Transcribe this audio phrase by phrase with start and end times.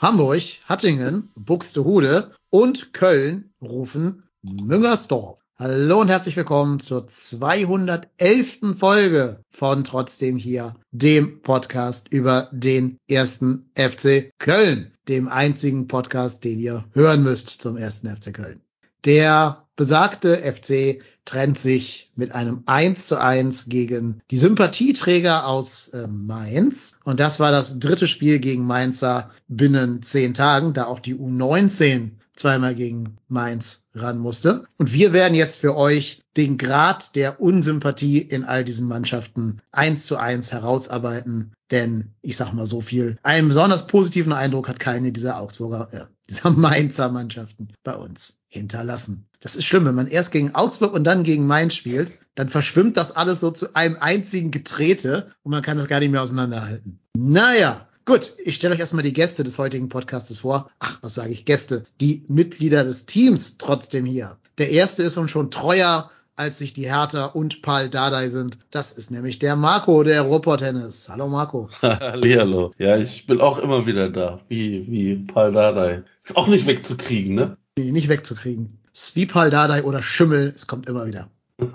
[0.00, 5.40] Hamburg, Hattingen, Buxtehude und Köln rufen Müngersdorf.
[5.58, 8.78] Hallo und herzlich willkommen zur 211.
[8.78, 16.60] Folge von Trotzdem hier, dem Podcast über den ersten FC Köln, dem einzigen Podcast, den
[16.60, 18.60] ihr hören müsst zum ersten FC Köln.
[19.04, 26.08] Der besagte FC trennt sich mit einem 1 zu 1 gegen die Sympathieträger aus äh,
[26.08, 26.96] Mainz.
[27.04, 32.10] Und das war das dritte Spiel gegen Mainzer binnen zehn Tagen, da auch die U19
[32.34, 34.64] zweimal gegen Mainz ran musste.
[34.78, 40.06] Und wir werden jetzt für euch den Grad der Unsympathie in all diesen Mannschaften eins
[40.06, 41.52] zu eins herausarbeiten.
[41.70, 46.04] Denn ich sag mal so viel, einen besonders positiven Eindruck hat keine dieser Augsburger, äh,
[46.28, 49.26] dieser Mainzer Mannschaften bei uns hinterlassen.
[49.40, 52.96] Das ist schlimm, wenn man erst gegen Augsburg und dann gegen Mainz spielt, dann verschwimmt
[52.96, 57.00] das alles so zu einem einzigen Getrete und man kann das gar nicht mehr auseinanderhalten.
[57.16, 60.70] Naja, Gut, ich stelle euch erstmal die Gäste des heutigen Podcastes vor.
[60.78, 61.84] Ach, was sage ich, Gäste?
[62.00, 64.38] Die Mitglieder des Teams trotzdem hier.
[64.56, 68.58] Der erste ist uns schon treuer, als sich die Hertha und Paul Dardai sind.
[68.70, 71.08] Das ist nämlich der Marco, der Ruhrpott-Tennis.
[71.08, 71.68] Hallo Marco.
[71.82, 72.72] Hallihallo.
[72.78, 76.04] Ja, ich bin auch immer wieder da, wie, wie Paul Dardai.
[76.22, 77.56] Ist auch nicht wegzukriegen, ne?
[77.76, 78.78] Nee, nicht wegzukriegen.
[78.92, 81.28] Ist wie Paul Dardai oder Schimmel, es kommt immer wieder.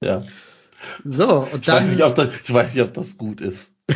[0.00, 0.22] Ja.
[1.02, 1.90] So, und Ich weiß, dann.
[1.90, 3.74] nicht, ob das, ich weiß nicht, ob das gut ist.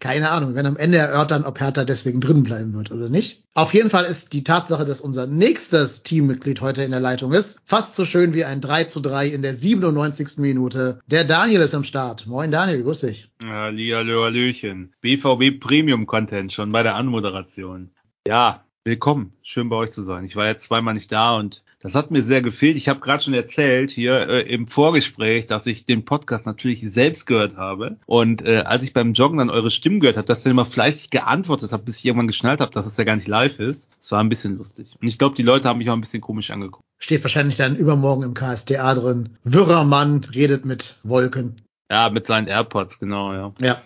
[0.00, 3.44] Keine Ahnung, wenn am Ende erörtern, ob Hertha deswegen drin bleiben wird oder nicht.
[3.54, 7.60] Auf jeden Fall ist die Tatsache, dass unser nächstes Teammitglied heute in der Leitung ist,
[7.64, 10.38] fast so schön wie ein 3 zu 3 in der 97.
[10.38, 11.00] Minute.
[11.06, 12.26] Der Daniel ist am Start.
[12.26, 13.30] Moin Daniel, grüß dich.
[13.44, 14.92] Hallihallo, Hallöchen.
[15.00, 17.90] BVB Premium Content schon bei der Anmoderation.
[18.26, 19.32] Ja, willkommen.
[19.42, 20.24] Schön bei euch zu sein.
[20.24, 22.76] Ich war jetzt zweimal nicht da und das hat mir sehr gefehlt.
[22.76, 27.26] Ich habe gerade schon erzählt hier äh, im Vorgespräch, dass ich den Podcast natürlich selbst
[27.26, 27.96] gehört habe.
[28.06, 31.10] Und äh, als ich beim Joggen dann eure Stimmen gehört habe, dass ihr immer fleißig
[31.10, 33.88] geantwortet habt, bis ich irgendwann geschnallt habe, dass es ja gar nicht live ist.
[34.00, 34.96] Das war ein bisschen lustig.
[35.00, 36.84] Und ich glaube, die Leute haben mich auch ein bisschen komisch angeguckt.
[36.98, 39.36] Steht wahrscheinlich dann übermorgen im KSDA drin.
[39.44, 41.54] Wirrer Mann redet mit Wolken.
[41.88, 43.52] Ja, mit seinen AirPods, genau, ja.
[43.60, 43.80] Ja.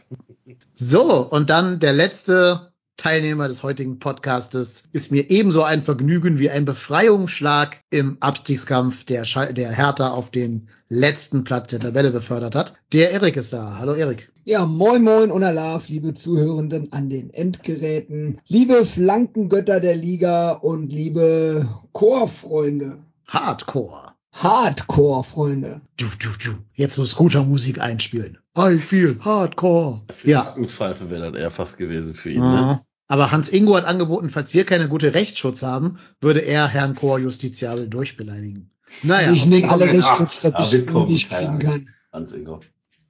[0.75, 2.69] So, und dann der letzte
[3.00, 9.25] Teilnehmer des heutigen Podcastes ist mir ebenso ein Vergnügen wie ein Befreiungsschlag im Abstiegskampf, der,
[9.25, 12.75] Schal der Hertha auf den letzten Platz der Tabelle befördert hat.
[12.93, 13.78] Der Erik ist da.
[13.78, 14.31] Hallo Erik.
[14.44, 20.93] Ja, moin moin und Alaf, liebe Zuhörenden an den Endgeräten, liebe Flankengötter der Liga und
[20.93, 24.12] liebe Chorfreunde, Hardcore.
[24.32, 25.81] Hardcore-Freunde.
[25.97, 26.56] Du, du, du.
[26.75, 28.38] Jetzt so Scooter-Musik einspielen.
[28.59, 30.03] I feel Hardcore.
[30.22, 30.44] Ja.
[30.44, 32.50] Nackenpfeife wäre dann eher fast gewesen für ihn, Mhm.
[32.50, 32.81] ne?
[33.10, 37.19] Aber Hans Ingo hat angeboten, falls wir keine gute Rechtsschutz haben, würde er Herrn Chor
[37.19, 38.71] justiziabel durchbeleidigen.
[39.03, 41.88] Naja, ich nehme alle Rechtsschutzversicherungen, die ich kriegen kann.
[42.12, 42.60] Hans Ingo.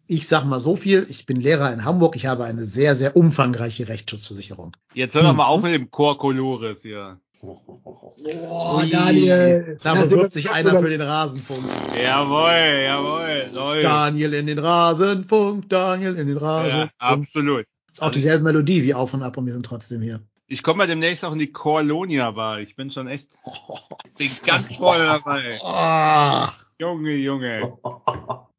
[0.07, 1.07] ich sag mal so viel.
[1.11, 2.17] Ich bin Lehrer in Hamburg.
[2.17, 4.73] Ich habe eine sehr, sehr umfangreiche Rechtsschutzversicherung.
[4.95, 7.21] Jetzt hör doch mal auf mit dem Chor Colores hier.
[7.43, 9.79] Oh, Daniel.
[9.83, 11.65] Da bewirbt sich einer für den Rasenfunk.
[11.95, 13.85] Jawohl, jawohl, läuft.
[13.85, 16.91] Daniel in den Rasenfunk, Daniel in den Ja, Rasenfunk.
[16.99, 17.67] absolut.
[18.01, 20.21] Ist auch dieselbe Melodie wie auf und ab und wir sind trotzdem hier.
[20.47, 22.59] Ich komme mal demnächst auch in die Corlonia Bar.
[22.61, 23.39] Ich bin schon echt,
[24.19, 25.59] bin ganz voll dabei.
[26.79, 27.75] Junge, Junge.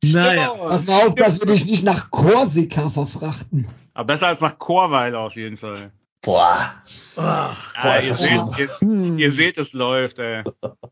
[0.04, 0.50] naja.
[0.50, 3.68] Pass mal auf, dass wir dich nicht nach Korsika verfrachten.
[3.94, 5.92] Aber besser als nach Chorweiler auf jeden Fall.
[6.22, 6.72] Boah.
[7.18, 7.22] Oh.
[7.22, 9.18] Ja, Boah, ihr, seht, ihr, Hm.
[9.20, 10.44] ihr seht, es läuft, ey.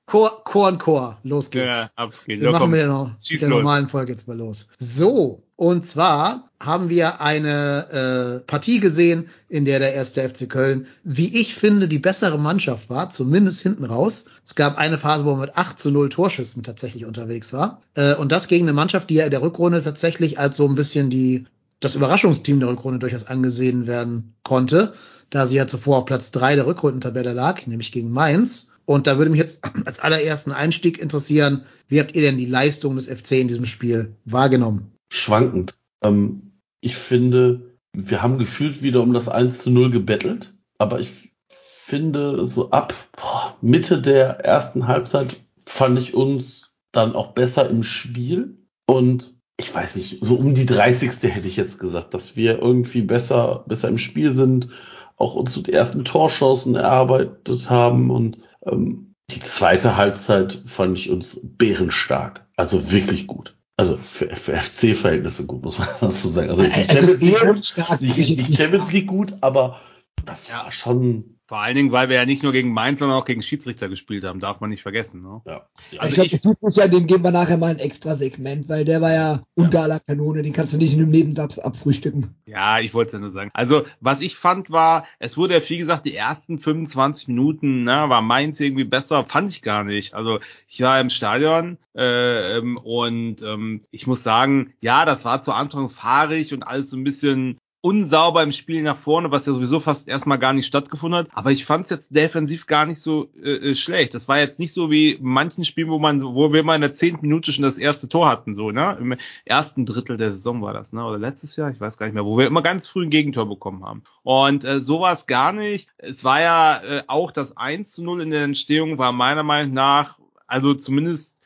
[0.07, 1.17] Chor, Chor und Chor.
[1.23, 1.65] Los geht's.
[1.83, 2.41] Ja, ab geht's.
[2.41, 2.71] Wir Ja, machen komm.
[2.71, 4.67] mit der, der normalen Folge jetzt mal los.
[4.79, 10.87] So, und zwar haben wir eine äh, Partie gesehen, in der der erste FC Köln,
[11.03, 14.27] wie ich finde, die bessere Mannschaft war, zumindest hinten raus.
[14.41, 17.81] Es gab eine Phase, wo man mit 8 zu 0 Torschüssen tatsächlich unterwegs war.
[17.95, 20.75] Äh, und das gegen eine Mannschaft, die ja in der Rückrunde tatsächlich als so ein
[20.75, 21.45] bisschen die
[21.81, 24.93] das Überraschungsteam der Rückrunde durchaus angesehen werden konnte,
[25.29, 28.71] da sie ja zuvor auf Platz drei der Rückrundentabelle lag, nämlich gegen Mainz.
[28.85, 32.95] Und da würde mich jetzt als allerersten Einstieg interessieren, wie habt ihr denn die Leistung
[32.95, 34.93] des FC in diesem Spiel wahrgenommen?
[35.09, 35.77] Schwankend.
[36.03, 41.33] Ähm, ich finde, wir haben gefühlt wieder um das 1 zu 0 gebettelt, aber ich
[41.47, 47.83] finde, so ab boah, Mitte der ersten Halbzeit fand ich uns dann auch besser im
[47.83, 51.11] Spiel und ich weiß nicht, so um die 30.
[51.23, 54.69] hätte ich jetzt gesagt, dass wir irgendwie besser, besser im Spiel sind,
[55.17, 61.09] auch uns so die ersten Torchancen erarbeitet haben und ähm, die zweite Halbzeit fand ich
[61.09, 62.47] uns bärenstark.
[62.55, 63.58] Also wirklich gut.
[63.79, 66.49] Also für, für FC-Verhältnisse gut, muss man dazu sagen.
[66.49, 69.79] Also, also Champions League die, die Champions League gut, aber
[70.25, 73.25] das war schon Vor allen Dingen, weil wir ja nicht nur gegen Mainz, sondern auch
[73.25, 75.21] gegen Schiedsrichter gespielt haben, darf man nicht vergessen.
[75.21, 75.41] Ne?
[75.45, 75.67] ja.
[75.91, 76.05] ja.
[76.05, 79.13] ich glaube, das Südlicher, den geben wir nachher mal ein extra Segment, weil der war
[79.13, 82.35] ja unter aller Kanone, den kannst du nicht in einem Nebensatz abfrühstücken.
[82.45, 83.49] Ja, ich wollte es ja nur sagen.
[83.53, 88.05] Also, was ich fand war, es wurde ja, wie gesagt, die ersten 25 Minuten, ne,
[88.07, 90.13] war Mainz irgendwie besser, fand ich gar nicht.
[90.13, 95.41] Also, ich war im Stadion äh, ähm, und ähm, ich muss sagen, ja, das war
[95.41, 99.53] zu Anfang fahrig und alles so ein bisschen unsauber im Spiel nach vorne, was ja
[99.53, 101.27] sowieso fast erstmal gar nicht stattgefunden hat.
[101.33, 104.13] Aber ich fand es jetzt defensiv gar nicht so äh, schlecht.
[104.13, 106.93] Das war jetzt nicht so wie manchen Spielen, wo man, wo wir mal in der
[106.93, 108.97] zehnten Minute schon das erste Tor hatten, so, ne?
[108.99, 109.15] Im
[109.45, 111.05] ersten Drittel der Saison war das, ne?
[111.05, 113.47] Oder letztes Jahr, ich weiß gar nicht mehr, wo wir immer ganz früh ein Gegentor
[113.47, 114.03] bekommen haben.
[114.23, 115.87] Und äh, so war es gar nicht.
[115.97, 119.73] Es war ja äh, auch das 1 zu 0 in der Entstehung, war meiner Meinung
[119.73, 120.17] nach,
[120.47, 121.38] also zumindest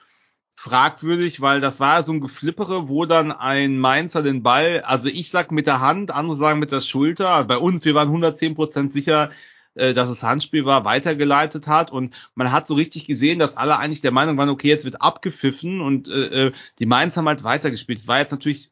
[0.63, 5.29] fragwürdig, weil das war so ein Geflippere, wo dann ein Mainzer den Ball, also ich
[5.29, 7.43] sag mit der Hand, andere sagen mit der Schulter.
[7.43, 9.29] Bei uns, wir waren 110 Prozent sicher,
[9.75, 13.77] äh, dass es Handspiel war, weitergeleitet hat und man hat so richtig gesehen, dass alle
[13.77, 17.43] eigentlich der Meinung waren, okay, jetzt wird abgepfiffen und äh, äh die Mainz haben halt
[17.43, 17.99] weitergespielt.
[17.99, 18.71] Es war jetzt natürlich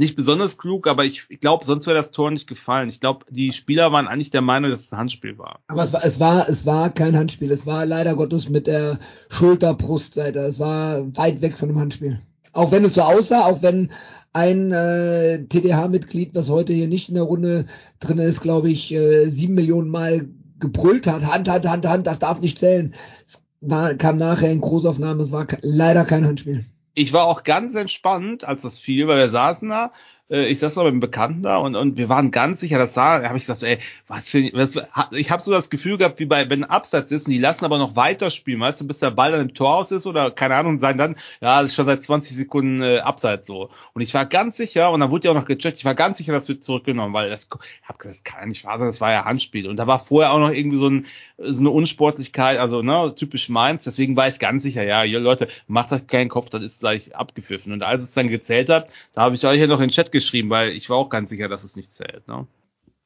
[0.00, 2.88] nicht besonders klug, aber ich, ich glaube, sonst wäre das Tor nicht gefallen.
[2.88, 5.60] Ich glaube, die Spieler waren eigentlich der Meinung, dass es ein Handspiel war.
[5.66, 7.50] Aber es war, es war, es war kein Handspiel.
[7.50, 8.98] Es war leider Gottes mit der
[9.28, 10.38] Schulter-Brustseite.
[10.40, 12.20] Es war weit weg von dem Handspiel.
[12.52, 13.90] Auch wenn es so aussah, auch wenn
[14.32, 17.66] ein äh, TDH-Mitglied, was heute hier nicht in der Runde
[17.98, 20.28] drin ist, glaube ich, äh, sieben Millionen Mal
[20.60, 22.94] gebrüllt hat, Hand, Hand, Hand, Hand, das darf nicht zählen.
[23.26, 26.66] Es war, kam nachher in Großaufnahme, es war leider kein Handspiel
[26.98, 29.92] ich war auch ganz entspannt, als das fiel, weil wir saßen da
[30.30, 32.94] äh, ich saß noch mit einem Bekannten da und, und wir waren ganz sicher, das
[32.94, 34.80] sah, habe ich gesagt, ey, was für, was,
[35.12, 37.64] ich habe so das Gefühl gehabt, wie bei, wenn ein Abseits ist und die lassen
[37.64, 40.54] aber noch weiterspielen, weißt du, bis der Ball dann im Tor aus ist oder keine
[40.56, 43.70] Ahnung, sein dann, ja, das ist schon seit 20 Sekunden äh, Abseits so.
[43.94, 46.18] Und ich war ganz sicher, und dann wurde ja auch noch gecheckt, ich war ganz
[46.18, 49.00] sicher, das wird zurückgenommen, weil das, ich hab gesagt, das kann nicht wahr sein, das
[49.00, 49.68] war ja Handspiel.
[49.68, 51.06] Und da war vorher auch noch irgendwie so, ein,
[51.38, 55.92] so eine Unsportlichkeit, also ne, typisch meins, deswegen war ich ganz sicher, ja, Leute, macht
[55.92, 57.72] euch keinen Kopf, das ist gleich abgepfiffen.
[57.72, 60.10] Und als es dann gezählt hat, da habe ich euch ja noch in den Chat
[60.18, 62.26] geschrieben, weil ich war auch ganz sicher, dass es nicht zählt.
[62.28, 62.46] Ne?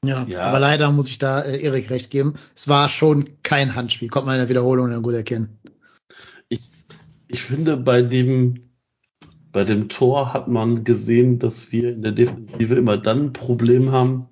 [0.05, 2.35] Ja, ja, aber leider muss ich da äh, Erik recht geben.
[2.55, 4.09] Es war schon kein Handspiel.
[4.09, 5.59] Kommt man in der Wiederholung dann gut erkennen.
[6.49, 6.61] Ich,
[7.29, 8.71] ich finde, bei dem,
[9.53, 13.93] bei dem Tor hat man gesehen, dass wir in der Defensive immer dann ein Problem
[13.93, 14.29] haben,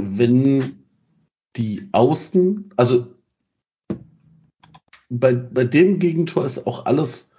[0.00, 0.84] wenn
[1.56, 3.14] die Außen, also
[5.10, 7.36] bei, bei dem Gegentor ist auch alles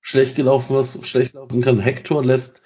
[0.00, 1.78] schlecht gelaufen, was schlecht laufen kann.
[1.78, 2.62] Hector lässt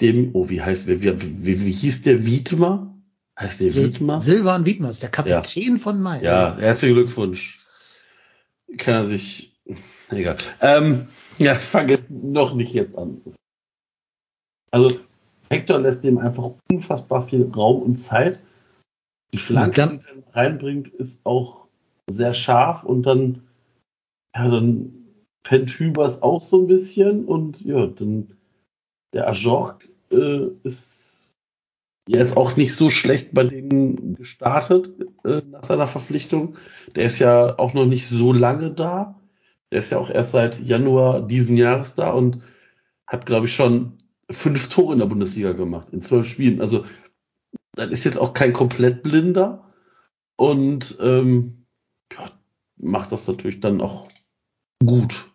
[0.00, 2.94] dem, oh, wie heißt, wie, wie, wie, hieß der Wiedmer?
[3.38, 4.18] Heißt der Sil Wiedmer?
[4.18, 5.78] Silvan Wiedmer ist der Kapitän ja.
[5.78, 6.22] von Mainz.
[6.22, 7.58] Ja, herzlichen Glückwunsch.
[8.76, 9.52] Kann er sich,
[10.10, 10.36] egal.
[10.60, 11.06] Ähm,
[11.38, 13.20] ja, fang jetzt noch nicht jetzt an.
[14.70, 15.00] Also,
[15.50, 18.40] Hector lässt dem einfach unfassbar viel Raum und Zeit.
[19.32, 20.00] Die Flanke, die
[20.32, 21.66] er reinbringt, ist auch
[22.08, 23.42] sehr scharf und dann,
[24.34, 24.92] ja, dann
[25.42, 28.35] pennt Hübers auch so ein bisschen und ja, dann
[29.12, 31.28] der Ajork äh, ist
[32.08, 34.94] jetzt auch nicht so schlecht bei denen gestartet
[35.24, 36.56] äh, nach seiner Verpflichtung.
[36.94, 39.20] Der ist ja auch noch nicht so lange da.
[39.72, 42.42] Der ist ja auch erst seit Januar diesen Jahres da und
[43.06, 43.98] hat, glaube ich, schon
[44.30, 46.60] fünf Tore in der Bundesliga gemacht in zwölf Spielen.
[46.60, 46.84] Also
[47.72, 49.72] das ist jetzt auch kein komplett blinder
[50.36, 51.66] und ähm,
[52.12, 52.30] ja,
[52.76, 54.08] macht das natürlich dann auch
[54.84, 55.26] gut.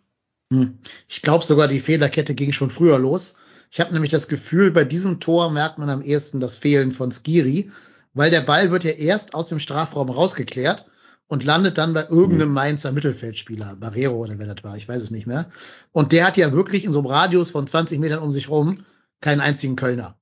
[0.52, 0.80] Hm.
[1.08, 3.38] Ich glaube sogar, die Fehlerkette ging schon früher los.
[3.74, 7.10] Ich habe nämlich das Gefühl, bei diesem Tor merkt man am ehesten das Fehlen von
[7.10, 7.72] Skiri,
[8.14, 10.88] weil der Ball wird ja erst aus dem Strafraum rausgeklärt
[11.28, 12.56] und landet dann bei irgendeinem mhm.
[12.56, 15.50] Mainzer Mittelfeldspieler, Barrero oder wer das war, ich weiß es nicht mehr.
[15.94, 18.84] Und der hat ja wirklich in so einem Radius von 20 Metern um sich rum
[19.22, 20.18] keinen einzigen Kölner.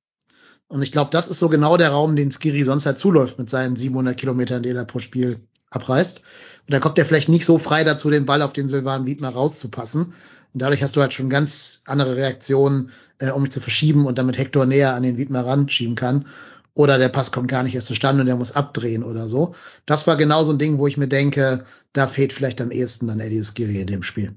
[0.68, 3.50] Und ich glaube, das ist so genau der Raum, den Skiri sonst halt zuläuft mit
[3.50, 6.20] seinen 700 Kilometern, den er pro Spiel abreißt.
[6.20, 9.30] Und da kommt er vielleicht nicht so frei dazu, den Ball auf den Silvan Wiedmer
[9.30, 10.14] rauszupassen.
[10.54, 14.18] Und dadurch hast du halt schon ganz andere Reaktionen, äh, um mich zu verschieben und
[14.18, 16.26] damit Hector näher an den Wiedmer ranschieben kann.
[16.74, 19.54] Oder der Pass kommt gar nicht erst zustande und der muss abdrehen oder so.
[19.86, 23.08] Das war genau so ein Ding, wo ich mir denke, da fehlt vielleicht am ehesten
[23.08, 24.36] dann Eddie Skiri in dem Spiel.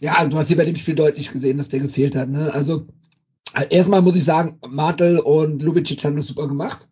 [0.00, 2.28] Ja, du hast hier bei dem Spiel deutlich gesehen, dass der gefehlt hat.
[2.28, 2.52] Ne?
[2.52, 2.86] Also
[3.70, 6.88] Erstmal muss ich sagen, Martel und Lubicic haben das super gemacht.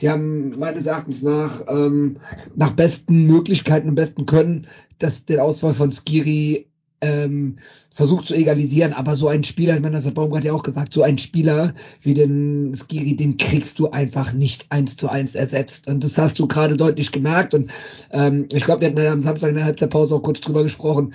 [0.00, 2.18] Die haben meines Erachtens nach, ähm,
[2.54, 4.66] nach besten Möglichkeiten und besten Können
[4.98, 6.67] das, den Ausfall von Skiri
[7.00, 7.56] ähm,
[7.92, 10.92] versucht zu egalisieren, aber so ein Spieler, ich meine, das hat Baumgart ja auch gesagt,
[10.92, 15.88] so ein Spieler wie den Skiri, den kriegst du einfach nicht eins zu eins ersetzt.
[15.88, 17.54] Und das hast du gerade deutlich gemerkt.
[17.54, 17.70] Und
[18.12, 21.12] ähm, ich glaube, wir hatten ja am Samstag in der Halbzeitpause auch kurz drüber gesprochen.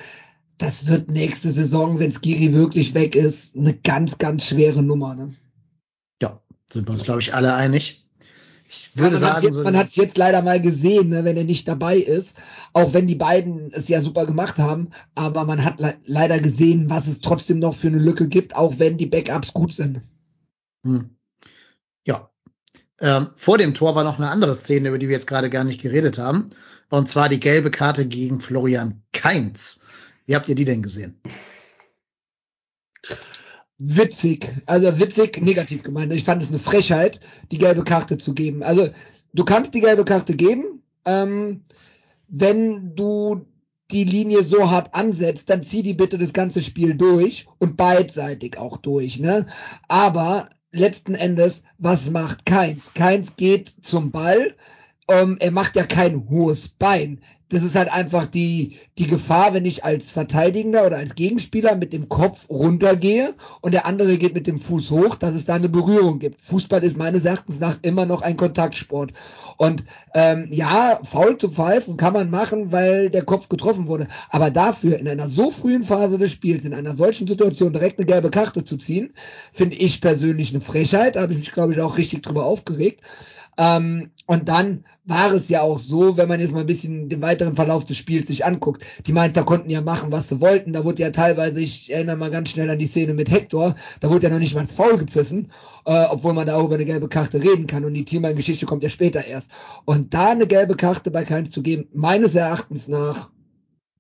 [0.58, 5.16] Das wird nächste Saison, wenn Skiri wirklich weg ist, eine ganz, ganz schwere Nummer.
[5.16, 5.34] Ne?
[6.22, 8.03] Ja, sind wir uns, glaube ich, alle einig.
[8.74, 11.24] Ich würde man sagen, hat's jetzt, so man hat es jetzt leider mal gesehen, ne,
[11.24, 12.38] wenn er nicht dabei ist.
[12.74, 16.90] Auch wenn die beiden es ja super gemacht haben, aber man hat le leider gesehen,
[16.90, 20.02] was es trotzdem noch für eine Lücke gibt, auch wenn die Backups gut sind.
[20.86, 21.10] Hm.
[22.06, 22.30] Ja.
[23.00, 25.64] Ähm, vor dem Tor war noch eine andere Szene, über die wir jetzt gerade gar
[25.64, 26.50] nicht geredet haben.
[26.90, 29.82] Und zwar die gelbe Karte gegen Florian Kainz.
[30.26, 31.20] Wie habt ihr die denn gesehen?
[33.78, 36.14] Witzig, also witzig, negativ gemeint.
[36.14, 37.20] Ich fand es eine Frechheit,
[37.52, 38.64] die gelbe Karte zu geben.
[38.64, 38.90] Also
[39.34, 41.64] du kannst die gelbe Karte geben, ähm,
[42.28, 43.46] wenn du
[43.92, 48.58] die Linie so hart ansetzt, dann zieh die bitte das ganze Spiel durch und beidseitig
[48.58, 49.20] auch durch.
[49.20, 49.46] Ne?
[49.88, 52.94] Aber letzten Endes, was macht Keins?
[52.94, 54.56] Keins geht zum Ball,
[55.08, 57.22] ähm, er macht ja kein hohes Bein.
[57.54, 61.94] Das ist halt einfach die, die Gefahr, wenn ich als Verteidigender oder als Gegenspieler mit
[61.94, 65.70] dem Kopf runtergehe und der andere geht mit dem Fuß hoch, dass es da eine
[65.70, 66.42] Berührung gibt.
[66.42, 69.14] Fußball ist meines Erachtens nach immer noch ein Kontaktsport.
[69.58, 69.84] Und
[70.16, 74.08] ähm, ja, faul zu pfeifen kann man machen, weil der Kopf getroffen wurde.
[74.32, 78.08] Aber dafür in einer so frühen Phase des Spiels, in einer solchen Situation direkt eine
[78.08, 79.14] gelbe Karte zu ziehen,
[79.52, 81.18] finde ich persönlich eine Frechheit.
[81.18, 83.02] Da habe ich mich, glaube ich, auch richtig drüber aufgeregt.
[83.58, 87.22] Ähm, und dann war es ja auch so, wenn man jetzt mal ein bisschen den
[87.22, 88.86] weiteren Verlauf des Spiels sich anguckt.
[89.06, 90.74] Die Mainzer konnten ja machen, was sie wollten.
[90.74, 94.10] Da wurde ja teilweise, ich erinnere mal ganz schnell an die Szene mit Hector, da
[94.10, 95.52] wurde ja noch nicht mal Foul gepfiffen,
[95.86, 97.86] äh, obwohl man da auch über eine gelbe Karte reden kann.
[97.86, 99.52] Und die Thielmann-Geschichte kommt ja später erst.
[99.86, 103.30] Und da eine gelbe Karte bei keins zu geben, meines Erachtens nach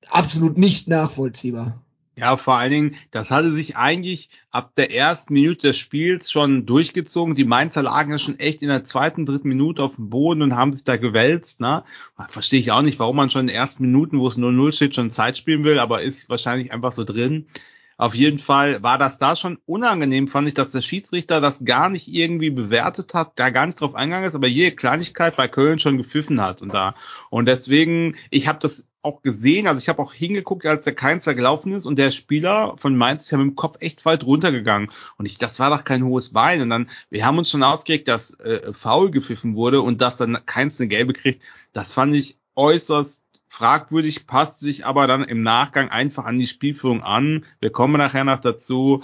[0.10, 1.83] absolut nicht nachvollziehbar.
[2.16, 6.68] Ja, vor allen Dingen, das hatte sich eigentlich ab der ersten Minute des Spiels schon
[6.68, 7.34] durchgezogen.
[7.34, 10.56] Die Mainzer lagen ja schon echt in der zweiten, dritten Minute auf dem Boden und
[10.56, 11.60] haben sich da gewälzt.
[11.60, 11.84] Ne?
[12.30, 14.94] Verstehe ich auch nicht, warum man schon in den ersten Minuten, wo es 0-0 steht,
[14.94, 17.48] schon Zeit spielen will, aber ist wahrscheinlich einfach so drin.
[17.98, 21.90] Auf jeden Fall war das da schon unangenehm, fand ich, dass der Schiedsrichter das gar
[21.90, 25.80] nicht irgendwie bewertet hat, da gar nicht drauf eingegangen ist, aber jede Kleinigkeit bei Köln
[25.80, 26.96] schon gepfiffen hat und da.
[27.30, 31.36] Und deswegen, ich habe das auch gesehen, also ich habe auch hingeguckt, als der Keinzer
[31.36, 34.90] gelaufen ist und der Spieler von Mainz ist ja mit dem Kopf echt weit runtergegangen.
[35.18, 36.62] Und ich, das war doch kein hohes Bein.
[36.62, 40.46] Und dann, wir haben uns schon aufgeregt, dass äh, faul gepfiffen wurde und dass dann
[40.46, 43.23] Keins eine gelbe kriegt, das fand ich äußerst
[43.54, 47.46] fragwürdig, passt sich aber dann im Nachgang einfach an die Spielführung an.
[47.60, 49.04] Wir kommen nachher noch dazu,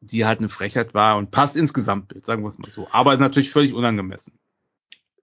[0.00, 2.88] die halt eine Frechheit war und passt insgesamt, sagen wir es mal so.
[2.90, 4.38] Aber ist natürlich völlig unangemessen.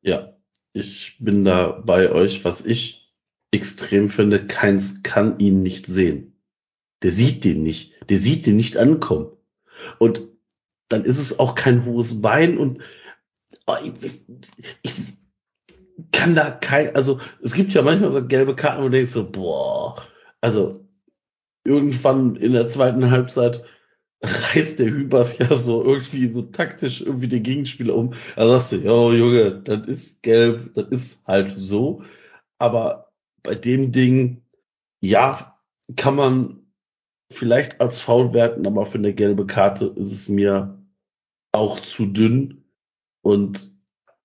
[0.03, 0.35] Ja,
[0.71, 3.11] ich bin da bei euch, was ich
[3.49, 6.39] extrem finde, keins kann ihn nicht sehen.
[7.01, 7.95] Der sieht den nicht.
[8.07, 9.31] Der sieht den nicht ankommen.
[9.97, 10.27] Und
[10.89, 12.83] dann ist es auch kein hohes Bein und
[13.65, 14.11] oh, ich,
[14.83, 14.93] ich
[16.11, 19.31] kann da kein, also es gibt ja manchmal so gelbe Karten, wo du denkst so,
[19.31, 19.95] boah,
[20.41, 20.85] also
[21.63, 23.63] irgendwann in der zweiten Halbzeit
[24.21, 28.13] reißt der Hübers ja so irgendwie so taktisch irgendwie den Gegenspieler um.
[28.35, 32.03] Da sagst du, ja Junge, das ist gelb, das ist halt so.
[32.57, 33.11] Aber
[33.43, 34.41] bei dem Ding,
[35.01, 35.57] ja,
[35.95, 36.59] kann man
[37.31, 40.83] vielleicht als faul werten, aber für eine gelbe Karte ist es mir
[41.51, 42.65] auch zu dünn.
[43.21, 43.78] Und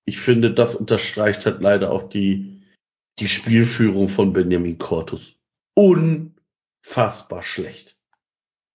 [0.05, 2.63] ich finde, das unterstreicht halt leider auch die,
[3.19, 5.33] die Spielführung von Benjamin Cortus.
[5.73, 7.97] Unfassbar schlecht.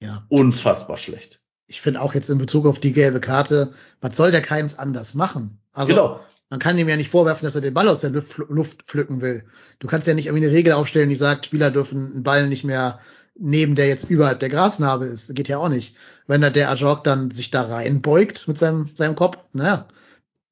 [0.02, 0.26] Ja.
[0.28, 1.42] Unfassbar schlecht.
[1.66, 5.14] Ich finde auch jetzt in Bezug auf die gelbe Karte, was soll der Keins anders
[5.14, 5.60] machen?
[5.72, 6.20] Also, genau.
[6.48, 9.44] Man kann ihm ja nicht vorwerfen, dass er den Ball aus der Luft pflücken will.
[9.78, 12.64] Du kannst ja nicht irgendwie eine Regel aufstellen, die sagt, Spieler dürfen einen Ball nicht
[12.64, 12.98] mehr
[13.38, 15.32] nehmen, der jetzt überhalb der Grasnarbe ist.
[15.36, 15.94] Geht ja auch nicht.
[16.26, 19.86] Wenn da der Ajok dann sich da reinbeugt mit seinem, seinem Kopf, naja,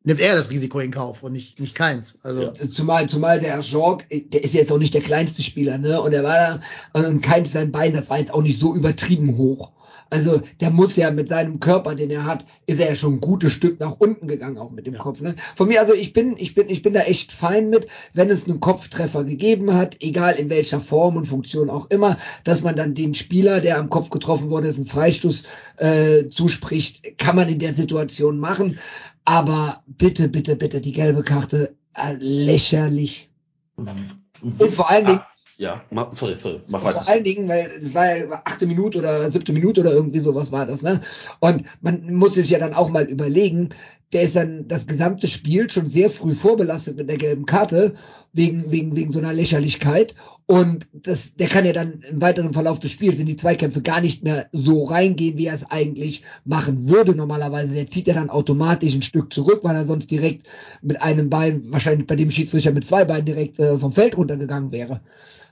[0.08, 2.18] nimmt er das Risiko in Kauf und nicht, nicht keins.
[2.22, 2.42] Also.
[2.42, 2.52] Ja.
[2.54, 6.00] Zumal, zumal der Ajok, der ist jetzt auch nicht der kleinste Spieler, ne?
[6.00, 6.60] Und er war
[6.94, 9.70] da, und keins sein Bein, das war jetzt auch nicht so übertrieben hoch.
[10.10, 13.20] Also der muss ja mit seinem Körper, den er hat, ist er ja schon ein
[13.20, 15.00] gutes Stück nach unten gegangen, auch mit dem ja.
[15.00, 15.20] Kopf.
[15.20, 15.34] Ne?
[15.54, 18.48] Von mir, also ich bin, ich bin, ich bin da echt fein mit, wenn es
[18.48, 22.94] einen Kopftreffer gegeben hat, egal in welcher Form und Funktion auch immer, dass man dann
[22.94, 25.44] den Spieler, der am Kopf getroffen wurde, einen Freistoß
[25.78, 28.78] äh, zuspricht, kann man in der Situation machen.
[29.24, 33.30] Aber bitte, bitte, bitte, die gelbe Karte äh, lächerlich.
[33.76, 35.20] Und vor allen Dingen,
[35.58, 37.08] ja, mach, sorry, sorry, mach Vor weiter.
[37.08, 40.66] allen Dingen, weil es war ja achte Minute oder siebte Minute oder irgendwie sowas war
[40.66, 41.00] das, ne?
[41.40, 43.70] Und man muss sich ja dann auch mal überlegen,
[44.12, 47.94] der ist dann das gesamte Spiel schon sehr früh vorbelastet mit der gelben Karte,
[48.32, 50.14] wegen, wegen, wegen so einer Lächerlichkeit.
[50.46, 54.00] Und das, der kann ja dann im weiteren Verlauf des Spiels in die Zweikämpfe gar
[54.00, 57.74] nicht mehr so reingehen, wie er es eigentlich machen würde normalerweise.
[57.74, 60.46] Der zieht ja dann automatisch ein Stück zurück, weil er sonst direkt
[60.80, 64.72] mit einem Bein, wahrscheinlich bei dem Schiedsrichter mit zwei Beinen direkt äh, vom Feld runtergegangen
[64.72, 65.00] wäre.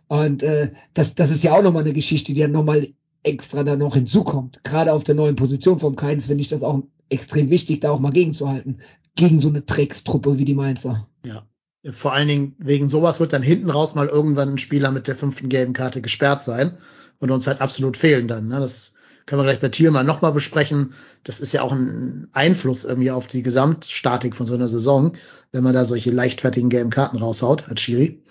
[0.08, 2.88] Und äh, das, das ist ja auch nochmal eine Geschichte, die dann nochmal
[3.22, 4.60] extra dann noch hinzukommt.
[4.62, 8.00] Gerade auf der neuen Position vom Keins finde ich das auch extrem wichtig, da auch
[8.00, 8.78] mal gegenzuhalten.
[9.14, 11.08] Gegen so eine Dreckstruppe wie die Mainzer.
[11.24, 11.46] Ja.
[11.92, 15.16] Vor allen Dingen wegen sowas wird dann hinten raus mal irgendwann ein Spieler mit der
[15.16, 16.76] fünften gelben Karte gesperrt sein
[17.20, 18.48] und uns halt absolut fehlen dann.
[18.48, 18.58] Ne?
[18.58, 18.94] Das
[19.24, 20.94] können wir gleich bei Thielmann nochmal besprechen.
[21.24, 25.12] Das ist ja auch ein Einfluss irgendwie auf die Gesamtstatik von so einer Saison,
[25.52, 28.22] wenn man da solche leichtfertigen gelben Karten raushaut als Schiri.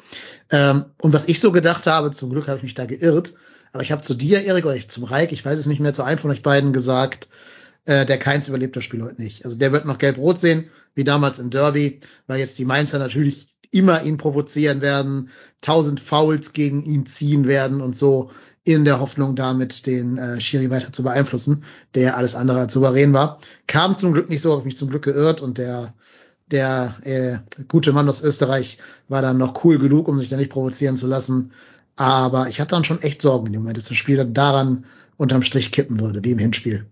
[0.51, 3.33] Ähm, und was ich so gedacht habe, zum Glück habe ich mich da geirrt,
[3.73, 5.91] aber ich habe zu dir, Erik, oder ich, zum Reik, ich weiß es nicht mehr,
[5.91, 7.27] zu einem von euch beiden gesagt,
[7.85, 9.45] äh, der Keins überlebt das Spiel heute nicht.
[9.45, 13.47] Also der wird noch gelb-rot sehen, wie damals im Derby, weil jetzt die Mainzer natürlich
[13.71, 15.29] immer ihn provozieren werden,
[15.61, 18.31] tausend Fouls gegen ihn ziehen werden und so
[18.63, 21.63] in der Hoffnung damit den äh, Schiri weiter zu beeinflussen,
[21.93, 23.39] der alles andere als souverän war.
[23.67, 25.93] Kam zum Glück nicht so, habe ich mich zum Glück geirrt und der
[26.51, 27.37] der äh,
[27.67, 28.77] gute Mann aus Österreich
[29.07, 31.51] war dann noch cool genug, um sich da nicht provozieren zu lassen.
[31.95, 34.85] Aber ich hatte dann schon echt Sorgen dem Moment, dass das Spiel dann daran
[35.17, 36.85] unterm Strich kippen würde, wie im Hinspiel.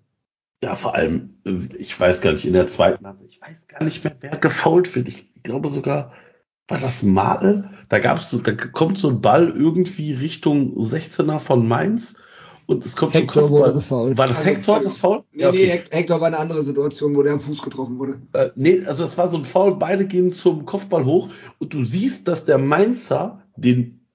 [0.64, 3.84] Ja, vor allem, äh, ich weiß gar nicht, in der zweiten Halbzeit, ich weiß gar
[3.84, 5.10] nicht mehr, wer gefault wird.
[5.10, 6.14] Ich glaube sogar,
[6.70, 7.72] war das Mal?
[7.90, 12.16] Da gab's so, da kommt so ein Ball irgendwie Richtung 16er von Mainz
[12.66, 13.74] und es kommt Hector so ein wurde Kopfball.
[13.74, 14.18] gefoult.
[14.18, 15.24] War das Also, Hector, das Foul?
[15.34, 15.58] Nee, Ja, okay.
[15.66, 18.22] nee, Hect- Hector war eine andere Situation, wo der am Fuß getroffen wurde.
[18.32, 21.28] Äh, nee, also es war so ein Foul, beide gehen zum Kopfball hoch
[21.60, 24.08] und du siehst, dass der Mainzer den,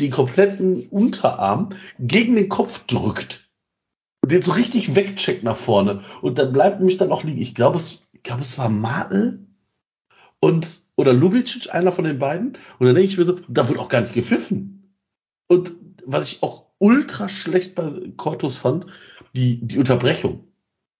[0.00, 1.68] den kompletten Unterarm
[2.00, 3.43] gegen den Kopf drückt.
[4.24, 6.02] Und den so richtig wegcheckt nach vorne.
[6.22, 7.42] Und dann bleibt nämlich dann auch liegen.
[7.42, 9.46] Ich glaube, es, ich glaube, es war Martel
[10.40, 12.56] und oder Lubicic, einer von den beiden.
[12.78, 14.94] Und dann denke ich mir so, da wird auch gar nicht gepfiffen.
[15.46, 15.72] Und
[16.06, 18.86] was ich auch ultra schlecht bei Cortus fand,
[19.36, 20.48] die, die Unterbrechung.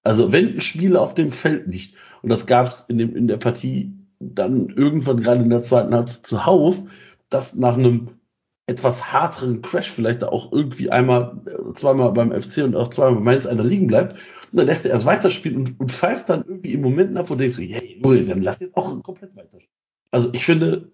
[0.02, 3.26] Also wenn ein Spieler auf dem Feld liegt, und das gab es in, dem- in
[3.26, 6.82] der Partie dann irgendwann gerade in der zweiten Halbzeit zuhauf,
[7.30, 8.20] dass nach einem
[8.66, 13.16] etwas harteren Crash vielleicht da auch irgendwie einmal, äh, zweimal beim FC und auch zweimal
[13.16, 14.14] bei Mainz einer liegen bleibt.
[14.52, 17.34] Und dann lässt er erst weiterspielen und, und pfeift dann irgendwie in Momenten ab, wo
[17.34, 19.68] du denkst, so, ja, Junge, dann lass jetzt auch komplett weiterspielen.
[20.10, 20.92] Also ich finde,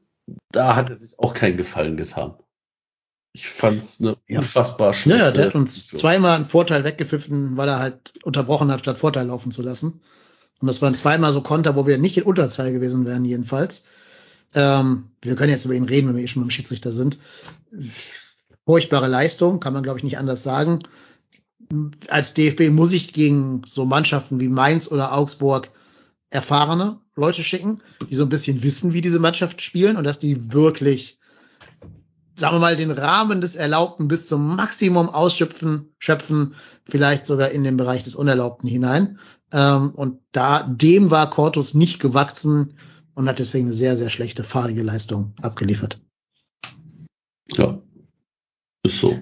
[0.50, 2.34] da hat er sich auch keinen Gefallen getan.
[3.32, 4.40] Ich fand's eine Ja.
[4.40, 8.80] unfassbar schlechte ja, der hat uns zweimal einen Vorteil weggepfiffen, weil er halt unterbrochen hat,
[8.80, 10.00] statt Vorteil laufen zu lassen.
[10.60, 13.84] Und das waren zweimal so Konter, wo wir nicht in Unterzahl gewesen wären, jedenfalls.
[14.54, 17.18] Ähm, wir können jetzt über ihn reden, wenn wir eh schon beim Schiedsrichter sind.
[18.66, 20.80] Furchtbare Leistung, kann man, glaube ich, nicht anders sagen.
[22.08, 25.70] Als DFB muss ich gegen so Mannschaften wie Mainz oder Augsburg
[26.30, 30.52] erfahrene Leute schicken, die so ein bisschen wissen, wie diese Mannschaft spielen und dass die
[30.52, 31.20] wirklich
[32.40, 36.54] sagen wir mal, den Rahmen des Erlaubten bis zum Maximum ausschöpfen, schöpfen,
[36.88, 39.18] vielleicht sogar in den Bereich des Unerlaubten hinein.
[39.52, 42.74] Ähm, und da, dem war Cortus nicht gewachsen
[43.14, 46.00] und hat deswegen eine sehr, sehr schlechte fahrige Leistung abgeliefert.
[47.52, 47.80] Ja.
[48.82, 49.18] Ist so.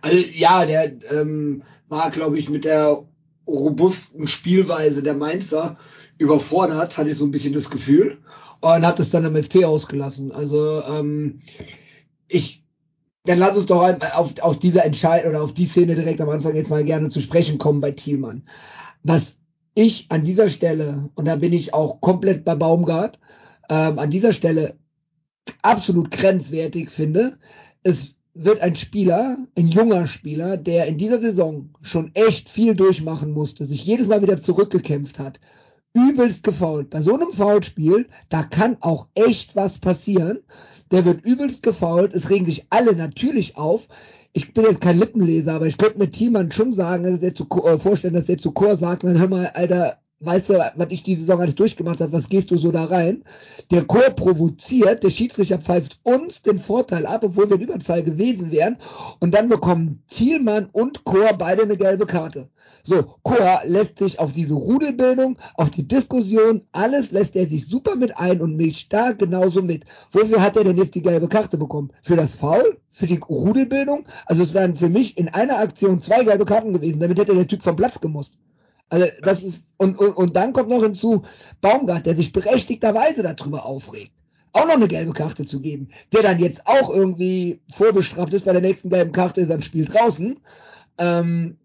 [0.00, 3.06] Also ja, der ähm, war, glaube ich, mit der
[3.46, 5.78] robusten Spielweise der Mainzer
[6.18, 8.18] überfordert, hatte ich so ein bisschen das Gefühl.
[8.60, 10.32] Und hat es dann am FC ausgelassen.
[10.32, 11.38] Also ähm,
[12.28, 12.64] ich,
[13.24, 13.82] dann lass uns doch
[14.14, 17.20] auf, auf diese Entscheidung oder auf die Szene direkt am Anfang jetzt mal gerne zu
[17.20, 18.42] sprechen kommen bei Thielmann.
[19.04, 19.37] Was
[19.78, 23.18] ich an dieser Stelle, und da bin ich auch komplett bei Baumgart,
[23.70, 24.74] ähm, an dieser Stelle
[25.62, 27.38] absolut grenzwertig finde,
[27.84, 33.30] es wird ein Spieler, ein junger Spieler, der in dieser Saison schon echt viel durchmachen
[33.30, 35.38] musste, sich jedes Mal wieder zurückgekämpft hat,
[35.92, 36.90] übelst gefault.
[36.90, 40.40] Bei so einem Foulspiel, da kann auch echt was passieren.
[40.90, 42.14] Der wird übelst gefault.
[42.14, 43.86] Es regen sich alle natürlich auf.
[44.32, 47.46] Ich bin jetzt kein Lippenleser, aber ich könnte mir Thiemann schon sagen, dass der zu,
[47.64, 51.02] äh, vorstellen, dass der zu Chor sagt, dann hör mal, Alter, weißt du, was ich
[51.02, 53.24] diese Saison alles durchgemacht habe, was gehst du so da rein?
[53.70, 58.50] Der Chor provoziert, der Schiedsrichter pfeift uns den Vorteil ab, obwohl wir in Überzahl gewesen
[58.50, 58.76] wären.
[59.20, 62.48] Und dann bekommen Thielmann und Chor beide eine gelbe Karte.
[62.88, 67.96] So, Chor lässt sich auf diese Rudelbildung, auf die Diskussion, alles lässt er sich super
[67.96, 69.84] mit ein und mischt da genauso mit.
[70.10, 71.90] Wofür hat er denn jetzt die gelbe Karte bekommen?
[72.02, 72.78] Für das Foul?
[72.88, 74.06] Für die Rudelbildung?
[74.24, 77.46] Also es wären für mich in einer Aktion zwei gelbe Karten gewesen, damit hätte der
[77.46, 78.38] Typ vom Platz gemusst.
[78.88, 81.24] Also das ist und, und, und dann kommt noch hinzu
[81.60, 84.12] Baumgart, der sich berechtigterweise darüber aufregt.
[84.54, 88.52] auch noch eine gelbe Karte zu geben, der dann jetzt auch irgendwie vorbestraft ist, bei
[88.52, 90.40] der nächsten gelben Karte ist er ein Spiel draußen.
[90.96, 91.58] Ähm,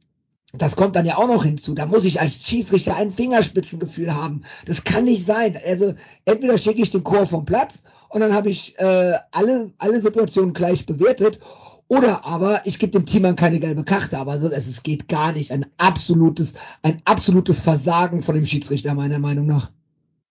[0.55, 1.73] das kommt dann ja auch noch hinzu.
[1.73, 4.43] Da muss ich als Schiedsrichter ein Fingerspitzengefühl haben.
[4.65, 5.57] Das kann nicht sein.
[5.65, 10.01] Also entweder schicke ich den Chor vom Platz und dann habe ich äh, alle, alle
[10.01, 11.39] Situationen gleich bewertet.
[11.87, 15.31] Oder aber ich gebe dem Teammann keine gelbe Karte, aber so, es, es geht gar
[15.31, 15.51] nicht.
[15.51, 19.71] Ein absolutes, ein absolutes Versagen von dem Schiedsrichter, meiner Meinung nach.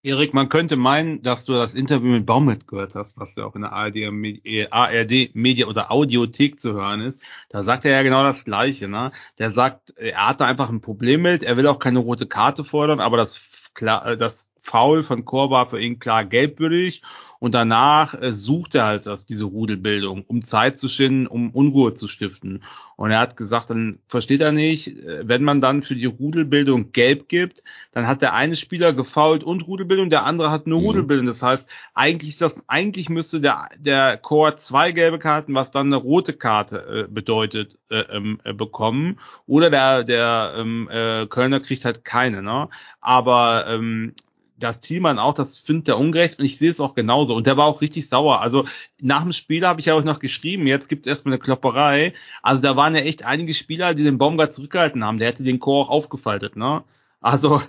[0.05, 3.55] Erik, man könnte meinen, dass du das Interview mit Baumelt gehört hast, was ja auch
[3.55, 7.21] in der ARD, Media oder Audiothek zu hören ist.
[7.51, 8.89] Da sagt er ja genau das Gleiche.
[8.89, 9.13] Ne?
[9.39, 12.99] Der sagt, er hatte einfach ein Problem mit, er will auch keine rote Karte fordern,
[12.99, 13.41] aber das,
[13.79, 17.03] das Foul von Chor war für ihn klar gelbwürdig
[17.43, 21.93] und danach äh, sucht er halt das, diese Rudelbildung, um Zeit zu schinden, um Unruhe
[21.93, 22.63] zu stiften.
[22.95, 26.93] Und er hat gesagt, dann versteht er nicht, äh, wenn man dann für die Rudelbildung
[26.93, 30.87] gelb gibt, dann hat der eine Spieler gefault und Rudelbildung, der andere hat nur mhm.
[30.87, 31.27] Rudelbildung.
[31.27, 35.89] Das heißt, eigentlich ist das, eigentlich müsste der, der Chor zwei gelbe Karten, was dann
[35.89, 39.19] eine rote Karte äh, bedeutet, äh, ähm, äh, bekommen.
[39.49, 42.69] Oder der, der ähm, äh, Kölner kriegt halt keine, ne?
[43.01, 44.15] Aber ähm,
[44.63, 47.35] das Thielmann auch, das findet er ungerecht und ich sehe es auch genauso.
[47.35, 48.41] Und der war auch richtig sauer.
[48.41, 48.65] Also
[49.01, 52.15] nach dem Spiel habe ich ja auch noch geschrieben, jetzt gibt es erstmal eine Klopperei.
[52.43, 55.19] Also da waren ja echt einige Spieler, die den Baumgart zurückgehalten haben.
[55.19, 56.85] Der hätte den Chor auch aufgefaltet, ne?
[57.21, 57.63] Also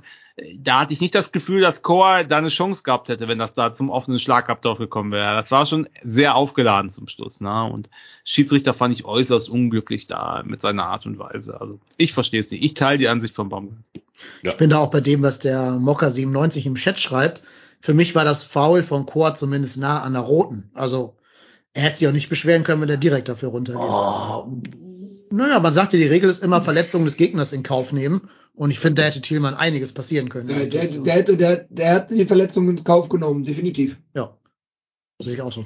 [0.58, 3.54] da hatte ich nicht das Gefühl, dass Chor da eine Chance gehabt hätte, wenn das
[3.54, 5.36] da zum offenen Schlagabtausch gekommen wäre.
[5.36, 7.66] Das war schon sehr aufgeladen zum Schluss, ne?
[7.66, 7.90] Und
[8.24, 11.60] Schiedsrichter fand ich äußerst unglücklich da mit seiner Art und Weise.
[11.62, 12.64] Also ich verstehe es nicht.
[12.64, 13.78] Ich teile die Ansicht von Baumgart.
[14.42, 14.52] Ja.
[14.52, 17.44] Ich bin da auch bei dem, was der Mocker 97 im Chat schreibt.
[17.82, 20.72] Für mich war das Foul von Chor zumindest nah an der roten.
[20.74, 21.18] Also
[21.74, 23.82] er hätte sich auch nicht beschweren können, wenn er direkt dafür runtergeht.
[23.82, 24.48] Oh.
[25.32, 28.30] Naja, man sagt ja, die Regel ist immer Verletzungen des Gegners in Kauf nehmen.
[28.56, 30.48] Und ich finde, da hätte Thielmann einiges passieren können.
[30.48, 33.98] Der, der, der, hätte, der, der hat die Verletzung in Kauf genommen, definitiv.
[34.14, 34.38] Ja.
[35.20, 35.66] Sehe ich auch so.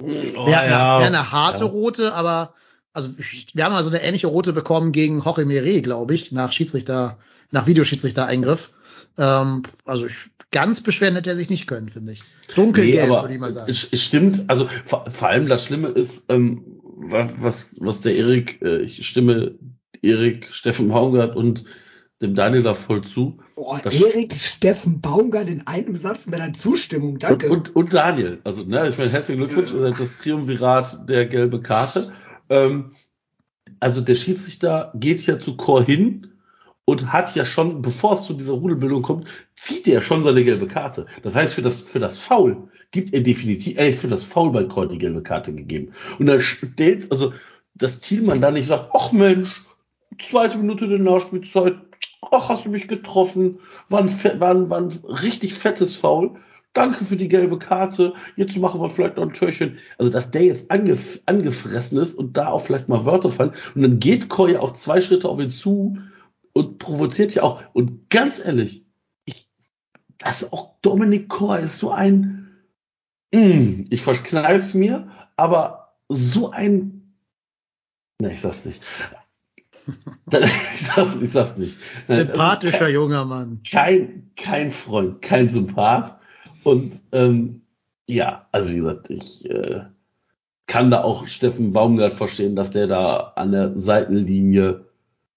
[0.00, 1.00] Oh, wäre ja.
[1.00, 1.70] wär eine harte ja.
[1.70, 2.54] rote, aber
[2.92, 3.10] also
[3.52, 7.18] wir haben also eine ähnliche rote bekommen gegen Jorge Mere, glaube ich, nach Schiedsrichter,
[7.50, 8.72] nach Videoschiedsrichter-Eingriff.
[9.18, 10.14] Ähm, also ich,
[10.50, 12.22] ganz beschweren hätte er sich nicht können, finde ich.
[12.54, 13.72] Dunkelgelb, nee, würde ich mal sagen.
[13.74, 19.06] Stimmt, also vor, vor, allem das Schlimme ist, ähm, was, was der Erik, äh, ich
[19.06, 19.54] stimme
[20.02, 21.64] Erik, Steffen Baumgart und
[22.22, 23.38] dem Daniel da voll zu.
[23.54, 27.48] Boah, Erik, Steffen Baumgart in einem Satz mit einer Zustimmung, danke.
[27.48, 29.90] Und, und, und Daniel, also ne, ich meine, herzlichen Glückwunsch, ja.
[29.90, 32.12] das Triumvirat der gelbe Karte.
[32.48, 32.90] Ähm,
[33.78, 36.26] also der Schiedsrichter geht ja zu Chor hin
[36.90, 40.66] und hat ja schon, bevor es zu dieser Rudelbildung kommt, zieht er schon seine gelbe
[40.66, 41.06] Karte.
[41.22, 44.50] Das heißt, für das, für das Foul gibt er definitiv, er ist für das Foul
[44.50, 45.92] bei Chor die gelbe Karte gegeben.
[46.18, 47.32] Und dann stellt, also,
[47.76, 49.62] das Zielmann da nicht sagt, ach Mensch,
[50.20, 51.76] zweite Minute der Nachspielzeit,
[52.32, 56.32] ach, hast du mich getroffen, war ein, war ein, war ein richtig fettes Foul.
[56.72, 58.14] Danke für die gelbe Karte.
[58.34, 59.78] Jetzt machen wir vielleicht noch ein Türchen.
[59.96, 63.52] Also, dass der jetzt angef angefressen ist und da auch vielleicht mal Wörter fallen.
[63.76, 65.96] Und dann geht Koy auch zwei Schritte auf ihn zu
[66.52, 67.62] und provoziert ja auch.
[67.72, 68.84] Und ganz ehrlich,
[69.24, 69.48] ich,
[70.18, 72.48] das auch Dominik Koy ist so ein,
[73.32, 77.14] mm, ich verkneiß mir, aber so ein,
[78.20, 78.82] ne, ich sag's nicht.
[80.30, 81.76] ich, sag's, ich sag's nicht.
[82.06, 83.60] Sympathischer kein, junger Mann.
[83.68, 86.18] Kein, kein Freund, kein Sympath.
[86.64, 87.62] Und ähm,
[88.06, 89.84] ja, also wie gesagt, ich äh,
[90.66, 94.86] kann da auch Steffen Baumgart verstehen, dass der da an der Seitenlinie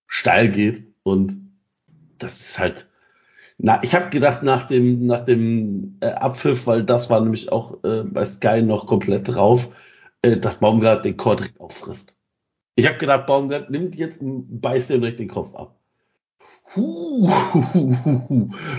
[0.07, 0.92] steil geht.
[1.03, 1.37] Und
[2.17, 2.89] das ist halt.
[3.59, 7.83] Na, ich habe gedacht nach dem nach dem äh, Abpfiff, weil das war nämlich auch
[7.83, 9.69] äh, bei Sky noch komplett drauf,
[10.21, 12.17] äh, dass Baumgart den direkt auffrisst.
[12.75, 15.77] Ich habe gedacht, Baumgart nimmt jetzt beißt dir direkt den Kopf ab.
[16.75, 17.27] Huh,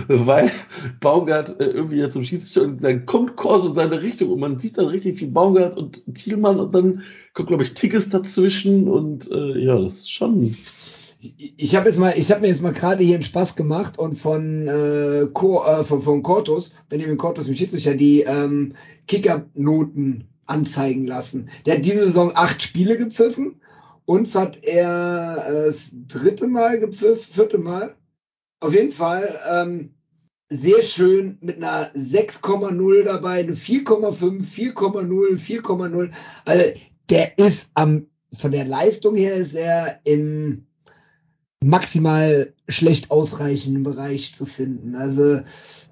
[0.09, 0.51] weil
[0.99, 4.59] Baumgart äh, irgendwie jetzt zum Schiedsrichter und dann kommt Kors in seine Richtung und man
[4.59, 7.03] sieht dann richtig viel Baumgart und Thielmann und dann
[7.35, 10.57] kommt, glaube ich, Tigges dazwischen und äh, ja, das ist schon.
[11.57, 14.19] Ich habe jetzt mal, ich habe mir jetzt mal gerade hier einen Spaß gemacht und
[14.19, 18.75] von äh, Co, äh, von, von Cortus, Benjamin Cortus, dem Schiedsrichter, die ähm,
[19.07, 21.49] Kickernoten anzeigen lassen.
[21.65, 23.61] Der hat diese Saison acht Spiele gepfiffen
[24.07, 27.97] uns hat er äh, das dritte Mal gepfiffen, vierte Mal.
[28.61, 29.95] Auf jeden Fall ähm,
[30.51, 36.11] sehr schön mit einer 6,0 dabei, eine 4,5, 4,0, 4,0.
[36.45, 40.67] Also der ist am, von der Leistung her ist er im
[41.65, 44.95] maximal schlecht ausreichenden Bereich zu finden.
[44.95, 45.41] Also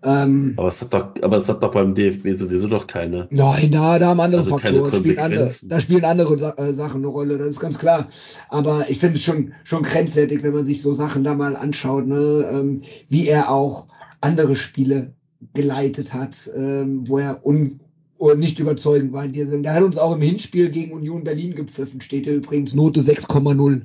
[0.05, 3.29] ähm, aber es hat doch, aber es hat doch beim DFB sowieso doch keine.
[3.31, 7.07] Nein, da, da haben andere also Faktoren, spielen andere, da spielen andere äh, Sachen eine
[7.07, 8.09] Rolle, das ist ganz klar.
[8.49, 12.07] Aber ich finde es schon, schon grenzwertig, wenn man sich so Sachen da mal anschaut,
[12.07, 13.87] ne, ähm, wie er auch
[14.21, 15.15] andere Spiele
[15.55, 17.81] geleitet hat, ähm, wo er un
[18.19, 19.65] oder nicht überzeugend war Saison.
[19.65, 22.01] Der hat uns auch im Hinspiel gegen Union Berlin gepfiffen.
[22.01, 23.83] Steht hier übrigens Note 6,0.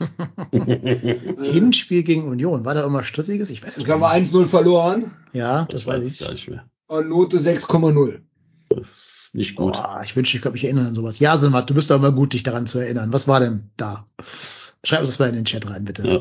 [1.42, 2.64] Hinspiel gegen Union.
[2.64, 3.50] War da immer Strittiges?
[3.50, 6.18] Ich weiß es Das haben wir 1-0 verloren Ja, das, weiß ich ich.
[6.20, 6.64] gar nicht mehr.
[6.86, 8.20] und Note 6,0
[8.70, 9.74] Das ist nicht gut.
[9.74, 11.18] Boah, ich wünschte, ich könnte mich erinnern an sowas.
[11.18, 13.12] Ja, Simat, du bist doch immer gut, dich daran zu erinnern.
[13.12, 14.04] Was war denn da?
[14.84, 16.08] Schreib uns das mal in den Chat rein, bitte.
[16.08, 16.20] Ja.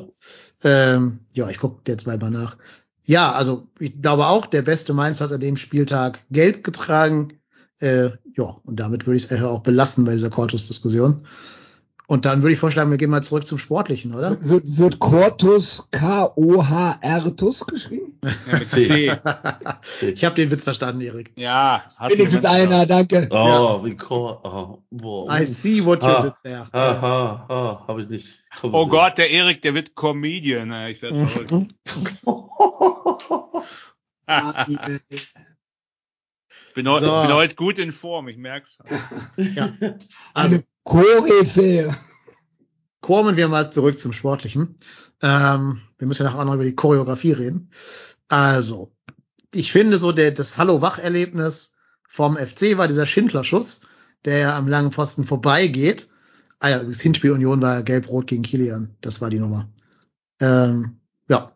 [0.63, 2.57] Ähm, ja, ich gucke jetzt mal mal nach.
[3.05, 7.29] Ja, also ich glaube auch, der beste Mainz hat an dem Spieltag gelb getragen.
[7.79, 11.23] Äh, ja, und damit würde ich es auch belassen bei dieser Cortus-Diskussion.
[12.09, 14.35] Und dann würde ich vorschlagen, wir gehen mal zurück zum Sportlichen, oder?
[14.43, 18.17] Wird, wird Cortus K-O-H-R-Tus geschrieben?
[18.23, 19.11] Ja, mit C.
[20.01, 21.31] ich habe den Witz verstanden, Erik.
[21.35, 23.27] Ja, Wenigstens einer, danke.
[23.29, 24.41] Oh, wie Chor.
[24.43, 25.39] Oh, boah.
[25.39, 26.21] I see what you Ah.
[26.23, 26.67] did there.
[26.73, 28.39] Ha, ha, ha, hab ich nicht.
[28.59, 28.87] kommen Oh.
[28.87, 30.71] Gott, der Erik, der wird Comedian.
[30.71, 31.53] Ja, Ich werde verrückt.
[34.25, 34.65] Ah,
[36.75, 36.99] bin, So.
[37.21, 38.79] bin heute gut in Form, ich merk's.
[39.37, 39.73] Ja.
[40.33, 40.59] Also
[40.89, 41.95] Koryphäe.
[42.99, 44.79] kommen wir mal zurück zum Sportlichen.
[45.21, 47.69] Ähm, wir müssen ja nachher noch über die Choreografie reden.
[48.27, 48.91] Also,
[49.53, 51.73] ich finde so, der, das Hallo-Wach-Erlebnis
[52.07, 53.81] vom FC war dieser Schindler-Schuss,
[54.25, 56.09] der ja am langen Pfosten vorbeigeht.
[56.59, 58.95] Ah ja, das Hinspiel Union war gelb-rot gegen Kilian.
[59.01, 59.69] Das war die Nummer.
[60.41, 61.53] Ähm, ja.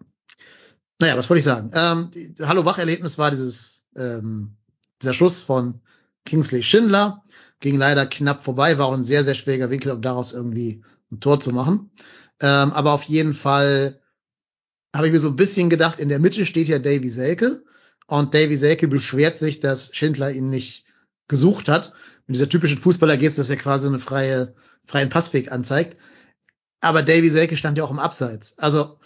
[0.99, 1.71] Naja, was wollte ich sagen?
[1.73, 4.57] Ähm, Hallo-Wach-Erlebnis war dieses, ähm,
[5.01, 5.81] dieser Schuss von
[6.23, 7.22] Kingsley Schindler.
[7.63, 11.21] Ging leider knapp vorbei, war auch ein sehr, sehr schwieriger Winkel, um daraus irgendwie ein
[11.21, 11.91] Tor zu machen.
[12.41, 14.01] Ähm, aber auf jeden Fall
[14.93, 17.63] habe ich mir so ein bisschen gedacht, in der Mitte steht ja Davy Selke
[18.05, 20.83] und Davy Selke beschwert sich, dass Schindler ihn nicht
[21.29, 21.93] gesucht hat.
[22.27, 25.95] Mit dieser typischen Fußballergeste, dass er quasi eine freie, freien Passweg anzeigt.
[26.81, 28.59] Aber Davy Selke stand ja auch im Abseits.
[28.59, 28.99] Also,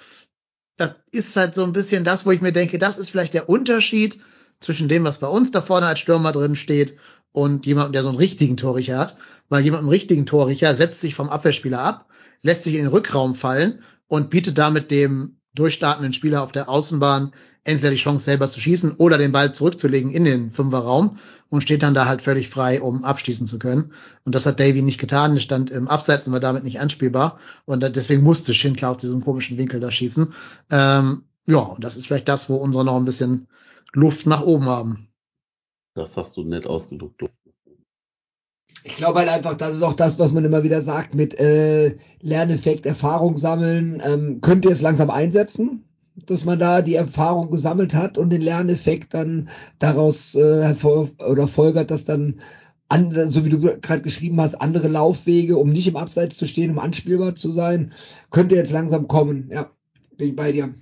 [0.77, 3.49] das ist halt so ein bisschen das, wo ich mir denke, das ist vielleicht der
[3.49, 4.19] Unterschied
[4.59, 6.97] zwischen dem, was bei uns da vorne als Stürmer drin steht
[7.37, 9.15] und jemandem, der so einen richtigen Torrichter hat.
[9.47, 12.07] Weil jemand im richtigen Torrichter setzt sich vom Abwehrspieler ab,
[12.41, 17.31] lässt sich in den Rückraum fallen und bietet damit dem durchstartenden Spieler auf der Außenbahn
[17.63, 21.19] entweder die Chance selber zu schießen oder den Ball zurückzulegen in den Fünferraum
[21.49, 23.91] und steht dann da halt völlig frei, um abschließen zu können.
[24.25, 25.35] Und das hat Davy nicht getan.
[25.35, 27.37] Er stand im Abseits und war damit nicht anspielbar.
[27.65, 30.33] Und deswegen musste Schindler aus diesem komischen Winkel da schießen.
[30.71, 33.47] Ähm, ja, und das ist vielleicht das, wo unsere noch ein bisschen
[33.93, 35.06] Luft nach oben haben.
[35.97, 37.23] Das hast du nett ausgedrückt.
[38.83, 41.95] Ich glaube halt einfach, das ist auch das, was man immer wieder sagt mit äh,
[42.21, 43.99] Lerneffekt, Erfahrung sammeln.
[44.05, 45.85] Ähm, könnt ihr es langsam einsetzen,
[46.27, 51.47] dass man da die Erfahrung gesammelt hat und den Lerneffekt dann daraus äh, hervor oder
[51.47, 52.41] folgert, dass dann
[52.89, 56.69] andere, so wie du gerade geschrieben hast, andere Laufwege, um nicht im Abseits zu stehen,
[56.69, 57.91] um anspielbar zu sein,
[58.29, 59.49] könnte jetzt langsam kommen.
[59.51, 59.71] Ja,
[60.15, 60.75] bin ich bei dir.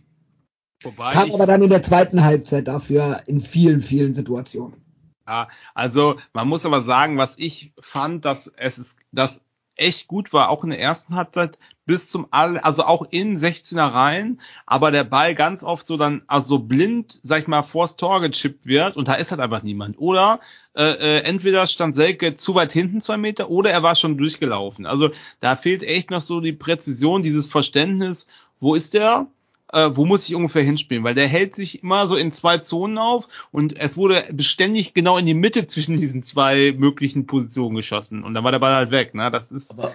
[0.83, 4.84] Wobei Kam aber dann in der zweiten Halbzeit dafür in vielen, vielen Situationen.
[5.27, 9.43] Ja, also man muss aber sagen, was ich fand, dass es ist, das
[9.75, 13.93] echt gut war, auch in der ersten Halbzeit bis zum All, also auch in 16er
[13.93, 17.95] Reihen, aber der Ball ganz oft so dann, also so blind, sag ich mal, vors
[17.95, 19.97] Tor gechippt wird und da ist halt einfach niemand.
[19.99, 20.39] Oder
[20.75, 24.85] äh, äh, entweder stand Selke zu weit hinten zwei Meter oder er war schon durchgelaufen.
[24.85, 28.27] Also da fehlt echt noch so die Präzision, dieses Verständnis,
[28.59, 29.27] wo ist der?
[29.75, 32.97] Äh, wo muss ich ungefähr hinspielen, weil der hält sich immer so in zwei Zonen
[32.97, 38.23] auf und es wurde beständig genau in die Mitte zwischen diesen zwei möglichen Positionen geschossen
[38.23, 39.29] und dann war der Ball halt weg, ne?
[39.31, 39.93] Das ist Aber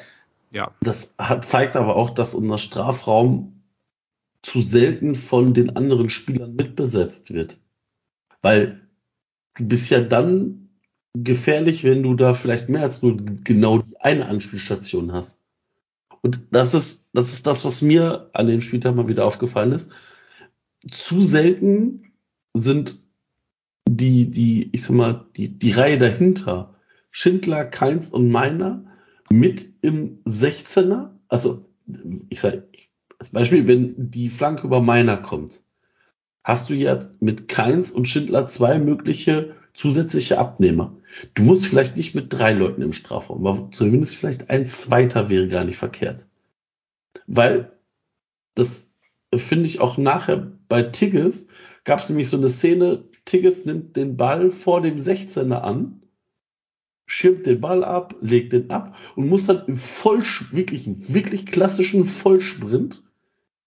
[0.50, 0.70] ja.
[0.82, 3.62] das hat, zeigt aber auch, dass unser Strafraum
[4.42, 7.58] zu selten von den anderen Spielern mitbesetzt wird.
[8.42, 8.82] Weil
[9.56, 10.68] du bist ja dann
[11.14, 15.39] gefährlich, wenn du da vielleicht mehr als nur genau die eine Anspielstation hast.
[16.22, 19.90] Und das ist, das ist das, was mir an dem Spieltag mal wieder aufgefallen ist.
[20.90, 22.12] Zu selten
[22.54, 22.98] sind
[23.88, 26.74] die, die, ich sag mal, die, die Reihe dahinter,
[27.10, 28.84] Schindler, Keins und Meiner,
[29.30, 31.64] mit im 16er, also
[32.28, 32.68] ich sage
[33.18, 35.62] als Beispiel, wenn die Flanke über Meiner kommt,
[36.42, 40.96] hast du ja mit Keins und Schindler zwei mögliche zusätzliche Abnehmer.
[41.34, 45.48] Du musst vielleicht nicht mit drei Leuten im Strafraum, aber zumindest vielleicht ein zweiter wäre
[45.48, 46.26] gar nicht verkehrt.
[47.26, 47.72] Weil
[48.54, 48.92] das
[49.34, 51.48] finde ich auch nachher bei Tigges
[51.84, 56.02] gab es nämlich so eine Szene, Tigges nimmt den Ball vor dem 16er an,
[57.06, 62.04] schirmt den Ball ab, legt den ab und muss dann im voll, wirklich, wirklich klassischen
[62.04, 63.02] Vollsprint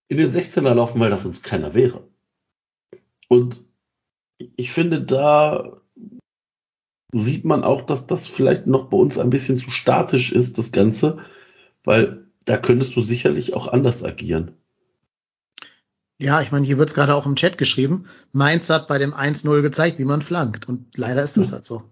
[0.07, 2.07] in den 16er laufen, weil das sonst keiner wäre.
[3.27, 3.65] Und
[4.37, 5.81] ich finde, da
[7.13, 10.71] sieht man auch, dass das vielleicht noch bei uns ein bisschen zu statisch ist, das
[10.71, 11.19] Ganze,
[11.84, 14.52] weil da könntest du sicherlich auch anders agieren.
[16.17, 18.06] Ja, ich meine, hier wird's gerade auch im Chat geschrieben.
[18.32, 20.67] Mainz hat bei dem 1-0 gezeigt, wie man flankt.
[20.67, 21.84] Und leider ist das halt so.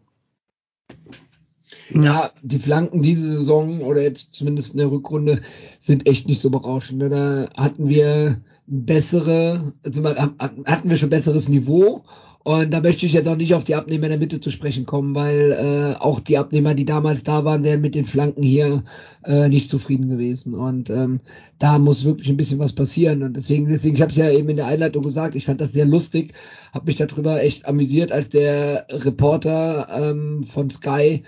[1.93, 5.41] Ja, die Flanken diese Saison oder jetzt zumindest in der Rückrunde
[5.79, 6.99] sind echt nicht so berauschend.
[6.99, 7.09] ne?
[7.09, 12.03] Da hatten wir bessere, also hatten wir schon besseres Niveau.
[12.43, 14.85] Und da möchte ich jetzt auch nicht auf die Abnehmer in der Mitte zu sprechen
[14.85, 18.83] kommen, weil äh, auch die Abnehmer, die damals da waren, wären mit den Flanken hier
[19.23, 20.55] äh, nicht zufrieden gewesen.
[20.55, 21.19] Und ähm,
[21.59, 23.21] da muss wirklich ein bisschen was passieren.
[23.21, 25.73] Und deswegen, deswegen, ich habe es ja eben in der Einleitung gesagt, ich fand das
[25.73, 26.33] sehr lustig,
[26.73, 31.23] habe mich darüber echt amüsiert, als der Reporter ähm, von Sky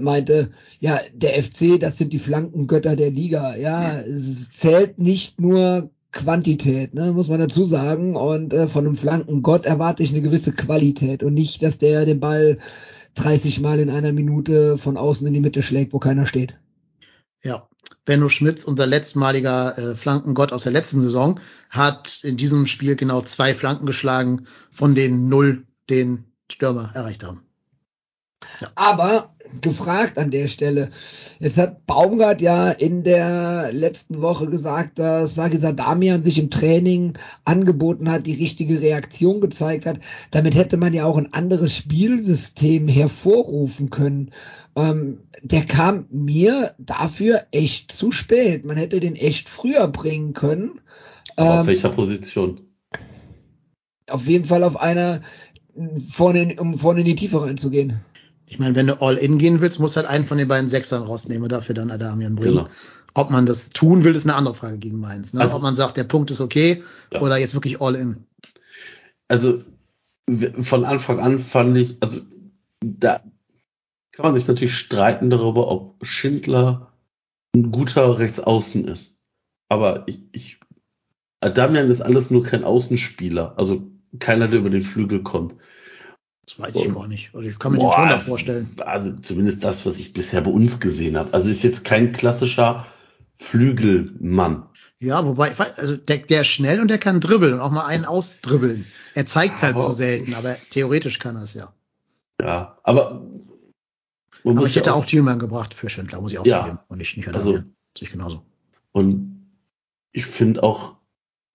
[0.00, 3.56] meinte, ja, der FC, das sind die Flankengötter der Liga.
[3.56, 8.16] Ja, es zählt nicht nur Quantität, ne, muss man dazu sagen.
[8.16, 12.20] Und äh, von einem Flankengott erwarte ich eine gewisse Qualität und nicht, dass der den
[12.20, 12.58] Ball
[13.14, 16.58] 30 Mal in einer Minute von außen in die Mitte schlägt, wo keiner steht.
[17.42, 17.68] Ja,
[18.04, 23.20] Benno Schmitz, unser letztmaliger äh, Flankengott aus der letzten Saison, hat in diesem Spiel genau
[23.22, 27.42] zwei Flanken geschlagen, von denen null den Stürmer erreicht haben.
[28.74, 30.90] Aber gefragt an der Stelle.
[31.38, 37.14] Jetzt hat Baumgart ja in der letzten Woche gesagt, dass Sagisa Damian sich im Training
[37.44, 40.00] angeboten hat, die richtige Reaktion gezeigt hat.
[40.30, 44.30] Damit hätte man ja auch ein anderes Spielsystem hervorrufen können.
[44.76, 48.64] Ähm, der kam mir dafür echt zu spät.
[48.64, 50.80] Man hätte den echt früher bringen können.
[51.36, 52.60] Aber auf Ähm, welcher Position?
[54.10, 55.20] auf jeden Fall auf einer
[56.10, 58.00] vorne, in- um vorne in die Tiefe reinzugehen.
[58.54, 61.02] Ich meine, wenn du all in gehen willst, musst halt einen von den beiden Sechsern
[61.02, 62.58] rausnehmen und dafür dann Adamian bringen.
[62.58, 62.68] Genau.
[63.12, 65.34] Ob man das tun will, ist eine andere Frage gegen Mainz.
[65.34, 65.40] Ne?
[65.40, 67.20] Also- Ob man sagt, der Punkt ist okay Ja.
[67.20, 68.28] oder jetzt wirklich all in.
[69.26, 69.58] Also
[70.60, 72.20] von Anfang an fand ich, also
[72.80, 73.24] da
[74.12, 76.92] kann man sich natürlich streiten darüber, ob Schindler
[77.56, 79.18] ein guter Rechtsaußen ist.
[79.68, 80.60] Aber ich, ich
[81.40, 83.82] Adamian ist alles nur kein Außenspieler, also
[84.20, 85.56] keiner, der über den Flügel kommt.
[86.46, 87.34] Das weiß ich gar nicht.
[87.34, 88.70] Also ich kann mir Boah, den schon da vorstellen.
[88.80, 91.32] Also zumindest das, was ich bisher bei uns gesehen habe.
[91.32, 92.86] Also ist jetzt kein klassischer
[93.38, 94.66] Flügelmann.
[94.98, 98.04] Ja, wobei, also der, der ist schnell und der kann dribbeln und auch mal einen
[98.04, 98.86] ausdribbeln.
[99.14, 101.72] Er zeigt halt Aber- zu selten, aber theoretisch kann er es ja.
[102.40, 103.22] Ja, aber
[104.44, 106.60] Aber ich ja hätte auch Thielmann gebracht für Schindler, muss ich auch Ja.
[106.64, 106.78] zugeben.
[106.88, 107.52] Und nicht, nicht Also-.
[107.52, 107.64] Sehe
[108.00, 108.44] ich genauso.
[108.92, 109.48] Und
[110.12, 110.96] ich finde auch,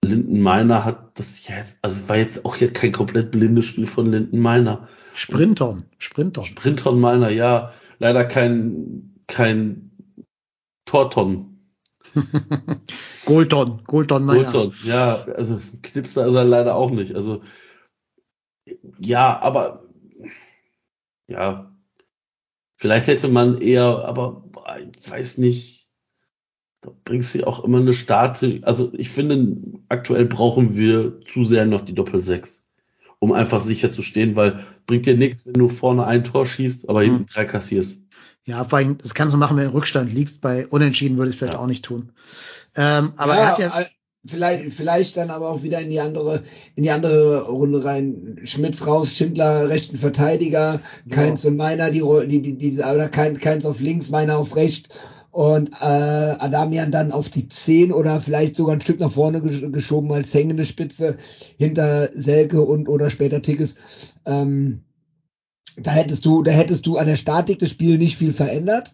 [0.03, 4.11] Linden Meiner hat das jetzt, also war jetzt auch hier kein komplett blindes Spiel von
[4.11, 4.87] Linden Meiner.
[5.13, 6.45] Sprinton, Sprinton.
[6.45, 9.91] Sprinton Meiner, ja, leider kein, kein
[10.85, 11.49] Torton.
[13.25, 14.51] Goldon, Goldon, meiner.
[14.51, 17.13] Goldton, ja, also Knipser ist er leider auch nicht.
[17.15, 17.43] Also,
[18.99, 19.83] ja, aber,
[21.27, 21.75] ja,
[22.77, 24.49] vielleicht hätte man eher, aber
[24.95, 25.89] ich weiß nicht,
[26.81, 28.61] da bringst du auch immer eine Starte.
[28.63, 32.61] Also, ich finde, aktuell brauchen wir zu sehr noch die Doppel-6,
[33.19, 36.87] um einfach sicher zu stehen, weil bringt dir nichts, wenn du vorne ein Tor schießt,
[36.89, 37.25] aber hinten Mhm.
[37.33, 38.01] drei kassierst.
[38.45, 40.41] Ja, vor allem, das kannst du machen, wenn du im Rückstand liegst.
[40.41, 41.59] Bei Unentschieden würde ich es vielleicht Ja.
[41.59, 42.11] auch nicht tun.
[42.75, 43.85] Ähm, aber ja, er hat ja,
[44.25, 46.43] vielleicht, vielleicht dann aber auch wieder in die andere,
[46.75, 48.39] in die andere Runde rein.
[48.45, 50.79] Schmitz raus, Schindler rechten Verteidiger,
[51.11, 54.89] Keins und Meiner, die, die, die, die oder Kein- Keins auf links, Meiner auf rechts
[55.31, 55.85] und äh,
[56.39, 60.33] Adamian dann auf die 10 oder vielleicht sogar ein Stück nach vorne gesch geschoben als
[60.33, 61.17] hängende Spitze
[61.57, 63.75] hinter Selke und oder später Tickes.
[64.25, 64.81] Ähm,
[65.77, 68.93] da hättest du, da hättest du an der Statik des Spiels nicht viel verändert,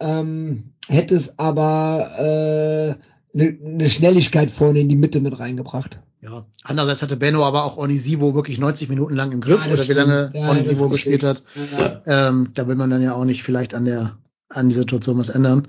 [0.00, 2.98] ähm, hättest aber
[3.34, 5.98] äh, eine ne Schnelligkeit vorne in die Mitte mit reingebracht.
[6.20, 9.88] ja, andererseits hatte Benno aber auch Onisivo wirklich 90 Minuten lang im Griff Ja, oder
[9.88, 10.44] wie lange stimmt.
[10.44, 11.42] Ja, Onisivo gespielt hat.
[11.78, 12.28] Ja.
[12.28, 14.18] Ähm, da will man dann ja auch nicht vielleicht an der
[14.50, 15.66] an die Situation was ändern.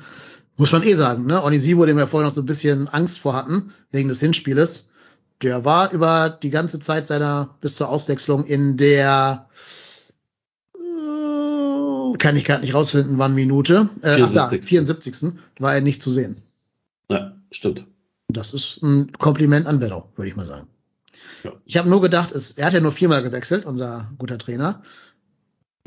[0.57, 1.43] Muss man eh sagen, ne?
[1.43, 4.89] Onisivo, dem wir vorhin noch so ein bisschen Angst vor hatten, wegen des Hinspieles,
[5.41, 9.47] der war über die ganze Zeit seiner bis zur Auswechslung in der
[10.75, 13.89] äh, kann ich gerade nicht rausfinden, wann Minute.
[14.01, 15.15] Äh, ach da, 74..
[15.15, 15.39] 74.
[15.59, 16.37] war er nicht zu sehen.
[17.09, 17.85] Ja, stimmt.
[18.27, 20.67] Das ist ein Kompliment an Benno, würde ich mal sagen.
[21.43, 21.53] Ja.
[21.65, 24.81] Ich habe nur gedacht, es, er hat ja nur viermal gewechselt, unser guter Trainer.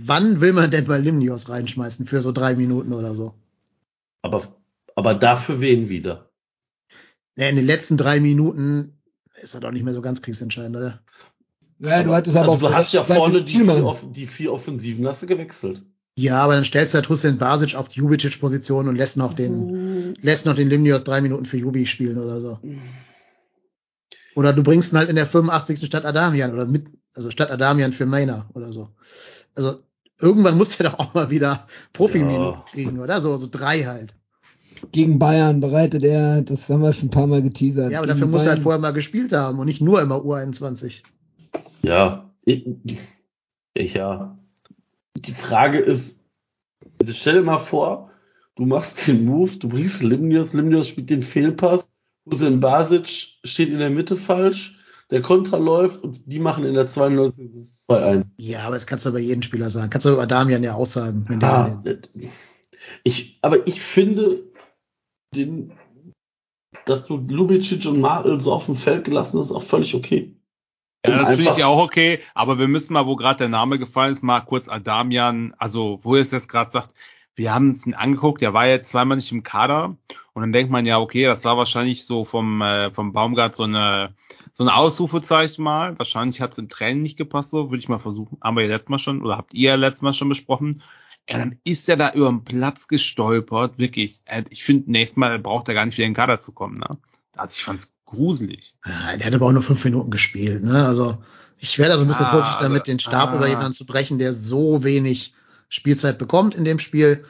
[0.00, 3.34] Wann will man denn mal Limnios reinschmeißen für so drei Minuten oder so?
[4.22, 4.56] Aber,
[4.94, 6.30] aber dafür wen wieder?
[7.36, 8.98] Ja, in den letzten drei Minuten
[9.40, 11.00] ist er doch nicht mehr so ganz kriegsentscheidend, oder?
[11.78, 14.52] Ja, du hattest aber also auf du der hast ja vorne die vier, die vier
[14.52, 15.82] Offensiven hast du gewechselt.
[16.16, 20.14] Ja, aber dann stellst du halt Hussein Basic auf die Jubicic-Position und lässt noch den,
[20.22, 22.58] lässt noch den Limnios drei Minuten für Jubi spielen oder so.
[24.36, 25.84] Oder du bringst ihn halt in der 85.
[25.84, 28.90] statt Adamian oder mit, also statt Adamian für Mainer oder so.
[29.54, 29.78] Also
[30.20, 32.64] irgendwann muss der doch auch mal wieder Profi-Minuten Ja.
[32.70, 33.20] kriegen, oder?
[33.20, 34.14] So, so drei halt.
[34.92, 37.90] Gegen Bayern bereitet er, das haben wir schon ein paar Mal geteasert.
[37.92, 40.16] Ja, aber dafür muss er halt Bayern- vorher mal gespielt haben und nicht nur immer
[40.16, 41.02] U21.
[41.82, 42.66] Ja, ich,
[43.74, 44.36] ich ja.
[45.16, 46.24] Die Frage ist,
[47.00, 48.10] Also stell dir mal vor,
[48.56, 51.88] du machst den Move, du bringst Limnius, Limnius spielt den Fehlpass,
[52.30, 53.06] Hussein Basic
[53.44, 54.78] steht in der Mitte falsch,
[55.14, 58.24] der Konter läuft und die machen in der 92 das 2-1.
[58.36, 59.88] Ja, aber das kannst du über jeden Spieler sagen.
[59.88, 61.24] Kannst du über Damian ja auch sagen.
[61.28, 61.82] Wenn der Ah,
[63.04, 64.42] ich, aber ich finde,
[65.32, 65.70] den,
[66.84, 70.34] dass du Lubicic und Marl so auf dem Feld gelassen hast, ist auch völlig okay.
[71.06, 74.14] Ja, das finde ich auch okay, aber wir müssen mal, wo gerade der Name gefallen
[74.14, 76.92] ist, mal kurz Adamian, also wo ihr es jetzt gerade sagt,
[77.36, 79.96] wir haben uns ihn angeguckt, der war jetzt zweimal nicht im Kader
[80.34, 83.62] und dann denkt man ja, okay, das war wahrscheinlich so vom, äh, vom Baumgart so
[83.62, 84.14] eine,
[84.52, 85.96] so eine Ausrufezeichen mal.
[85.98, 88.38] Wahrscheinlich hat es im Training nicht gepasst, so würde ich mal versuchen.
[88.42, 90.82] Haben wir ja letztes Mal schon, oder habt ihr ja letztes Mal schon besprochen.
[91.30, 94.20] Ja, dann ist er da über den Platz gestolpert, wirklich.
[94.50, 96.98] Ich finde, nächstes Mal braucht er gar nicht wieder in den Kader zu kommen, ne?
[97.36, 98.74] Also ich fand's gruselig.
[98.84, 100.64] Ja, der hat aber auch nur fünf Minuten gespielt.
[100.64, 100.84] Ne?
[100.84, 101.18] Also
[101.58, 103.36] ich wäre da so ein bisschen Ah, vorsichtig damit, also- den Stab ah.
[103.36, 105.34] über jemanden zu brechen, der so wenig
[105.68, 107.24] Spielzeit bekommt in dem Spiel.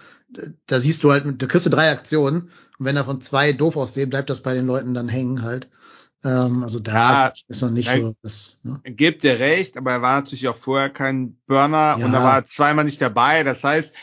[0.66, 4.10] Da siehst du halt, da kriegst du drei Aktionen und wenn davon zwei doof aussehen,
[4.10, 5.70] bleibt das bei den Leuten dann hängen halt.
[6.24, 8.60] Ähm, also da Ja, ist noch nicht so das.
[8.64, 8.80] Ne?
[8.84, 12.06] Gebt dir recht, aber er war natürlich auch vorher kein Burner Ja.
[12.06, 13.42] und da war er zweimal nicht dabei.
[13.42, 13.94] Das heißt,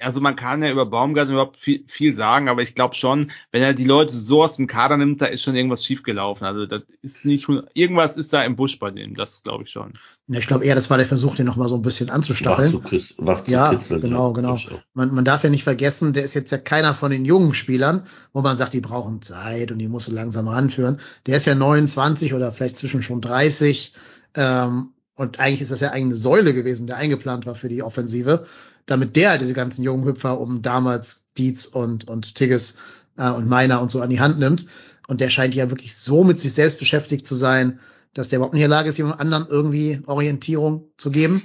[0.00, 3.62] also man kann ja über Baumgart überhaupt viel, viel sagen, aber ich glaube schon, wenn
[3.62, 6.46] er die Leute so aus dem Kader nimmt, da ist schon irgendwas schiefgelaufen.
[6.46, 9.92] Also das ist nicht, irgendwas ist da im Busch bei dem, das glaube ich schon.
[10.28, 12.70] Ja, Ich glaube eher, das war der Versuch, den noch mal so ein bisschen anzustacheln.
[12.70, 14.00] zu, küss, wach zu Ja, kitzeln.
[14.00, 14.58] genau, ja, genau.
[14.94, 18.02] Man, man darf ja nicht vergessen, der ist jetzt ja keiner von den jungen Spielern,
[18.32, 20.98] wo man sagt, die brauchen Zeit und die musst du langsam ranführen.
[21.26, 23.92] Der ist ja 29 oder vielleicht zwischen schon 30.
[24.34, 27.82] Ähm, und eigentlich ist das ja eigentlich eine Säule gewesen, der eingeplant war für die
[27.82, 28.46] Offensive,
[28.86, 32.76] damit der halt diese ganzen jungen Hüpfer um damals Dietz und, und Tigges
[33.16, 34.66] äh, und Meiner und so an die Hand nimmt.
[35.08, 37.80] Und der scheint ja wirklich so mit sich selbst beschäftigt zu sein,
[38.14, 41.42] dass der überhaupt nicht in der Lage ist, jemand anderen irgendwie Orientierung zu geben.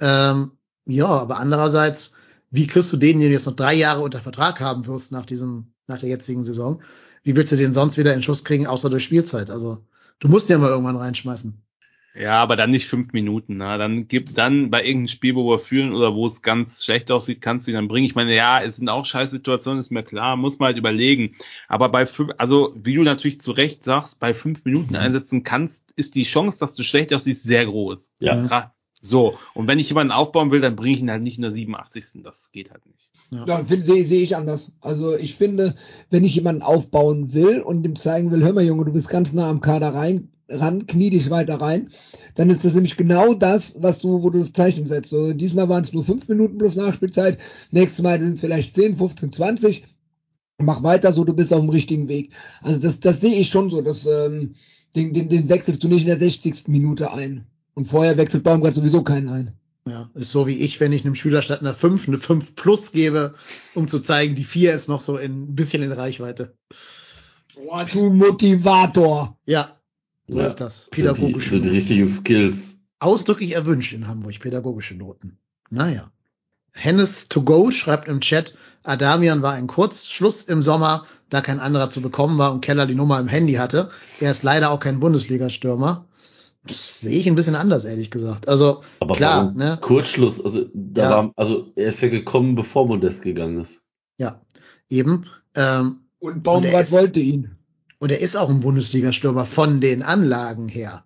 [0.00, 0.52] Ähm,
[0.84, 2.12] ja, aber andererseits,
[2.50, 5.24] wie kriegst du den, den du jetzt noch drei Jahre unter Vertrag haben wirst nach
[5.24, 6.82] diesem, nach der jetzigen Saison?
[7.22, 9.50] Wie willst du den sonst wieder in Schuss kriegen, außer durch Spielzeit?
[9.50, 9.78] Also,
[10.18, 11.62] du musst ja mal irgendwann reinschmeißen.
[12.14, 13.56] Ja, aber dann nicht fünf Minuten.
[13.56, 13.78] Ne?
[13.78, 17.40] Dann gibt dann bei irgendeinem Spiel, wo wir fühlen oder wo es ganz schlecht aussieht,
[17.40, 18.06] kannst du ihn dann bringen.
[18.06, 21.34] Ich meine, ja, es sind auch Scheißsituationen, ist mir klar, muss man halt überlegen.
[21.68, 25.92] Aber bei fünf, also wie du natürlich zu Recht sagst, bei fünf Minuten einsetzen kannst,
[25.96, 28.12] ist die Chance, dass du schlecht aussiehst, sehr groß.
[28.18, 28.72] Ja.
[29.04, 31.50] So, und wenn ich jemanden aufbauen will, dann bringe ich ihn halt nicht in der
[31.52, 32.22] 87.
[32.22, 33.10] Das geht halt nicht.
[33.48, 34.70] Ja, finde- sehe sehe ich anders.
[34.80, 35.74] Also ich finde,
[36.10, 39.32] wenn ich jemanden aufbauen will und dem zeigen will, hör mal Junge, du bist ganz
[39.32, 41.88] nah am Kader rein, ran, knie dich weiter rein,
[42.34, 45.10] dann ist das nämlich genau das, was du, wo du das Zeichen setzt.
[45.10, 47.38] So, diesmal waren es nur fünf Minuten plus Nachspielzeit,
[47.70, 49.84] nächstes Mal sind es vielleicht 10, 15, 20.
[50.58, 52.32] Mach weiter so, du bist auf dem richtigen Weg.
[52.60, 53.80] Also das, das sehe ich schon so.
[53.80, 54.54] dass ähm,
[54.94, 56.68] den, den, den wechselst du nicht in der 60.
[56.68, 57.46] Minute ein.
[57.74, 59.52] Und vorher wechselt Baumgart sowieso keinen ein.
[59.88, 62.92] Ja, ist so wie ich, wenn ich einem Schüler statt einer 5 eine 5 plus
[62.92, 63.34] gebe,
[63.74, 66.54] um zu zeigen, die 4 ist noch so in, ein bisschen in Reichweite.
[67.54, 69.36] Boah, du Motivator.
[69.44, 69.76] Ja,
[70.28, 70.46] so Ja.
[70.46, 70.84] ist das.
[70.84, 72.76] Sind die, Pädagogische sind die richtigen Skills.
[72.98, 75.38] Ausdrücklich erwünscht in Hamburg, pädagogische Noten.
[75.70, 76.10] Naja.
[76.74, 81.90] Hennes to go schreibt im Chat, Adamian war ein Kurzschluss im Sommer, da kein anderer
[81.90, 83.90] zu bekommen war und Keller die Nummer im Handy hatte.
[84.20, 86.06] Er ist leider auch kein Bundesliga-Stürmer.
[86.70, 88.48] Sehe ich ein bisschen anders, ehrlich gesagt.
[88.48, 89.78] Also, Aber klar, warum ne?
[89.80, 91.10] Kurzschluss, also da Ja.
[91.10, 93.82] war, also er ist ja gekommen, bevor Modest gegangen ist.
[94.16, 94.40] Ja,
[94.88, 95.26] eben.
[95.56, 97.56] Ähm, Und er Baumgart wollte ihn.
[98.02, 101.04] Und er ist auch ein Bundesliga-Stürmer von den Anlagen her.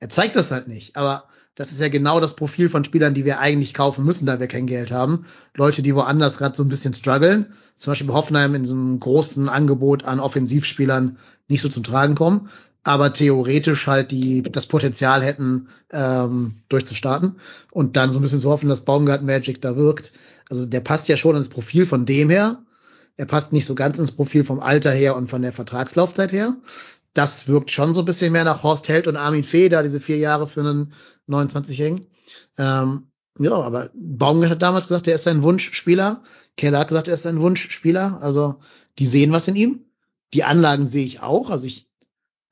[0.00, 0.96] Er zeigt das halt nicht.
[0.96, 4.40] Aber das ist ja genau das Profil von Spielern, die wir eigentlich kaufen müssen, da
[4.40, 5.26] wir kein Geld haben.
[5.54, 7.54] Leute, die woanders gerade so ein bisschen strugglen.
[7.76, 12.16] Zum Beispiel bei Hoffenheim in so einem großen Angebot an Offensivspielern nicht so zum Tragen
[12.16, 12.48] kommen.
[12.82, 17.36] Aber theoretisch halt die das Potenzial hätten, ähm, durchzustarten.
[17.70, 20.14] Und dann so ein bisschen zu hoffen, dass Baumgart Magic da wirkt.
[20.50, 22.60] Also der passt ja schon ins Profil von dem her.
[23.18, 26.56] Er passt nicht so ganz ins Profil vom Alter her und von der Vertragslaufzeit her.
[27.14, 30.18] Das wirkt schon so ein bisschen mehr nach Horst Held und Armin da diese vier
[30.18, 30.92] Jahre für einen
[31.28, 32.06] 29-Jährigen.
[32.58, 33.08] Ähm,
[33.38, 36.22] ja, aber Baumgart hat damals gesagt, er ist ein Wunschspieler.
[36.56, 38.18] Keller hat gesagt, er ist ein Wunschspieler.
[38.22, 38.60] Also
[39.00, 39.84] die sehen was in ihm.
[40.32, 41.50] Die Anlagen sehe ich auch.
[41.50, 41.88] Also ich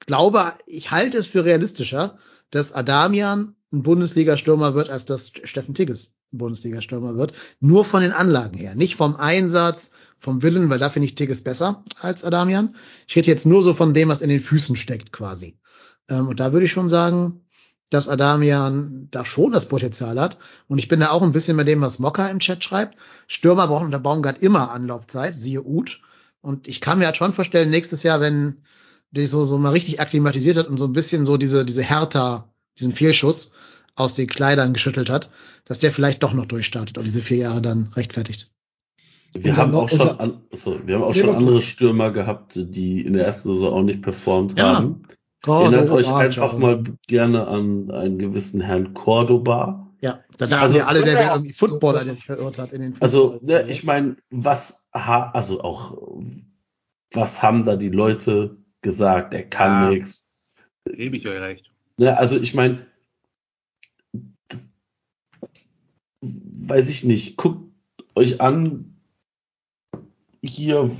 [0.01, 2.19] glaube, ich halte es für realistischer,
[2.51, 7.35] dass Adamian ein Bundesliga-Stürmer wird, als dass Steffen Tigges ein Bundesliga-Stürmer wird.
[7.61, 8.75] Nur von den Anlagen her.
[8.75, 9.93] Nicht vom Einsatz,
[10.27, 12.75] vom Willen, weil da finde ich Tigges besser als Adamian.
[13.07, 15.57] Ich rede jetzt nur so von dem, was in den Füßen steckt quasi.
[16.11, 17.43] Ähm, und da würde ich schon sagen,
[17.91, 20.39] dass Adamian da schon das Potenzial hat.
[20.67, 22.99] Und ich bin da auch ein bisschen bei dem, was Mocker im Chat schreibt.
[23.29, 26.01] Stürmer brauchen unter Baumgart immer Anlaufzeit, siehe Uth.
[26.41, 28.63] Und ich kann mir halt schon vorstellen, nächstes Jahr, wenn
[29.15, 32.53] sich so, so mal richtig akklimatisiert hat und so ein bisschen so diese, diese Hertha,
[32.81, 33.53] diesen Fehlschuss
[33.95, 35.31] aus den Kleidern geschüttelt hat,
[35.65, 38.51] dass der vielleicht doch noch durchstartet und diese vier Jahre dann rechtfertigt.
[39.45, 43.15] Wir haben auch schon, an, achso, wir haben auch schon andere Stürmer gehabt, die in
[43.15, 44.77] der ersten Saison auch nicht performt Ja.
[44.77, 45.03] haben.
[45.43, 46.59] Cordoba, Erinnert euch einfach ciao.
[46.59, 49.89] mal gerne an einen gewissen Herrn Cordoba.
[50.01, 52.83] Ja, da dachten Also- wir alle, der wäre irgendwie Footballer, der sich verirrt hat in
[52.83, 55.97] den Also, ne, ich meine, was, ha, also auch,
[57.13, 59.35] was haben da die Leute gesagt?
[59.35, 59.91] Er kann Ja.
[59.91, 60.37] nichts.
[60.85, 61.71] Gebe ich euch recht.
[61.99, 62.87] Ne, also ich meine,
[66.21, 67.71] weiß ich nicht, guckt
[68.15, 68.96] euch an,
[70.47, 70.91] hier,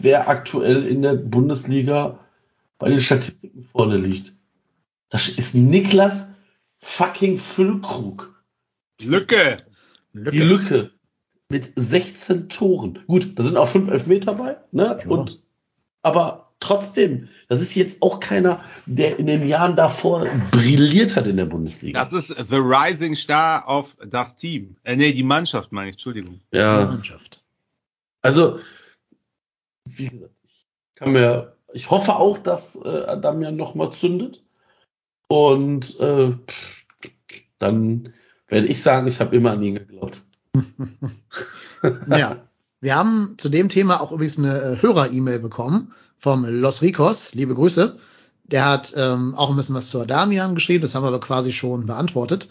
[0.00, 2.18] wer aktuell in der Bundesliga
[2.78, 4.32] bei den Statistiken vorne liegt.
[5.10, 6.28] Das ist Niklas
[6.78, 8.42] fucking Füllkrug.
[9.00, 9.58] Lücke!
[10.12, 10.30] Lücke.
[10.30, 10.90] Die Lücke
[11.48, 13.00] mit 16 Toren.
[13.06, 14.98] Gut, da sind auch fünf Elfmeter bei, ne?
[15.02, 15.08] Ja.
[15.08, 15.42] Und,
[16.02, 21.36] aber trotzdem, das ist jetzt auch keiner, der in den Jahren davor brilliert hat in
[21.36, 22.00] der Bundesliga.
[22.00, 24.76] Das ist the rising star of das Team.
[24.82, 26.40] Äh, nee, die Mannschaft meine ich, Entschuldigung.
[26.52, 27.42] Die ja, Mannschaft.
[28.22, 28.58] also,
[29.98, 34.42] wie gesagt, ich kann mir, ich hoffe auch, dass äh, Adamian nochmal zündet.
[35.28, 36.36] Und äh,
[37.58, 38.14] dann
[38.48, 40.22] werde ich sagen, ich habe immer an ihn geglaubt.
[42.08, 42.48] Ja.
[42.80, 47.34] Wir haben zu dem Thema auch übrigens eine äh, Hörer-E-Mail bekommen vom Los Ricos.
[47.34, 47.98] Liebe Grüße.
[48.44, 51.52] Der hat ähm, auch ein bisschen was zu Adamian geschrieben, das haben wir aber quasi
[51.52, 52.48] schon beantwortet.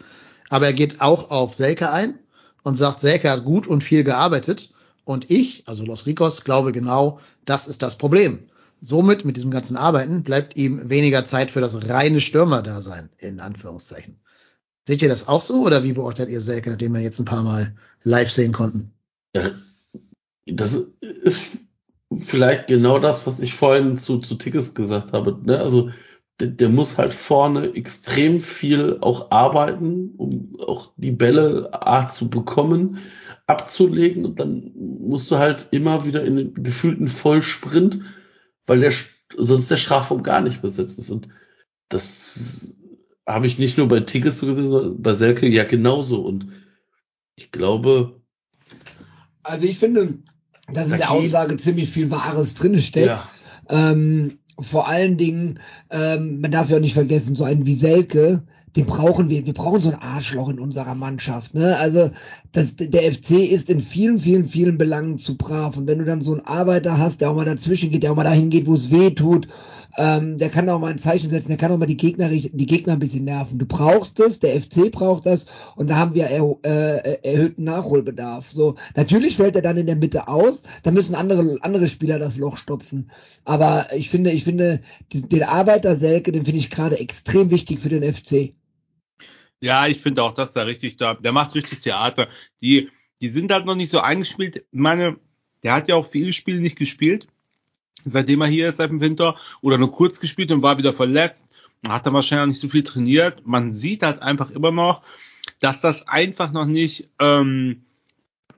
[0.50, 2.20] Aber er geht auch auf Selke ein
[2.64, 4.74] und sagt, Selke hat gut und viel gearbeitet.
[5.08, 8.50] Und ich, also Los Ricos, glaube genau, das ist das Problem.
[8.82, 14.20] Somit, mit diesem ganzen Arbeiten, bleibt ihm weniger Zeit für das reine Stürmerdasein, in Anführungszeichen.
[14.86, 17.44] Seht ihr das auch so oder wie beurteilt ihr Selke, nachdem wir jetzt ein paar
[17.44, 18.92] Mal live sehen konnten?
[19.34, 19.52] Ja,
[20.46, 21.60] das ist
[22.20, 25.40] vielleicht genau das, was ich vorhin zu, zu Tickets gesagt habe.
[25.42, 25.58] Ne?
[25.58, 25.90] Also
[26.42, 32.30] der, der muss halt vorne extrem viel auch arbeiten, um auch die Bälle A zu
[32.30, 33.00] bekommen,
[33.48, 38.02] abzulegen und dann musst du halt immer wieder in den gefühlten Vollsprint,
[38.66, 38.92] weil der
[39.36, 41.10] sonst der Strafraum gar nicht besetzt ist.
[41.10, 41.30] Und
[41.90, 42.78] das
[43.26, 46.22] habe ich nicht nur bei Tickets so gesehen, sondern bei Selke ja genauso.
[46.22, 46.48] Und
[47.36, 48.22] ich glaube,
[49.44, 50.20] Also ich finde,
[50.72, 51.12] dass in der.
[51.12, 53.08] Aussage ziemlich viel Wahres drin steckt.
[53.08, 53.30] ja,
[53.70, 58.44] Ähm, vor allen Dingen, ähm, man darf ja auch nicht vergessen, so einen wie Selke,
[58.78, 59.44] den brauchen wir.
[59.44, 61.56] Wir brauchen so ein Arschloch in unserer Mannschaft.
[61.56, 61.76] Ne?
[61.78, 62.12] Also
[62.52, 65.78] das, der FC ist in vielen, vielen, vielen Belangen zu brav.
[65.78, 68.16] Und wenn du dann so einen Arbeiter hast, der auch mal dazwischen geht, der auch
[68.16, 69.48] mal dahin geht, wo es weh tut,
[69.98, 72.66] ähm, der kann auch mal ein Zeichen setzen, der kann auch mal die Gegner, die
[72.68, 73.58] Gegner ein bisschen nerven.
[73.58, 78.52] Du brauchst es, der FC braucht das und da haben wir er, äh, erhöhten Nachholbedarf.
[78.52, 82.38] So, natürlich fällt er dann in der Mitte aus, da müssen andere, andere Spieler das
[82.38, 83.10] Loch stopfen.
[83.44, 87.90] Aber ich finde, ich finde, den Arbeiter Selke, den finde ich gerade extrem wichtig für
[87.90, 88.54] den FC.
[89.60, 92.28] Ja, ich finde auch, dass da richtig da, der macht richtig Theater.
[92.62, 92.90] Die,
[93.22, 94.58] die sind halt noch nicht so eingespielt.
[94.58, 95.18] Ich meine,
[95.64, 97.28] der hat ja auch viele Spiele nicht gespielt,
[98.06, 101.48] seitdem er hier ist seit dem Winter oder nur kurz gespielt und war wieder verletzt.
[101.88, 103.46] Hat dann wahrscheinlich auch nicht so viel trainiert.
[103.46, 105.04] Man sieht halt einfach immer noch,
[105.60, 107.84] dass das einfach noch nicht ähm,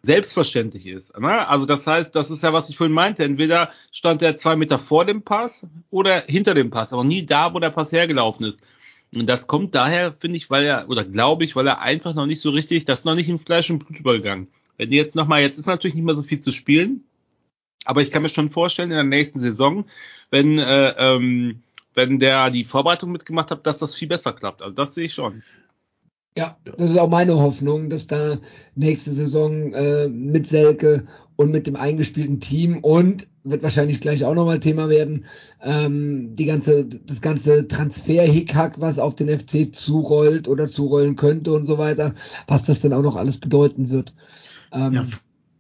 [0.02, 1.18] selbstverständlich ist.
[1.18, 1.48] Ne?
[1.48, 3.24] Also das heißt, das ist ja, was ich vorhin meinte.
[3.24, 7.54] Entweder stand er zwei Meter vor dem Pass oder hinter dem Pass, aber nie da,
[7.54, 8.60] wo der Pass hergelaufen ist.
[9.16, 12.28] Und das kommt daher, finde ich, weil er, oder glaube ich, weil er einfach noch
[12.28, 14.48] nicht so richtig, das ist noch nicht in Fleisch und Blut übergegangen.
[14.78, 17.04] Wenn die jetzt nochmal, jetzt ist natürlich nicht mehr so viel zu spielen,
[17.86, 19.86] aber ich kann mir schon vorstellen, in der nächsten Saison,
[20.30, 21.64] wenn, äh, ähm,
[21.96, 24.62] wenn der die Vorbereitung mitgemacht hat, dass das viel besser klappt.
[24.62, 25.42] Also das sehe ich schon.
[26.38, 28.38] Ja, das ist auch meine Hoffnung, dass da
[28.76, 31.06] nächste Saison äh, mit Selke
[31.36, 35.26] und mit dem eingespielten Team und wird wahrscheinlich gleich auch nochmal Thema werden,
[35.62, 41.66] ähm, die ganze, das ganze Transfer-Hickhack, was auf den FC zurollt oder zurollen könnte und
[41.66, 42.16] so weiter,
[42.48, 44.14] was das dann auch noch alles bedeuten wird.
[44.72, 45.06] Ähm, Ja,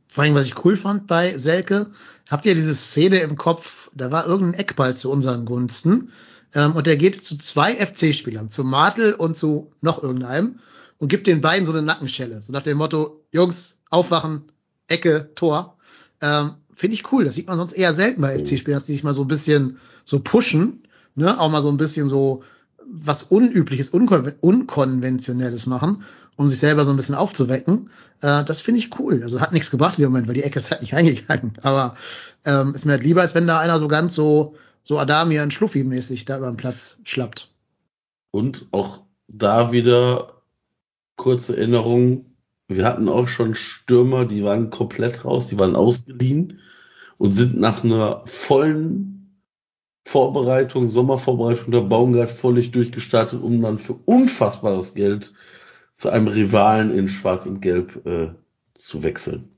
[0.07, 1.91] vor allem, was ich cool fand bei Selke,
[2.29, 6.11] habt ihr diese Szene im Kopf, da war irgendein Eckball zu unseren Gunsten
[6.55, 10.59] ähm, und der geht zu zwei FC-Spielern, zu Martel und zu noch irgendeinem
[10.97, 14.51] und gibt den beiden so eine Nackenschelle, so nach dem Motto, Jungs, aufwachen,
[14.87, 15.77] Ecke, Tor.
[16.21, 19.03] Ähm, Finde ich cool, das sieht man sonst eher selten bei FC-Spielern, dass die sich
[19.03, 22.41] mal so ein bisschen so pushen, ne, auch mal so ein bisschen so
[22.89, 26.03] was Unübliches, Unkon Unkonventionelles machen,
[26.37, 27.89] um sich selber so ein bisschen aufzuwecken.
[28.21, 29.21] Äh, das finde ich cool.
[29.21, 31.51] Also hat nichts gebracht im Moment, weil die Ecke ist halt nicht eingegangen.
[31.63, 31.95] Aber
[32.45, 36.23] ähm, ist mir halt lieber, als wenn da einer so ganz so, so Adamian Schluffi-mäßig
[36.23, 37.53] da über den Platz schlappt.
[38.31, 40.41] Und auch da wieder
[41.17, 42.28] kurze Erinnerung.
[42.69, 46.59] Wir hatten auch schon Stürmer, die waren komplett raus, die waren ausgeliehen
[47.17, 49.41] und sind nach einer vollen
[50.05, 55.33] Vorbereitung, Sommervorbereitung der Baumgart völlig durchgestartet, um dann für unfassbares Geld
[55.95, 58.29] zu einem Rivalen in Schwarz und Gelb äh,
[58.75, 59.49] zu wechseln.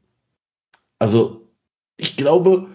[0.97, 1.49] Also
[1.97, 2.70] ich glaube,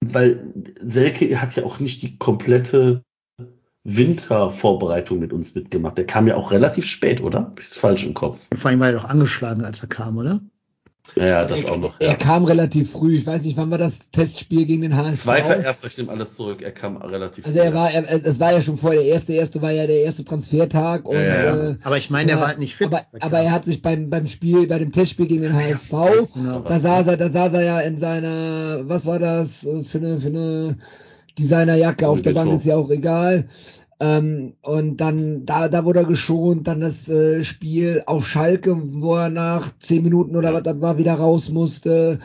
[0.00, 3.03] weil Selke hat ja auch nicht die komplette
[3.84, 5.98] Wintervorbereitung mit uns mitgemacht.
[5.98, 7.52] Der kam ja auch relativ spät, oder?
[7.60, 8.38] Ich falsch im Kopf?
[8.56, 10.40] Vor allem war er doch angeschlagen, als er kam, oder?
[11.16, 12.00] Ja, ja das er, auch noch.
[12.00, 12.14] Er Ja.
[12.14, 13.16] kam relativ früh.
[13.16, 15.22] Ich weiß nicht, wann war das Testspiel gegen den HSV?
[15.24, 16.62] Zweiter, erster, ich nehme alles zurück.
[16.62, 19.60] Er kam relativ Also er war, er, es war ja schon vorher der erste, erste
[19.60, 21.68] war ja der erste Transfertag und Ja, ja.
[21.70, 22.86] Äh, Aber ich meine, er war halt nicht fit.
[22.86, 25.90] Aber, er aber er hat sich beim beim Spiel, bei dem Testspiel gegen den HSV,
[26.34, 26.60] Genau.
[26.60, 30.18] da saß er, da saß er ja in seiner, was war das äh, für eine
[30.18, 30.78] für eine
[31.38, 33.46] Designerjacke auf der Bank ist ja auch egal.
[34.04, 39.14] Ähm, und dann, da, da wurde er geschont, dann das äh, Spiel auf Schalke, wo
[39.14, 42.18] er nach zehn Minuten oder was das war, wieder raus musste.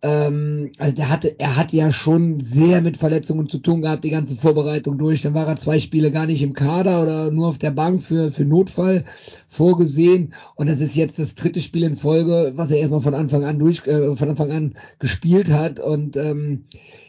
[0.00, 4.10] Ähm, also der hatte, er hat ja schon sehr mit Verletzungen zu tun gehabt, die
[4.10, 5.20] ganze Vorbereitung durch.
[5.20, 8.30] Dann war er zwei Spiele gar nicht im Kader oder nur auf der Bank für,
[8.30, 9.04] für Notfall
[9.46, 10.32] vorgesehen.
[10.54, 13.58] Und das ist jetzt das dritte Spiel in Folge, was er erstmal von Anfang an
[13.58, 15.80] durch, äh, von Anfang an gespielt hat.
[15.80, 16.64] Und ähm,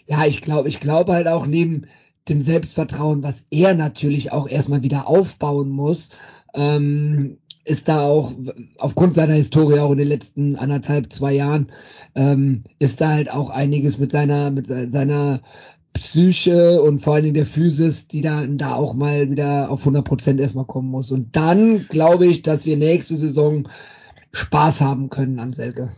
[0.05, 1.83] ja, ich glaube, ich glaube halt auch neben
[2.29, 6.09] dem Selbstvertrauen, was er natürlich auch erstmal wieder aufbauen muss,
[6.53, 8.31] ähm, ist da auch
[8.77, 11.67] aufgrund seiner Historie auch in den letzten anderthalb, zwei Jahren,
[12.15, 15.41] ähm, ist da halt auch einiges mit seiner, mit se- seiner
[15.93, 20.05] Psyche und vor allen Dingen der Physis, die da, da auch mal wieder auf 100
[20.05, 21.11] Prozent erstmal kommen muss.
[21.11, 23.67] Und dann glaube ich, dass wir nächste Saison
[24.31, 25.89] Spaß haben können an Selke.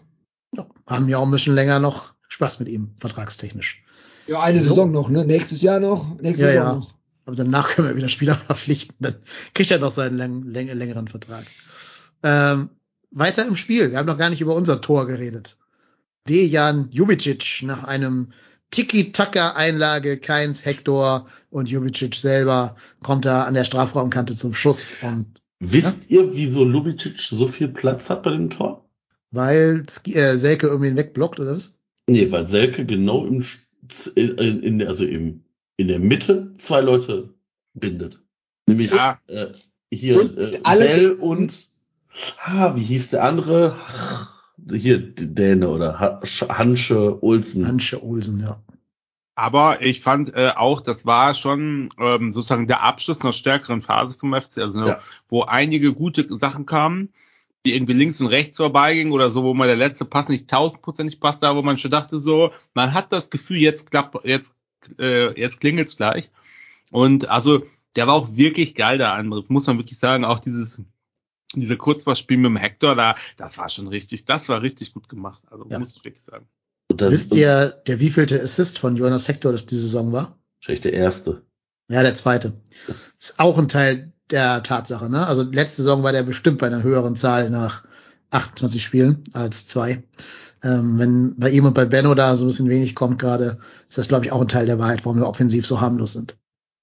[0.55, 3.83] Ja, haben ja auch ein bisschen länger noch Spaß mit ihm, vertragstechnisch.
[4.29, 4.69] Ja, eine So.
[4.69, 5.25] Saison noch, ne?
[5.25, 6.19] Nächstes Jahr noch?
[6.21, 6.75] Nächste Ja, Saison ja.
[6.75, 6.93] noch.
[7.25, 8.95] Aber danach können wir wieder Spieler verpflichten.
[8.99, 9.15] Dann
[9.53, 11.43] kriegt er noch seinen läng läng längeren Vertrag.
[12.23, 12.69] Ähm,
[13.11, 13.91] weiter im Spiel.
[13.91, 15.57] Wir haben noch gar nicht über unser Tor geredet.
[16.27, 18.31] Dejan Jubicic nach einem
[18.71, 26.09] Tiki-Taka-Einlage, Keins, Hector und Jubicic selber kommt da an der Strafraumkante zum Schuss und Wisst
[26.09, 28.85] ihr, wieso Lubicic so viel Platz hat bei dem Tor?
[29.31, 31.77] weil äh, Selke irgendwie ihn wegblockt oder was?
[32.07, 33.43] Nee, weil Selke genau im,
[34.15, 35.43] in, in, also im,
[35.77, 37.33] in der Mitte zwei Leute
[37.73, 38.19] bindet.
[38.67, 39.19] Nämlich Ja.
[39.27, 39.47] äh,
[39.91, 41.53] hier Und äh, alle- Bell und
[42.43, 43.75] ah, wie hieß der andere?
[44.71, 47.67] Hier Däne oder Ha- Sch- Hansche Olsen.
[47.67, 48.61] Hansche Olsen, ja.
[49.35, 54.17] Aber ich fand äh, auch, das war schon ähm, sozusagen der Abschluss einer stärkeren Phase
[54.19, 54.99] vom FC, also Ja.
[55.29, 57.13] wo einige gute Sachen kamen,
[57.65, 61.19] die irgendwie links und rechts vorbeigingen oder so, wo mal der letzte Pass nicht tausendprozentig
[61.19, 64.55] passt, da wo man schon dachte so, man hat das Gefühl, jetzt klappt, jetzt,
[64.97, 66.29] äh, jetzt klingelt's gleich.
[66.91, 67.63] Und also
[67.95, 70.25] der war auch wirklich geil, der Angriff, muss man wirklich sagen.
[70.25, 70.81] Auch dieses
[71.55, 75.41] diese Kurzpassspiel mit dem Hector da, das war schon richtig, das war richtig gut gemacht.
[75.49, 75.79] Also Ja.
[75.79, 76.47] muss ich wirklich sagen.
[76.89, 80.39] Wisst ihr, der wievielte Assist von Jonas Hector das diese Saison war?
[80.59, 81.43] Wahrscheinlich der erste.
[81.89, 82.61] Ja, der zweite.
[83.19, 85.25] Ist auch ein Teil der Tatsache, ne?
[85.27, 87.83] Also letzte Saison war der bestimmt bei einer höheren Zahl nach
[88.31, 90.03] 28 Spielen als zwei.
[90.63, 93.97] Ähm, wenn bei ihm und bei Benno da so ein bisschen wenig kommt gerade, ist
[93.97, 96.37] das, glaube ich, auch ein Teil der Wahrheit, warum wir offensiv so harmlos sind.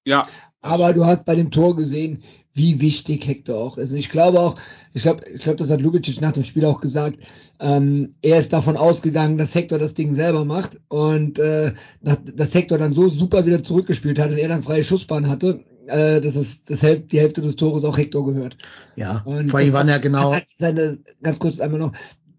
[0.04, 0.22] Ja,
[0.62, 2.22] Aber du hast bei dem Tor gesehen,
[2.54, 3.92] wie wichtig Hector auch ist.
[3.92, 4.54] Und ich glaube auch,
[4.94, 7.18] ich glaube, ich glaube, das hat Lubicic nach dem Spiel auch gesagt.
[7.60, 12.78] Ähm, er ist davon ausgegangen, dass Hector das Ding selber macht und äh, dass Hector
[12.78, 16.64] dann so super wieder zurückgespielt hat und er dann freie Schussbahn hatte, äh, dass es
[16.64, 18.56] das Häl die Hälfte des Tores auch Hector gehört.
[18.96, 21.92] Ja, Und vor allem das waren ja genau, das Seine, ganz kurz einmal noch,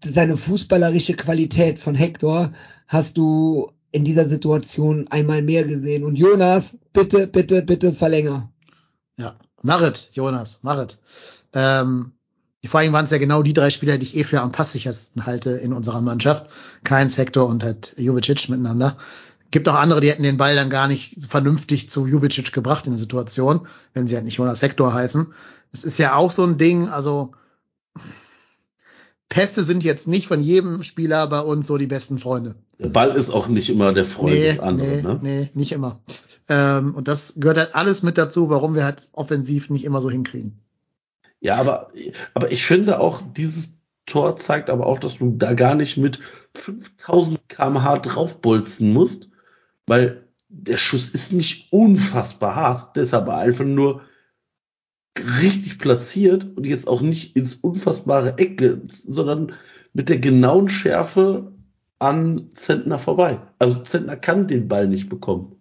[0.04, 2.52] seine fußballerische Qualität von Hector
[2.86, 6.04] hast du in dieser Situation einmal mehr gesehen.
[6.04, 8.50] Und Jonas, bitte, bitte, bitte verlänger.
[9.16, 10.98] ja, Marit, Jonas, Marit.
[11.54, 12.12] Ähm,
[12.66, 15.26] vor allem waren es ja genau die drei Spieler, die ich eh für am passsichersten
[15.26, 16.50] halte in unserer Mannschaft.
[16.84, 18.96] Keins, Hector und halt Jubicic miteinander.
[19.50, 22.92] Gibt auch andere, die hätten den Ball dann gar nicht vernünftig zu Jubicic gebracht in
[22.92, 25.32] der Situation, wenn sie halt nicht Jonas Hector heißen.
[25.72, 27.32] Es ist ja auch so ein Ding, also
[29.28, 32.56] Pässe sind jetzt nicht von jedem Spieler bei uns so die besten Freunde.
[32.78, 34.96] Der Ball ist auch nicht immer der Freund des anderen.
[34.96, 35.18] nee, ne?
[35.22, 36.00] nee, nicht immer.
[36.48, 40.10] Ähm, und das gehört halt alles mit dazu, warum wir halt offensiv nicht immer so
[40.10, 40.60] hinkriegen.
[41.40, 41.90] Ja, aber,
[42.34, 43.70] aber ich finde auch, dieses
[44.06, 46.20] Tor zeigt aber auch, dass du da gar nicht mit
[46.54, 49.27] 5000 kmh draufbolzen musst,
[49.88, 54.02] weil der Schuss ist nicht unfassbar hart, aber einfach nur
[55.18, 59.54] richtig platziert und jetzt auch nicht ins unfassbare Ecke, sondern
[59.92, 61.52] mit der genauen Schärfe
[61.98, 63.38] an Zentner vorbei.
[63.58, 65.56] Also Zentner kann den Ball nicht bekommen.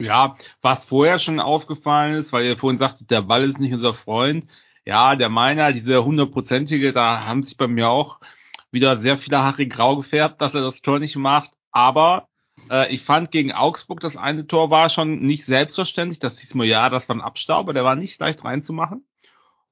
[0.00, 3.94] Ja, was vorher schon aufgefallen ist, weil ihr vorhin sagtet, der Ball ist nicht unser
[3.94, 4.46] Freund.
[4.86, 8.18] Ja, der meiner, diese hundertprozentige, da haben sich bei mir auch
[8.72, 11.52] wieder sehr viele Haare grau gefärbt, dass er das Tor nicht macht.
[11.70, 12.29] Aber
[12.70, 16.18] äh, ich fand gegen Augsburg das eine Tor war schon nicht selbstverständlich.
[16.18, 19.04] Das hieß mir, ja, das war ein Abstauber, der war nicht leicht reinzumachen.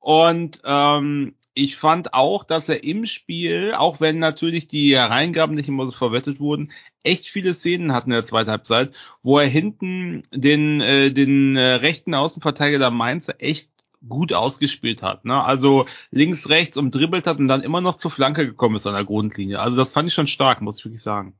[0.00, 5.68] Und ähm, ich fand auch, dass er im Spiel, auch wenn natürlich die Hereingaben nicht
[5.68, 6.70] immer so verwettet wurden,
[7.02, 11.74] echt viele Szenen hatten in der zweiten Halbzeit, wo er hinten den, äh, den äh,
[11.74, 13.70] rechten Außenverteidiger der Mainzer echt
[14.06, 15.24] gut ausgespielt hat.
[15.24, 15.42] Ne?
[15.42, 19.04] Also links, rechts umdribbelt hat und dann immer noch zur Flanke gekommen ist an der
[19.04, 19.58] Grundlinie.
[19.58, 21.34] Also das fand ich schon stark, muss ich wirklich sagen.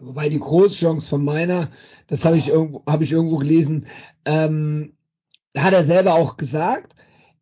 [0.00, 1.68] Wobei die Großchance von meiner,
[2.06, 3.86] das habe ich irgendwo, habe ich irgendwo gelesen,
[4.24, 4.94] ähm,
[5.56, 6.94] hat er selber auch gesagt,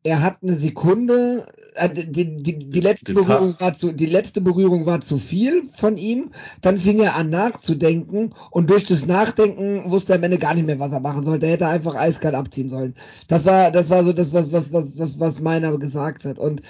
[0.03, 4.87] er hat eine Sekunde, äh, die, die, die letzte Berührung war zu, die letzte Berührung
[4.87, 6.31] war zu viel von ihm.
[6.61, 10.67] Dann fing er an nachzudenken und durch das Nachdenken wusste er am Ende gar nicht
[10.67, 11.47] mehr, was er machen sollte.
[11.47, 12.95] Er hätte einfach eiskalt abziehen sollen.
[13.29, 16.39] Das war, das war so das, was, was, was, was, was meiner gesagt hat.
[16.39, 16.63] Und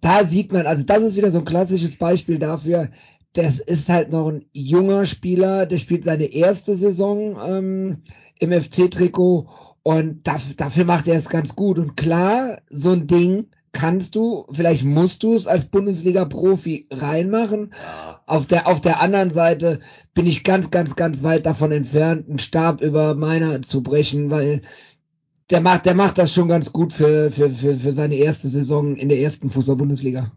[0.00, 2.88] da sieht man, also das ist wieder so ein klassisches Beispiel dafür.
[3.32, 8.02] Das ist halt noch ein junger Spieler, der spielt seine erste Saison ähm,
[8.38, 9.48] im FC-Trikot
[9.82, 11.78] und dafür, dafür macht er es ganz gut.
[11.78, 17.72] Und klar, so ein Ding kannst du, vielleicht musst du es als Bundesliga-Profi reinmachen.
[18.26, 19.80] Auf der, auf der anderen Seite
[20.14, 24.62] bin ich ganz, ganz, ganz weit davon entfernt, einen Stab über meiner zu brechen, weil
[25.50, 28.96] der macht, der macht das schon ganz gut für, für, für, für seine erste Saison
[28.96, 30.30] in der ersten Fußball-Bundesliga.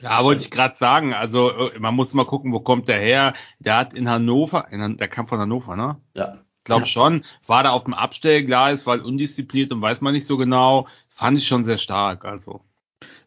[0.00, 1.12] Ja, wollte ich gerade sagen.
[1.14, 3.32] Also äh, man muss mal gucken, wo kommt der her.
[3.58, 5.96] Der hat in Hannover, in, Han- der kam von Hannover, ne?
[6.14, 6.38] Ja.
[6.64, 7.24] Glaub schon.
[7.46, 10.86] War da auf dem Abstellgleis, war undiszipliniert und weiß man nicht so genau.
[11.08, 12.24] Fand ich schon sehr stark.
[12.26, 12.60] Also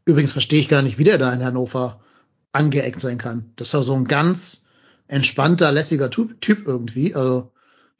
[0.05, 1.99] Übrigens verstehe ich gar nicht, wie der da in Hannover
[2.51, 3.51] angeeckt sein kann.
[3.55, 4.65] Das war so ein ganz
[5.07, 7.15] entspannter, lässiger Typ, typ irgendwie.
[7.15, 7.51] Also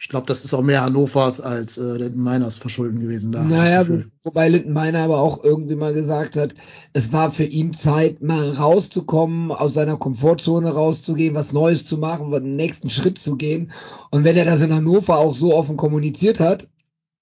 [0.02, 3.32] ich glaube, das ist auch mehr Hannovers als äh, den Miners verschulden gewesen.
[3.32, 3.86] Da Naja,
[4.24, 6.56] wobei Lindenmeiner aber auch irgendwie mal gesagt hat,
[6.92, 12.32] es war für ihn Zeit, mal rauszukommen, aus seiner Komfortzone rauszugehen, was Neues zu machen,
[12.32, 13.72] den nächsten Schritt zu gehen.
[14.10, 16.68] Und wenn er das in Hannover auch so offen kommuniziert hat,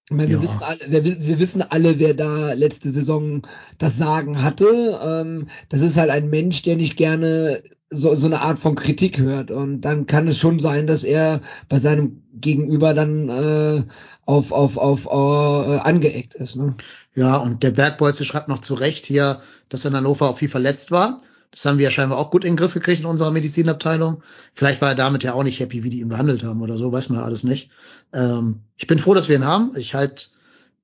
[0.10, 0.44] ich meine, wir, Ja.
[0.44, 3.42] wissen alle, wir, wir wissen alle, wer da letzte Saison
[3.78, 5.00] das Sagen hatte.
[5.04, 9.18] Ähm, das ist halt ein Mensch, der nicht gerne so, so eine Art von Kritik
[9.18, 9.52] hört.
[9.52, 13.84] Und dann kann es schon sein, dass er bei seinem Gegenüber dann äh,
[14.26, 16.56] auf, auf, auf äh, angeeckt ist.
[16.56, 16.76] Ne?
[17.16, 20.50] Ja, und der Bergbolze schreibt noch zu Recht hier, dass er in Hannover auch viel
[20.50, 21.22] verletzt war.
[21.52, 24.22] Das haben wir ja scheinbar auch gut in den Griff gekriegt in unserer Medizinabteilung.
[24.54, 26.92] Vielleicht war er damit ja auch nicht happy, wie die ihn behandelt haben oder so,
[26.92, 27.72] weiß man ja alles nicht.
[28.14, 29.72] Ähm, ich bin froh, dass wir ihn haben.
[29.76, 30.26] Ich halte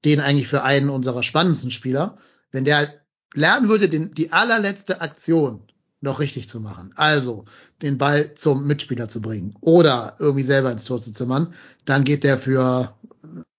[0.06, 2.18] den eigentlich für einen unserer spannendsten Spieler.
[2.52, 2.90] Wenn der
[3.36, 5.62] lernen würde, den, die allerletzte Aktion
[6.06, 7.46] noch richtig zu machen, also
[7.82, 11.54] den Ball zum Mitspieler zu bringen oder irgendwie selber ins Tor zu zimmern,
[11.86, 12.96] dann geht der für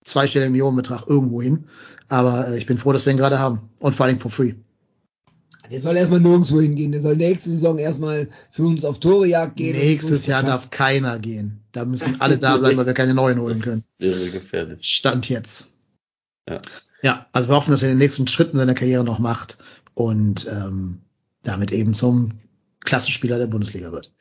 [0.07, 1.65] zweistelligen Millionenbetrag irgendwo hin.
[2.09, 3.69] Aber äh, ich bin froh, dass wir ihn gerade haben.
[3.79, 4.55] Und vor allem for free.
[5.71, 6.93] Der soll erstmal nirgendwo hingehen.
[6.93, 9.77] Der soll nächste Saison erstmal für uns auf Torejagd gehen.
[9.77, 11.65] Nächstes Jahr darf keiner gehen.
[11.73, 13.83] Da müssen alle da bleiben, weil wir keine neuen holen können.
[13.99, 14.87] Das wäre gefährlich.
[14.87, 15.75] Stand jetzt.
[16.49, 16.59] Ja.
[17.03, 19.59] Ja, also wir hoffen, dass er den nächsten Schritt in seiner Karriere noch macht
[19.95, 21.03] und ähm,
[21.47, 22.33] damit eben zum
[22.81, 24.13] Klassenspieler der Bundesliga wird.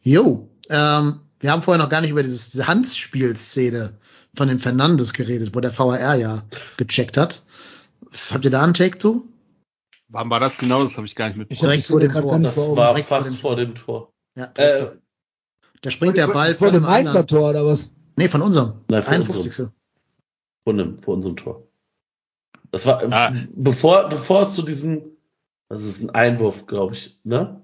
[0.00, 3.98] Jo, ähm, wir haben vorher noch gar nicht über dieses, diese Handspielszene
[4.36, 6.42] von dem Fernandes geredet, wo der VAR ja
[6.76, 7.44] gecheckt hat.
[8.30, 9.28] Habt ihr da einen Take zu?
[10.08, 10.82] wann war das genau?
[10.82, 11.70] Das habe ich gar nicht Ich mitbekommen.
[11.70, 12.38] Direkt vor dem Tor.
[12.40, 14.12] Das war direkt vor fast dem vor dem Tor.
[14.38, 14.86] Ja, Äh,
[15.82, 17.90] da springt der Ball vor dem Mainzer Tor oder was?
[18.16, 18.74] Nee, von unserem.
[18.88, 19.68] Nein, von 51.
[20.64, 21.66] vor, dem, vor unserem Tor.
[22.70, 23.32] Das war, Ah.
[23.54, 25.02] bevor, bevor es zu diesem,
[25.68, 27.60] das ist ein Einwurf, glaube ich, ne?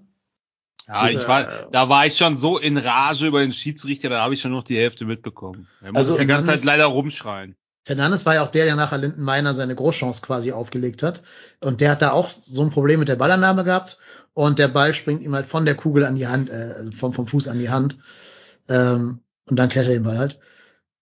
[0.87, 4.35] Ja, ich war, da war ich schon so in Rage über den Schiedsrichter, da habe
[4.35, 5.69] ich schon noch die Hälfte mitbekommen.
[5.81, 7.55] Er muss Also die ganze Zeit Fernandes- leider rumschreien.
[7.85, 11.23] Fernandes war ja auch der, der nachher Lindenmeiner seine Großchance quasi aufgelegt hat.
[11.61, 13.99] Und der hat da auch so ein Problem mit der Ballannahme gehabt.
[14.35, 17.13] Und der Ball springt ihm halt von der Kugel an die Hand, äh, also vom,
[17.15, 17.99] vom Fuß an die Hand.
[18.69, 20.41] Ähm, und dann klärt er den Ball halt.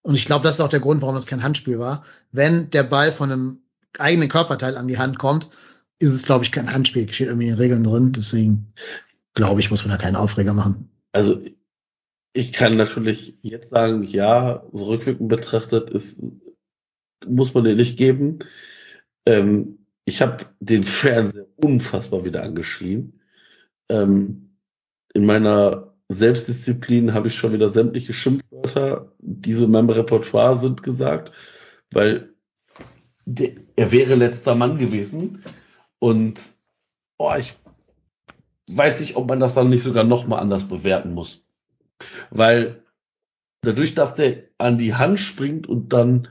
[0.02, 2.04] Und ich glaube, das ist auch der Grund, warum das kein Handspiel war.
[2.30, 3.62] Wenn der Ball von einem
[3.98, 5.50] eigenen Körperteil an die Hand kommt,
[5.98, 7.08] ist es, glaube ich, kein Handspiel.
[7.12, 8.12] Steht irgendwie in den Regeln drin.
[8.12, 8.72] Deswegen
[9.34, 10.90] glaube ich, muss man da keinen Aufreger machen.
[11.12, 11.40] Also,
[12.32, 16.22] ich kann natürlich jetzt sagen, ja, so rückwirkend betrachtet ist,
[17.26, 18.38] muss man den nicht geben.
[19.26, 23.20] Ähm, ich habe den Fernseher unfassbar wieder angeschrien.
[23.88, 24.56] Ähm,
[25.14, 30.82] in meiner Selbstdisziplin habe ich schon wieder sämtliche Schimpfwörter, die so in meinem Repertoire sind,
[30.82, 31.32] gesagt,
[31.90, 32.34] weil
[33.26, 35.42] der, er wäre letzter Mann gewesen.
[35.98, 36.40] Und
[37.18, 37.54] oh, ich
[38.68, 41.42] weiß nicht, ob man das dann nicht sogar noch mal anders bewerten muss.
[42.30, 42.84] Weil
[43.62, 46.28] dadurch, dass der an die Hand springt und dann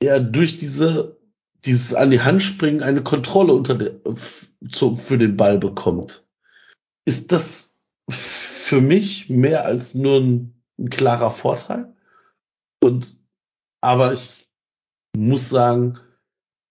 [0.00, 1.18] er durch diese,
[1.64, 4.00] dieses an die Hand springen eine Kontrolle unter der,
[4.70, 6.24] zu, für den Ball bekommt,
[7.04, 11.94] ist das für mich mehr als nur ein, ein klarer Vorteil.
[12.82, 13.20] Und,
[13.80, 14.48] aber ich
[15.16, 15.98] muss sagen,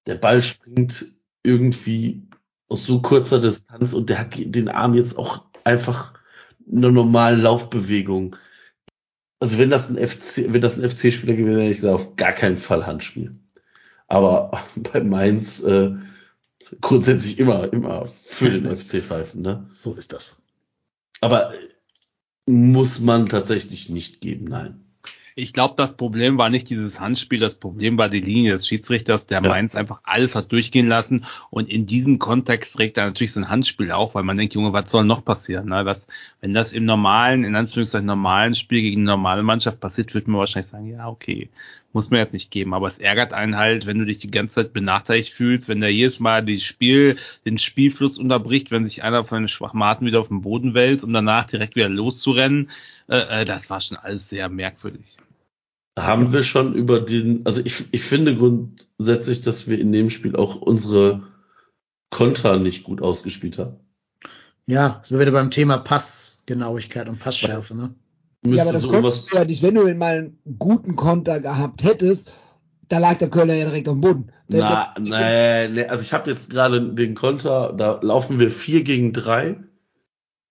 [0.06, 1.17] der Ball springt
[1.48, 2.28] irgendwie
[2.68, 6.14] aus so kurzer Distanz und der hat den Arm jetzt auch einfach
[6.70, 8.36] eine normale Laufbewegung.
[9.40, 12.16] Also wenn das ein FC, wenn das ein FC-Spieler gewesen wäre, hätte ich gesagt, auf
[12.18, 13.40] gar keinen Fall Handspiel.
[14.08, 15.96] Aber bei Mainz äh,
[16.82, 19.70] grundsätzlich immer, immer für den FC pfeifen, ne?
[19.72, 20.42] So ist das.
[21.22, 21.54] Aber
[22.46, 24.87] muss man tatsächlich nicht geben, nein.
[25.40, 29.28] Ich glaube, das Problem war nicht dieses Handspiel, das Problem war die Linie des Schiedsrichters,
[29.28, 29.50] der Ja.
[29.50, 33.48] Mainz einfach alles hat durchgehen lassen und in diesem Kontext trägt er natürlich so ein
[33.48, 35.68] Handspiel auch, weil man denkt, Junge, was soll noch passieren?
[35.68, 35.84] Ne?
[35.84, 36.08] Das,
[36.42, 40.40] wenn das im normalen, in Anführungszeichen normalen Spiel gegen eine normale Mannschaft passiert, würde man
[40.40, 41.50] wahrscheinlich sagen, ja, okay,
[41.94, 44.56] muss man jetzt nicht geben, aber es ärgert einen halt, wenn du dich die ganze
[44.56, 47.16] Zeit benachteiligt fühlst, wenn der jedes Mal die Spiel,
[47.46, 51.14] den Spielfluss unterbricht, wenn sich einer von den Schwachmaten wieder auf den Boden wälzt, um
[51.14, 52.72] danach direkt wieder loszurennen,
[53.08, 55.16] äh, äh, das war schon alles sehr merkwürdig.
[55.98, 60.36] Haben wir schon über den, also ich, ich finde grundsätzlich, dass wir in dem Spiel
[60.36, 61.24] auch unsere
[62.12, 63.78] Konter nicht gut ausgespielt haben.
[64.68, 67.96] Ja, sind wir wieder beim Thema Passgenauigkeit und Passschärfe, ne?
[68.46, 71.84] Ja, aber das so konntest du ja nicht, wenn du mal einen guten Konter gehabt
[71.84, 72.32] hättest,
[72.88, 74.28] da lag der Kölner ja direkt auf dem Boden.
[74.48, 78.52] Wenn Na, der- nee, nee, also ich habe jetzt gerade den Konter, da laufen wir
[78.52, 79.58] vier gegen drei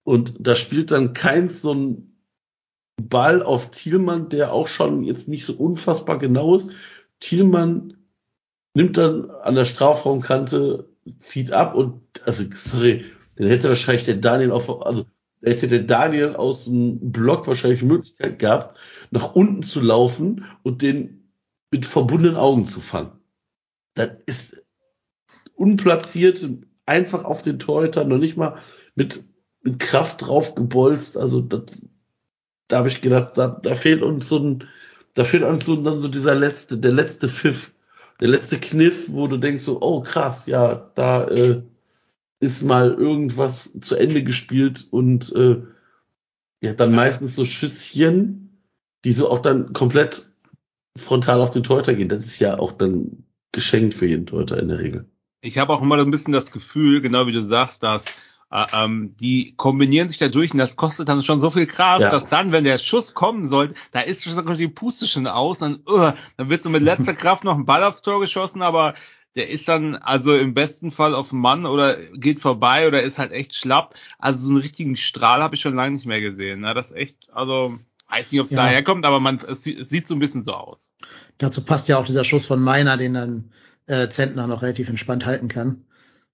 [0.02, 2.15] und da spielt dann keins so ein
[3.02, 6.72] Ball auf Thielmann, der auch schon jetzt nicht so unfassbar genau ist.
[7.20, 7.96] Thielmann
[8.74, 10.88] nimmt dann an der Strafraumkante,
[11.18, 13.04] zieht ab und, also, sorry,
[13.38, 15.06] den hätte wahrscheinlich der Daniel auf, also,
[15.42, 18.76] hätte der Daniel aus dem Block wahrscheinlich die Möglichkeit gehabt,
[19.10, 21.30] nach unten zu laufen und den
[21.70, 23.12] mit verbundenen Augen zu fangen.
[23.94, 24.66] Das ist
[25.54, 26.48] unplatziert,
[26.86, 28.58] einfach auf den Torhüter, noch nicht mal
[28.94, 29.22] mit,
[29.62, 31.16] mit Kraft drauf gebolzt.
[31.16, 31.78] Also das,
[32.68, 34.64] da habe ich gedacht, da, da fehlt uns so ein,
[35.14, 37.72] da fehlt uns so, dann so dieser letzte, der letzte Pfiff,
[38.20, 41.62] der letzte Kniff, wo du denkst so, oh krass, ja, da äh,
[42.40, 45.62] ist mal irgendwas zu Ende gespielt und äh,
[46.60, 48.62] ja, dann meistens so Schüsschen,
[49.04, 50.32] die so auch dann komplett
[50.96, 52.08] frontal auf den Torhüter gehen.
[52.08, 55.06] Das ist ja auch dann geschenkt für jeden Torhüter in der Regel.
[55.42, 58.06] Ich habe auch immer so ein bisschen das Gefühl, genau wie du sagst, dass
[58.50, 62.10] ähm, die kombinieren sich dadurch und das kostet dann schon so viel Kraft, Ja.
[62.10, 65.80] dass dann, wenn der Schuss kommen sollte, da ist schon die Puste schon aus, dann,
[65.88, 68.94] uh, dann wird so mit letzter Kraft noch ein Ball aufs Tor geschossen, aber
[69.34, 73.18] der ist dann also im besten Fall auf den Mann oder geht vorbei oder ist
[73.18, 73.94] halt echt schlapp.
[74.18, 76.60] Also so einen richtigen Strahl habe ich schon lange nicht mehr gesehen.
[76.60, 76.72] Ne?
[76.72, 77.78] Das ist echt, also
[78.08, 78.58] weiß nicht, ob es Ja.
[78.64, 80.88] daher kommt, aber man es sieht so ein bisschen so aus.
[81.36, 83.50] Dazu passt ja auch dieser Schuss von Meiner, den dann
[83.88, 85.84] äh, Zentner noch relativ entspannt halten kann.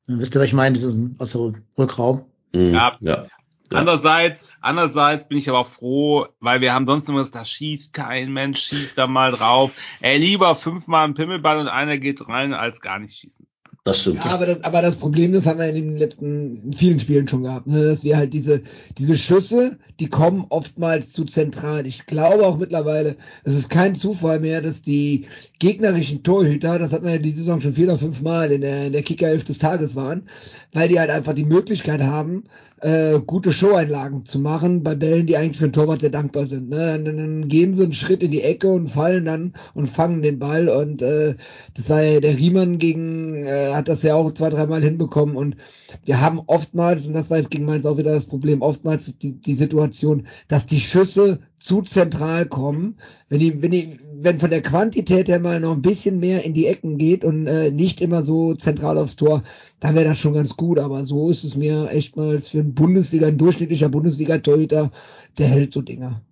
[0.06, 2.24] Dann wisst ihr, was ich meine, diesen aus dem Rückraum.
[2.52, 2.74] Mhm.
[2.74, 2.96] Ja.
[3.00, 3.26] ja.
[3.72, 3.78] Ja.
[3.78, 7.94] Andererseits, andererseits bin ich aber auch froh, weil wir haben sonst immer gesagt, da schießt
[7.94, 9.72] kein Mensch, schießt da mal drauf.
[10.02, 13.41] Ey, lieber fünfmal ein Pimmelball und einer geht rein, als gar nicht schießen.
[13.84, 14.24] Das stimmt.
[14.24, 17.42] Ja, aber das, aber das Problem, das haben wir in den letzten vielen Spielen schon
[17.42, 17.84] gehabt, ne?
[17.84, 18.62] dass wir halt diese,
[18.96, 21.84] diese Schüsse, die kommen oftmals zu zentral.
[21.84, 25.26] Ich glaube auch mittlerweile, es ist kein Zufall mehr, dass die
[25.58, 28.86] gegnerischen Torhüter, das hat man ja die Saison schon vier oder fünf Mal in der,
[28.86, 30.28] in der Kickerelf des Tages waren,
[30.72, 32.44] weil die halt einfach die Möglichkeit haben,
[32.82, 36.68] äh, gute Showeinlagen zu machen bei Bällen, die eigentlich für den Torwart sehr dankbar sind.
[36.68, 37.00] Ne?
[37.04, 40.38] Dann, dann, gehen sie einen Schritt in die Ecke und fallen dann und fangen den
[40.38, 41.36] Ball und äh,
[41.74, 45.56] das war ja der Riemann gegen, äh, hat das ja auch zwei, dreimal hinbekommen und
[46.04, 49.32] wir haben oftmals, und das war jetzt gegen Mainz auch wieder das Problem, oftmals die,
[49.32, 52.98] die Situation, dass die Schüsse zu zentral kommen.
[53.28, 56.54] Wenn die, wenn die, wenn von der Quantität her mal noch ein bisschen mehr in
[56.54, 59.42] die Ecken geht und äh, nicht immer so zentral aufs Tor,
[59.80, 60.78] dann wäre das schon ganz gut.
[60.78, 64.90] Aber so ist es mir echt mal für ein Bundesliga, ein durchschnittlicher Bundesliga-Torhüter,
[65.38, 66.22] der hält so Dinger.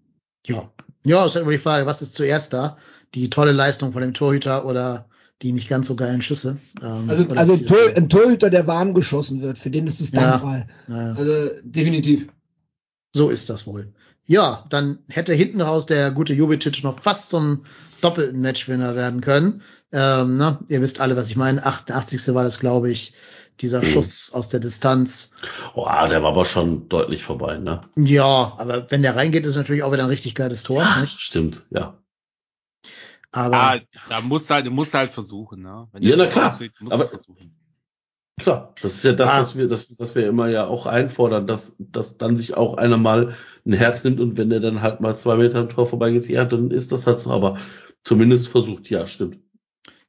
[0.46, 0.70] Ja.
[1.02, 2.76] Ja, ist halt immer die Frage, was ist zuerst da?
[3.14, 5.06] Die tolle Leistung von dem Torhüter oder
[5.42, 6.58] die nicht ganz so geilen Schüsse?
[6.82, 10.00] Ähm, Also, also ein, das- Tor, ein Torhüter, der warm geschossen wird, für den ist
[10.00, 10.32] es Ja.
[10.32, 10.66] dankbar.
[10.86, 11.14] Naja.
[11.16, 12.28] Also definitiv.
[13.14, 13.92] So ist das wohl.
[14.26, 17.64] Ja, dann hätte hinten raus der gute Jubicic noch fast zum
[18.00, 19.62] doppelten Matchwinner werden können.
[19.92, 20.58] Ähm, ne?
[20.68, 21.64] Ihr wisst alle, was ich meine.
[21.66, 22.34] 88.
[22.34, 23.12] war das, glaube ich,
[23.60, 25.32] dieser Schuss aus der Distanz.
[25.74, 27.80] Oh, der war aber schon deutlich vorbei, ne?
[27.96, 30.86] Ja, aber wenn der reingeht, ist natürlich auch wieder ein richtig geiles Tor.
[31.00, 31.20] Nicht?
[31.20, 31.98] Stimmt, ja.
[33.32, 33.78] Aber Ah,
[34.08, 35.88] da musst du halt, du musst halt versuchen, ne?
[35.92, 36.58] Wenn Ja, na klar.
[36.58, 37.54] du Aber- versuchen.
[38.40, 39.40] Klar, das ist ja das, Ah.
[39.42, 42.96] was wir, das, was wir immer ja auch einfordern, dass, dass dann sich auch einer
[42.96, 43.34] mal
[43.66, 46.46] ein Herz nimmt und wenn der dann halt mal zwei Meter am Tor vorbeigeht, ja,
[46.46, 47.58] dann ist das halt so, aber
[48.02, 49.38] zumindest versucht, ja, stimmt.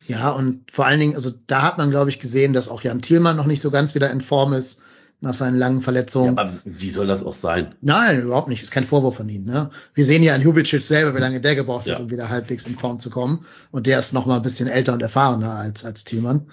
[0.07, 3.01] ja, und vor allen Dingen, also da hat man, glaube ich, gesehen, dass auch Jan
[3.01, 4.81] Thielmann noch nicht so ganz wieder in Form ist.
[5.21, 6.37] Nach seinen langen Ja, Verletzungen.
[6.37, 7.75] aber wie soll das auch sein?
[7.81, 8.61] Nein, überhaupt nicht.
[8.61, 9.45] Ist kein Vorwurf von ihm.
[9.45, 9.69] Ne?
[9.93, 11.93] Wir sehen ja an Jubicic selber, wie lange der gebraucht Ja.
[11.95, 13.45] hat, um wieder halbwegs in Form zu kommen.
[13.69, 16.47] Und der ist noch mal ein bisschen älter und erfahrener als als Thielmann.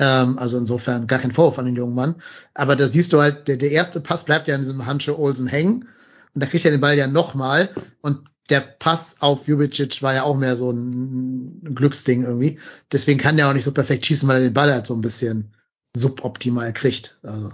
[0.00, 2.14] Ähm, also insofern gar kein Vorwurf an den jungen Mann.
[2.54, 5.46] Aber da siehst du halt, der, der erste Pass bleibt ja an diesem Handschuh Olsen
[5.46, 5.86] hängen.
[6.34, 7.68] Und da kriegt er den Ball ja noch mal.
[8.00, 8.20] Und
[8.50, 12.58] der Pass auf Jubicic war ja auch mehr so ein, ein Glücksding irgendwie.
[12.90, 15.00] Deswegen kann der auch nicht so perfekt schießen, weil er den Ball halt so ein
[15.02, 15.52] bisschen
[15.94, 17.18] suboptimal kriegt.
[17.22, 17.50] Also,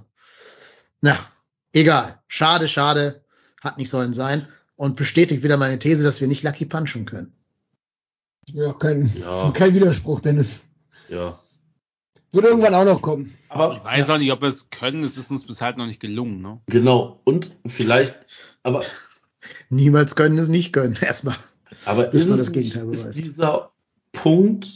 [1.00, 1.16] na,
[1.72, 2.20] egal.
[2.28, 3.24] Schade, schade.
[3.62, 4.46] Hat nicht sollen sein.
[4.76, 7.32] Und bestätigt wieder meine These, dass wir nicht Lucky punchen können.
[8.52, 9.50] Ja, kein, Ja.
[9.52, 10.60] kein Widerspruch, Dennis.
[11.08, 11.38] Ja.
[12.32, 13.36] Wird irgendwann auch noch kommen.
[13.48, 15.04] Aber Ich weiß auch nicht, ob wir es können.
[15.04, 16.40] Es ist uns bis halt noch nicht gelungen.
[16.40, 16.60] Ne?
[16.66, 17.20] genau.
[17.24, 18.16] Und vielleicht,
[18.62, 18.82] aber,
[19.68, 20.96] Niemals können es nicht können.
[21.00, 21.36] Erstmal.
[21.84, 23.06] aber Bis ist, man das Gegenteil beweist.
[23.06, 23.72] ist dieser
[24.12, 24.68] Punkt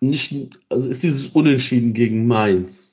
[0.00, 0.34] nicht,
[0.68, 2.87] also ist dieses Unentschieden gegen Mainz.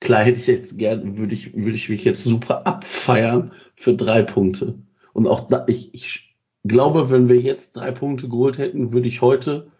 [0.00, 4.22] Klar hätte ich jetzt gern, würde ich, würde ich mich jetzt super abfeiern für drei
[4.22, 4.78] Punkte.
[5.12, 9.22] Und auch da, ich, ich glaube, wenn wir jetzt drei Punkte geholt hätten, würde ich
[9.22, 9.72] heute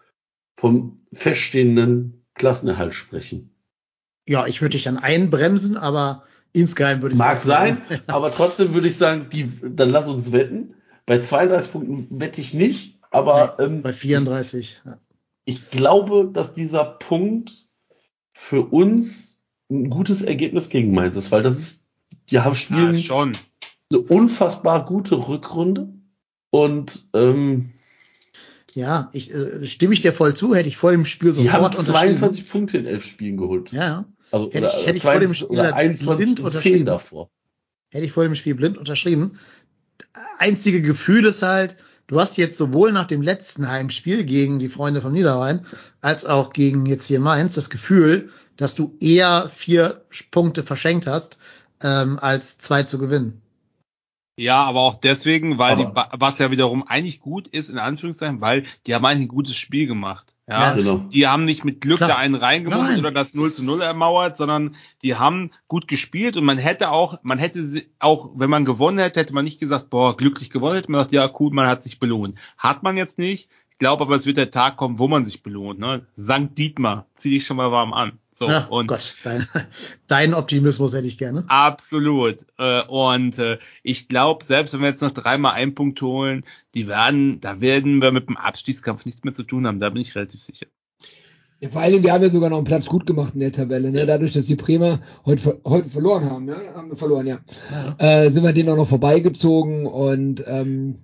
[0.55, 3.55] vom feststehenden Klassenerhalt sprechen.
[4.27, 7.81] Ja, ich würde dich dann einbremsen, aber insgeheim würde ich Mag sagen.
[7.87, 10.75] sein, aber trotzdem würde ich sagen, die, dann lass uns wetten.
[11.05, 14.81] Bei 32 Punkten wette ich nicht, aber ähm, Bei 34.
[14.85, 14.97] Ja.
[15.45, 17.67] ich glaube, dass dieser Punkt
[18.33, 19.28] für uns
[19.69, 21.87] ein gutes Ergebnis gegen Mainz ist, weil das ist,
[22.31, 23.31] die haben Ja, spielen schon.
[23.91, 25.89] eine unfassbar gute Rückrunde
[26.49, 27.69] und ähm,
[28.73, 31.63] Ja, ich äh, stimme ich dir voll zu, hätte ich vor dem Spiel die haben
[31.63, 32.17] sofort unterschrieben.
[32.17, 33.71] 22 Punkte in elf Spielen geholt.
[33.71, 34.05] Ja, ja.
[34.31, 36.77] Also, Hätte ich- hätte ich vor dem 22 Spiel oder 21 blind unterschrieben.
[36.77, 37.29] 10 davor.
[37.91, 39.37] hätte ich vor dem Spiel blind unterschrieben.
[40.37, 41.75] Einzige Gefühl ist halt,
[42.09, 45.65] du hast jetzt sowohl nach dem letzten Heimspiel gegen die Freunde vom Niederrhein
[46.01, 51.39] als auch gegen jetzt hier Mainz das Gefühl, dass du eher vier Punkte verschenkt hast,
[51.81, 53.41] ähm, als zwei zu gewinnen.
[54.37, 58.41] Ja, aber auch deswegen, weil Aber- die, was ja wiederum eigentlich gut ist, in Anführungszeichen,
[58.41, 60.33] weil die haben eigentlich ein gutes Spiel gemacht.
[60.49, 60.73] Ja, Ja.
[60.75, 60.97] Genau.
[61.13, 62.09] die haben nicht mit Glück Klar.
[62.09, 62.99] da einen Nein.
[62.99, 67.19] oder das 0 zu 0 ermauert, sondern die haben gut gespielt und man hätte auch,
[67.21, 70.75] man hätte sie- auch, wenn man gewonnen hätte, hätte man nicht gesagt, boah, glücklich gewonnen,
[70.75, 72.35] hätte man gesagt, ja, cool, man hat sich belohnt.
[72.57, 73.47] Hat man jetzt nicht.
[73.71, 75.79] Ich glaube aber, es wird der Tag kommen, wo man sich belohnt.
[75.79, 76.05] Ne?
[76.15, 78.13] Sankt Dietmar, zieh dich schon mal warm an.
[78.39, 79.45] So, Ja, und Gott, dein,
[80.07, 81.43] deinen Optimismus hätte ich gerne.
[81.49, 82.45] Absolut.
[82.57, 86.87] Äh, Und äh, ich glaube, selbst wenn wir jetzt noch dreimal einen Punkt holen, die
[86.87, 89.81] werden, da werden wir mit dem Abstiegskampf nichts mehr zu tun haben.
[89.81, 90.67] Da bin ich relativ sicher.
[91.59, 93.91] Ja, vor allem, wir haben ja sogar noch einen Platz gut gemacht in der Tabelle,
[93.91, 94.05] ne?
[94.05, 96.55] Dadurch, dass die Bremer heute, heute verloren haben, ja?
[96.75, 97.39] Haben wir verloren, ja.
[97.99, 98.23] Ja.
[98.23, 100.99] Äh, sind wir denen auch noch vorbeigezogen und ähm,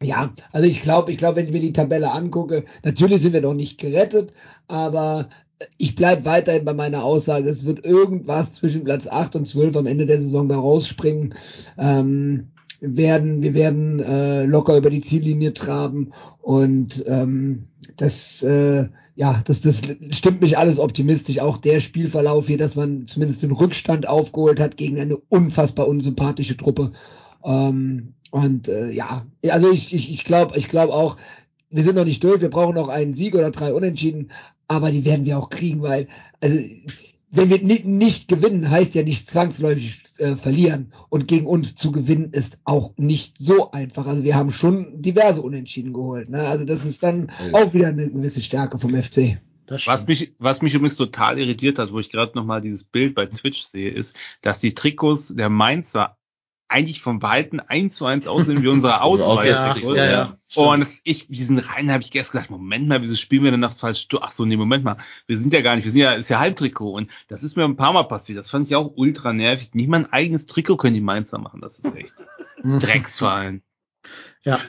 [0.00, 3.40] ja, also ich glaube, ich glaube, wenn ich mir die Tabelle angucke, natürlich sind wir
[3.40, 4.32] noch nicht gerettet,
[4.68, 5.28] aber
[5.76, 9.86] ich bleibe weiterhin bei meiner Aussage, es wird irgendwas zwischen Platz 8 und 12 am
[9.86, 11.34] Ende der Saison da rausspringen.
[11.78, 12.48] Ähm,
[12.80, 17.64] werden, wir werden äh, locker über die Ziellinie traben und ähm,
[17.98, 21.40] das, äh, ja, das, das stimmt mich alles optimistisch.
[21.40, 26.56] Auch der Spielverlauf hier, dass man zumindest den Rückstand aufgeholt hat gegen eine unfassbar unsympathische
[26.56, 26.92] Truppe.
[27.44, 31.18] Ähm, und äh, ja, also ich, ich, ich glaube, ich glaube auch,
[31.68, 34.30] wir sind noch nicht durch, wir brauchen noch einen Sieg oder drei Unentschieden,
[34.70, 36.06] aber die werden wir auch kriegen, weil,
[36.40, 36.56] also
[37.32, 40.92] wenn wir nicht, nicht gewinnen, heißt ja nicht zwangsläufig äh, verlieren.
[41.08, 44.06] Und gegen uns zu gewinnen ist auch nicht so einfach.
[44.06, 46.28] Also wir haben schon diverse Unentschieden geholt.
[46.30, 46.40] Ne?
[46.40, 47.54] Also das ist dann Ja.
[47.54, 49.38] auch wieder eine gewisse Stärke vom FC.
[49.66, 53.14] Das Was mich, was mich übrigens total irritiert hat, wo ich gerade nochmal dieses Bild
[53.14, 56.16] bei Twitch sehe, ist, dass die Trikots der Mainzer
[56.70, 59.46] eigentlich vom Weiten eins zu eins aussehen wie unsere Auswahl.
[59.46, 60.34] Ja, ja, ja.
[60.54, 63.60] Und es, ich, diesen Reihen habe ich gestern gedacht, Moment mal, wieso spielen wir denn
[63.60, 64.06] das falsch?
[64.20, 64.96] Ach so, nee, Moment mal.
[65.26, 66.92] Wir sind ja gar nicht, wir sind ja, ist ja Halbtrikot.
[66.92, 68.38] Und das ist mir ein paar Mal passiert.
[68.38, 69.74] Das fand ich auch ultra nervig.
[69.74, 71.60] Nicht mal ein eigenes Trikot können die Mainzer machen.
[71.60, 72.14] Das ist echt
[72.62, 73.62] Drecksverein.
[74.44, 74.60] Ja,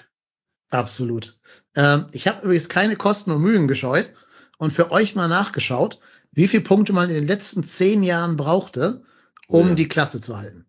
[0.70, 1.40] absolut.
[1.76, 4.12] Ähm, ich habe übrigens keine Kosten und Mühen gescheut
[4.58, 6.00] und für euch mal nachgeschaut,
[6.32, 9.04] wie viele Punkte man in den letzten zehn Jahren brauchte,
[9.48, 9.76] um Oh ja.
[9.76, 10.66] die Klasse zu halten.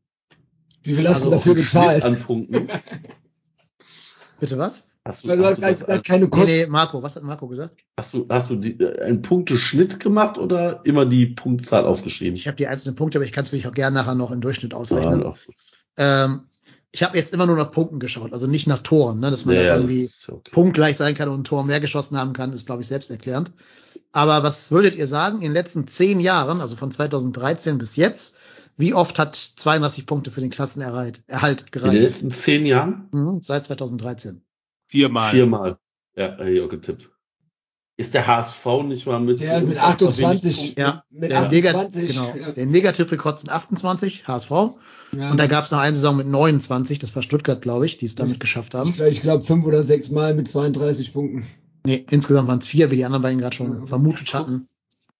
[0.82, 2.04] Wie viel hast Also du dafür Schnitt bezahlt?
[4.40, 4.88] Bitte was?
[5.04, 6.46] Hast du, Weil du hast hast du, das als, keine Nee, Kosten.
[6.46, 7.76] nee, Marco, was hat Marco gesagt?
[7.98, 12.34] hast du, hast du die, äh, einen Punkteschnitt gemacht oder immer die Punktzahl aufgeschrieben?
[12.36, 14.40] Ich habe die einzelnen Punkte, aber ich kann es mich auch gerne nachher noch im
[14.40, 15.22] Durchschnitt ausrechnen.
[15.22, 15.34] Ja,
[15.96, 16.42] Ähm,
[16.92, 19.54] ich habe jetzt immer nur nach Punkten geschaut, also nicht nach Toren, ne, dass man
[19.56, 20.50] ja, irgendwie okay.
[20.52, 23.50] punktgleich sein kann und ein Tor mehr geschossen haben kann, ist, glaube ich, selbsterklärend.
[24.12, 28.36] Aber was würdet ihr sagen, in den letzten zehn Jahren, also von 2013 bis jetzt,
[28.76, 32.00] wie oft hat 32 Punkte für den Klassenerhalt Erhalt In den gereicht?
[32.02, 34.42] letzten zehn Jahren Mhm, seit 2013.
[34.88, 35.30] Viermal.
[35.30, 35.78] viermal.
[36.16, 37.08] Ja, hätte ich auch getippt.
[37.96, 40.56] ist der HSV nicht mal mit, Der mit unfassbar wenig 28.
[40.74, 40.80] Punkten?
[40.80, 42.52] Ja, Mit der, Nega 28, genau, ja.
[42.52, 44.50] der Negativrekord sind 28, HSV.
[44.50, 45.30] Ja.
[45.30, 48.06] Und da gab es noch eine Saison mit 29, das war Stuttgart, glaube ich, die
[48.06, 48.90] es damit geschafft haben.
[48.90, 51.46] ich glaube, glaub, fünf oder sechs Mal mit 32 Punkten.
[51.86, 53.86] Nee, insgesamt waren es vier, wie die anderen beiden gerade schon Ja.
[53.86, 54.68] vermutet hatten.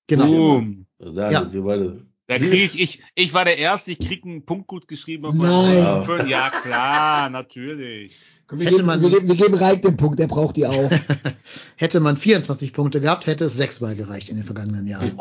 [0.09, 0.27] Genau.
[0.27, 0.87] Boom.
[0.99, 1.41] Da Ja.
[1.41, 2.07] sind wir beide.
[2.39, 5.27] Da krieg ich, ich, ich war der Erste, ich krieg einen Punkt gut geschrieben.
[5.27, 6.05] auf Nein.
[6.05, 6.29] Fünf.
[6.29, 8.17] Ja, klar, natürlich.
[8.47, 10.67] Komm, wir, Hätte geben, man- wir, geben, wir geben Reik den Punkt, der braucht die
[10.67, 10.91] auch.
[11.77, 15.19] Hätte man 24 Punkte gehabt, hätte es sechsmal gereicht in den vergangenen Jahren.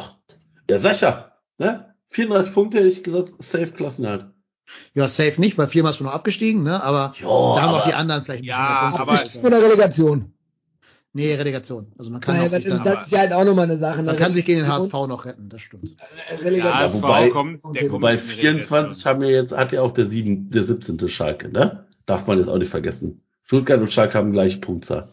[0.69, 1.93] Ja, Sascha, ne?
[2.09, 4.25] 34 Punkte, hätte ich gesagt, safe Klassenhalt.
[4.93, 6.81] Ja, safe nicht, weil viermal ist man noch abgestiegen, ne?
[6.83, 7.27] Aber Ja, da
[7.61, 10.33] haben auch aber- die anderen vielleicht ein bisschen Ja, mehr Punkte aber- von der Relegation.
[11.13, 11.91] Nee, Relegation.
[11.97, 13.77] Also man kann, Weil, auch das, sich dann, das ist ja halt auch nochmal eine
[13.77, 14.01] Sache.
[14.01, 14.21] man ne?
[14.21, 15.95] kann sich gegen den HSV noch retten, das stimmt.
[16.29, 16.81] äh, Relegation.
[16.81, 19.13] Ja, wobei- kommt, okay, Wobei in die 24 Relegation.
[19.13, 21.09] haben ja jetzt, hat ja auch der sieben, der 17.
[21.09, 21.85] Schalke, ne?
[22.05, 23.21] Darf man jetzt auch nicht vergessen.
[23.43, 25.09] Stuttgart und Schalke haben gleiche Punktzahl.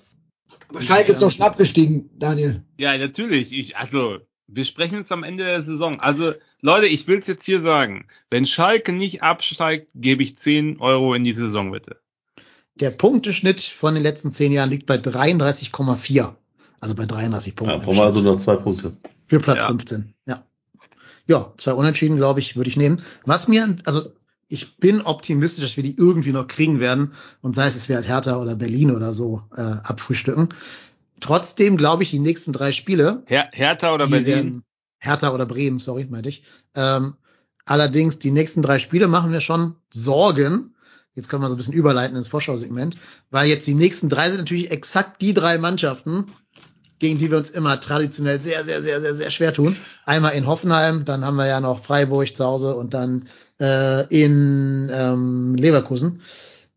[0.69, 2.63] Aber Schalke ist doch schon abgestiegen, Daniel.
[2.79, 3.53] Ja, natürlich.
[3.53, 6.01] Ich, also, wir sprechen uns am Ende der Saison.
[6.01, 8.07] Also, Leute, ich will es jetzt hier sagen.
[8.31, 12.01] Wenn Schalke nicht absteigt, gebe ich 10 Euro in die Saison, bitte.
[12.81, 16.35] Der Punkteschnitt von den letzten zehn Jahren liegt bei 33,4.
[16.81, 17.79] Also bei 33 Punkten.
[17.79, 18.97] Ja, brauchen wir also noch zwei Punkte.
[19.27, 19.69] Für Platz Ja.
[19.69, 20.45] 15, ja.
[21.27, 23.03] Ja, zwei Unentschieden, glaube ich, würde ich nehmen.
[23.27, 24.13] Was mir, also
[24.49, 27.13] ich bin optimistisch, dass wir die irgendwie noch kriegen werden
[27.43, 30.49] und sei es, es wird Hertha oder Berlin oder so äh, abfrühstücken.
[31.21, 34.27] Trotzdem glaube ich, die nächsten drei Spiele, Her Hertha oder Berlin?
[34.27, 34.65] werden
[35.01, 36.45] Hertha oder Bremen, sorry, meinte ich.
[36.75, 37.15] Ähm,
[37.67, 40.75] allerdings die nächsten drei Spiele machen mir schon Sorgen.
[41.19, 42.97] Jetzt können wir so ein bisschen überleiten ins Vorschausegment,
[43.31, 46.27] weil jetzt die nächsten drei sind natürlich exakt die drei Mannschaften,
[47.01, 49.77] gegen die wir uns immer traditionell sehr, sehr, sehr, sehr, sehr schwer tun.
[50.05, 53.29] Einmal in Hoffenheim, dann haben wir ja noch Freiburg zu Hause und dann
[53.61, 56.21] äh, in ähm, Leverkusen.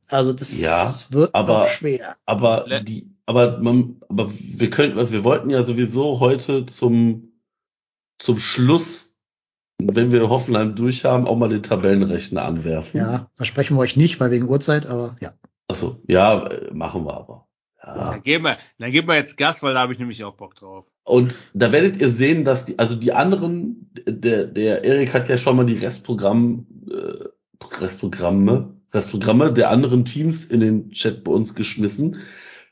[0.07, 2.15] Also das Ja, wird aber- noch schwer.
[2.25, 7.31] Aber die, aber man, aber wir könnten, also wir wollten ja sowieso heute zum,
[8.19, 9.10] zum Schluss,
[9.91, 12.99] wenn wir Hoffenheim durch haben, auch mal den Tabellenrechner anwerfen.
[12.99, 15.31] Ja, versprechen wir euch nicht, weil wegen Uhrzeit, aber ja.
[15.67, 17.47] Achso, ja, äh, machen wir aber.
[17.83, 18.11] Ja.
[18.11, 20.55] Dann geben wir, dann geben wir jetzt Gas, weil da habe ich nämlich auch Bock
[20.55, 20.85] drauf.
[21.03, 25.37] Und da werdet ihr sehen, dass die, also die anderen, der, der Erik hat ja
[25.37, 27.25] schon mal die Restprogramm, äh,
[27.79, 32.17] Restprogramme, Restprogramme der anderen Teams in den Chat bei uns geschmissen.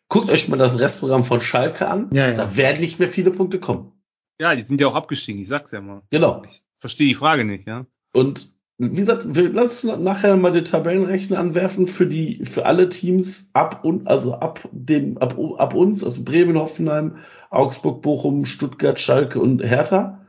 [0.10, 2.10] Guckt euch mal das Restprogramm von Schalke an.
[2.14, 2.38] Ja, ja.
[2.38, 3.94] Da werden nicht mehr viele Punkte kommen.
[4.40, 6.02] Ja, die sind ja auch abgestiegen, ich sag's ja mal.
[6.10, 6.44] Genau.
[6.80, 7.86] Verstehe die Frage nicht, ja.
[8.14, 13.50] Und wie gesagt, wir lassen nachher mal den Tabellenrechner anwerfen für die, für alle Teams
[13.54, 17.18] ab und, also ab dem, ab, ab uns, also Bremen, Hoffenheim,
[17.50, 20.26] Augsburg, Bochum, Stuttgart, Schalke und Hertha.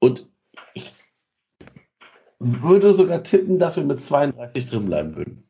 [0.00, 0.28] Und
[0.74, 0.92] ich
[2.38, 5.42] würde sogar tippen, dass wir mit 32 drin bleiben würden.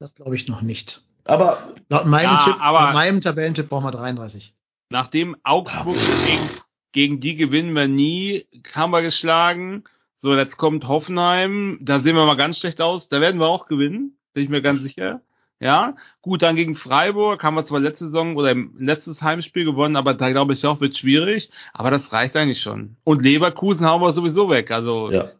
[0.00, 1.04] Das glaube ich noch nicht.
[1.24, 1.56] Aber
[1.88, 4.54] Laut meinem Ja, Tipp, aber- laut meinem Tabellentipp brauchen wir 33.
[4.90, 5.94] Nachdem Augsburg
[6.26, 6.50] gegen,
[6.94, 9.82] gegen die gewinnen wir nie, haben wir geschlagen.
[10.16, 13.66] So, jetzt kommt Hoffenheim, da sehen wir mal ganz schlecht aus, da werden wir auch
[13.66, 15.20] gewinnen, bin ich mir ganz sicher.
[15.60, 19.96] Ja, gut, dann gegen Freiburg haben wir zwar letzte Saison oder im letztes Heimspiel gewonnen,
[19.96, 22.96] aber da glaube ich auch, wird schwierig, aber das reicht eigentlich schon.
[23.02, 25.32] Und Leverkusen haben wir sowieso weg, also ja,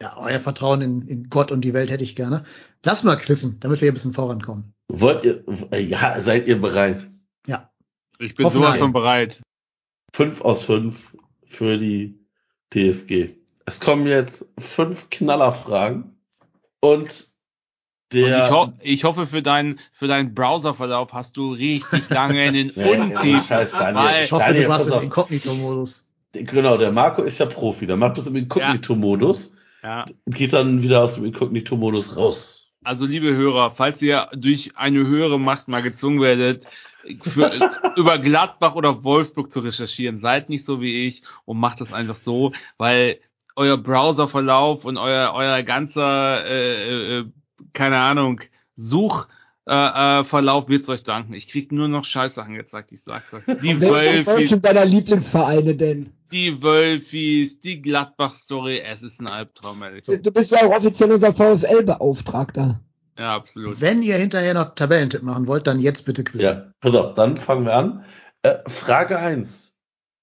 [0.00, 2.44] Ja, euer Vertrauen in, in Gott und die Welt hätte ich gerne.
[2.84, 4.74] Lass mal quizzen, damit wir hier ein bisschen vorankommen.
[4.88, 5.42] wollt ihr,
[5.80, 7.08] ja, seid ihr bereit?
[7.46, 7.70] Ja.
[8.18, 8.66] ich bin Hoffenheim.
[8.66, 9.40] sowas von bereit.
[10.16, 11.14] Fünf aus fünf
[11.44, 12.18] für die
[12.72, 13.34] TSG.
[13.66, 16.16] Es kommen jetzt fünf Knallerfragen
[16.80, 17.28] und Und
[18.14, 22.54] der ich, ho ich hoffe, für deinen für deinen Browserverlauf hast du richtig lange in
[22.54, 23.46] den Nee, Untief.
[23.46, 24.04] Scheiß, Daniel.
[24.04, 25.02] weil- Ich hoffe, Daniel, du warst im.
[25.02, 26.06] Inkognito-Modus.
[26.32, 30.06] Genau, der Marco ist ja Profi, der macht das im Inkognito-Modus Ja.
[30.24, 32.68] und geht dann wieder aus dem Inkognito-Modus raus.
[32.84, 36.66] Also liebe Hörer, falls ihr durch eine höhere Macht mal gezwungen werdet,
[37.22, 37.50] für,
[37.96, 42.16] über Gladbach oder Wolfsburg zu recherchieren, seid nicht so wie ich und macht das einfach
[42.16, 43.18] so, weil
[43.54, 47.24] euer Browserverlauf und euer euer ganzer äh, äh,
[47.72, 48.40] keine Ahnung
[48.74, 49.28] Suchverlauf
[49.66, 51.32] äh, äh, Verlauf wird's euch danken.
[51.32, 53.44] Ich krieg nur noch Scheiße angezeigt, ich sag's euch.
[53.62, 56.12] Die Wölfis, deiner Lieblingsvereine denn?
[56.32, 60.04] die Wölfis, die Gladbach-Story, es ist ein Albtraum, ehrlich.
[60.04, 62.80] Du bist ja auch offiziell unser VfL-Beauftragter.
[63.18, 63.80] Ja, absolut.
[63.80, 66.46] Wenn ihr hinterher noch Tabellentipp machen wollt, dann jetzt bitte quizzen.
[66.46, 68.04] Ja, pass auf, dann fangen wir an.
[68.42, 69.74] Äh, Frage eins: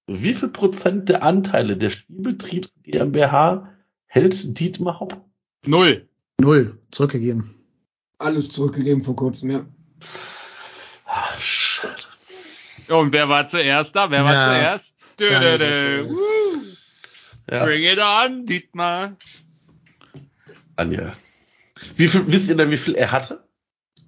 [0.07, 3.69] Wie viel Prozent der Anteile der Spielbetriebs GmbH
[4.05, 5.25] hält Dietmar Hopp?
[5.65, 6.07] Null.
[6.39, 6.77] Null.
[6.91, 7.55] Zurückgegeben.
[8.19, 9.65] Alles zurückgegeben vor kurzem, ja.
[11.05, 11.95] Ach, schade.
[12.89, 14.11] Und wer war zuerst da?
[14.11, 15.19] Wer war Ja, zuerst?
[15.19, 16.09] Dö, dö, war dö.
[16.09, 16.61] Woo.
[17.49, 19.17] Ja, Bring it on, Dietmar.
[20.75, 21.13] Anja.
[21.95, 23.47] Wie viel, wisst ihr denn, wie viel er hatte?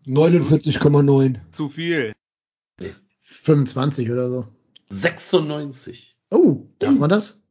[0.06, 1.38] 49,9.
[1.52, 2.14] Zu viel.
[3.22, 4.48] 25 oder so.
[4.90, 6.16] 96.
[6.30, 7.44] Oh, darf man das?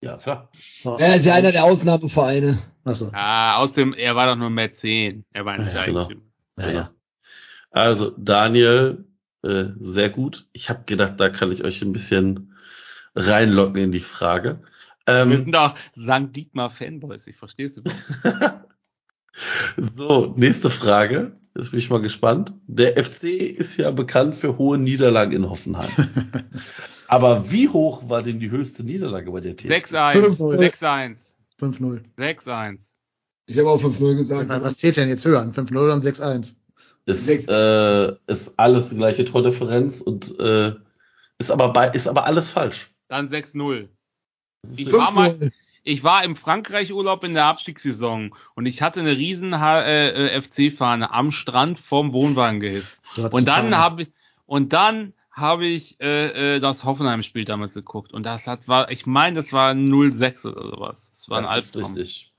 [0.00, 0.50] Ja, klar.
[0.98, 2.58] Er ist ja einer der Ausnahmevereine.
[2.84, 3.10] Achso.
[3.12, 5.24] Ah, außerdem, er war doch nur Mäzen.
[5.32, 6.10] Er war nicht Ja, genau.
[6.58, 6.90] Ja, ja.
[7.70, 9.04] Also, Daniel,
[9.42, 10.46] äh, sehr gut.
[10.52, 12.54] Ich habe gedacht, da kann ich euch ein bisschen
[13.14, 14.60] reinlocken in die Frage.
[15.06, 16.34] Wir Ähm, sind doch St.
[16.34, 18.00] Dietmar Fanboys, ich verstehe es überhaupt.
[19.76, 21.32] so, nächste Frage.
[21.56, 22.52] Jetzt bin ich mal gespannt.
[22.66, 25.88] Der FC ist ja bekannt für hohe Niederlagen in Hoffenheim.
[27.08, 29.68] Aber wie hoch war denn die höchste Niederlage bei der TSG?
[29.94, 30.58] 6-1, 5-0.
[30.80, 32.00] 6-1, 5-0.
[32.18, 32.90] 6-1.
[33.46, 34.48] Ich habe auch 5-0 gesagt.
[34.48, 35.40] Was zählt denn jetzt höher?
[35.40, 36.56] Ein 5-0 oder ein 6-1?
[37.06, 37.46] Ist, Sechs.
[37.48, 40.74] äh, ist alles die gleiche Tordifferenz und äh,
[41.38, 42.90] ist aber bei, ist aber alles falsch.
[43.08, 43.88] Dann 6-0.
[44.62, 45.52] Das ist Ich war mal- 5-0.
[45.86, 51.12] Ich war im Frankreich-Urlaub in der Abstiegssaison und ich hatte eine riesen äh, äh, FC-Fahne
[51.12, 53.00] am Strand vorm Wohnwagen gehisst.
[53.30, 54.08] Und dann habe ich
[54.46, 59.06] und dann habe ich äh, äh, das Hoffenheim-Spiel damals geguckt und das hat war, ich
[59.06, 61.10] meine, das war 0-6 oder sowas.
[61.12, 61.94] Das war ein das ist Albtraum.
[61.94, 62.32] richtig.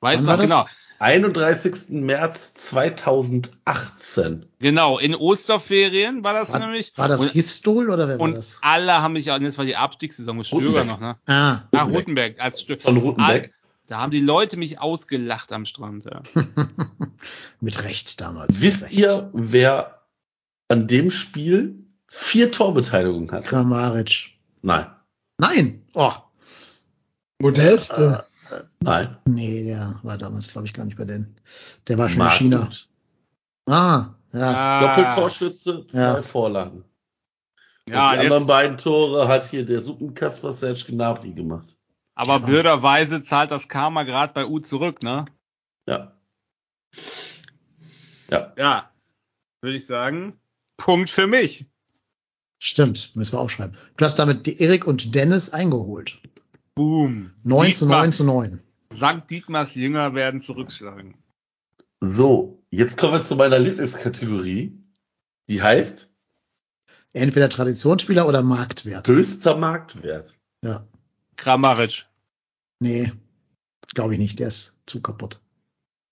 [0.00, 0.66] Weißt Wann du genau?
[1.04, 1.90] 31.
[1.90, 4.46] März 2018.
[4.58, 6.94] Genau, in Osterferien war das War, nämlich.
[6.96, 8.58] war das und, Gistol oder wer war und das?
[8.62, 11.16] alle haben mich, und das war die Abstiegssaison mit Stöger noch, ne?
[11.26, 11.96] Ah, Nach Rutenbeck.
[11.96, 13.52] Rutenberg als Stö Von Rutenbeck.
[13.86, 16.22] Da haben die Leute mich ausgelacht am Strand, ja.
[17.60, 18.62] mit Recht damals.
[18.62, 18.94] Wisst Recht.
[18.94, 20.00] ihr, wer
[20.68, 23.44] an dem Spiel vier Torbeteiligungen hat?
[23.44, 24.30] Kramaric.
[24.62, 24.86] Nein.
[25.36, 25.84] Nein!
[25.92, 26.12] Oh,
[27.38, 27.92] Modest.
[28.84, 29.16] Nein.
[29.26, 31.34] nee, der war damals, glaube ich, gar nicht bei denen.
[31.88, 32.68] Der war schon Marc in China.
[33.66, 34.54] Ah, ja.
[34.56, 36.22] Ah, Doppeltorschütze, zwei Ja.
[36.22, 36.84] Vorlagen.
[37.88, 41.76] Ja, und die anderen beiden Tore hat hier der Suppenkasper Serge Gnabry gemacht.
[42.14, 45.24] aber blöderweise zahlt das Karma gerade bei U zurück, ne?
[45.86, 46.12] Ja.
[48.30, 48.52] Ja.
[48.56, 48.90] Ja,
[49.60, 50.38] würde ich sagen.
[50.76, 51.66] Punkt für mich.
[52.58, 53.76] Stimmt, müssen wir aufschreiben.
[53.96, 56.18] Du hast damit Erik und Dennis eingeholt.
[56.74, 57.32] Boom.
[57.42, 58.60] 9 zu Dietmar- 9 zu 9.
[58.90, 61.16] Sankt Dietmars Jünger werden zurückschlagen.
[62.00, 64.78] So, jetzt kommen wir zu meiner Lieblingskategorie.
[65.48, 66.10] Die heißt
[67.12, 69.06] Entweder Traditionsspieler oder Marktwert.
[69.06, 70.34] höchster Marktwert.
[70.64, 70.86] Ja.
[71.36, 72.06] Kramaric.
[72.80, 73.12] Nee,
[73.94, 74.38] glaube ich nicht.
[74.40, 75.40] Der ist zu kaputt.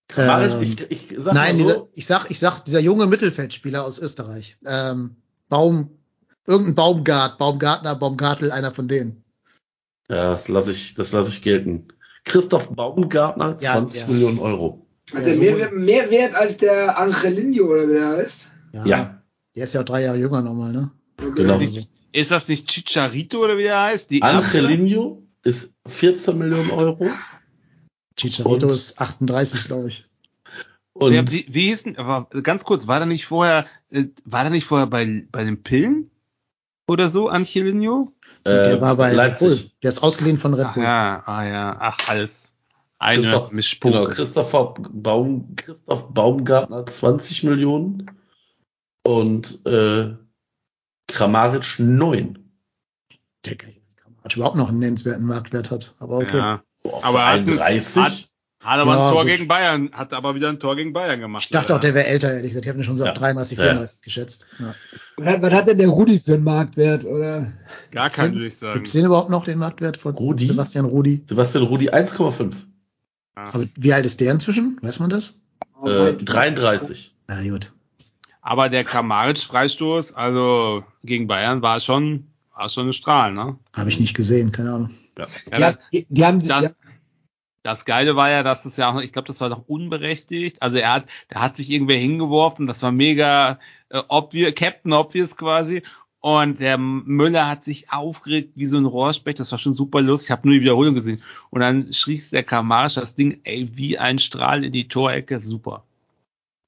[0.09, 3.07] Kramaric, Ähm, ich, ich sag Nein, mal dieser, so, ich sag, ich sag, dieser junge
[3.07, 4.57] Mittelfeldspieler aus Österreich.
[4.65, 5.17] Ähm,
[5.49, 5.99] Baum,
[6.47, 9.25] irgendein Baumgart, Baumgartner, Baumgartel, einer von denen.
[10.09, 11.89] ja, das lasse ich, das lasse ich gelten.
[12.25, 14.07] Christoph Baumgartner, Ja, 20 ja.
[14.07, 14.87] Millionen Euro.
[15.13, 18.49] Hat Ja, der so mehr, mehr Wert als der Angelino oder wie der heißt?
[18.85, 19.23] Ja.
[19.55, 20.91] Der ist ja auch drei Jahre jünger nochmal, ne?
[21.35, 21.59] Genau.
[21.59, 21.81] Also,
[22.13, 24.11] Ist das nicht Chicharito oder wie er heißt?
[24.11, 24.23] Die?
[24.23, 27.11] Angelino ist 14 Millionen Euro.
[28.17, 30.09] Chicharito Und- ist 38, glaube ich.
[30.95, 34.43] Und Wer, wie, wie hieß denn, aber ganz kurz, war der nicht vorher, äh, war
[34.43, 36.11] der nicht vorher bei, bei den Pillen?
[36.87, 38.13] Oder so, Angelino?
[38.45, 39.49] Äh, der war bei Red Leipzig.
[39.63, 39.71] Bull.
[39.83, 40.85] Der ist ausgeliehen von Red Ach Bull.
[40.85, 42.53] ja, ah ja, ach alles.
[42.99, 43.95] Eine Christoph, Mischpunk.
[43.95, 48.11] genau, Christopher Baum, Christoph Baumgartner 20 Millionen
[49.05, 50.15] und äh,
[51.09, 52.39] Kramaric 9.
[53.45, 53.57] Der
[54.25, 55.95] hat überhaupt noch einen nennenswerten Marktwert hat.
[55.99, 56.37] Aber okay.
[56.39, 56.63] Ja.
[56.85, 57.97] Boah, Aber hat ein- 31.
[58.03, 58.29] hat-
[58.65, 59.33] Hat aber Ja, ein Tor gut.
[59.33, 61.45] gegen Bayern, hat aber wieder ein Tor gegen Bayern gemacht.
[61.45, 61.81] Ich dachte auch, leider.
[61.89, 62.65] der wäre älter, ehrlich gesagt.
[62.65, 63.11] Ich habe ihn schon so Ja.
[63.13, 63.65] auf 33, Ja.
[63.65, 64.47] 34 geschätzt.
[64.61, 64.75] Ja.
[65.17, 67.05] Was, hat, was hat denn der Rudi für einen Marktwert?
[67.05, 67.53] Oder?
[67.91, 68.75] Gar keinen, würde ich sagen.
[68.75, 70.47] Gibt es den überhaupt noch, den Marktwert von Rudi?
[70.47, 71.25] Sebastian Rudi?
[71.29, 72.53] Sebastian Rudi 1,5.
[73.35, 74.79] Aber wie alt ist der inzwischen?
[74.83, 75.41] Weiß man das?
[75.85, 77.13] Äh, 33.
[77.29, 77.73] Ja, gut.
[78.43, 83.57] Aber der Kramaric-Freistoß, also gegen Bayern, war schon, war schon ein Strahl, ne?
[83.73, 84.91] Habe ich nicht gesehen, keine Ahnung.
[85.19, 85.27] Ja.
[85.51, 86.71] Ja, Ja, die, die haben, ja,
[87.63, 90.61] Das Geile war ja, dass das ja auch, ich glaube, das war doch unberechtigt.
[90.61, 95.37] Also er hat, der hat sich irgendwer hingeworfen, das war mega äh, obvious, Captain Obvious
[95.37, 95.83] quasi.
[96.21, 99.41] Und der Müller hat sich aufgeregt wie so ein Rohrspecht.
[99.41, 100.29] Das war schon super lustig.
[100.29, 101.21] Ich habe nur die Wiederholung gesehen.
[101.51, 105.43] Und dann schrie der Kamarisch das Ding, ey, wie ein Strahl in die Torecke.
[105.43, 105.85] Super.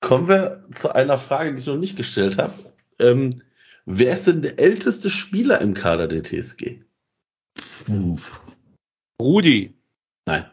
[0.00, 2.52] Kommen wir zu einer Frage, die ich noch nicht gestellt habe.
[2.98, 3.42] Ähm,
[3.86, 6.80] wer ist denn der älteste Spieler im Kader der TSG?
[9.22, 9.72] Rudi.
[10.26, 10.46] Nein.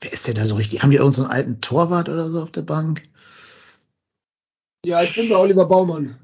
[0.00, 0.82] Wer ist denn da so richtig?
[0.82, 3.02] Haben die irgendeinen so einen alten Torwart oder so auf der Bank?
[4.84, 6.16] ja, ich bin bei Oliver Baumann.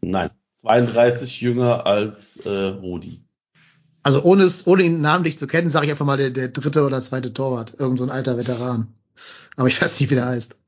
[0.00, 0.30] Nein.
[0.62, 3.22] 32 jünger als äh, Rudi.
[4.02, 6.84] Also ohne es, ohne ihn namentlich zu kennen, sage ich einfach mal der, der dritte
[6.84, 7.74] oder zweite Torwart.
[7.78, 8.88] Irgend so ein alter Veteran.
[9.56, 10.58] Aber ich weiß nicht, wie der heißt.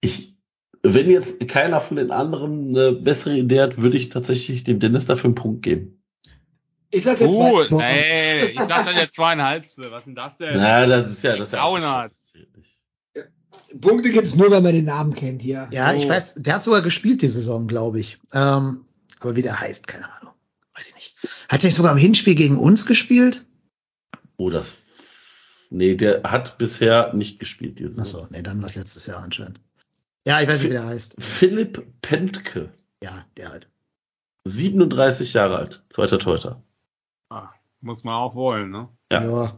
[0.00, 0.34] Ich,
[0.82, 5.06] wenn jetzt keiner von den anderen eine bessere Idee hat, würde ich tatsächlich dem Dennis
[5.06, 5.97] dafür einen Punkt geben.
[6.90, 7.82] Ich sag jetzt Uh, zwei.
[7.84, 9.90] ey, ich sag dann der zweieinhalbste.
[9.90, 10.56] Was denn das denn?
[10.56, 11.52] Na, das ist ja das.
[11.52, 12.08] ist ja.
[13.80, 15.68] Punkte gibt's nur, wenn man den Namen kennt hier.
[15.72, 16.08] Ja, ich Oh.
[16.08, 18.18] weiß, der hat sogar gespielt die Saison, glaube ich.
[18.32, 18.84] Ähm,
[19.20, 20.32] Aber wie der heißt, keine Ahnung.
[20.74, 21.16] Weiß ich nicht.
[21.48, 23.44] Hat der nicht sogar im Hinspiel gegen uns gespielt?
[24.36, 24.68] Oh, das.
[25.70, 29.60] Nee, der hat bisher nicht gespielt diese Ach so, nee, dann war letztes Jahr anscheinend.
[30.26, 31.16] Ja, ich weiß nicht, wie der heißt.
[31.18, 33.68] Philipp Pentke, Ja, der halt.
[34.44, 36.62] 37 Jahre alt, zweiter Torhüter.
[37.30, 37.50] Ah,
[37.80, 38.88] muss man auch wollen, ne?
[39.12, 39.22] Ja.
[39.22, 39.52] ja.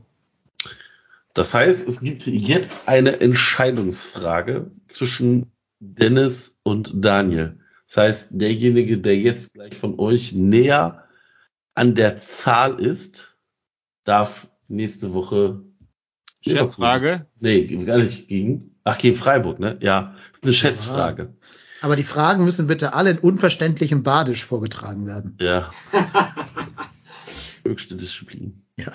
[1.34, 7.60] Das heißt, es gibt jetzt eine Entscheidungsfrage zwischen Dennis und Daniel.
[7.86, 11.04] Das heißt, derjenige, der jetzt gleich von euch näher
[11.74, 13.36] an der Zahl ist,
[14.04, 15.62] darf nächste Woche.
[16.40, 17.26] Scherzfrage.
[17.38, 18.74] Nee, gar nicht gegen.
[18.82, 19.78] Ach, gegen Freiburg, ne?
[19.82, 21.34] Ja, ist eine Schätzfrage.
[21.82, 25.36] Aber die Fragen müssen bitte alle in unverständlichem Badisch vorgetragen werden.
[25.40, 25.70] Ja.
[27.64, 28.62] Höchste Disziplin.
[28.78, 28.92] Ja.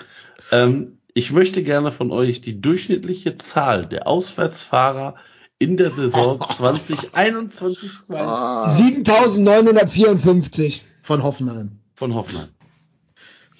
[0.52, 5.16] Ähm, ich möchte gerne von euch die durchschnittliche Zahl der Auswärtsfahrer
[5.58, 10.82] in der Saison 2021 Ah, 7954.
[11.02, 11.78] von Hoffenheim.
[11.94, 12.48] von Hoffenheim.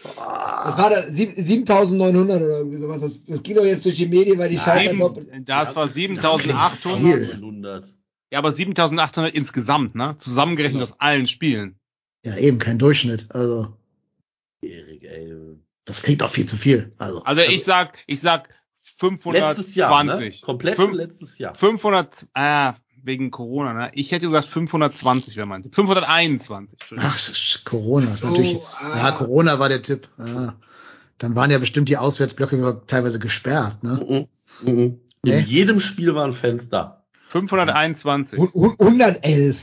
[0.03, 3.01] Das war da sieb- 7900 oder irgendwie sowas.
[3.01, 5.29] Das, das ging doch jetzt durch die Medien, weil die Schalter doppelt.
[5.49, 6.81] Das war Das 7800.
[6.81, 7.33] klingt viel.
[7.35, 7.95] 100.
[8.31, 10.15] Ja, aber 7800 insgesamt, ne?
[10.19, 10.85] Zusammengerechnet Ja.
[10.85, 11.77] aus allen Spielen.
[12.25, 13.27] Ja, eben kein Durchschnitt.
[13.31, 13.69] Also,
[14.63, 15.35] Erik, ey.
[15.85, 16.91] das klingt auch viel zu viel.
[16.99, 18.49] Also, Also ich sag, ich sag
[18.83, 19.57] 520.
[19.59, 20.33] Letztes Jahr, ne?
[20.43, 21.55] Komplett Fünf- letztes Jahr.
[21.55, 23.91] 500, ah, wegen Corona, ne?
[23.95, 25.75] Ich hätte gesagt 520 wäre mein Tipp.
[25.75, 26.73] 521.
[26.73, 27.11] Entschuldigung.
[27.13, 28.85] ach, Corona ist So, natürlich jetzt.
[28.85, 28.97] ah.
[28.97, 30.09] Ja, Corona war der Tipp.
[30.19, 30.55] Ja.
[31.19, 34.29] Dann waren ja bestimmt die Auswärtsblöcke teilweise gesperrt, ne?
[34.63, 34.73] Mhm.
[34.73, 35.01] Mhm.
[35.25, 35.41] In Nee.
[35.41, 37.05] jedem Spiel waren Fans da.
[37.29, 38.39] 521.
[38.39, 39.59] Hu- hu- 111.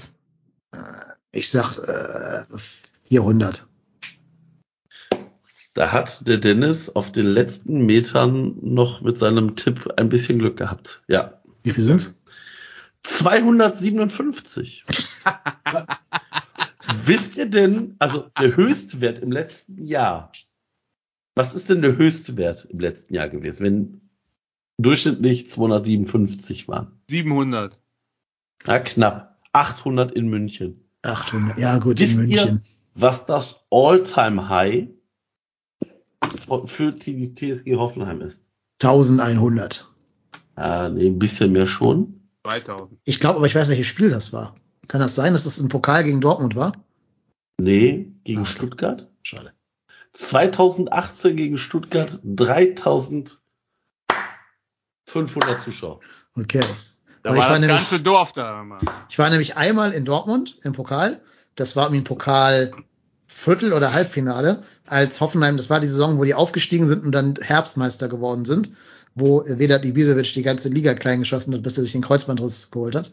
[1.31, 2.43] Ich sag äh,
[3.09, 3.67] 400.
[5.73, 10.57] Da hat der Dennis auf den letzten Metern noch mit seinem Tipp ein bisschen Glück
[10.57, 11.01] gehabt.
[11.07, 11.41] Ja.
[11.63, 12.21] Wie viel sind's?
[13.03, 14.83] 257.
[17.05, 20.31] Wisst ihr denn, also der Höchstwert im letzten Jahr,
[21.35, 24.01] was ist denn der Höchstwert im letzten Jahr gewesen, wenn
[24.77, 26.99] durchschnittlich 257 waren?
[27.09, 27.79] 700.
[28.65, 29.39] Ja, knapp.
[29.53, 30.83] 800 in München.
[31.01, 31.57] 800.
[31.57, 32.61] Ja, gut, in Wisst ihr, München.
[32.93, 34.89] was das All-Time-High
[36.65, 38.43] für die TSG Hoffenheim ist?
[38.81, 39.85] 1100.
[40.55, 42.21] Ah, nee, ein bisschen mehr schon.
[42.45, 42.99] 2000.
[43.05, 44.55] Ich glaube, aber ich weiß, welches Spiel das war.
[44.87, 46.73] Kann das sein, dass das ein Pokal gegen Dortmund war?
[47.57, 48.51] Nee, gegen okay.
[48.51, 49.09] Stuttgart.
[49.21, 49.53] Schade.
[50.13, 53.39] 2018 gegen Stuttgart 3500
[55.63, 55.99] Zuschauer.
[56.37, 56.61] Okay.
[57.23, 58.79] Da war war das nämlich- ganze Dorf da immer.
[59.09, 61.21] Ich war nämlich einmal in Dortmund im Pokal.
[61.55, 62.71] Das war irgendwie ein Pokal
[63.33, 67.35] Viertel- oder Halbfinale, als Hoffenheim, das war die Saison, wo die aufgestiegen sind und dann
[67.41, 68.71] Herbstmeister geworden sind,
[69.15, 72.95] wo Vedat Ibisevic die ganze Liga klein geschossen hat, bis er sich den Kreuzbandriss geholt
[72.95, 73.11] hat.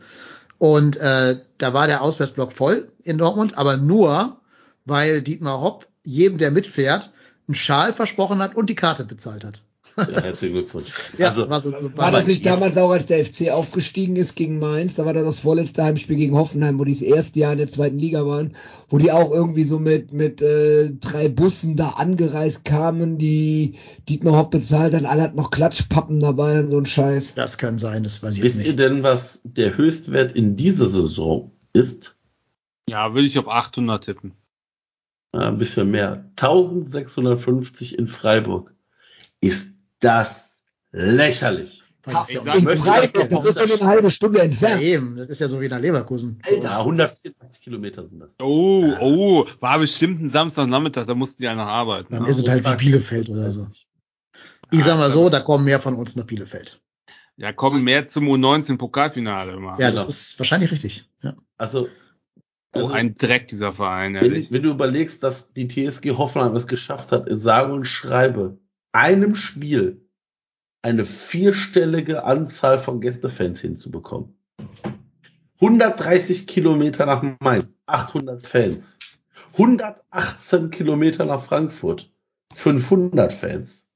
[0.58, 4.36] Und äh, da war der Auswärtsblock voll in Dortmund, aber nur,
[4.84, 7.12] weil Dietmar Hopp jedem, der mitfährt,
[7.48, 9.62] einen Schal versprochen hat und die Karte bezahlt hat.
[10.12, 10.90] Ja, herzlichen Glückwunsch.
[11.18, 14.34] Ja, also, war so, so War das nicht damals auch, als der FC aufgestiegen ist
[14.34, 14.94] gegen Mainz?
[14.94, 17.68] Da war dann das vorletzte Heimspiel gegen Hoffenheim, wo die das erste Jahr in der
[17.68, 18.52] zweiten Liga waren,
[18.88, 23.74] wo die auch irgendwie so mit, mit äh, drei Bussen da angereist kamen, die
[24.08, 25.04] Dietmar Hopp bezahlt hat.
[25.04, 27.34] Alle hatten noch Klatschpappen dabei und so ein Scheiß.
[27.34, 28.78] das kann sein, das weiß ich jetzt wisst ihr nicht.
[28.78, 32.16] denn, was der Höchstwert in dieser Saison ist?
[32.88, 34.32] Ja, würde ich auf 800 tippen.
[35.32, 36.24] Ja, ein bisschen mehr.
[36.30, 38.74] 1650 in Freiburg.
[39.40, 39.69] Ist
[40.00, 40.62] das
[40.92, 41.82] lächerlich?
[42.06, 44.80] Ich ja In Freiburg, das ist schon eine halbe Stunde Ja, entfernt.
[44.82, 46.40] eben, das ist ja so wie nach Leverkusen.
[46.62, 48.30] Ja, 184 Kilometer sind das.
[48.40, 52.14] Oh, oh, war bestimmt ein Samstagnachmittag, da mussten die ja noch arbeiten.
[52.14, 52.30] Dann Ne?
[52.30, 53.68] ist es halt wie Bielefeld oder so.
[54.72, 56.80] Ich sag mal so, da kommen mehr von uns nach Bielefeld.
[57.36, 59.78] Ja, kommen mehr zum U19 Pokalfinale immer.
[59.78, 61.08] Ja, das ist wahrscheinlich richtig.
[61.22, 61.34] Ja.
[61.58, 61.88] Also,
[62.72, 64.52] Oh, also ein Dreck dieser Verein, wenn, ehrlich.
[64.52, 68.58] wenn du überlegst, dass die TSG Hoffenheim es geschafft hat, in sage und schreibe
[68.92, 70.08] einem Spiel
[70.82, 74.36] eine vierstellige Anzahl von Gästefans hinzubekommen.
[75.60, 78.98] 130 Kilometer nach Mainz, 800 Fans.
[79.52, 82.10] 118 Kilometer nach Frankfurt,
[82.54, 83.90] 500 Fans.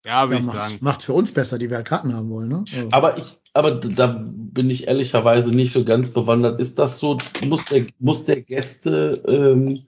[0.04, 0.78] ja, Ja, würde ich macht's, sagen.
[0.82, 2.48] macht's für uns besser, die wir halt Karten haben wollen.
[2.48, 2.64] Ne?
[2.68, 2.84] Ja.
[2.92, 6.60] Aber ich, aber da bin ich ehrlicherweise nicht so ganz bewandert.
[6.60, 7.18] Ist das so?
[7.44, 9.84] Muss der, muss der Gäste, ähm,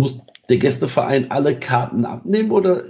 [0.00, 0.18] muss
[0.48, 2.84] der Gästeverein alle Karten abnehmen oder?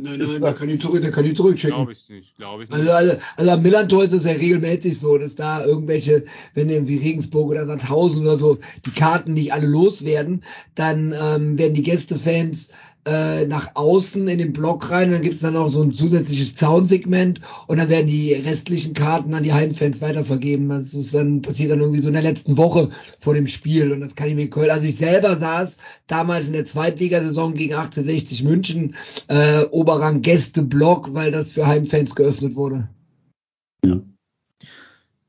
[0.00, 1.74] Nein, Ist nein, das- kann die, zurück, der kann die zurückschicken.
[1.76, 2.78] Glaube ich nicht, glaube ich nicht.
[2.78, 6.22] Also, also, also am Millantor ist es ja regelmäßig so, dass da irgendwelche,
[6.54, 10.44] wenn irgendwie Regensburg oder Sandhausen oder so die Karten nicht alle loswerden,
[10.76, 12.68] dann ähm, werden die Gästefans
[13.06, 17.40] äh, nach außen in den Block rein, dann gibt's dann auch so ein zusätzliches Zaunsegment
[17.66, 20.68] und dann werden die restlichen Karten an die Heimfans weitervergeben.
[20.68, 24.00] Das ist dann passiert dann irgendwie so in der letzten Woche vor dem Spiel und
[24.00, 24.70] das kann ich mir Köln.
[24.70, 28.94] Also ich selber saß damals in der Zweitligasaison gegen 1860 München
[29.28, 32.88] äh, Oberrang Gästeblock, weil das für Heimfans geöffnet wurde.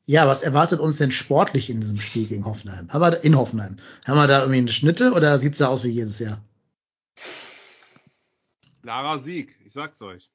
[0.10, 2.90] Ja, was erwartet uns denn sportlich in diesem Spiel gegen Hoffenheim?
[2.90, 3.76] Haben wir in Hoffenheim?
[4.08, 6.44] Haben wir da irgendwie eine Schnitte oder sieht's da aus wie jedes Jahr?
[8.90, 10.32] Klarer Sieg, ich sag's euch.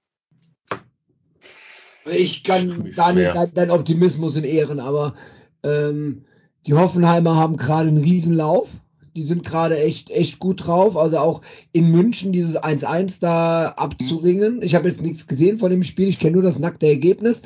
[2.09, 2.93] Ich kann Schwer.
[2.95, 5.15] Daniel dein, dein Optimismus in Ehren, aber
[5.65, 6.25] ähm,
[6.65, 8.71] die Hoffenheimer haben gerade einen Riesenlauf.
[9.17, 10.97] Die sind gerade echt, echt gut drauf.
[10.97, 11.41] Also auch
[11.73, 14.63] in München dieses 1-1 da abzuringen.
[14.63, 16.07] Ich habe jetzt nichts gesehen von dem Spiel.
[16.07, 17.43] Ich kenne nur das nackte Ergebnis.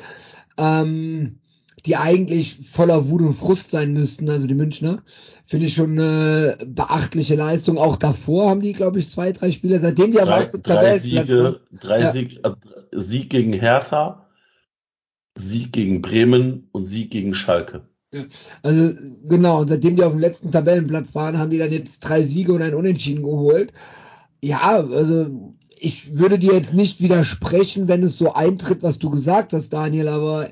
[0.57, 1.39] Ähm,
[1.85, 5.01] die eigentlich voller Wut und Frust sein müssten, also die Münchner.
[5.45, 7.77] Finde ich schon eine beachtliche Leistung.
[7.77, 10.75] Auch davor haben die, glaube ich, zwei, drei Spiele, seitdem die am Drei, letzten drei
[10.75, 11.55] Tabellenplatz Siege, waren.
[11.79, 12.11] drei Ja.
[12.11, 12.51] Sieg, äh,
[12.91, 14.25] Sieg gegen Hertha,
[15.37, 17.81] Sieg gegen Bremen und Sieg gegen Schalke.
[18.63, 18.93] Also
[19.27, 22.61] genau, seitdem die auf dem letzten Tabellenplatz waren, haben die dann jetzt drei Siege und
[22.61, 23.71] ein Unentschieden geholt.
[24.41, 29.53] Ja, also ich würde dir jetzt nicht widersprechen, wenn es so eintritt, was du gesagt
[29.53, 30.49] hast, Daniel, aber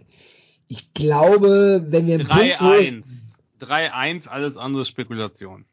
[0.68, 3.38] ich glaube, wenn wir einen Punkt holen- 3-1.
[3.60, 5.66] 3-1, alles andere Spekulation.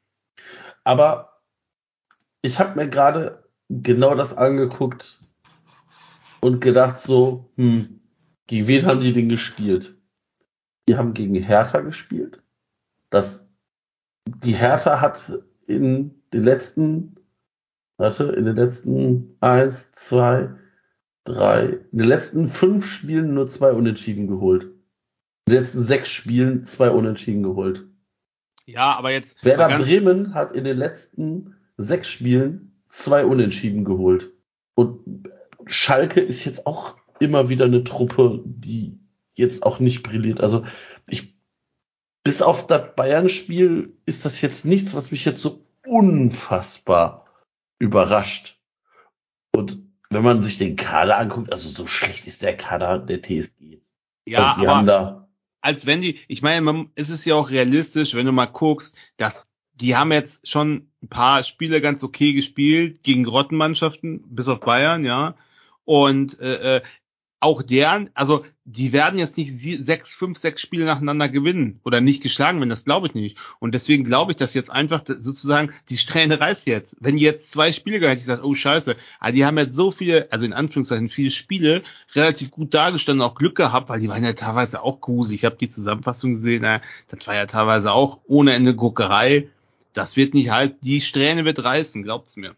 [0.84, 1.42] Aber
[2.42, 5.18] ich habe mir gerade genau das angeguckt
[6.40, 8.00] und gedacht so, hm,
[8.46, 9.98] gegen wen haben die denn gespielt?
[10.88, 12.42] Die haben gegen Hertha gespielt.
[13.10, 13.48] Das,
[14.26, 17.16] die Hertha hat in den letzten,
[17.96, 20.54] warte, in den letzten eins, zwei,
[21.24, 24.73] drei, in den letzten fünf Spielen nur zwei Unentschieden geholt.
[25.46, 27.86] In den letzten sechs Spielen zwei Unentschieden geholt.
[28.66, 29.44] Ja, aber jetzt.
[29.44, 34.32] Werder Bremen hat in den letzten sechs Spielen zwei Unentschieden geholt.
[34.74, 35.28] Und
[35.66, 38.98] Schalke ist jetzt auch immer wieder eine Truppe, die
[39.34, 40.40] jetzt auch nicht brilliert.
[40.40, 40.64] Also
[41.08, 41.36] ich,
[42.22, 47.26] bis auf das Bayern-Spiel ist das jetzt nichts, was mich jetzt so unfassbar
[47.78, 48.58] überrascht.
[49.54, 49.78] Und
[50.10, 53.94] wenn man sich den Kader anguckt, also so schlecht ist der Kader der TSG jetzt.
[54.26, 55.23] Ja, also die haben aber da,
[55.64, 58.96] als wenn die, ich meine, man, es ist ja auch realistisch, wenn du mal guckst,
[59.16, 64.60] dass die haben jetzt schon ein paar Spiele ganz okay gespielt gegen Grottenmannschaften, bis auf
[64.60, 65.34] Bayern, ja.
[65.84, 66.82] Und äh, äh,
[67.40, 69.52] auch deren, also die werden jetzt nicht
[69.84, 73.36] sechs, fünf, sechs Spiele nacheinander gewinnen oder nicht geschlagen werden, das glaube ich nicht.
[73.58, 76.96] Und deswegen glaube ich, dass jetzt einfach sozusagen die Strähne reißt jetzt.
[76.98, 80.32] Wenn jetzt zwei Spiele gehabt ich gesagt, oh scheiße, aber die haben jetzt so viele,
[80.32, 81.82] also in Anführungszeichen viele Spiele
[82.14, 85.40] relativ gut dargestanden, auch Glück gehabt, weil die waren ja teilweise auch gruselig.
[85.40, 89.50] Ich habe die Zusammenfassung gesehen, na, das war ja teilweise auch ohne Ende Guckerei.
[89.92, 92.56] Das wird nicht halt, die Strähne wird reißen, glaubt's mir.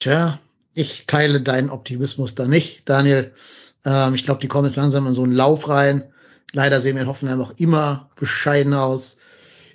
[0.00, 0.40] Tja,
[0.74, 3.32] ich teile deinen Optimismus da nicht, Daniel.
[3.84, 6.04] Ähm, ich glaube, die kommen jetzt langsam in so einen Lauf rein.
[6.52, 9.18] Leider sehen wir in Hoffenheim auch immer bescheiden aus.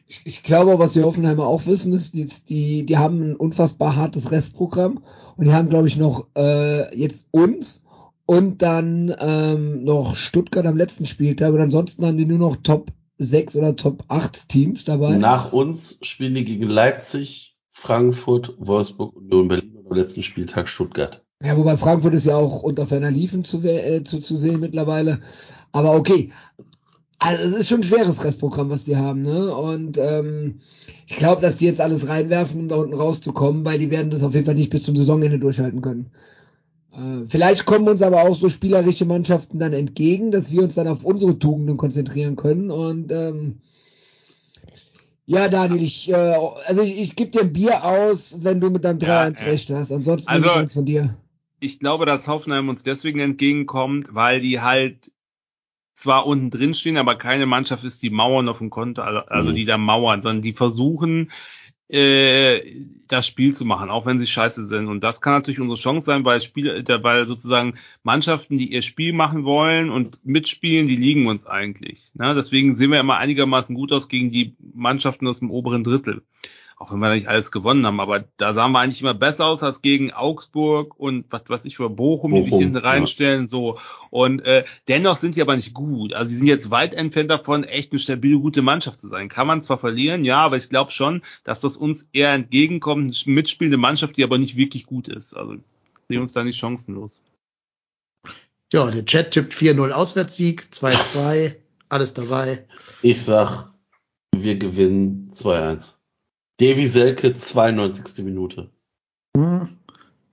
[0.07, 3.95] Ich, ich glaube, was die Hoffenheimer auch wissen, ist, die, die, die haben ein unfassbar
[3.95, 5.03] hartes Restprogramm
[5.37, 7.81] und die haben, glaube ich, noch äh, jetzt uns
[8.25, 12.91] und dann ähm, noch Stuttgart am letzten Spieltag und ansonsten haben die nur noch Top
[13.17, 15.17] 6 oder Top 8 Teams dabei.
[15.17, 21.22] Nach uns spielen die gegen Leipzig, Frankfurt, Wolfsburg, Union Berlin und am letzten Spieltag Stuttgart.
[21.43, 25.19] Ja, wobei Frankfurt ist ja auch unter ferner Liefen zu, äh, zu, zu sehen mittlerweile.
[25.73, 26.31] Aber okay.
[27.19, 29.53] Also es ist schon ein schweres Restprogramm, was die haben, ne?
[29.53, 30.59] Und ähm,
[31.07, 34.23] ich glaube, dass die jetzt alles reinwerfen, um da unten rauszukommen, weil die werden das
[34.23, 36.11] auf jeden Fall nicht bis zum Saisonende durchhalten können.
[36.91, 40.87] Äh, vielleicht kommen uns aber auch so spielerische Mannschaften dann entgegen, dass wir uns dann
[40.87, 42.71] auf unsere Tugenden konzentrieren können.
[42.71, 43.59] Und ähm,
[45.25, 48.83] ja, Daniel, ich, äh, also ich, ich gebe dir ein Bier aus, wenn du mit
[48.83, 49.91] deinem 3-1 Ja, äh, recht hast.
[49.91, 51.17] Ansonsten also- ich von dir.
[51.63, 55.13] Ich glaube, dass Hoffenheim uns deswegen entgegenkommt, weil die halt
[55.93, 59.51] zwar unten drin stehen, aber keine Mannschaft ist, die Mauern auf dem Konto, also, also
[59.51, 59.55] Mhm.
[59.55, 61.31] die da mauern, sondern die versuchen
[61.89, 64.87] äh, das Spiel zu machen, auch wenn sie scheiße sind.
[64.89, 69.13] Und das kann natürlich unsere Chance sein, weil Spiel, weil sozusagen Mannschaften, die ihr Spiel
[69.13, 72.11] machen wollen und mitspielen, die liegen uns eigentlich.
[72.13, 72.33] Ne?
[72.35, 76.23] Deswegen sehen wir immer einigermaßen gut aus gegen die Mannschaften aus dem oberen Drittel
[76.77, 79.63] auch wenn wir nicht alles gewonnen haben, aber da sahen wir eigentlich immer besser aus
[79.63, 83.47] als gegen Augsburg und was weiß ich für Bochum, Bochum die sich hinten reinstellen, ja.
[83.47, 83.79] so.
[84.09, 86.13] Und äh, dennoch sind die aber nicht gut.
[86.13, 89.29] Also sie sind jetzt weit entfernt davon, echt eine stabile, gute Mannschaft zu sein.
[89.29, 93.33] Kann man zwar verlieren, ja, aber ich glaube schon, dass das uns eher entgegenkommt, eine
[93.35, 95.35] mitspielende Mannschaft, die aber nicht wirklich gut ist.
[95.35, 95.55] Also
[96.09, 97.21] sehen uns da nicht chancenlos.
[98.71, 101.57] Ja, der Chat tippt 4-0 Auswärtssieg, 2-2,
[101.89, 102.65] alles dabei.
[103.03, 103.71] Ich sag,
[104.35, 105.93] wir gewinnen 2-1.
[106.63, 108.23] Davy Selke, 92.
[108.23, 108.69] Minute.
[109.35, 109.67] Hm,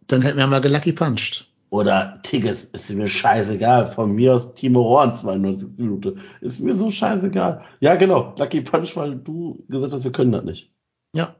[0.06, 1.48] dann hätten wir mal gelucky punched.
[1.70, 3.88] Oder Tigges, ist mir scheißegal.
[3.88, 5.70] Von mir aus Timo Horn, 92.
[5.76, 6.16] Minute.
[6.40, 7.64] Ist mir so scheißegal.
[7.80, 8.34] Ja, genau.
[8.38, 10.72] Lucky Punch, weil du gesagt hast, wir können das nicht.
[11.14, 11.34] Ja.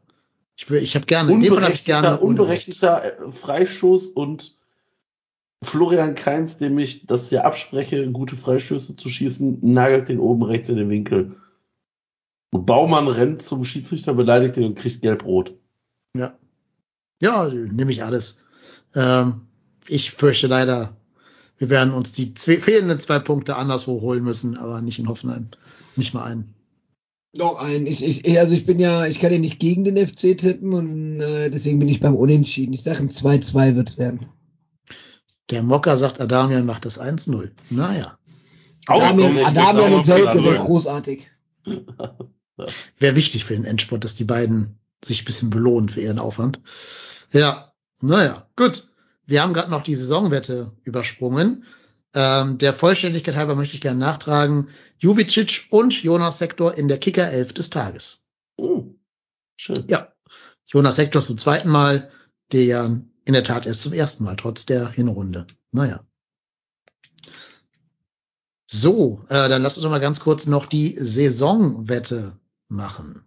[0.57, 4.59] Ich, ich habe gerne, in dem Fall habe ich gerne unberechtigter äh, Freistoß und
[5.63, 10.69] Florian Keins, dem ich das hier abspreche, gute Freistöße zu schießen, nagelt den oben rechts
[10.69, 11.37] in den Winkel.
[12.51, 15.55] Baumann rennt zum Schiedsrichter, beleidigt ihn und kriegt gelb-rot.
[16.17, 16.37] Ja.
[17.23, 18.45] Ja, nehme ich alles.
[18.95, 19.43] Ähm,
[19.87, 20.97] ich fürchte leider,
[21.59, 25.49] wir werden uns die zwei, fehlenden zwei Punkte anderswo holen müssen, aber nicht in Hoffenheim.
[25.97, 26.55] Nicht mal einen.
[27.37, 27.87] Noch einen.
[27.87, 31.21] Ich, ich, also ich bin ja, ich kann ja nicht gegen den FC tippen und
[31.21, 32.73] äh, deswegen bin ich beim Unentschieden.
[32.73, 34.27] Ich sage, ein 2-2 wird es werden.
[35.51, 37.51] Der Mocker sagt, Adamian macht das 1-0.
[37.71, 38.19] Naja.
[38.87, 41.31] Adamian, Adamian und Selke wäre großartig.
[42.99, 46.61] Wäre wichtig für den Endsport, dass die beiden sich ein bisschen belohnen für ihren Aufwand.
[47.33, 48.89] Ja, naja, gut.
[49.27, 51.65] Wir haben gerade noch die Saisonwette übersprungen.
[52.15, 54.69] Ähm, der Vollständigkeit halber möchte ich gerne nachtragen.
[54.99, 58.27] Jubicic und Jonas Sektor in der Kicker 11 des Tages.
[58.57, 58.87] Oh,
[59.57, 59.85] schön.
[59.89, 60.13] Ja.
[60.67, 62.11] Jonas Sektor zum zweiten Mal,
[62.53, 65.47] der in der Tat erst zum ersten Mal, trotz der Hinrunde.
[65.71, 66.05] Naja.
[68.67, 72.40] So, äh, dann lass uns doch mal ganz kurz noch die Saisonwette
[72.71, 73.25] machen.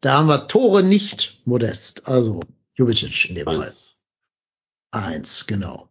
[0.00, 2.40] Da haben wir Tore nicht modest, also
[2.74, 3.58] Jubicic in dem Eins.
[3.58, 3.72] Fall.
[5.02, 5.88] Eins, genau.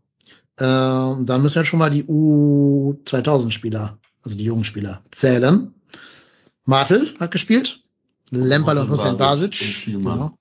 [0.60, 5.73] Ähm, dann müssen wir schon mal die U2000-Spieler, also die jungen Spieler, zählen.
[6.65, 7.84] Martel hat gespielt.
[8.31, 9.86] Lemperl und Hussein Basic.
[9.86, 10.31] Genau.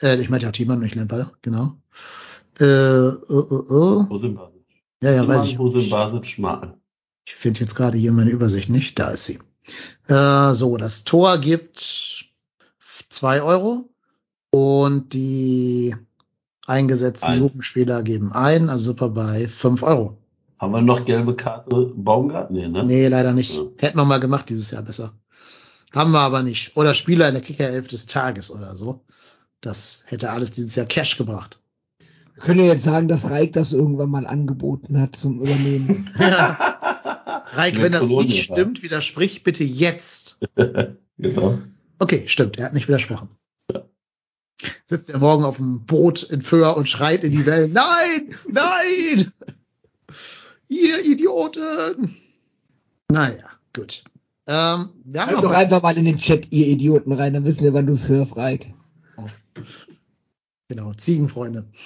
[0.00, 1.76] Äh, ich meinte ja Thiemann, nicht Lemperl, genau.
[2.60, 4.62] Äh, äh, Hussein Basic.
[5.02, 5.58] Ja, ja, weiß ich.
[5.58, 6.74] Hussein Basic, Martel.
[7.26, 8.98] Ich finde jetzt gerade hier meine Übersicht nicht.
[8.98, 9.38] Da ist sie.
[10.08, 12.28] Äh, so, das Tor gibt
[13.08, 13.88] zwei Euro
[14.50, 15.94] und die
[16.66, 17.38] eingesetzten ein.
[17.40, 20.18] Jugendspieler geben ein, also super bei fünf Euro.
[20.58, 22.50] Haben wir noch gelbe Karte Baumgart?
[22.50, 22.84] Nee, ne?
[22.84, 23.54] Nee, leider nicht.
[23.54, 23.62] Ja.
[23.78, 25.12] Hätten wir mal gemacht dieses Jahr besser.
[25.94, 26.76] Haben wir aber nicht.
[26.76, 29.04] Oder Spieler in der Kickerelf des Tages oder so.
[29.60, 31.60] Das hätte alles dieses Jahr Cash gebracht.
[32.34, 36.10] Wir können ja jetzt sagen, dass Reik das irgendwann mal angeboten hat zum Übernehmen.
[37.56, 40.38] Reik, wenn das nicht stimmt, widersprich bitte jetzt.
[41.18, 41.58] genau.
[41.98, 43.28] Okay, stimmt, er hat nicht widersprochen.
[43.72, 43.84] Ja.
[44.86, 49.32] Sitzt er morgen auf dem Boot in Föhr und schreit in die Wellen, nein, nein,
[50.68, 52.16] ihr Idioten.
[53.10, 54.04] Naja, gut.
[54.46, 57.72] Ähm, wir haben doch einfach mal in den Chat, ihr Idioten, rein, dann wissen wir,
[57.72, 58.74] wann du es hörst, Reik.
[60.68, 61.68] Genau, Ziegenfreunde.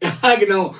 [0.00, 0.76] Ja, genau.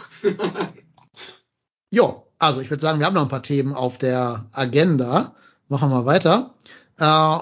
[1.90, 5.34] jo, also ich würde sagen, wir haben noch ein paar Themen auf der Agenda.
[5.68, 6.54] Machen wir weiter.
[6.98, 7.38] Äh,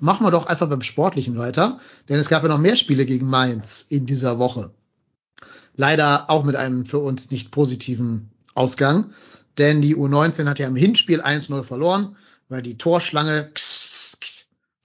[0.00, 3.26] machen wir doch einfach beim Sportlichen weiter, denn es gab ja noch mehr Spiele gegen
[3.26, 4.70] Mainz in dieser Woche.
[5.74, 9.12] Leider auch mit einem für uns nicht positiven Ausgang,
[9.58, 12.16] denn die U19 hat ja im Hinspiel 1-0 verloren,
[12.48, 13.50] weil die Torschlange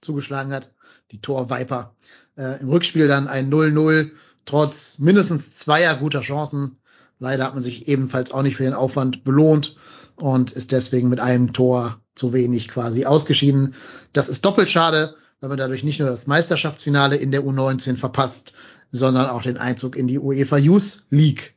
[0.00, 0.72] zugeschlagen hat,
[1.10, 1.94] die Torviper.
[2.36, 4.10] Äh, Im Rückspiel dann ein 0-0,
[4.44, 6.78] trotz mindestens zweier guter Chancen
[7.18, 9.76] Leider hat man sich ebenfalls auch nicht für den Aufwand belohnt
[10.16, 13.74] und ist deswegen mit einem Tor zu wenig quasi ausgeschieden.
[14.12, 18.54] Das ist doppelt schade, weil man dadurch nicht nur das Meisterschaftsfinale in der U19 verpasst,
[18.90, 21.55] sondern auch den Einzug in die UEFA Youth League.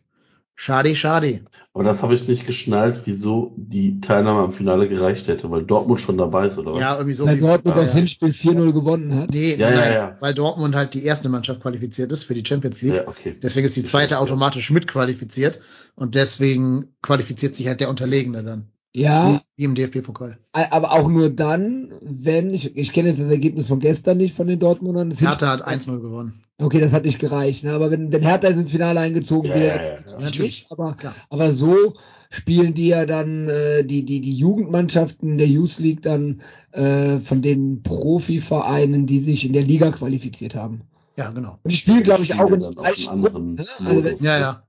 [0.61, 1.39] Schade, schade.
[1.73, 6.01] Aber das habe ich nicht geschnallt, wieso die Teilnahme am Finale gereicht hätte, weil Dortmund
[6.01, 6.81] schon dabei ist, oder was?
[6.81, 7.25] Ja, irgendwie so.
[7.25, 9.29] Weil Dortmund das Hinspiel 4-0 gewonnen hat.
[9.29, 10.17] Nee, ja, nein, ja, ja.
[10.19, 12.95] weil Dortmund halt die erste Mannschaft qualifiziert ist für die Champions League.
[12.95, 13.37] Ja, okay.
[13.41, 15.61] Deswegen ist die zweite automatisch mitqualifiziert
[15.95, 18.69] und deswegen qualifiziert sich halt der Unterlegene dann.
[18.99, 20.37] Ja, Wie, im DFB-Pokal.
[20.51, 24.47] aber auch nur dann, wenn, ich, ich kenne jetzt das Ergebnis von gestern nicht von
[24.47, 25.09] den Dortmundern.
[25.09, 26.41] Das Hertha hat 1-0 gewonnen.
[26.57, 27.63] Okay, das hat nicht gereicht.
[27.63, 27.71] Ne?
[27.71, 31.15] Aber wenn, wenn Hertha jetzt ins Finale eingezogen Ja, wäre, ja, ja, natürlich aber, Klar.
[31.29, 31.93] aber so
[32.29, 37.41] spielen die ja dann äh, die, die, die Jugendmannschaften der Youth League dann äh, von
[37.41, 40.81] den Profivereinen, die sich in der Liga qualifiziert haben.
[41.15, 41.57] Ja, genau.
[41.63, 43.55] Und die spielen, glaube ich, auch in den gleichen Gruppen.
[43.55, 43.65] Ne?
[43.79, 44.23] Also.
[44.23, 44.63] Ja, ja.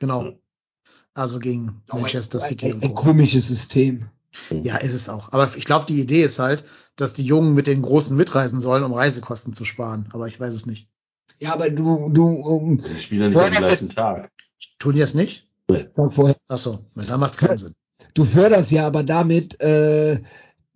[0.00, 0.32] Genau.
[1.14, 2.66] Also gegen Manchester City.
[2.68, 3.02] ein, und ein Co.
[3.04, 4.06] komisches System.
[4.50, 5.30] Ja, ist es auch.
[5.32, 6.64] Aber ich glaube, die Idee ist halt,
[6.96, 10.06] dass die Jungen mit den Großen mitreisen sollen, um Reisekosten zu sparen.
[10.12, 10.88] Aber ich weiß es nicht.
[11.38, 14.30] Ja, aber du, du, um, Die spielen ja nicht am gleichen jetzt- Tag.
[14.78, 15.48] Tun die das nicht?
[15.94, 17.74] sag vorher, Ach so, na, dann macht's keinen Sinn.
[18.14, 20.20] du förderst ja aber damit, äh,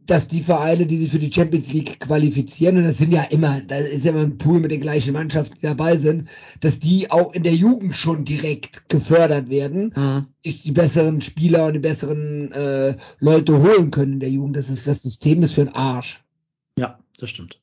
[0.06, 3.60] dass die Vereine, die sich für die Champions League qualifizieren, und das sind ja immer,
[3.60, 6.28] da ist ja immer ein Pool mit den gleichen Mannschaften, die dabei sind,
[6.60, 10.26] dass die auch in der Jugend schon direkt gefördert werden, Mhm.
[10.44, 14.56] sich die besseren Spieler und die besseren äh, Leute holen können in der Jugend.
[14.56, 16.22] Das ist das System ist für den Arsch.
[16.78, 17.60] Ja, das stimmt.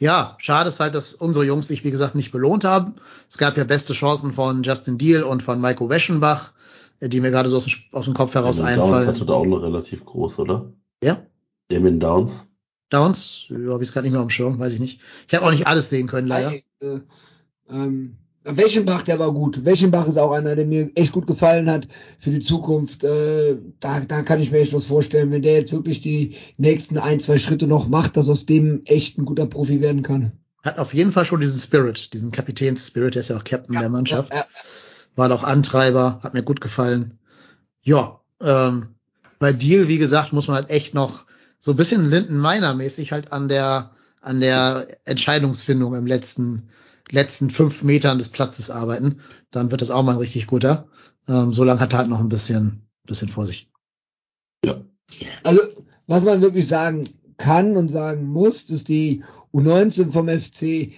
[0.00, 2.94] Ja, schade ist halt, dass unsere Jungs sich, wie gesagt, nicht belohnt haben.
[3.28, 6.52] Es gab ja beste Chancen von Justin Deal und von Maiko Weschenbach,
[7.00, 9.26] äh, die mir gerade so aus dem, aus dem Kopf heraus hatte einfallen.
[9.26, 10.72] da auch eine relativ groß, oder?
[11.02, 11.22] Ja,
[11.68, 12.32] Damien Downs.
[12.90, 15.00] Downs, ja, habe ich gerade nicht mehr am Schirm, weiß ich nicht.
[15.28, 16.54] Ich habe auch nicht alles sehen können, leider.
[16.80, 17.00] Äh,
[17.68, 19.64] ähm, Weschenbach, der war gut.
[19.64, 21.86] Weschenbach ist auch einer, der mir echt gut gefallen hat
[22.18, 23.04] für die Zukunft.
[23.04, 26.96] Äh, da, da kann ich mir echt was vorstellen, wenn der jetzt wirklich die nächsten
[26.96, 30.32] ein, zwei Schritte noch macht, dass aus dem echt ein guter Profi werden kann.
[30.64, 33.90] Hat auf jeden Fall schon diesen Spirit, diesen Kapitäns-Spirit, der ist ja auch Captain der
[33.90, 34.34] Mannschaft.
[34.34, 34.44] Ja,
[35.14, 37.18] War auch Antreiber, hat mir gut gefallen.
[37.82, 38.94] Ja, ähm,
[39.38, 41.24] bei Deal, wie gesagt, muss man halt echt noch
[41.58, 46.68] so ein bisschen Linden Miner mäßig halt an der an der Entscheidungsfindung im letzten
[47.10, 49.20] letzten fünf Metern des Platzes arbeiten.
[49.50, 50.88] Dann wird das auch mal ein richtig guter.
[51.26, 53.70] Ähm, so lange hat er halt noch ein bisschen bisschen vor sich.
[54.64, 54.80] Ja.
[55.42, 55.60] Also,
[56.06, 57.08] was man wirklich sagen
[57.38, 59.24] kann und sagen muss, ist die
[59.54, 60.92] U19 vom FC.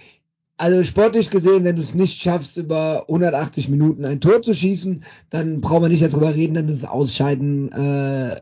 [0.61, 5.03] Also sportlich gesehen, wenn du es nicht schaffst, über 180 Minuten ein Tor zu schießen,
[5.31, 8.35] dann brauchen wir nicht darüber reden, dann ist das Ausscheiden äh,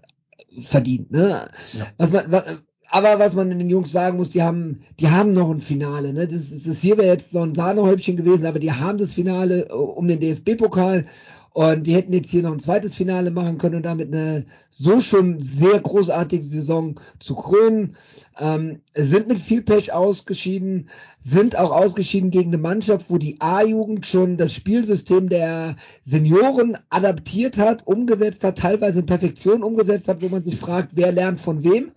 [0.61, 1.11] verdient.
[1.11, 1.29] Ne?
[1.29, 1.87] Ja.
[1.97, 2.43] Was man, was,
[2.89, 6.11] aber was man den Jungs sagen muss, die haben, die haben noch ein Finale.
[6.11, 6.27] Ne?
[6.27, 9.71] Das, das hier wäre jetzt so ein Sahnehäubchen gewesen, aber die haben das Finale äh,
[9.71, 11.05] um den DFB-Pokal
[11.53, 15.01] und die hätten jetzt hier noch ein zweites Finale machen können und damit eine so
[15.01, 17.95] schon sehr großartige Saison zu krönen.
[18.37, 20.89] Ähm, sind mit viel Pech ausgeschieden,
[21.19, 27.57] sind auch ausgeschieden gegen eine Mannschaft, wo die A-Jugend schon das Spielsystem der Senioren adaptiert
[27.57, 31.63] hat, umgesetzt hat, teilweise in Perfektion umgesetzt hat, wo man sich fragt, wer lernt von
[31.63, 31.91] wem.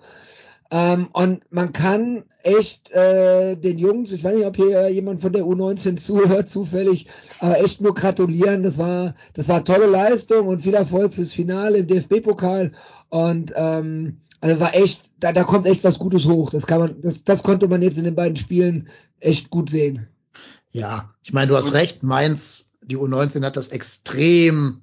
[0.74, 5.34] Ähm, und man kann echt äh, den Jungs, ich weiß nicht, ob hier jemand von
[5.34, 7.08] der U19 zuhört, zufällig,
[7.40, 8.62] aber echt nur gratulieren.
[8.62, 12.72] Das war, das war tolle Leistung und viel Erfolg fürs Finale im DFB-Pokal.
[13.10, 16.48] Und ähm, also war echt, da, da kommt echt was Gutes hoch.
[16.48, 18.88] Das kann man, das, das konnte man jetzt in den beiden Spielen
[19.20, 20.08] echt gut sehen.
[20.70, 22.02] Ja, ich meine, du hast recht.
[22.02, 24.80] Mainz, die U19 hat das extrem.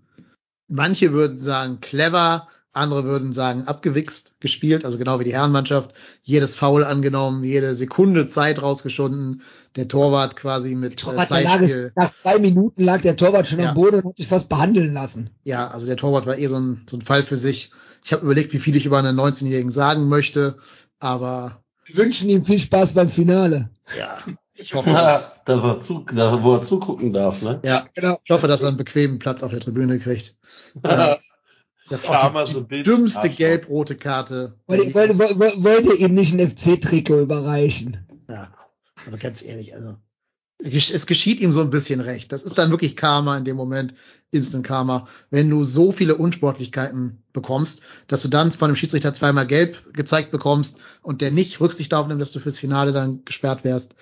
[0.68, 5.94] Manche würden sagen clever, andere würden sagen abgewichst gespielt, also genau wie die Herrenmannschaft.
[6.22, 9.42] Jedes Foul angenommen, jede Sekunde Zeit rausgeschunden.
[9.76, 11.92] Der Torwart quasi mit äh, Torwart, der lag, Zeitspiel.
[11.96, 13.70] nach zwei Minuten lag der Torwart schon Ja.
[13.70, 15.32] am Boden und hat sich fast behandeln lassen.
[15.44, 17.72] Ja, also der Torwart war eh so ein, so ein Fall für sich.
[18.06, 20.58] Ich habe überlegt, wie viel ich über einen 19-Jährigen sagen möchte,
[21.00, 23.70] aber Wir wünschen ihm viel Spaß beim Finale.
[23.98, 24.18] ja,
[24.56, 27.62] ich hoffe, dass, dass er zu, wo er zugucken darf, ne?
[27.64, 28.20] ja, Genau.
[28.24, 30.38] ich hoffe, dass er einen bequemen Platz auf der Tribüne kriegt.
[30.84, 31.16] Äh,
[31.90, 34.56] Das ist auch die, so die dümmste gelb-rote Karte.
[34.68, 38.06] Wollte, wollte, wollte, wollte ihm nicht ein FC-Trikot überreichen.
[38.30, 38.52] Ja,
[39.08, 39.96] aber ganz ehrlich, also
[40.62, 42.32] es geschieht ihm so ein bisschen recht.
[42.32, 43.94] Das ist dann wirklich Karma in dem Moment,
[44.32, 49.48] Instant Karma, wenn du so viele Unsportlichkeiten bekommst, dass du dann von dem Schiedsrichter zweimal
[49.48, 53.64] gelb gezeigt bekommst und der nicht Rücksicht darauf nimmt, dass du fürs Finale dann gesperrt
[53.64, 53.96] wärst.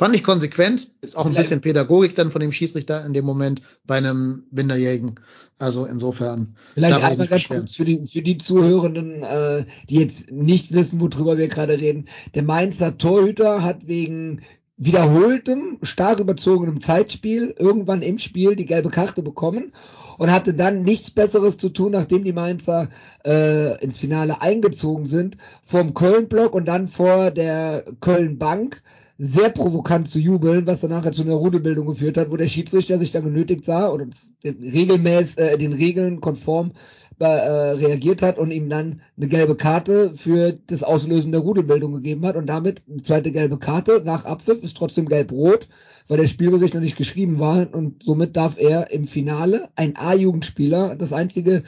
[0.00, 3.26] Fand ich konsequent, ist auch ein Vielleicht- bisschen Pädagogik dann von dem Schiedsrichter in dem
[3.26, 5.16] Moment bei einem Minderjährigen.
[5.58, 6.56] Also insofern.
[6.72, 11.36] Vielleicht einmal ganz kurz für die, für die Zuhörenden, äh, die jetzt nicht wissen, worüber
[11.36, 12.06] wir gerade reden.
[12.34, 14.40] Der Mainzer Torhüter hat wegen
[14.78, 19.72] wiederholtem, stark überzogenem Zeitspiel irgendwann im Spiel die gelbe Karte bekommen
[20.16, 22.88] und hatte dann nichts Besseres zu tun, nachdem die Mainzer
[23.26, 25.36] äh, ins Finale eingezogen sind,
[25.66, 28.80] vom Köln-Block und dann vor der Köln-Bank
[29.22, 32.98] sehr provokant zu jubeln, was dann nachher zu einer Rudelbildung geführt hat, wo der Schiedsrichter
[32.98, 34.06] sich dann genötigt sah oder
[34.42, 36.72] regelmäß, äh, den Regeln konform
[37.18, 42.24] äh, reagiert hat und ihm dann eine gelbe Karte für das Auslösen der Rudelbildung gegeben
[42.24, 45.68] hat und damit eine zweite gelbe Karte nach Abpfiff ist trotzdem gelb-rot,
[46.08, 50.96] weil der Spielbericht noch nicht geschrieben war und somit darf er im Finale ein A-Jugendspieler,
[50.96, 51.64] das einzige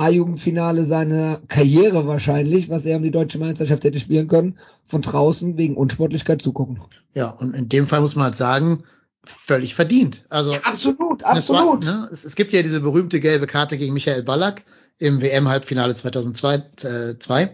[0.00, 5.56] A-Jugendfinale seiner Karriere wahrscheinlich, was er um die deutsche Meisterschaft hätte spielen können, von draußen
[5.56, 6.80] wegen Unsportlichkeit zugucken.
[7.14, 8.84] Ja, und in dem Fall muss man halt sagen,
[9.24, 10.24] völlig verdient.
[10.30, 11.84] Also Ja, absolut, es, war, absolut.
[11.84, 14.64] ne, es, es gibt ja diese berühmte gelbe Karte gegen Michael Ballack
[14.98, 17.52] im WM-Halbfinale 2002, äh, zwei,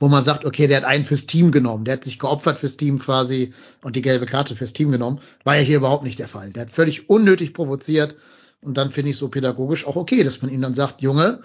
[0.00, 2.76] wo man sagt, okay, der hat einen fürs Team genommen, der hat sich geopfert fürs
[2.76, 3.52] Team quasi
[3.82, 5.20] und die gelbe Karte fürs Team genommen.
[5.44, 6.50] War ja hier überhaupt nicht der Fall.
[6.50, 8.16] Der hat völlig unnötig provoziert
[8.62, 11.40] und dann finde ich so pädagogisch auch okay, dass man ihm dann sagt, Junge,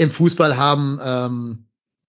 [0.00, 1.64] im Fußball haben ähm,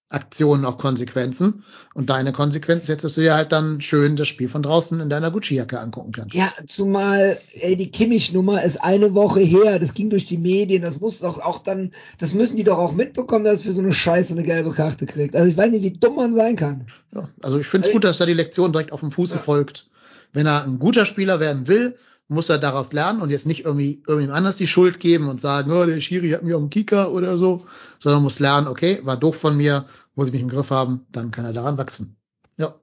[0.09, 1.63] Aktionen auch Konsequenzen
[1.93, 4.99] und deine Konsequenz ist jetzt, dass du dir halt dann schön das Spiel von draußen
[4.99, 6.34] in deiner Gucci-Jacke angucken kannst.
[6.35, 10.99] Ja, zumal ey, die Kimmich-Nummer ist eine Woche her, das ging durch die Medien, das
[10.99, 13.93] muss doch auch dann, das müssen die doch auch mitbekommen, dass es für so eine
[13.93, 15.35] Scheiße eine gelbe Karte kriegt.
[15.35, 16.85] Also ich weiß nicht, wie dumm man sein kann.
[17.15, 19.35] Ja, also ich finde es Also- gut, dass da die Lektion direkt auf dem Fuße
[19.35, 19.41] Ja.
[19.41, 19.88] folgt.
[20.34, 21.93] Wenn er ein guter Spieler werden will,
[22.31, 25.71] muss er daraus lernen und jetzt nicht irgendwie irgendjemand anders die Schuld geben und sagen,
[25.71, 27.65] oh, der Schiri hat mir auf den Kicker oder so,
[27.99, 29.85] sondern muss lernen, okay, war doof von mir,
[30.15, 32.15] muss ich mich im Griff haben, dann kann er daran wachsen.
[32.57, 32.73] Ja,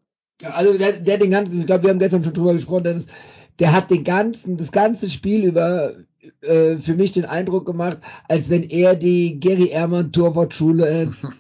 [0.43, 3.07] Ja, also der, der den ganzen, ich glaube, wir haben gestern schon drüber gesprochen, Dennis,
[3.59, 5.95] der hat den ganzen, das ganze Spiel über
[6.43, 7.99] äh, für mich den Eindruck gemacht,
[8.29, 10.87] als wenn er die Gary Ehrmann Torwartschule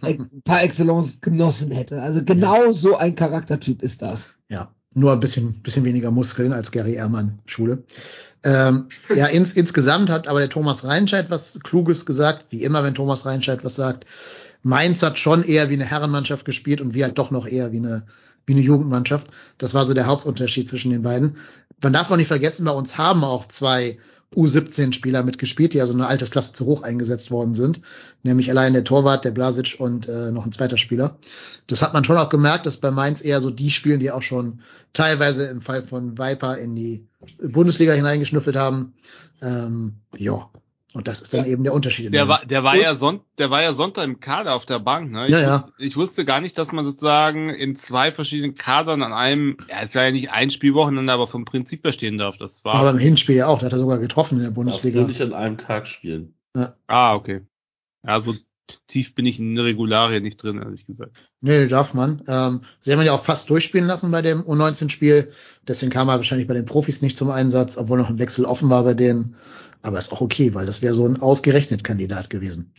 [0.03, 2.01] äh, par excellence genossen hätte.
[2.01, 4.31] Also genau so ein Charaktertyp ist das.
[4.95, 7.85] Nur ein bisschen, bisschen weniger Muskeln als Gary Ehrmann Schule.
[8.43, 12.95] Ähm, ja, ins, insgesamt hat aber der Thomas Reinscheid was Kluges gesagt, wie immer, wenn
[12.95, 14.07] Thomas Reinscheid was sagt.
[14.63, 17.79] Mainz hat schon eher wie eine Herrenmannschaft gespielt und wir halt doch noch eher wie
[17.79, 18.07] eine,
[18.47, 19.29] wie eine Jugendmannschaft.
[19.59, 21.37] Das war so der Hauptunterschied zwischen den beiden.
[21.83, 23.99] Man darf auch nicht vergessen, bei uns haben auch zwei
[24.37, 27.81] U17-Spieler mitgespielt, die also eine Altersklasse zu hoch eingesetzt worden sind.
[28.23, 31.19] Nämlich allein der Torwart, der Blasic und äh, noch ein zweiter Spieler.
[31.67, 34.23] Das hat man schon auch gemerkt, dass bei Mainz eher so die spielen, die auch
[34.23, 34.61] schon
[34.93, 37.07] teilweise im Fall von Viper in die
[37.43, 38.95] Bundesliga hineingeschnüffelt haben.
[39.41, 40.51] Ähm, ja.
[40.95, 42.07] Und das ist dann eben der Unterschied.
[42.07, 44.79] in Der war, der war ja Son der war ja Sonntag im Kader auf der
[44.79, 45.27] Bank, ne?
[45.27, 45.55] Ich, Ja, ja.
[45.57, 49.83] Wusste, ich wusste gar nicht, dass man sozusagen in zwei verschiedenen Kadern an einem, ja,
[49.83, 52.39] es war ja nicht ein Spielwochenende, aber vom Prinzip her stehen darf.
[52.39, 52.75] Das war.
[52.75, 55.01] aber im Hinspiel ja auch, da hat er sogar getroffen in der Bundesliga.
[55.01, 56.35] nur nicht an einem Tag spielen.
[56.87, 57.43] ah, okay.
[58.07, 58.35] Ja, so
[58.87, 61.17] tief bin ich in der Regularie nicht drin, ehrlich gesagt.
[61.41, 62.23] Nee, darf man.
[62.29, 65.31] Ähm, sie haben ihn ja auch fast durchspielen lassen bei dem U19-Spiel.
[65.67, 68.71] Deswegen kam er wahrscheinlich bei den Profis nicht zum Einsatz, obwohl noch ein Wechsel offen
[68.71, 69.37] war bei denen.
[69.83, 72.73] Aber ist auch okay, weil das wäre so ein ausgerechnet Kandidat gewesen.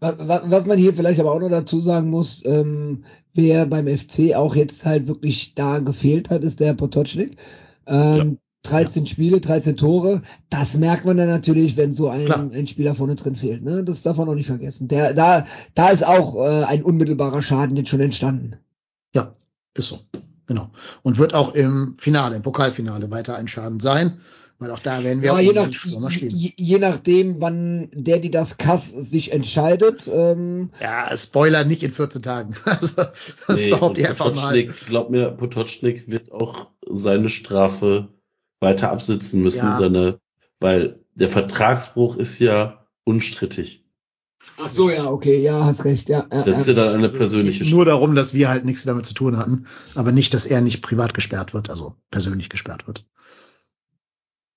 [0.00, 3.04] Was, man hier vielleicht aber auch noch dazu sagen muss, ähm,
[3.34, 7.36] wer beim FC auch jetzt halt wirklich da gefehlt hat, ist der Potocznik.
[7.86, 10.22] Ähm, 13 Spiele, 13 Tore.
[10.50, 12.48] Das merkt man dann natürlich, wenn so ein, Klar.
[12.52, 13.62] ein Spieler vorne drin fehlt.
[13.62, 13.84] Ne?
[13.84, 14.88] Das darf man auch nicht vergessen.
[14.88, 18.56] Der, da, da ist auch äh, ein unmittelbarer Schaden jetzt schon entstanden.
[19.14, 19.32] Ja,
[19.76, 19.98] ist so.
[20.46, 20.70] Genau.
[21.02, 24.18] Und wird auch im Finale, im Pokalfinale weiter ein Schaden sein,
[24.62, 25.70] weil auch da werden wir Ja, auch je, nach,
[26.10, 30.08] je, je, nachdem, wann der, die das Kass sich entscheidet.
[30.12, 32.54] Ähm, Ja, Spoiler nicht in 14 Tagen.
[32.64, 33.02] Also,
[33.46, 34.66] das Nee, behaupte ich einfach mal.
[34.88, 38.08] Glaub mir, Potocznik wird auch seine Strafe
[38.60, 39.78] weiter absitzen müssen, Ja.
[39.78, 40.18] seine,
[40.60, 43.84] weil der Vertragsbruch ist ja unstrittig.
[44.58, 46.08] ach so, ja, okay, ja, hast recht.
[46.08, 46.74] Ja, ja, Das ist ja.
[46.74, 49.36] dann eine Also es persönliche geht nur darum, dass wir halt nichts damit zu tun
[49.36, 53.04] hatten, aber nicht, dass er nicht privat gesperrt wird, also persönlich gesperrt wird.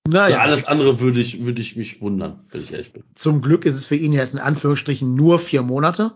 [0.06, 3.02] Für Naja, alles andere würde ich, würde ich mich wundern, wenn ich ehrlich bin.
[3.14, 6.12] zum Glück ist es für ihn jetzt in Anführungsstrichen nur vier Monate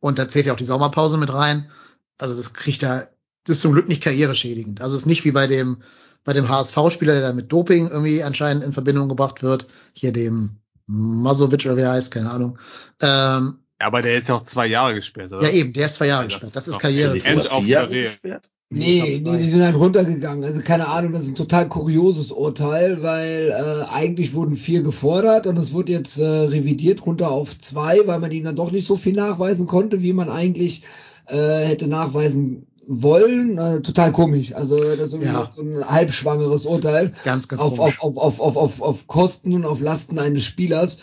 [0.00, 1.70] und da zählt ja auch die Sommerpause mit rein.
[2.18, 3.08] Also das kriegt er,
[3.44, 4.80] das ist zum Glück nicht karriereschädigend.
[4.82, 5.78] Also es ist nicht wie bei dem,
[6.24, 10.56] bei dem HSV-Spieler, der da mit Doping irgendwie anscheinend in Verbindung gebracht wird, hier dem
[10.86, 12.58] Masovic oder wie er heißt, keine Ahnung.
[13.00, 15.46] Ähm, Ja, aber der ist ja auch zwei Jahre gesperrt, oder?
[15.48, 16.56] ja eben, der ist zwei Jahre Ja, das gesperrt.
[16.56, 17.18] Das ist Karriere.
[17.24, 17.86] End of career.
[17.88, 18.50] gesperrt?
[18.72, 20.44] Nee, nee, die sind halt runtergegangen.
[20.44, 25.48] Also keine Ahnung, das ist ein total kurioses Urteil, weil äh, eigentlich wurden vier gefordert
[25.48, 28.86] und es wurde jetzt äh, revidiert runter auf zwei, weil man ihm dann doch nicht
[28.86, 30.82] so viel nachweisen konnte, wie man eigentlich
[31.26, 33.58] äh, hätte nachweisen wollen.
[33.58, 34.54] Äh, total komisch.
[34.54, 35.50] Also das ist Ja.
[35.52, 38.00] so ein halbschwangeres Urteil Ganz, ganz auf, komisch.
[38.00, 40.98] auf, auf, auf, auf, auf, auf Kosten und auf Lasten eines Spielers.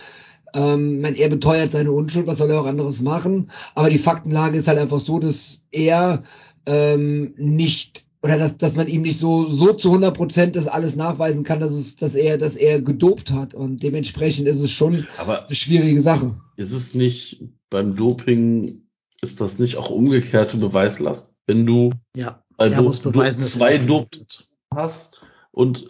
[0.56, 3.52] Ähm, man, er beteuert seine Unschuld, was soll er auch anderes machen?
[3.76, 6.24] Aber die Faktenlage ist halt einfach so, dass er
[6.68, 10.96] ähm, nicht oder dass, dass man ihm nicht so so zu 100 Prozent das alles
[10.96, 15.08] nachweisen kann, dass es, dass er, dass er gedopt hat und dementsprechend ist es schon
[15.18, 16.36] Aber eine schwierige Sache.
[16.58, 18.84] ist es nicht beim Doping,
[19.22, 21.34] ist das nicht auch umgekehrte Beweislast?
[21.46, 24.48] Wenn du ja, also muss beweisen, du dass zwei Dop hat.
[24.76, 25.22] hast
[25.52, 25.88] und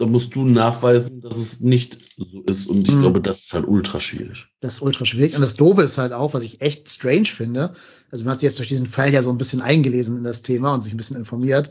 [0.00, 2.66] da musst du nachweisen, dass es nicht so ist.
[2.66, 3.00] Und ich Mhm.
[3.02, 4.46] glaube, das ist halt ultra schwierig.
[4.60, 5.34] Das ist ultra schwierig.
[5.34, 7.74] Und das Doofe ist halt auch, was ich echt strange finde.
[8.10, 10.42] Also man hat sich jetzt durch diesen Fall ja so ein bisschen eingelesen in das
[10.42, 11.70] Thema und sich ein bisschen informiert.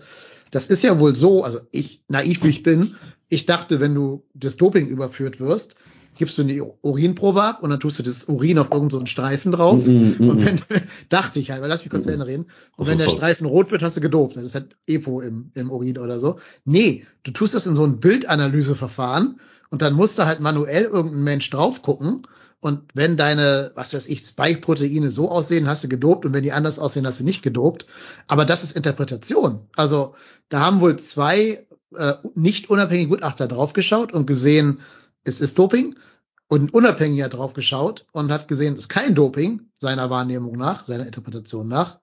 [0.52, 2.96] Das ist ja wohl so, also ich, naiv wie ich bin,
[3.30, 5.76] ich dachte, wenn du des Doping überführt wirst,
[6.20, 9.52] gibst du die Urinprobe ab und dann tust du das Urin auf irgendeinen so Streifen
[9.52, 9.84] drauf.
[9.84, 10.30] Mhm, mhm.
[10.30, 10.60] Und wenn,
[11.10, 12.46] dachte ich halt, weil lass mich kurz zu Ende reden.
[12.76, 13.10] Und wenn der.
[13.10, 14.36] Streifen rot wird, hast du gedopt.
[14.36, 16.38] Das ist halt Epo im, im Urin oder so.
[16.66, 19.40] Nee, du tust das in so ein Bildanalyseverfahren
[19.72, 22.28] und dann musst du halt manuell irgendein Mensch drauf gucken.
[22.62, 26.52] Und wenn deine, was weiß ich, Spike-Proteine so aussehen, hast du gedopt und wenn die
[26.52, 27.86] anders aussehen, hast du nicht gedopt.
[28.28, 29.62] Aber das ist Interpretation.
[29.78, 30.14] Also
[30.50, 31.66] da haben wohl zwei
[31.96, 34.82] äh, nicht unabhängige Gutachter draufgeschaut und gesehen,
[35.30, 35.96] es ist Doping
[36.48, 41.06] und ein Unabhängiger draufgeschaut und hat gesehen, es ist kein Doping, seiner Wahrnehmung nach, seiner
[41.06, 42.00] Interpretation nach.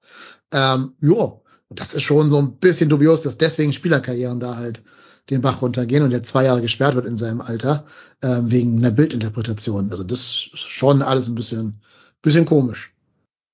[0.53, 4.83] Ähm, ja, und das ist schon so ein bisschen dubios, dass deswegen Spielerkarrieren da halt
[5.31, 7.85] den Bach runtergehen und der zwei Jahre gesperrt wird in seinem Alter,
[8.23, 9.91] ähm, wegen einer Bildinterpretation.
[9.91, 11.81] Also das ist schon alles ein bisschen,
[12.23, 12.95] bisschen komisch.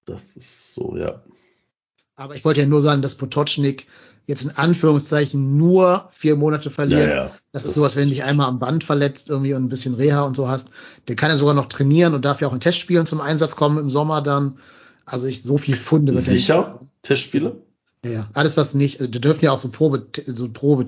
[0.04, 1.22] Das ist so, ja.
[2.14, 3.86] Aber ich wollte ja nur sagen, dass Potocznik
[4.24, 7.10] jetzt in Anführungszeichen nur vier Monate verliert.
[7.10, 7.30] Ja, ja.
[7.52, 10.22] Das ist sowas, wenn du dich einmal am Band verletzt irgendwie und ein bisschen Reha
[10.22, 10.68] und so hast.
[11.08, 13.78] Der kann ja sogar noch trainieren und darf ja auch in Testspielen zum Einsatz kommen
[13.78, 14.58] im Sommer dann.
[15.04, 16.80] Also ich, so viel Funde nicht- Sicher?
[17.02, 17.56] Testspiele?
[18.04, 18.28] Ja, ja.
[18.32, 20.86] Alles was nicht, äh, die dürfen ja auch so Probe, so Probe,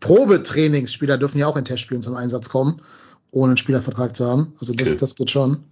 [0.00, 2.80] Probetrainingsspieler dürfen ja auch in Testspielen zum Einsatz kommen,
[3.30, 4.52] ohne einen Spielervertrag zu haben.
[4.60, 4.98] Also das, Okay.
[5.00, 5.64] das geht schon,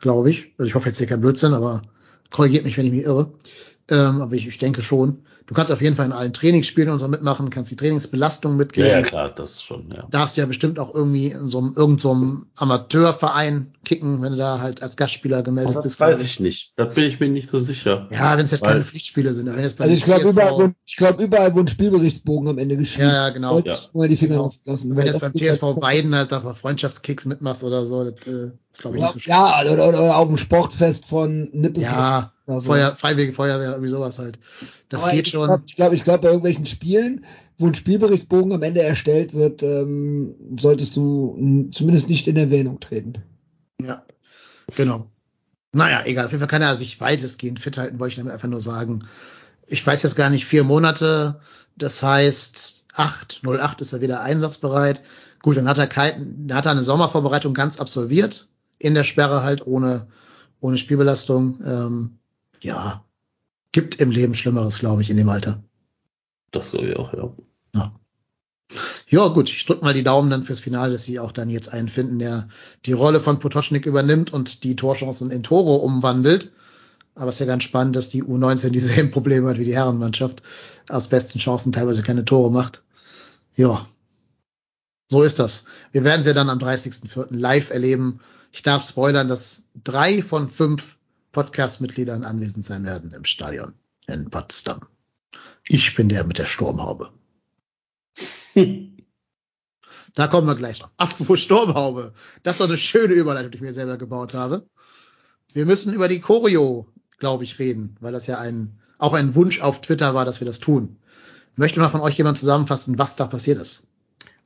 [0.00, 0.52] glaube ich.
[0.58, 1.82] Also ich hoffe jetzt hier kein Blödsinn, aber
[2.30, 3.32] korrigiert mich, wenn ich mich irre.
[3.88, 5.22] Ähm, aber ich, ich denke schon.
[5.46, 8.56] Du kannst auf jeden Fall in allen Trainingsspielen und so mitmachen, kannst die Trainingsbelastung Ja,
[8.58, 8.90] mitgeben.
[8.90, 10.04] ja, klar, das schon, ja.
[10.10, 14.38] Darfst ja bestimmt auch irgendwie in so einem, irgend so einem Amateurverein kicken, wenn du
[14.38, 16.00] da halt als Gastspieler gemeldet Das bist.
[16.00, 16.72] weiß ich nicht.
[16.74, 18.08] Da bin ich mir nicht so sicher.
[18.10, 19.46] Ja, wenn es halt Weil- keine Pflichtspiele sind.
[19.46, 22.76] Wenn jetzt bei Also ich glaube wo- ich glaube überall, wo ein Spielberichtsbogen am Ende
[22.76, 23.58] geschrieben Ja, ja, genau.
[23.58, 23.76] Ja.
[23.92, 24.44] mal die Finger Genau.
[24.44, 24.96] drauf lassen.
[24.96, 28.80] wenn jetzt beim TSV halt- Weiden halt da Freundschaftskicks mitmachst oder so, das äh, ist
[28.80, 29.34] glaube ich nicht so schlimm.
[29.36, 31.82] ja oder, oder, auf dem Sportfest von Nippes.
[31.82, 32.68] Ja, oder so.
[32.68, 34.38] Feuer, Freiwillige Feuerwehr, irgendwie sowas halt.
[34.88, 35.46] Das Aber geht ich schon.
[35.48, 37.24] Glaub, ich glaube, ich glaub, bei irgendwelchen Spielen,
[37.58, 43.14] wo ein Spielberichtsbogen am Ende erstellt wird, ähm, solltest du zumindest nicht in Erwähnung treten.
[43.84, 44.02] Ja,
[44.76, 45.06] genau.
[45.72, 46.26] Naja, egal.
[46.26, 49.04] Auf jeden Fall kann er sich weitestgehend fit halten, wollte ich damit einfach nur sagen.
[49.66, 51.40] Ich weiß jetzt gar nicht, vier Monate.
[51.76, 55.02] Das heißt, 8, 08 ist er wieder einsatzbereit.
[55.42, 58.48] Gut, dann hat er kein, hat er eine Sommervorbereitung ganz absolviert.
[58.78, 60.06] In der Sperre halt, ohne,
[60.60, 61.60] ohne Spielbelastung.
[61.64, 62.18] Ähm,
[62.62, 63.04] ja,
[63.72, 65.62] gibt im Leben Schlimmeres, glaube ich, in dem Alter.
[66.50, 67.32] Das glaube ich auch, ja.
[69.08, 71.72] Ja, gut, ich drück mal die Daumen dann fürs Finale, dass sie auch dann jetzt
[71.72, 72.48] einen finden, der
[72.86, 76.52] die Rolle von Potocznik übernimmt und die Torchancen in Tore umwandelt.
[77.16, 80.42] Aber es ist ja ganz spannend, dass die U19 dieselben Probleme hat wie die Herrenmannschaft.
[80.88, 82.84] Aus besten Chancen teilweise keine Tore macht.
[83.56, 83.88] Ja.
[85.08, 85.64] So ist das.
[85.92, 87.26] Wir werden es ja dann am 30.04.
[87.30, 88.20] live erleben.
[88.52, 90.98] Ich darf spoilern, dass drei von fünf
[91.32, 93.74] Podcast-Mitgliedern anwesend sein werden im Stadion
[94.06, 94.80] in Potsdam.
[95.68, 97.10] Ich bin der mit der Sturmhaube.
[100.14, 100.90] Da kommen wir gleich noch.
[100.96, 102.14] Apropos Sturmhaube.
[102.42, 104.66] Das ist doch eine schöne Überleitung, die ich mir selber gebaut habe.
[105.52, 106.86] Wir müssen über die Choreo,
[107.18, 110.46] glaube ich, reden, weil das ja ein, auch ein Wunsch auf Twitter war, dass wir
[110.46, 110.96] das tun.
[111.54, 113.88] Möchte mal von euch jemand zusammenfassen, was da passiert ist?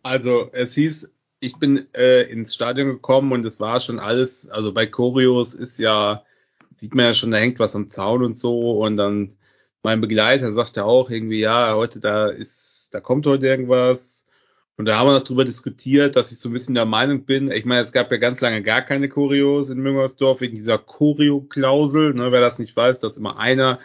[0.03, 1.11] Also es hieß,
[1.41, 5.79] ich bin äh, ins Stadion gekommen und es war schon alles, also bei Choreos ist
[5.79, 6.23] ja,
[6.77, 9.37] sieht man ja schon, da hängt was am Zaun und so und dann
[9.83, 14.27] mein Begleiter sagte auch irgendwie, ja, heute da ist, da kommt heute irgendwas
[14.81, 17.51] und da haben wir noch drüber diskutiert, dass ich so ein bisschen der Meinung bin,
[17.51, 22.15] ich meine, es gab ja ganz lange gar keine Choreos in Müngersdorf wegen dieser Choreo-Klausel,
[22.15, 23.79] ne, wer das nicht weiß, dass immer einer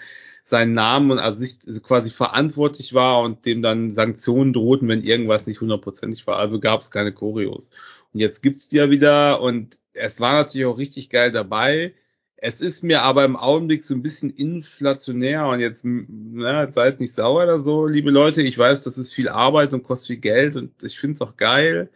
[0.45, 5.47] seinen Namen und sich also quasi verantwortlich war und dem dann Sanktionen drohten, wenn irgendwas
[5.47, 6.38] nicht hundertprozentig war.
[6.38, 7.72] Also gab es keine Choreos.
[8.13, 11.93] Und jetzt gibt's die ja wieder und es war natürlich auch richtig geil dabei.
[12.38, 17.14] Es ist mir aber im Augenblick so ein bisschen inflationär und jetzt, na, seid nicht
[17.14, 18.41] sauer oder so, liebe Leute.
[18.41, 21.38] Ich weiß, das ist viel Arbeit und kostet viel Geld und ich finde es auch
[21.38, 21.90] geil.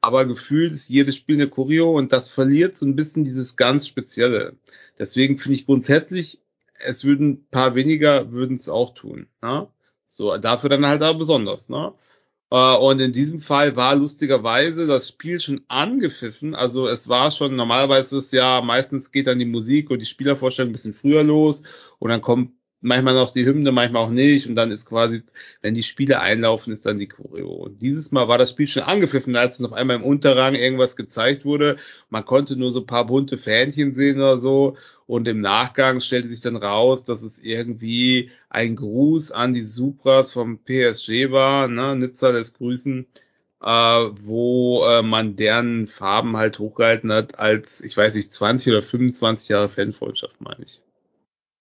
[0.00, 3.88] Aber gefühlt ist jedes Spiel eine Choreo und das verliert so ein bisschen dieses ganz
[3.88, 4.56] Spezielle.
[4.98, 6.40] Deswegen finde ich grundsätzlich
[6.80, 9.26] es würden ein paar weniger würden es auch tun.
[9.42, 9.68] Ne?
[10.08, 11.68] So, dafür dann halt aber besonders.
[11.68, 11.92] Ne?
[12.50, 16.54] Äh, und in diesem Fall war lustigerweise das Spiel schon angepfiffen.
[16.54, 20.70] Also es war schon, normalerweise ist ja, meistens geht dann die Musik und die Spielervorstellung
[20.70, 21.62] ein bisschen früher los
[21.98, 25.22] und dann kommt manchmal noch die Hymne, manchmal auch nicht und dann ist quasi,
[25.62, 27.50] wenn die Spiele einlaufen, ist dann die Choreo.
[27.50, 31.44] Und dieses Mal war das Spiel schon angepfiffen, als noch einmal im Unterrang irgendwas gezeigt
[31.44, 31.76] wurde.
[32.10, 34.76] Man konnte nur so ein paar bunte Fähnchen sehen oder so
[35.06, 40.32] und im Nachgang stellte sich dann raus, dass es irgendwie ein Gruß an die Supras
[40.32, 41.96] vom PSG war, ne?
[41.96, 43.06] Nizza lässt grüßen,
[43.62, 48.82] äh, wo äh, man deren Farben halt hochgehalten hat als, ich weiß nicht, 20 oder
[48.82, 50.80] 25 Jahre Fanfreundschaft, meine ich.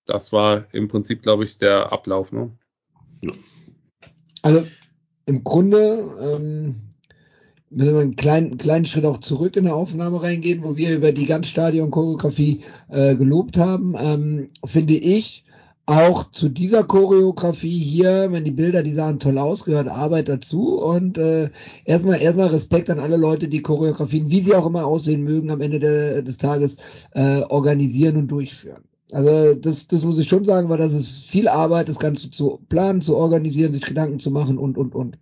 [0.06, 2.52] Das war im Prinzip, glaube ich, der Ablauf, ne?
[4.42, 4.66] Also
[5.26, 6.76] im Grunde, ähm,
[7.72, 11.12] müssen wir einen kleinen, kleinen Schritt auch zurück in der Aufnahme reingehen, wo wir über
[11.12, 15.44] die Ganzstadion-Choreografie äh, gelobt haben, ähm, finde ich,
[15.88, 20.80] auch zu dieser Choreografie hier, wenn die Bilder, die sahen toll aus, gehört Arbeit dazu
[20.82, 21.50] und äh,
[21.84, 25.62] erstmal erstmal Respekt an alle Leute, die Choreografien, wie sie auch immer aussehen mögen, am
[25.62, 26.78] Ende de, des Tages
[27.12, 28.84] äh, organisieren und durchführen.
[29.12, 32.60] Also das, das muss ich schon sagen, weil das ist viel Arbeit, das Ganze zu
[32.70, 35.18] planen, zu organisieren, sich Gedanken zu machen und und und.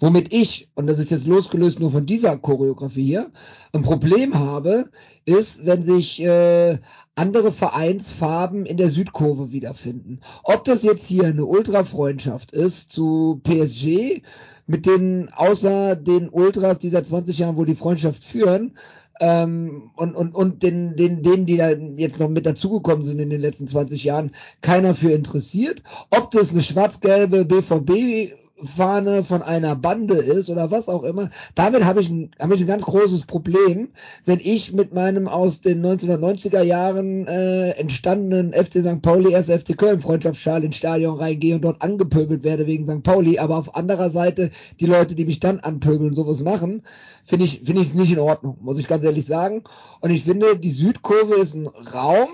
[0.00, 3.30] Womit ich, und das ist jetzt losgelöst nur von dieser Choreografie hier,
[3.72, 4.90] ein Problem habe,
[5.24, 6.80] ist, wenn sich äh,
[7.14, 10.18] andere Vereinsfarben in der Südkurve wiederfinden.
[10.42, 14.22] Ob das jetzt hier eine Ultra-Freundschaft ist zu PSG,
[14.66, 18.76] mit den, außer den Ultras, die seit 20 Jahren wohl die Freundschaft führen,
[19.22, 23.30] ähm, und, und, und den, den, denen, die da jetzt noch mit dazugekommen sind in
[23.30, 24.32] den letzten 20 Jahren,
[24.62, 25.84] keiner für interessiert.
[26.10, 28.34] Ob das eine schwarz-gelbe BVB
[28.64, 32.60] Fahne von einer Bande ist oder was auch immer, damit habe ich, ein, hab ich
[32.60, 33.88] ein ganz großes Problem,
[34.24, 39.02] wenn ich mit meinem aus den 1990er Jahren äh, entstandenen FC St.
[39.02, 43.02] Pauli, erst FC Köln Freundschaftsschal ins Stadion reingehe und dort angepöbelt werde wegen St.
[43.02, 46.82] Pauli, aber auf anderer Seite die Leute, die mich dann anpöbeln, sowas machen,
[47.24, 49.64] finde ich, finde ich es nicht in Ordnung, muss ich ganz ehrlich sagen.
[50.00, 52.28] Und ich finde, die Südkurve ist ein Raum,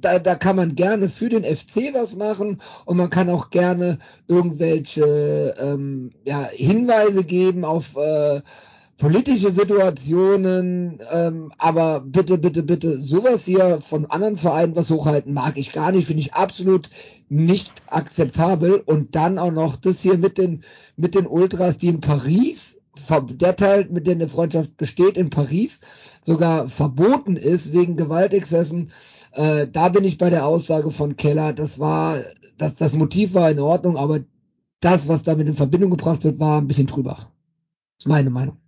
[0.00, 3.98] da, da, kann man gerne für den FC was machen und man kann auch gerne
[4.28, 8.42] irgendwelche ähm, ja, Hinweise geben auf äh,
[8.98, 15.56] politische Situationen, ähm, aber bitte, bitte, bitte, sowas hier von anderen Vereinen was hochhalten mag
[15.56, 16.90] ich gar nicht, finde ich absolut
[17.28, 18.82] nicht akzeptabel.
[18.86, 20.62] Und dann auch noch das hier mit den
[20.96, 22.78] mit den Ultras, die in Paris,
[23.30, 25.80] der Teil, mit dem eine Freundschaft besteht, in Paris
[26.22, 28.90] sogar verboten ist wegen Gewaltexzessen
[29.34, 32.18] äh, da bin ich bei der Aussage von Keller, das war,
[32.56, 34.20] das, das Motiv war in Ordnung, aber
[34.80, 37.14] das, was damit in Verbindung gebracht wird, war ein bisschen drüber.
[37.96, 38.58] Das ist meine Meinung.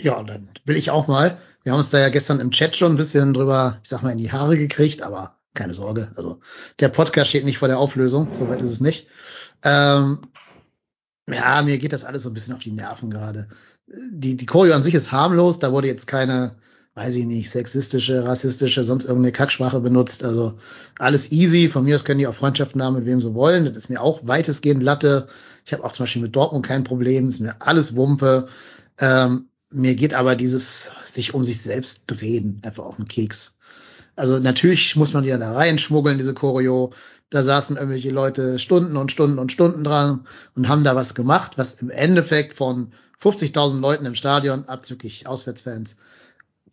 [0.00, 1.38] Ja, dann will ich auch mal.
[1.62, 4.10] Wir haben uns da ja gestern im Chat schon ein bisschen drüber, ich sag mal,
[4.10, 6.12] in die Haare gekriegt, aber keine Sorge.
[6.16, 6.40] Also
[6.80, 9.06] der Podcast steht nicht vor der Auflösung, soweit ist es nicht.
[9.64, 10.20] Ähm,
[11.28, 13.48] ja, mir geht das alles so ein bisschen auf die Nerven gerade.
[13.86, 16.56] Die, die Choreo an sich ist harmlos, da wurde jetzt keine
[16.96, 20.24] weiß ich nicht, sexistische, rassistische, sonst irgendeine Kacksprache benutzt.
[20.24, 20.54] Also
[20.98, 21.68] alles easy.
[21.68, 23.66] Von mir aus können die auch Freundschaften haben, mit wem sie wollen.
[23.66, 25.26] Das ist mir auch weitestgehend Latte.
[25.66, 27.28] Ich habe auch zum Beispiel mit Dortmund kein Problem.
[27.28, 28.48] ist mir alles Wumpe.
[28.98, 33.58] Ähm, mir geht aber dieses sich um sich selbst drehen einfach auf den Keks.
[34.16, 36.94] Also natürlich muss man die dann da reinschmuggeln, diese Choreo.
[37.28, 41.52] Da saßen irgendwelche Leute Stunden und Stunden und Stunden dran und haben da was gemacht,
[41.58, 42.92] was im Endeffekt von
[43.22, 45.96] 50.000 Leuten im Stadion, abzüglich Auswärtsfans,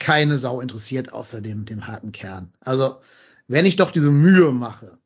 [0.04, 2.52] keine Sau interessiert, außer dem, dem harten Kern.
[2.60, 2.98] Also,
[3.48, 4.98] wenn ich doch diese Mühe mache,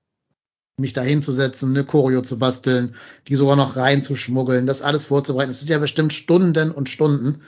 [0.77, 2.95] mich da hinzusetzen, eine Choreo zu basteln,
[3.27, 7.41] die sogar noch reinzuschmuggeln, das alles vorzubereiten, das sind ja bestimmt Stunden und Stunden.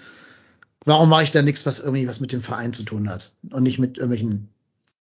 [0.85, 3.63] Warum mache ich da nichts, was irgendwie was mit dem Verein zu tun hat und
[3.63, 4.49] nicht mit irgendwelchen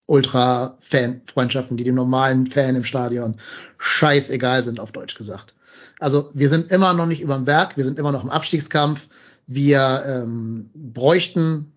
[0.06, 3.36] Ultra-Fan-Freundschaften, die dem normalen Fan im Stadion
[3.76, 5.54] scheißegal sind, auf Deutsch gesagt.
[6.00, 9.08] Also wir sind immer noch nicht überm Berg, wir sind immer noch im Abstiegskampf.
[9.46, 11.72] Wir ähm, bräuchten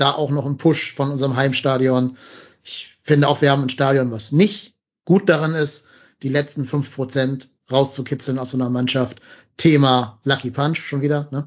[0.00, 2.16] da auch noch ein Push von unserem Heimstadion.
[2.64, 4.74] Ich finde auch, wir haben ein Stadion, was nicht
[5.04, 5.86] gut daran ist,
[6.22, 9.20] die letzten fünf Prozent rauszukitzeln aus so einer Mannschaft.
[9.56, 11.28] Thema Lucky Punch schon wieder.
[11.30, 11.46] Ne?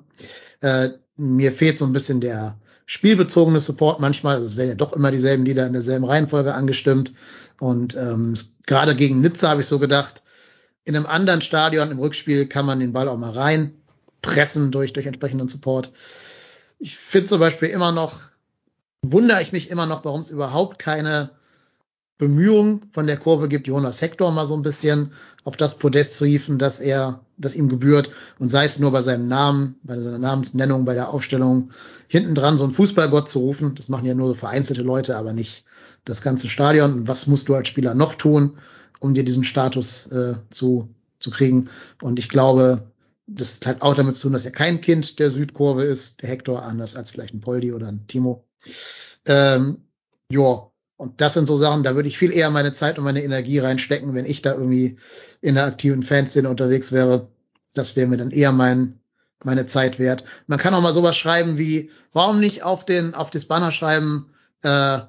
[0.62, 4.36] Äh, mir fehlt so ein bisschen der spielbezogene Support manchmal.
[4.36, 7.14] Also es werden ja doch immer dieselben Lieder in derselben Reihenfolge angestimmt.
[7.60, 8.36] Und ähm,
[8.66, 10.24] gerade gegen Nizza habe ich so gedacht,
[10.86, 13.74] in einem anderen Stadion im Rückspiel kann man den Ball auch mal rein
[14.22, 15.92] pressen durch, durch entsprechenden Support.
[16.80, 18.20] Ich finde zum Beispiel immer noch
[19.04, 21.30] wundere ich mich immer noch, warum es überhaupt keine
[22.18, 25.12] Bemühungen von der Kurve gibt, Jonas Hector mal so ein bisschen
[25.44, 29.02] auf das Podest zu hieven, dass er, das ihm gebührt und sei es nur bei
[29.02, 31.70] seinem Namen, bei seiner Namensnennung, bei der Aufstellung
[32.08, 33.76] hinten dran so einen Fußballgott zu rufen.
[33.76, 35.66] Das machen ja nur vereinzelte Leute, aber nicht
[36.06, 36.94] das ganze Stadion.
[36.94, 38.58] Und was musst du als Spieler noch tun,
[39.02, 40.88] um dir diesen Status äh, zu,
[41.20, 41.70] zu kriegen?
[42.02, 42.92] Und ich glaube,
[43.26, 46.64] das hat auch damit zu tun, dass er kein Kind der Südkurve ist, der Hector,
[46.64, 48.46] anders als vielleicht ein Poldi oder ein Timo.
[49.26, 49.78] Ähm,
[50.30, 53.24] ja, und das sind so Sachen, da würde ich viel eher meine Zeit und meine
[53.24, 54.98] Energie reinstecken, wenn ich da irgendwie
[55.42, 57.28] in der aktiven Fanszene unterwegs wäre.
[57.74, 59.00] Das wäre mir dann eher mein,
[59.44, 60.24] meine Zeit wert.
[60.48, 64.30] Man kann auch mal sowas schreiben wie, warum nicht auf den, auf das Banner schreiben,
[64.62, 65.00] äh,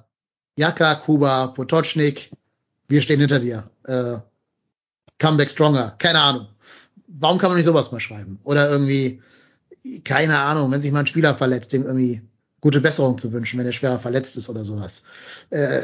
[0.57, 2.31] Jaka, Kuba, Potocznik,
[2.89, 3.71] wir stehen hinter dir.
[3.85, 4.17] Äh,
[5.19, 5.95] Comeback stronger.
[5.99, 6.49] Keine Ahnung.
[7.07, 8.39] Warum kann man nicht sowas mal schreiben?
[8.45, 9.23] Oder irgendwie,
[10.05, 12.23] keine Ahnung, wenn sich mal ein Spieler verletzt, dem irgendwie
[12.65, 15.05] gute Besserung zu wünschen, wenn er schwerer verletzt ist oder sowas.
[15.51, 15.83] Äh,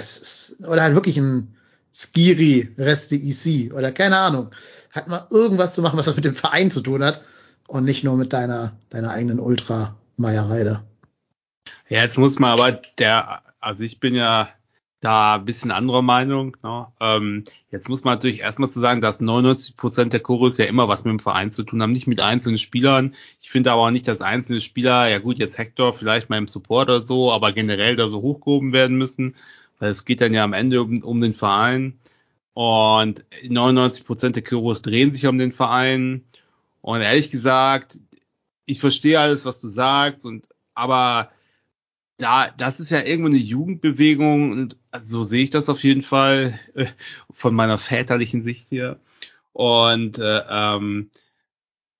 [0.67, 1.55] oder halt wirklich ein
[1.93, 4.51] Skiri, Reste EC oder keine Ahnung.
[4.91, 7.23] Hat mal irgendwas zu machen, was mit dem Verein zu tun hat
[7.69, 10.81] und nicht nur mit deiner, deiner eigenen Ultra-Meierreide.
[11.91, 14.49] Ja, jetzt muss man aber der, also ich bin ja
[15.01, 16.57] da ein bisschen anderer Meinung.
[16.63, 16.87] Ne?
[17.01, 20.89] Ähm, jetzt muss man natürlich erstmal zu sagen, dass 99 Prozent der Chorus ja immer
[20.89, 23.15] was mit dem Verein zu tun haben, nicht mit einzelnen Spielern.
[23.41, 26.49] Ich finde aber auch nicht, dass einzelne Spieler, ja gut, jetzt Hector vielleicht mal im
[26.49, 29.37] Support oder so, aber generell da so hochgehoben werden müssen,
[29.79, 31.99] weil es geht dann ja am Ende um, um den Verein.
[32.53, 36.25] Und 99 Prozent der Chorus drehen sich um den Verein.
[36.83, 37.99] Und ehrlich gesagt,
[38.67, 41.31] ich verstehe alles, was du sagst, und aber
[42.19, 46.59] da, das ist ja irgendwo eine Jugendbewegung und so sehe ich das auf jeden Fall
[46.75, 46.87] äh,
[47.33, 49.01] von meiner väterlichen Sicht hier.
[49.53, 51.11] Und äh, ähm,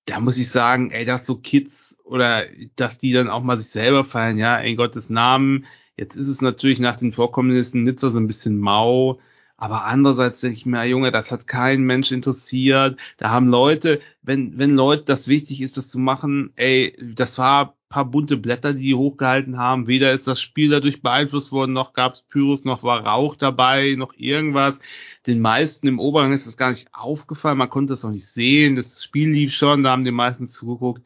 [0.07, 2.45] da muss ich sagen, ey, dass so Kids oder
[2.77, 5.67] dass die dann auch mal sich selber feiern, ja, in Gottes Namen.
[5.97, 9.21] Jetzt ist es natürlich nach den Vorkommnissen Nizza so ein bisschen mau,
[9.61, 12.99] aber andererseits denke ich mir, Junge, das hat kein Mensch interessiert.
[13.19, 17.77] Da haben Leute, wenn, wenn Leute das wichtig ist, das zu machen, ey, das war
[17.91, 19.87] paar bunte Blätter, die die hochgehalten haben.
[19.87, 23.97] Weder ist das Spiel dadurch beeinflusst worden, noch gab es Pyros, noch war Rauch dabei,
[23.99, 24.81] noch irgendwas.
[25.27, 27.59] Den meisten im Oberrang ist das gar nicht aufgefallen.
[27.59, 28.77] Man konnte das auch nicht sehen.
[28.77, 31.03] Das Spiel lief schon, da haben die meisten zugeguckt.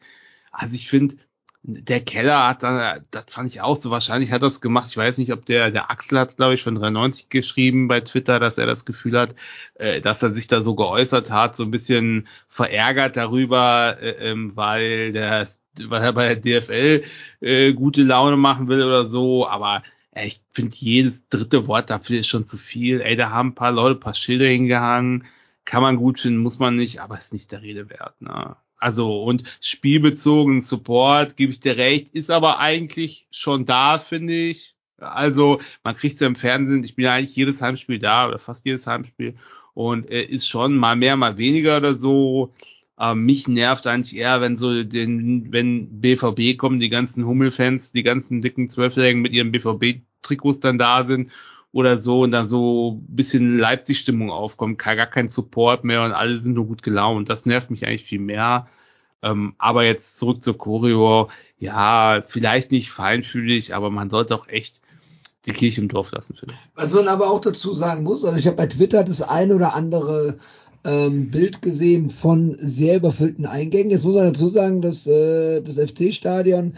[0.51, 1.15] Also ich finde,
[1.67, 4.89] der Keller hat da, das fand ich auch so, wahrscheinlich hat das gemacht.
[4.91, 8.01] Ich weiß nicht, ob der, der Axel hat es, glaube ich, von 93 geschrieben bei
[8.01, 9.35] Twitter, dass er das Gefühl hat,
[9.75, 14.51] äh, dass er sich da so geäußert hat, so ein bisschen verärgert darüber, äh, ähm,
[14.55, 15.47] weil der,
[15.87, 17.03] weil er bei der DFL
[17.41, 19.81] äh, gute Laune machen will oder so, aber
[20.11, 23.01] ey, ich finde jedes dritte Wort dafür ist schon zu viel.
[23.01, 25.25] Ey, da haben ein paar Leute ein paar Schilder hingehangen,
[25.65, 28.55] kann man gut finden, muss man nicht, aber ist nicht der Rede wert, ne?
[28.77, 34.75] Also und spielbezogen Support, gebe ich dir recht, ist aber eigentlich schon da, finde ich.
[34.97, 38.39] Also man kriegt es ja im Fernsehen, ich bin ja eigentlich jedes Heimspiel da oder
[38.39, 39.35] fast jedes Heimspiel
[39.73, 42.53] und äh, ist schon mal mehr, mal weniger oder so.
[42.95, 48.03] Aber mich nervt eigentlich eher, wenn so den, wenn BVB kommen, die ganzen Hummelfans, die
[48.03, 51.31] ganzen dicken Zwölfjährigen mit ihren BVB-Trikots dann da sind
[51.75, 56.53] oder so und dann so bisschen Leipzig-Stimmung aufkommt, gar kein Support mehr und alle sind
[56.53, 57.27] nur gut gelaunt.
[57.27, 58.69] Das nervt mich eigentlich viel mehr.
[59.21, 61.29] Ähm, aber jetzt zurück zur Choreo.
[61.59, 64.79] Ja, vielleicht nicht feinfühlig, aber man sollte auch echt
[65.45, 66.81] die Kirche im Dorf lassen, finde ich.
[66.81, 69.75] Was man aber auch dazu sagen muss, also ich habe bei Twitter das ein oder
[69.75, 70.37] andere
[70.85, 73.89] ähm, Bild gesehen von sehr überfüllten Eingängen.
[73.89, 76.75] Jetzt muss man dazu sagen, dass äh, das FC-Stadion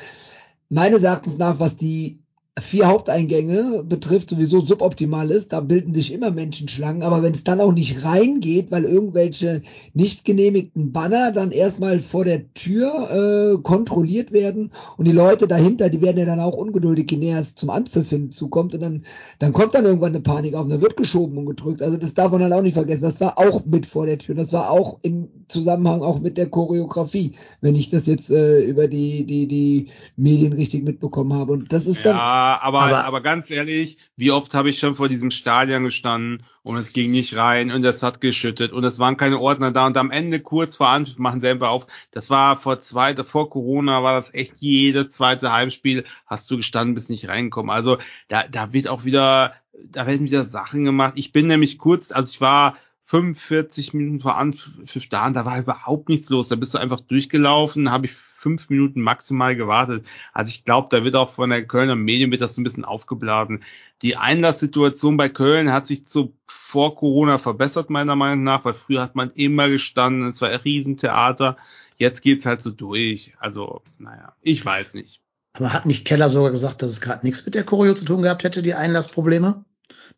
[0.70, 2.18] meines Erachtens nach, was die
[2.60, 5.54] vier Haupteingänge betrifft, sowieso suboptimal ist.
[5.54, 7.04] Da bilden sich immer Menschenschlangen.
[7.04, 9.62] Aber wenn es dann auch nicht reingeht, weil irgendwelche
[9.94, 15.90] nicht genehmigten Banner dann erstmal vor der Tür äh, kontrolliert werden und die Leute dahinter,
[15.90, 19.04] die werden ja dann auch ungeduldig, je näher es zum Anpfiff hinzukommt und dann,
[19.40, 21.82] dann kommt dann irgendwann eine Panik auf und dann wird geschoben und gedrückt.
[21.82, 23.04] Also das darf man halt auch nicht vergessen.
[23.04, 24.36] Das war auch mit vor der Tür.
[24.36, 28.88] Das war auch im Zusammenhang auch mit der Choreografie, wenn ich das jetzt äh, über
[28.88, 31.54] die, die, die Medien richtig mitbekommen habe.
[31.54, 32.16] Und das ist dann.
[32.48, 36.44] Ja aber, aber, aber ganz ehrlich, wie oft habe ich schon vor diesem Stadion gestanden
[36.64, 39.86] und es ging nicht rein und es hat geschüttet und es waren keine Ordner da
[39.86, 41.88] und am Ende kurz vor Anpfiff machen sie einfach auf.
[42.12, 46.96] Das war vor zwei, vor Corona war das echt jedes zweite Heimspiel hast du gestanden,
[46.96, 47.70] bis nicht reinkommen.
[47.70, 47.98] Also
[48.30, 49.54] da, da wird auch wieder,
[49.84, 51.14] da werden wieder Sachen gemacht.
[51.16, 55.60] Ich bin nämlich kurz, also ich war 45 Minuten vor Anpfiff da und da war
[55.60, 56.50] überhaupt nichts los.
[56.50, 60.06] Da bist du einfach durchgelaufen, habe ich fünf Minuten maximal gewartet.
[60.32, 63.64] Also ich glaube, da wird auch von der Kölner Medien wird das ein bisschen aufgeblasen.
[64.04, 69.02] Die Einlasssituation bei Köln hat sich zu vor Corona verbessert, meiner Meinung nach, weil früher
[69.02, 71.58] hat man immer gestanden, es war ein Riesentheater.
[71.98, 73.34] Jetzt geht's halt so durch.
[73.40, 75.22] Also, naja, ich weiß nicht.
[75.54, 78.22] Aber hat nicht Keller sogar gesagt, dass es gerade nichts mit der Choreo zu tun
[78.22, 79.66] gehabt hätte, die Einlassprobleme?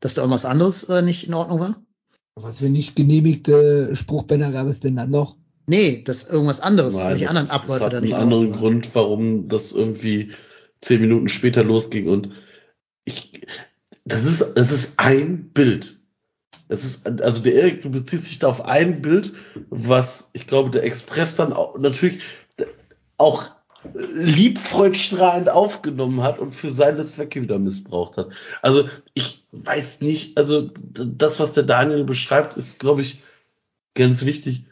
[0.01, 1.75] Dass da irgendwas anderes äh, nicht in Ordnung war?
[2.35, 5.37] Was für nicht genehmigte Spruchbänder gab es denn dann noch?
[5.69, 8.89] Nee, das ist irgendwas anderes, Nein, die das, anderen Abläufe das hat einen anderen Grund,
[8.95, 10.31] warum das irgendwie
[10.81, 12.31] zehn Minuten später losging und
[13.05, 13.41] ich,
[14.03, 15.99] das ist, das ist ein Bild.
[16.69, 19.33] Es ist, also der Erik, du beziehst dich da auf ein Bild,
[19.69, 22.19] was ich glaube, der Express dann auch, natürlich
[23.17, 23.43] auch
[23.93, 28.29] liebfreudstrahlend aufgenommen hat und für seine Zwecke wieder missbraucht hat.
[28.63, 33.21] Also ich weiß nicht, also das, was der Daniel beschreibt, ist, glaube ich,
[33.93, 34.65] ganz wichtig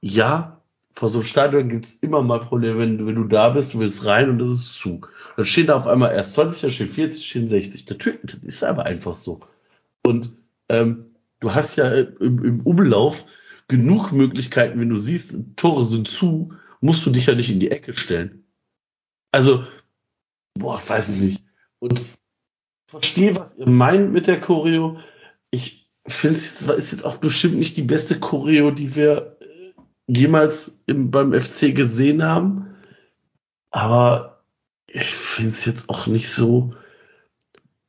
[0.00, 0.62] ja,
[0.92, 3.80] vor so einem Stadion gibt es immer mal Probleme, wenn, wenn du da bist, du
[3.80, 5.02] willst rein und das ist zu.
[5.36, 7.88] Dann stehen da auf einmal erst 20, dann stehen 40, stehen 60.
[7.88, 9.40] Natürlich, das ist aber einfach so.
[10.02, 10.30] Und
[10.68, 13.26] ähm, du hast ja im, im Umlauf
[13.68, 17.70] genug Möglichkeiten, wenn du siehst, Tore sind zu, musst du dich ja nicht in die
[17.70, 18.44] Ecke stellen.
[19.30, 19.64] Also,
[20.54, 21.44] boah, weiß ich nicht.
[21.78, 22.00] Und
[22.86, 24.98] verstehe, was ihr meint mit der Choreo.
[25.50, 29.37] Ich finde es ist jetzt auch bestimmt nicht die beste Choreo, die wir
[30.08, 32.74] jemals im, beim FC gesehen haben.
[33.70, 34.42] Aber
[34.86, 36.74] ich finde es jetzt auch nicht so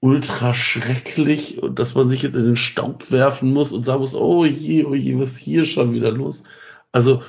[0.01, 4.45] ultra schrecklich, dass man sich jetzt in den Staub werfen muss und sagen muss, oh
[4.45, 6.43] je, oh je, was ist hier schon wieder los?
[6.91, 7.23] Also.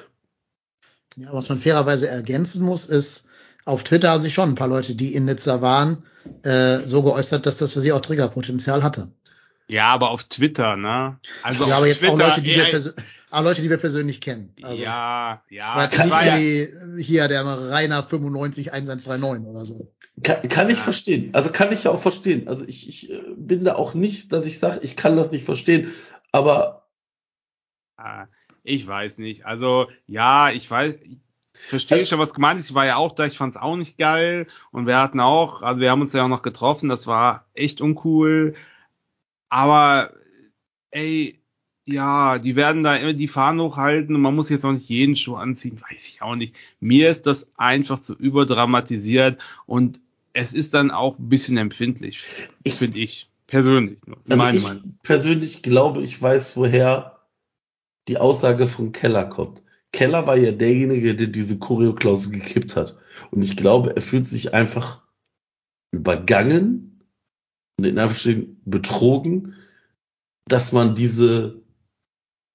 [1.17, 3.27] Ja, was man fairerweise ergänzen muss, ist,
[3.65, 6.05] auf Twitter haben sich schon ein paar Leute, die in Nizza waren,
[6.45, 9.09] äh, so geäußert, dass das für sie auch Triggerpotenzial hatte.
[9.69, 11.19] Ja, aber auf Twitter, ne?
[11.43, 12.95] Also ja, aber jetzt Twitter, auch Leute, die wir
[13.31, 14.53] aber Leute, die wir persönlich kennen.
[14.63, 15.65] Also, ja, ja.
[15.65, 19.93] Das war jetzt nicht ja, wie hier der Rainer 95 1139 oder so.
[20.23, 21.31] Kann, kann ich verstehen.
[21.33, 22.49] Also kann ich ja auch verstehen.
[22.49, 25.45] Also ich, ich äh, bin da auch nicht, dass ich sage, ich kann das nicht
[25.45, 25.93] verstehen.
[26.33, 26.89] Aber
[28.63, 29.47] ich weiß nicht.
[29.47, 31.19] Also ja, ich weiß, ich
[31.69, 32.71] verstehe schon, was gemeint ist.
[32.71, 34.47] Ich war ja auch da, ich fand es auch nicht geil.
[34.73, 37.81] Und wir hatten auch, also wir haben uns ja auch noch getroffen, das war echt
[37.81, 38.55] uncool.
[39.49, 40.13] Aber
[40.91, 41.40] ey,
[41.93, 45.17] ja, die werden da immer die Fahnen hochhalten und man muss jetzt auch nicht jeden
[45.17, 46.55] Schuh anziehen, weiß ich auch nicht.
[46.81, 50.01] Mir ist das einfach zu überdramatisiert und
[50.33, 52.23] es ist dann auch ein bisschen empfindlich,
[52.67, 53.29] finde ich.
[53.47, 53.99] Persönlich.
[54.29, 54.99] Also meine ich Meinung.
[55.03, 57.19] persönlich glaube, ich weiß, woher
[58.07, 59.63] die Aussage von Keller kommt.
[59.93, 62.97] Keller war ja derjenige, der diese Choreoklausel gekippt hat.
[63.33, 65.03] Und ich glaube, er fühlt sich einfach
[65.91, 67.03] übergangen
[67.77, 69.55] und in Anführungsstrichen betrogen,
[70.47, 71.61] dass man diese,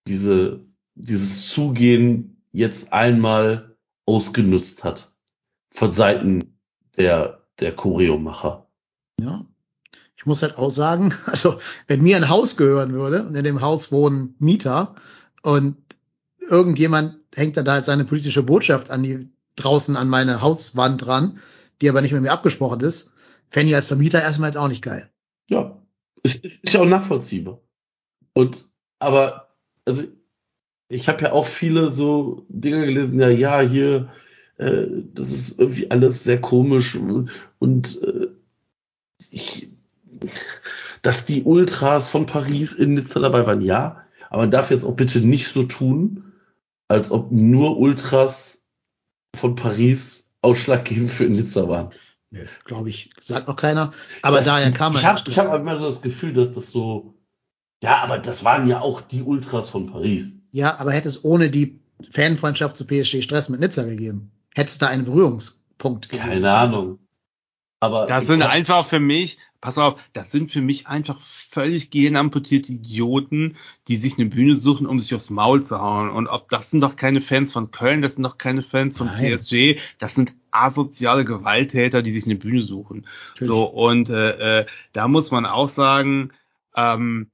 [0.07, 0.65] diese,
[0.95, 3.75] dieses Zugehen jetzt einmal
[4.05, 5.15] ausgenutzt hat
[5.71, 6.59] von Seiten
[6.97, 8.67] der, der Choreomacher.
[9.19, 9.45] Ja.
[10.17, 13.61] Ich muss halt auch sagen, also wenn mir ein Haus gehören würde und in dem
[13.61, 14.95] Haus wohnen Mieter
[15.41, 15.77] und
[16.39, 21.39] irgendjemand hängt dann da halt seine politische Botschaft an die draußen an meine Hauswand dran,
[21.81, 23.11] die aber nicht mit mir abgesprochen ist,
[23.49, 25.09] fände ich als Vermieter erstmal jetzt auch nicht geil.
[25.49, 25.81] Ja,
[26.23, 27.61] ist, ist ja auch nachvollziehbar.
[28.33, 28.65] Und
[28.99, 29.44] aber
[29.85, 30.03] also
[30.87, 34.09] ich habe ja auch viele so Dinge gelesen, ja, ja, hier,
[34.57, 38.27] äh, das ist irgendwie alles sehr komisch und, und äh,
[39.31, 39.69] ich,
[41.01, 44.95] dass die Ultras von Paris in Nizza dabei waren, ja, aber man darf jetzt auch
[44.95, 46.33] bitte nicht so tun,
[46.87, 48.67] als ob nur Ultras
[49.35, 51.89] von Paris ausschlaggebend für Nizza waren.
[52.31, 53.91] Nee, glaube ich, sagt noch keiner.
[54.21, 57.14] Aber das, daher kam Ich habe ich hab immer so das Gefühl, dass das so,
[57.81, 60.37] ja, aber das waren ja auch die Ultras von Paris.
[60.51, 61.79] Ja, aber hätte es ohne die
[62.11, 64.31] Fanfreundschaft zu PSG Stress mit Nizza gegeben?
[64.53, 66.29] Hätte es da einen Berührungspunkt gegeben?
[66.29, 66.99] Keine Ahnung.
[67.79, 72.71] Aber das sind einfach für mich, pass auf, das sind für mich einfach völlig gehirnamputierte
[72.71, 73.57] Idioten,
[73.87, 76.09] die sich eine Bühne suchen, um sich aufs Maul zu hauen.
[76.09, 79.07] Und ob das sind doch keine Fans von Köln, das sind doch keine Fans von
[79.07, 79.37] Nein.
[79.37, 83.05] PSG, das sind asoziale Gewalttäter, die sich eine Bühne suchen.
[83.33, 83.47] Natürlich.
[83.47, 86.31] So, und äh, äh, da muss man auch sagen,
[86.75, 87.29] ähm,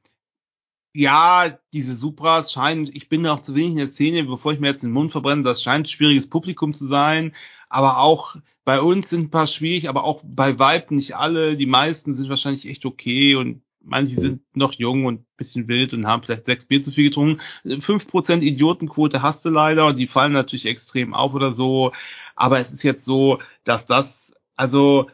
[0.93, 4.67] ja, diese Supras scheinen, ich bin auch zu wenig in der Szene, bevor ich mir
[4.67, 7.33] jetzt den Mund verbrenne, das scheint schwieriges Publikum zu sein,
[7.69, 11.57] aber auch bei uns sind ein paar schwierig, aber auch bei Vibe nicht alle.
[11.57, 16.05] Die meisten sind wahrscheinlich echt okay und manche sind noch jung und bisschen wild und
[16.05, 17.41] haben vielleicht sechs Bier zu viel getrunken.
[17.81, 21.91] Fünf Prozent Idiotenquote hast du leider und die fallen natürlich extrem auf oder so.
[22.35, 25.09] Aber es ist jetzt so, dass das, also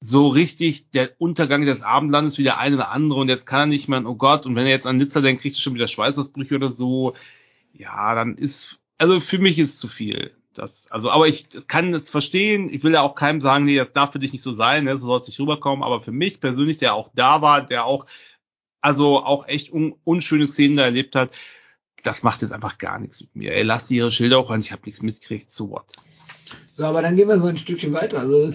[0.00, 3.66] so richtig der Untergang des Abendlandes wie der eine oder andere und jetzt kann er
[3.66, 5.88] nicht mehr, oh Gott, und wenn er jetzt an Nizza denkt, kriegt er schon wieder
[5.88, 7.14] Schweißausbrüche oder so.
[7.72, 10.32] Ja, dann ist, also für mich ist zu viel.
[10.54, 12.72] Das, also, aber ich kann es verstehen.
[12.72, 14.96] Ich will ja auch keinem sagen, nee, das darf für dich nicht so sein, ne,
[14.96, 15.84] so soll es nicht rüberkommen.
[15.84, 18.06] Aber für mich persönlich, der auch da war, der auch,
[18.80, 21.30] also auch echt un, unschöne Szenen da erlebt hat,
[22.02, 23.52] das macht jetzt einfach gar nichts mit mir.
[23.52, 25.92] Ey, lass ihre Schilder auch an, ich habe nichts mitgekriegt, so what.
[26.72, 28.20] So, aber dann gehen wir mal ein Stückchen weiter.
[28.20, 28.52] Also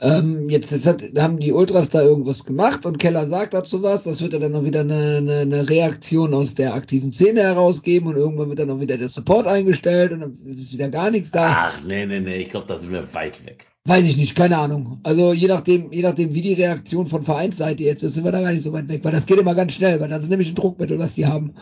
[0.00, 4.04] ähm, jetzt, jetzt hat, haben die Ultras da irgendwas gemacht und Keller sagt ab sowas,
[4.04, 8.08] das wird ja dann noch wieder eine, eine, eine Reaktion aus der aktiven Szene herausgeben
[8.08, 11.32] und irgendwann wird dann noch wieder der Support eingestellt und dann ist wieder gar nichts
[11.32, 11.70] da.
[11.70, 13.66] Ach, nee, nee, nee, ich glaube, da sind wir weit weg.
[13.86, 15.00] Weiß ich nicht, keine Ahnung.
[15.02, 18.42] Also je nachdem, je nachdem, wie die Reaktion von Vereinsseite jetzt ist, sind wir da
[18.42, 20.50] gar nicht so weit weg, weil das geht immer ganz schnell, weil das ist nämlich
[20.50, 21.54] ein Druckmittel, was die haben.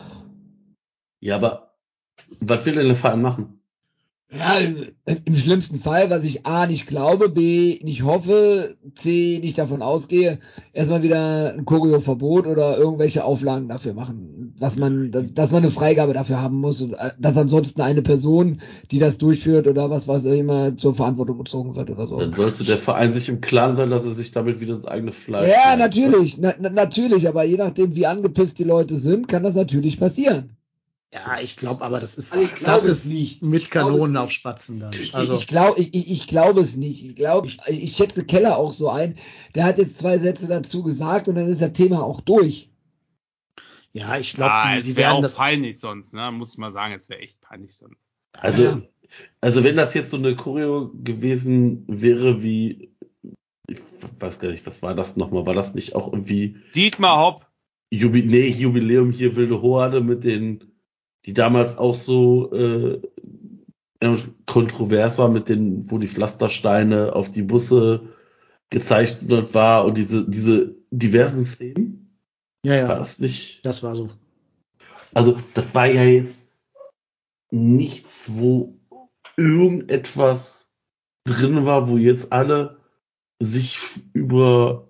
[1.21, 1.73] Ja, aber
[2.39, 3.56] was will denn der Verein machen?
[4.29, 4.57] Ja,
[5.05, 10.39] im schlimmsten Fall, was ich A nicht glaube, B nicht hoffe, C nicht davon ausgehe,
[10.73, 15.71] erstmal wieder ein Choreo-Verbot oder irgendwelche Auflagen dafür machen, dass man, dass, dass man eine
[15.71, 18.59] Freigabe dafür haben muss und äh, dass ansonsten eine Person,
[18.91, 22.17] die das durchführt oder was weiß ich immer zur Verantwortung gezogen wird oder so.
[22.17, 25.13] Dann sollte der Verein sich im Klaren sein, dass er sich damit wieder ins eigene
[25.13, 25.49] Fleisch.
[25.49, 29.97] Ja, natürlich, na, natürlich, aber je nachdem, wie angepisst die Leute sind, kann das natürlich
[29.97, 30.56] passieren.
[31.13, 34.93] Ja, ich glaube aber, das ist, also das ist nicht mit Kanonen auf Spatzen dann.
[35.13, 37.05] Also ich, ich glaube, ich, ich glaube es nicht.
[37.05, 39.17] Ich glaube, ich, ich schätze Keller auch so ein.
[39.55, 42.69] Der hat jetzt zwei Sätze dazu gesagt und dann ist das Thema auch durch.
[43.93, 46.29] Ja, ich glaube, ah, die, die werden auch das peinlich sonst, ne?
[46.31, 47.97] Muss ich mal sagen, es wäre echt peinlich sonst.
[48.33, 48.81] Also, Ja.
[49.41, 52.91] also wenn das jetzt so eine Choreo gewesen wäre wie,
[53.67, 53.79] ich
[54.19, 55.45] weiß gar nicht, was war das nochmal?
[55.45, 57.47] War das nicht auch irgendwie Dietmar Hopp.
[57.89, 60.76] Jubi nee, Jubiläum hier wilde Horde mit den,
[61.27, 63.01] die damals auch so äh,
[64.45, 68.13] kontrovers war mit den, wo die Pflastersteine auf die Busse
[68.69, 72.17] gezeichnet war und diese, diese diversen Szenen?
[72.63, 73.65] Ja, War ja, das nicht?
[73.65, 74.09] das war so.
[75.13, 76.55] Also, das war ja jetzt
[77.51, 78.79] nichts, wo
[79.35, 80.73] irgendetwas
[81.25, 82.79] drin war, wo jetzt alle
[83.39, 83.79] sich
[84.13, 84.87] über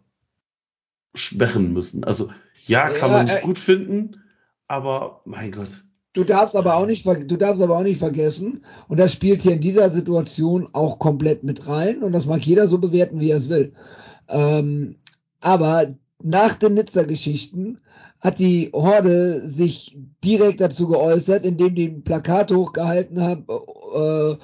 [1.15, 2.03] sperren müssen.
[2.03, 2.31] Also,
[2.67, 4.23] ja, kann Ja, man äh, gut finden,
[4.67, 5.86] aber mein Gott.
[6.17, 9.51] Du darfst aber auch nicht, du darfst aber auch nicht vergessen, und das spielt hier
[9.51, 13.37] in dieser Situation auch komplett mit rein, und das mag jeder so bewerten, wie er
[13.37, 13.71] es will.
[14.27, 14.95] Ähm,
[15.41, 17.81] aber nach den Nizza-Geschichten
[18.19, 23.45] hat die Horde sich direkt dazu geäußert, indem die ein Plakat hochgehalten haben,
[23.93, 24.37] äh,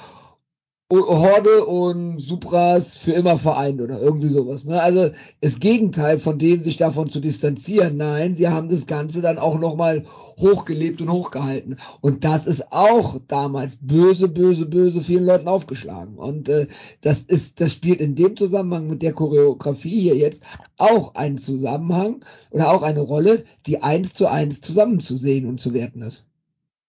[0.92, 4.64] Horde und Supras für immer vereint oder irgendwie sowas.
[4.64, 4.80] Ne?
[4.80, 5.10] Also
[5.42, 7.98] das Gegenteil von dem, sich davon zu distanzieren.
[7.98, 10.06] Nein, sie haben das Ganze dann auch nochmal
[10.40, 11.78] hochgelebt und hochgehalten.
[12.02, 16.18] Und das ist auch damals böse, böse, böse vielen Leuten aufgeschlagen.
[16.18, 16.68] Und äh,
[17.02, 20.44] das ist, das spielt in dem Zusammenhang mit der Choreografie hier jetzt
[20.78, 26.02] auch einen Zusammenhang oder auch eine Rolle, die eins zu eins zusammenzusehen und zu werten
[26.02, 26.26] ist.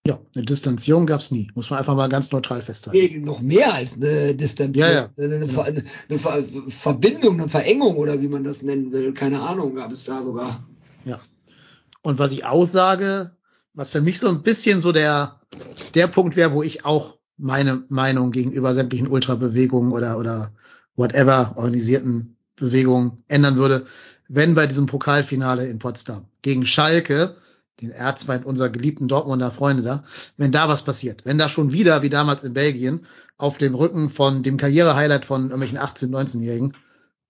[0.06, 1.48] Ja, eine Distanzierung gab's nie.
[1.54, 3.24] Muss man einfach mal ganz neutral festhalten.
[3.24, 4.90] Noch mehr als eine Distanzierung.
[4.90, 5.24] Ja, ja.
[5.24, 9.14] Eine, Ver eine Ver Verbindung, eine Verengung oder wie man das nennen will.
[9.14, 10.62] Keine Ahnung, gab es da sogar.
[11.06, 11.20] Ja.
[12.04, 13.30] Und was ich aussage,
[13.72, 15.40] was für mich so ein bisschen so der,
[15.94, 20.52] der Punkt wäre, wo ich auch meine Meinung gegenüber sämtlichen Ultrabewegungen oder, oder
[20.96, 23.86] whatever organisierten Bewegungen ändern würde,
[24.28, 27.36] wenn bei diesem Pokalfinale in Potsdam gegen Schalke,
[27.80, 30.04] den Erzfeind unserer geliebten Dortmunder Freunde da,
[30.36, 33.06] wenn da was passiert, wenn da schon wieder, wie damals in Belgien,
[33.38, 36.74] auf dem Rücken von dem Karrierehighlight von irgendwelchen 18-, 19-Jährigen,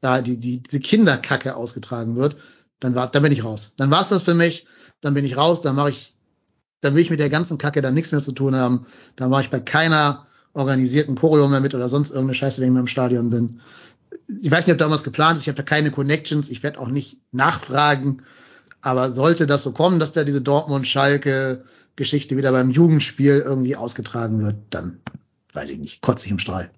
[0.00, 2.36] da die, die, diese Kinderkacke ausgetragen wird,
[2.80, 3.72] dann war, dann bin ich raus.
[3.76, 4.66] Dann war's das für mich,
[5.00, 6.14] dann bin ich raus, dann mache ich,
[6.80, 8.86] dann will ich mit der ganzen Kacke dann nichts mehr zu tun haben.
[9.16, 12.72] Dann mache ich bei keiner organisierten Choreo mehr mit oder sonst irgendeine Scheiße, wenn ich
[12.72, 13.60] mehr im Stadion bin.
[14.40, 16.88] Ich weiß nicht, ob damals geplant ist, ich habe da keine Connections, ich werde auch
[16.88, 18.22] nicht nachfragen,
[18.80, 24.56] aber sollte das so kommen, dass da diese Dortmund-Schalke-Geschichte wieder beim Jugendspiel irgendwie ausgetragen wird,
[24.70, 25.00] dann
[25.52, 26.70] weiß ich nicht, kotze ich im Strahl.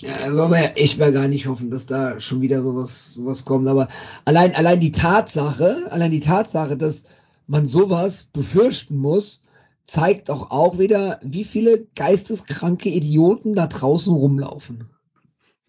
[0.00, 3.44] Ja, wollen wir ja echt mal gar nicht hoffen, dass da schon wieder sowas, sowas
[3.44, 3.66] kommt.
[3.68, 3.88] Aber
[4.24, 7.04] allein, allein die Tatsache, allein die Tatsache, dass
[7.46, 9.42] man sowas befürchten muss,
[9.84, 14.84] zeigt doch auch wieder, wie viele geisteskranke Idioten da draußen rumlaufen.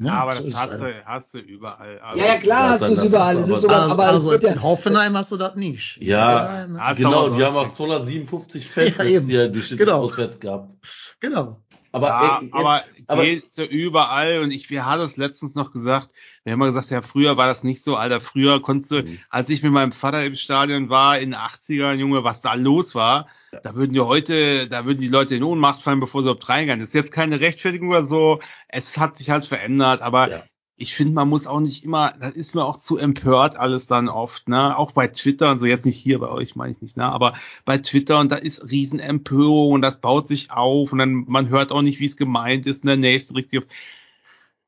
[0.01, 0.85] Ja, aber so das hast einfach.
[0.85, 1.99] du, hast du überall.
[1.99, 3.35] Also, Ja, ja, klar, Ja, hast du es das überall.
[3.35, 5.97] ist Es ist aber- sogar, Also, aber also in ja, Hoffenheim hast du das nicht.
[6.01, 9.27] Ja, hast genau, die haben auch 257 Fans Ja, eben.
[9.27, 10.01] Durchschnittlich Genau.
[10.03, 10.75] auswärts gehabt.
[11.19, 11.57] Genau.
[11.91, 15.55] Aber, ja, ey, jetzt, aber, aber gehst du überall und ich, wir haben es letztens
[15.55, 16.09] noch gesagt,
[16.43, 19.19] wir haben mal gesagt, ja, früher war das nicht so, Alter, früher konntest du, Mhm.
[19.29, 22.93] als ich mit meinem Vater im Stadion war, in den 80ern, Junge, was da los
[22.93, 23.27] war,
[23.63, 26.79] da würden die heute, da würden die Leute in Ohnmacht fallen, bevor sie überhaupt reingehen.
[26.79, 30.43] Das ist jetzt keine Rechtfertigung oder so, es hat sich halt verändert, aber Ja.
[30.79, 34.07] Ich finde, man muss auch nicht immer, das ist mir auch zu empört alles dann
[34.07, 34.77] oft, ne?
[34.77, 37.03] Auch bei Twitter und so, jetzt nicht hier bei euch, meine ich nicht, ne?
[37.03, 37.33] Aber
[37.65, 41.71] bei Twitter und da ist Riesenempörung und das baut sich auf und dann man hört
[41.71, 43.65] auch nicht, wie es gemeint ist, und der nächste richtig auf.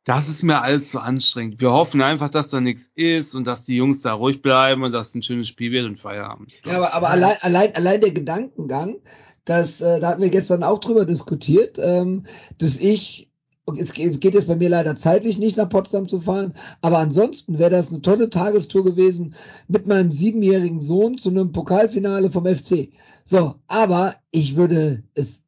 [0.04, 1.62] Das ist mir alles zu anstrengend.
[1.62, 4.92] Wir hoffen einfach, dass da nichts ist und dass die Jungs da ruhig bleiben und
[4.92, 6.54] dass es ein schönes Spiel wird und Feierabend.
[6.66, 8.96] ja, aber, aber allein, allein, allein der Gedankengang,
[9.46, 12.26] dass, äh, da hatten wir gestern auch drüber diskutiert, ähm,
[12.58, 13.31] dass ich
[13.78, 17.72] es geht jetzt bei mir leider zeitlich nicht nach Potsdam zu fahren, aber ansonsten wäre
[17.72, 19.36] das eine tolle Tagestour gewesen
[19.68, 22.90] mit meinem siebenjährigen Sohn zu einem Pokalfinale vom FC.
[23.24, 25.41] So, aber ich würde es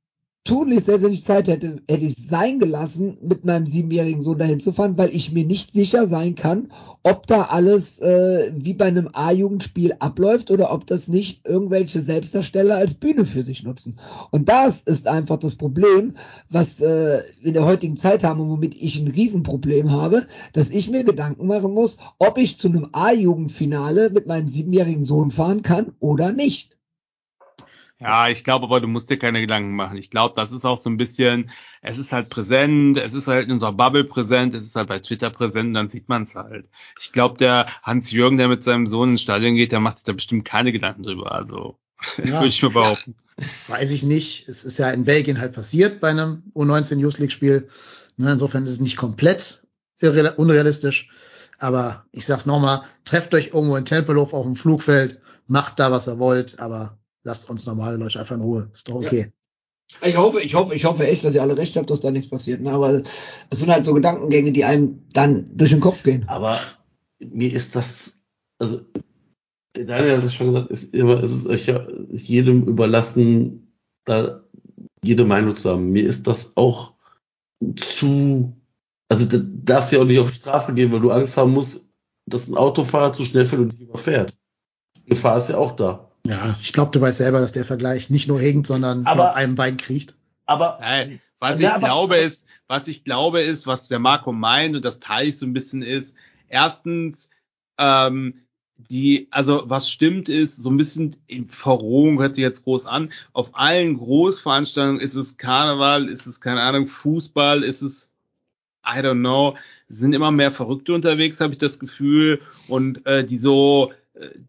[0.45, 4.59] tunlichst, selbst wenn ich Zeit hätte, hätte ich sein gelassen, mit meinem siebenjährigen Sohn dahin
[4.59, 6.69] zu fahren, weil ich mir nicht sicher sein kann,
[7.01, 12.75] ob da alles äh, wie bei einem A-Jugendspiel abläuft oder ob das nicht irgendwelche Selbstdarsteller
[12.75, 13.97] als Bühne für sich nutzen.
[14.31, 16.15] Und das ist einfach das Problem,
[16.49, 20.89] was äh, in der heutigen Zeit haben und womit ich ein Riesenproblem habe, dass ich
[20.89, 25.93] mir Gedanken machen muss, ob ich zu einem A-Jugendfinale mit meinem siebenjährigen Sohn fahren kann
[25.99, 26.72] oder nicht.
[28.03, 29.97] Ja, ich glaube aber, du musst dir keine Gedanken machen.
[29.97, 31.49] Ich glaube, das ist auch so ein bisschen,
[31.81, 34.99] es ist halt präsent, es ist halt in unserer Bubble präsent, es ist halt bei
[34.99, 36.69] Twitter präsent, und dann sieht man es halt.
[36.99, 40.13] Ich glaube, der Hans-Jürgen, der mit seinem Sohn ins Stadion geht, der macht sich da
[40.13, 41.31] bestimmt keine Gedanken drüber.
[41.31, 41.77] Also,
[42.17, 42.34] Ja.
[42.34, 43.15] würde ich mir behaupten.
[43.67, 44.47] Weiß ich nicht.
[44.47, 47.67] Es ist ja in Belgien halt passiert bei einem U19 Youth League Spiel.
[48.17, 49.63] Ne, insofern ist es nicht komplett
[50.01, 51.09] unrealistisch.
[51.59, 56.07] Aber ich sag's nochmal, trefft euch irgendwo in Tempelhof auf dem Flugfeld, macht da, was
[56.07, 58.69] ihr wollt, aber lasst uns normale Leute einfach in Ruhe.
[58.73, 59.31] Ist doch okay.
[60.01, 62.29] Ich hoffe, ich hoffe, ich hoffe echt, dass ihr alle recht habt, dass da nichts
[62.29, 62.61] passiert.
[62.61, 62.71] Ne?
[62.71, 63.03] Aber
[63.49, 66.27] es sind halt so Gedankengänge, die einem dann durch den Kopf gehen.
[66.27, 66.59] Aber
[67.19, 68.21] mir ist das,
[68.59, 68.81] also
[69.75, 71.77] der Daniel hat es schon gesagt, ist immer, es ist euch ja
[72.09, 73.73] ist jedem überlassen,
[74.05, 74.43] da
[75.03, 75.91] jede Meinung zu haben.
[75.91, 76.93] Mir ist das auch
[77.77, 78.55] zu,
[79.09, 81.51] also da darfst du ja auch nicht auf die Straße gehen, weil du Angst haben
[81.51, 81.91] musst,
[82.25, 84.35] dass ein Autofahrer zu schnell fährt und dich überfährt.
[84.97, 86.12] Die Gefahr ist ja auch da.
[86.25, 89.35] Ja, ich glaube, du weißt selber, dass der Vergleich nicht nur hinkt, sondern Aber- auf
[89.35, 90.15] einem Bein kriecht.
[90.45, 94.31] Aber Nein, was Ja, ich aber- glaube ist, was ich glaube ist, was der Marco
[94.31, 96.15] meint und das teile ich so ein bisschen ist,
[96.47, 97.29] erstens,
[97.77, 98.35] ähm,
[98.89, 101.15] die, also was stimmt ist, so ein bisschen
[101.47, 103.11] Verrohung hört sich jetzt groß an.
[103.33, 108.11] Auf allen Großveranstaltungen ist es Karneval, ist es, keine Ahnung, Fußball, ist es,
[108.85, 109.55] I don't know,
[109.89, 112.41] sind immer mehr Verrückte unterwegs, habe ich das Gefühl.
[112.67, 113.93] Und äh, die so,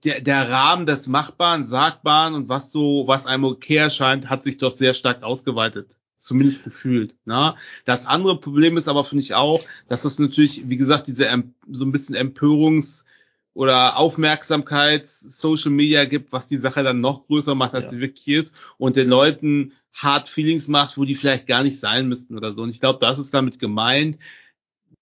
[0.04, 4.58] der, der Rahmen des Machbaren, Sagbaren und was so, was einem okay erscheint, hat sich
[4.58, 5.96] doch sehr stark ausgeweitet.
[6.18, 7.14] Zumindest gefühlt.
[7.24, 7.56] Na?
[7.84, 11.28] Das andere Problem ist aber, finde ich auch, dass das natürlich, wie gesagt, diese
[11.70, 13.04] so ein bisschen Empörungs-
[13.52, 17.88] oder Aufmerksamkeit Social Media gibt, was die Sache dann noch größer macht, als Ja.
[17.90, 22.08] sie wirklich ist und den Leuten hart Feelings macht, wo die vielleicht gar nicht sein
[22.08, 22.62] müssten oder so.
[22.62, 24.18] Und ich glaube, das ist damit gemeint.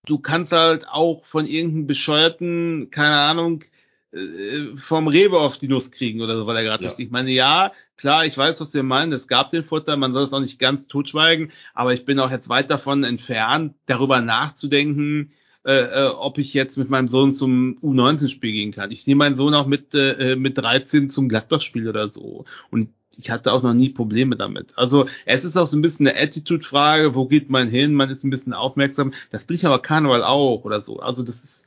[0.05, 3.65] Du kannst halt auch von irgendeinem bescheuerten, keine Ahnung,
[4.13, 6.95] äh, vom Rewe auf die Nuss kriegen oder so, weil er gerade Ja.
[6.97, 9.13] Ich meine, ja, klar, ich weiß, was wir meinen.
[9.13, 12.31] Es gab den Vorteil, man soll es auch nicht ganz totschweigen, aber ich bin auch
[12.31, 15.33] jetzt weit davon entfernt, darüber nachzudenken,
[15.65, 18.91] äh, äh, ob ich jetzt mit meinem Sohn zum U19-Spiel gehen kann.
[18.91, 22.45] Ich nehme meinen Sohn auch mit, äh, mit 13 zum Gladbach-Spiel oder so.
[22.71, 24.77] Und ich hatte auch noch nie Probleme damit.
[24.77, 27.95] Also es ist auch so ein bisschen eine Attitude-Frage, wo geht man hin?
[27.95, 29.13] Man ist ein bisschen aufmerksam.
[29.31, 30.99] Das bin ich aber Karneval auch oder so.
[31.01, 31.67] Also das ist,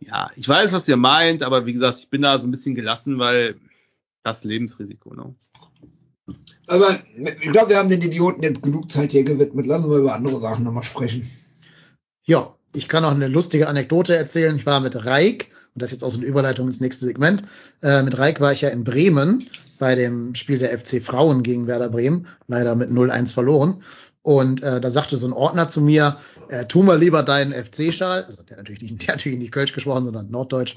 [0.00, 2.74] ja, ich weiß, was ihr meint, aber wie gesagt, ich bin da so ein bisschen
[2.74, 3.56] gelassen, weil
[4.22, 5.34] das Lebensrisiko, ne?
[6.66, 9.66] Aber ich glaube, wir haben den Idioten jetzt genug Zeit hier gewidmet.
[9.66, 11.28] Lassen wir über andere Sachen nochmal sprechen.
[12.24, 14.56] Ja, ich kann noch eine lustige Anekdote erzählen.
[14.56, 17.42] Ich war mit Reik, und das ist jetzt auch so eine Überleitung ins nächste Segment,
[17.82, 19.46] äh, mit Reik war ich ja in Bremen
[19.78, 23.82] bei dem Spiel der FC Frauen gegen Werder Bremen, leider mit 0-1 verloren.
[24.24, 26.16] Und äh, da sagte so ein Ordner zu mir,
[26.48, 30.04] äh, tu mal lieber deinen FC-Schal, also der natürlich nicht, der natürlich nicht Kölsch gesprochen,
[30.06, 30.76] sondern Norddeutsch,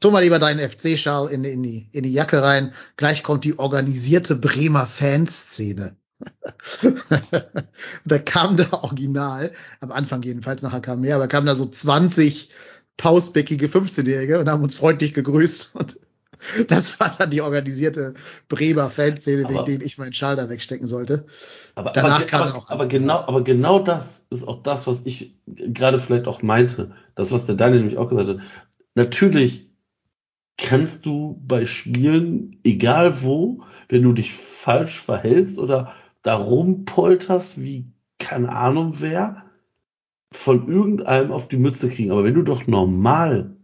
[0.00, 3.56] tu mal lieber deinen FC-Schal in, in, die, in die Jacke rein, gleich kommt die
[3.60, 5.96] organisierte Bremer Fanszene.
[8.04, 12.50] Da kam da original, am Anfang jedenfalls, nachher kam mehr, aber kam da so 20
[12.96, 15.76] pausbäckige 15-Jährige und haben uns freundlich gegrüßt.
[15.76, 15.98] Und
[16.68, 18.14] das war dann die organisierte
[18.48, 21.26] Bremer Fanszene, wegen Aber- denen ich meinen Schal da wegstecken sollte.
[21.74, 25.06] Aber, Danach aber, kam aber, auch aber genau, aber genau das ist auch das, was
[25.06, 26.92] ich gerade vielleicht auch meinte.
[27.14, 28.38] Das, was der Daniel nämlich auch gesagt hat.
[28.94, 29.70] Natürlich
[30.56, 37.86] kannst du bei Spielen, egal wo, wenn du dich falsch verhältst oder da rumpolterst, wie
[38.18, 39.44] keine Ahnung wer,
[40.32, 42.10] von irgendeinem auf die Mütze kriegen.
[42.12, 43.56] Aber wenn du doch normal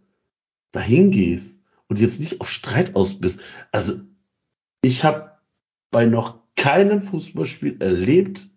[0.72, 3.40] dahin gehst und jetzt nicht auf Streit aus bist,
[3.72, 3.94] also
[4.82, 5.32] ich habe
[5.90, 8.48] bei noch keinem Fußballspiel erlebt,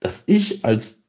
[0.00, 1.04] dass ich als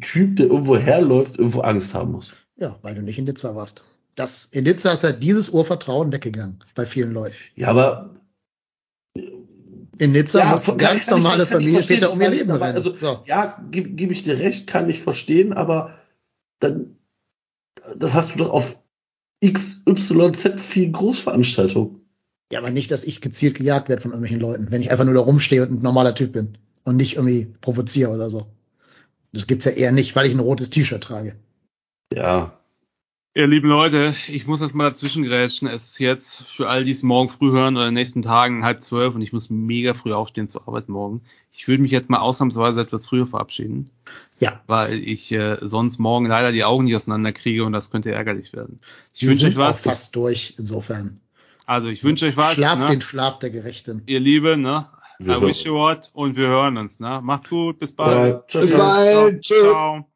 [0.00, 2.32] Typ, der irgendwo herläuft, irgendwo Angst haben muss.
[2.56, 3.84] Ja, weil du nicht in Nizza warst.
[4.14, 7.34] Das, in Nizza ist ja dieses Urvertrauen weggegangen bei vielen Leuten.
[7.54, 8.14] Ja, aber
[10.00, 12.26] In Nizza Ja, mussten kann- ganz kann ich- normale kann ich Familienväter verstehen, um ihr
[12.28, 12.76] kann Leben dabei- rennen.
[12.78, 13.22] also- so.
[13.26, 15.98] ja, gebe geb ich dir recht, kann ich verstehen, aber
[16.60, 16.96] dann,
[17.96, 18.80] das hast du doch auf
[19.44, 22.00] XYZ viel Großveranstaltung.
[22.52, 25.14] Ja, aber nicht, dass ich gezielt gejagt werde von irgendwelchen Leuten, wenn ich einfach nur
[25.14, 28.46] da rumstehe und ein normaler Typ bin und nicht irgendwie provoziere oder so.
[29.32, 31.36] Das gibt's ja eher nicht, weil ich ein rotes T-Shirt trage.
[32.14, 32.57] Ja,
[33.38, 35.68] Ihr lieben Leute, ich muss jetzt mal dazwischen grätschen.
[35.68, 38.64] Es ist jetzt für all die es morgen früh hören oder in den nächsten Tagen
[38.64, 41.20] halb zwölf und ich muss mega früh aufstehen zur Arbeit morgen.
[41.52, 43.90] Ich würde mich jetzt mal ausnahmsweise etwas früher verabschieden,
[44.40, 48.10] Ja, weil ich äh, sonst morgen leider die Augen nicht auseinander kriege und das könnte
[48.10, 48.80] ärgerlich werden.
[49.14, 49.82] Ich wünsche euch sind auch was.
[49.82, 51.20] fast durch, insofern.
[51.64, 52.54] Also ich wünsche euch was.
[52.54, 52.88] Schlaf ne?
[52.88, 54.02] den Schlaf der Gerechten.
[54.06, 54.88] Ihr Lieben, ne?
[55.20, 57.20] Wir I wish you what und wir hören uns, ne?
[57.22, 58.48] Macht's gut, bis Ja, bald.
[58.48, 58.62] tschüss.
[58.62, 59.42] Bis bald.
[59.42, 59.60] Tschüss.
[59.60, 60.08] Ciao.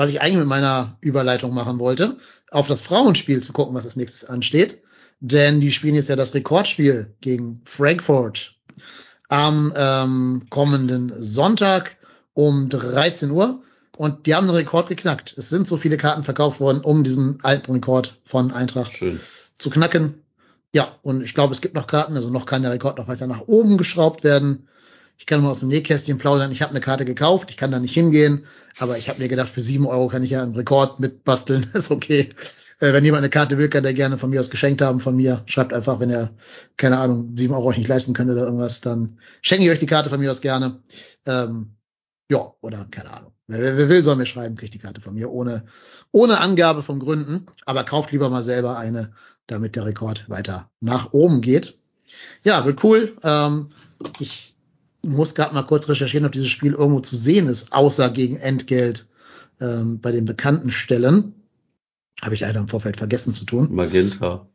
[0.00, 2.16] Was ich eigentlich mit meiner Überleitung machen wollte,
[2.50, 4.82] auf das Frauenspiel zu gucken, was als nächstes ansteht.
[5.20, 8.56] Denn die spielen jetzt ja das Rekordspiel gegen Frankfurt
[9.28, 11.96] am ähm, kommenden Sonntag
[12.34, 13.62] um 13 Uhr.
[13.96, 15.34] Und die haben den Rekord geknackt.
[15.36, 19.20] Es sind so viele Karten verkauft worden, um diesen alten Rekord von Eintracht Schön.
[19.58, 20.22] zu knacken.
[20.72, 23.26] Ja, und ich glaube, es gibt noch Karten, also noch kann der Rekord noch weiter
[23.26, 24.68] nach oben geschraubt werden.
[25.20, 27.78] Ich kann mal aus dem Nähkästchen plaudern, ich habe eine Karte gekauft, ich kann da
[27.78, 28.46] nicht hingehen,
[28.78, 31.90] aber ich habe mir gedacht, für sieben Euro kann ich ja einen Rekord mitbasteln, ist
[31.90, 32.30] okay.
[32.78, 35.14] Äh, wenn jemand eine Karte will, kann der gerne von mir aus geschenkt haben von
[35.14, 35.42] mir.
[35.44, 36.30] Schreibt einfach, wenn er,
[36.78, 39.86] keine Ahnung, sieben Euro euch nicht leisten könnte oder irgendwas, dann schenke ich euch die
[39.86, 40.80] Karte von mir aus gerne.
[41.26, 41.72] Ähm,
[42.30, 43.32] ja, oder keine Ahnung.
[43.46, 45.64] Wer, wer will, soll mir schreiben, kriegt die Karte von mir, ohne,
[46.12, 47.44] ohne Angabe von Gründen.
[47.66, 49.12] Aber kauft lieber mal selber eine,
[49.46, 51.78] damit der Rekord weiter nach oben geht.
[52.42, 53.18] Ja, wird cool.
[53.22, 53.68] Ähm,
[54.18, 54.54] ich
[55.02, 59.06] muss gerade mal kurz recherchieren, ob dieses Spiel irgendwo zu sehen ist, außer gegen Entgelt
[59.60, 61.34] ähm, bei den bekannten Stellen.
[62.22, 63.68] Habe ich leider im Vorfeld vergessen zu tun.
[63.72, 64.46] Magenta.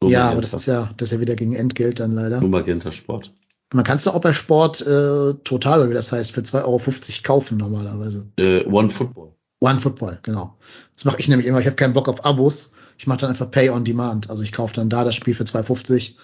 [0.00, 0.32] Nur ja, Magenta.
[0.32, 2.40] aber das ist ja, das ist ja wieder gegen Entgelt dann leider.
[2.40, 3.32] Nur Magenta Sport.
[3.72, 6.80] Man kannst du auch bei Sport äh, total, wie das heißt, für 2,50 Euro
[7.22, 8.26] kaufen normalerweise.
[8.36, 9.32] Äh, One Football.
[9.60, 10.56] One Football, genau.
[10.94, 11.60] Das mache ich nämlich immer.
[11.60, 12.72] Ich habe keinen Bock auf Abos.
[12.98, 14.28] Ich mache dann einfach Pay on Demand.
[14.28, 16.14] Also ich kaufe dann da das Spiel für 2,50.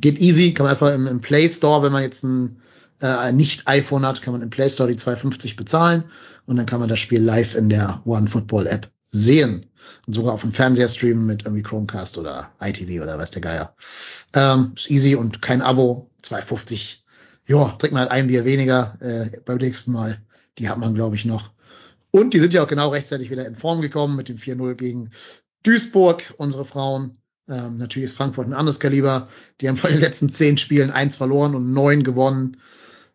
[0.00, 2.60] Geht easy, kann man einfach im, im Play Store, wenn man jetzt ein
[3.00, 6.04] äh, nicht iPhone hat, kann man im Play Store die 2,50 bezahlen
[6.46, 9.66] und dann kann man das Spiel live in der One Football App sehen.
[10.06, 13.74] Und sogar auf dem Fernseher streamen mit irgendwie Chromecast oder ITV oder was der Geier.
[14.34, 16.98] Ähm, ist easy und kein Abo, 2,50.
[17.46, 20.20] Ja, trinkt man halt ein Bier weniger äh, beim nächsten Mal.
[20.58, 21.50] Die hat man, glaube ich, noch.
[22.10, 25.10] Und die sind ja auch genau rechtzeitig wieder in Form gekommen mit dem 4-0 gegen
[25.62, 27.18] Duisburg, unsere Frauen.
[27.48, 29.28] Ähm, natürlich ist Frankfurt ein anderes Kaliber.
[29.60, 32.56] Die haben von den letzten zehn Spielen eins verloren und neun gewonnen.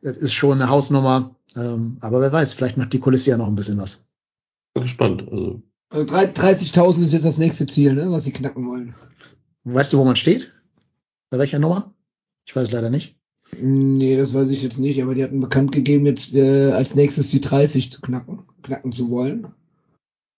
[0.02, 1.36] Das ist schon eine Hausnummer.
[1.56, 4.08] Ähm, aber wer weiß, vielleicht macht die Kulisse ja noch ein bisschen was.
[4.74, 5.24] Bin gespannt.
[5.30, 5.62] Also.
[5.90, 8.96] Also 30.000 ist jetzt das nächste Ziel, ne, was sie knacken wollen.
[9.66, 10.54] Weißt du, wo man steht?
[11.30, 11.94] Bei welcher Nummer?
[12.46, 13.18] Ich weiß leider nicht.
[13.62, 17.30] Nee, das weiß ich jetzt nicht, aber die hatten bekannt gegeben, jetzt äh, als nächstes
[17.30, 19.48] die 30 zu knacken, knacken zu wollen.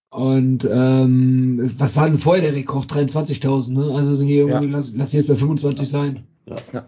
[0.10, 2.92] Und ähm, was war denn vorher der Rekord?
[2.92, 3.96] 23.000, ne?
[3.96, 4.78] Also sind die irgendwie, ja.
[4.78, 6.24] lass, lass die jetzt bei 25 sein.
[6.46, 6.56] Ja.
[6.72, 6.86] ja.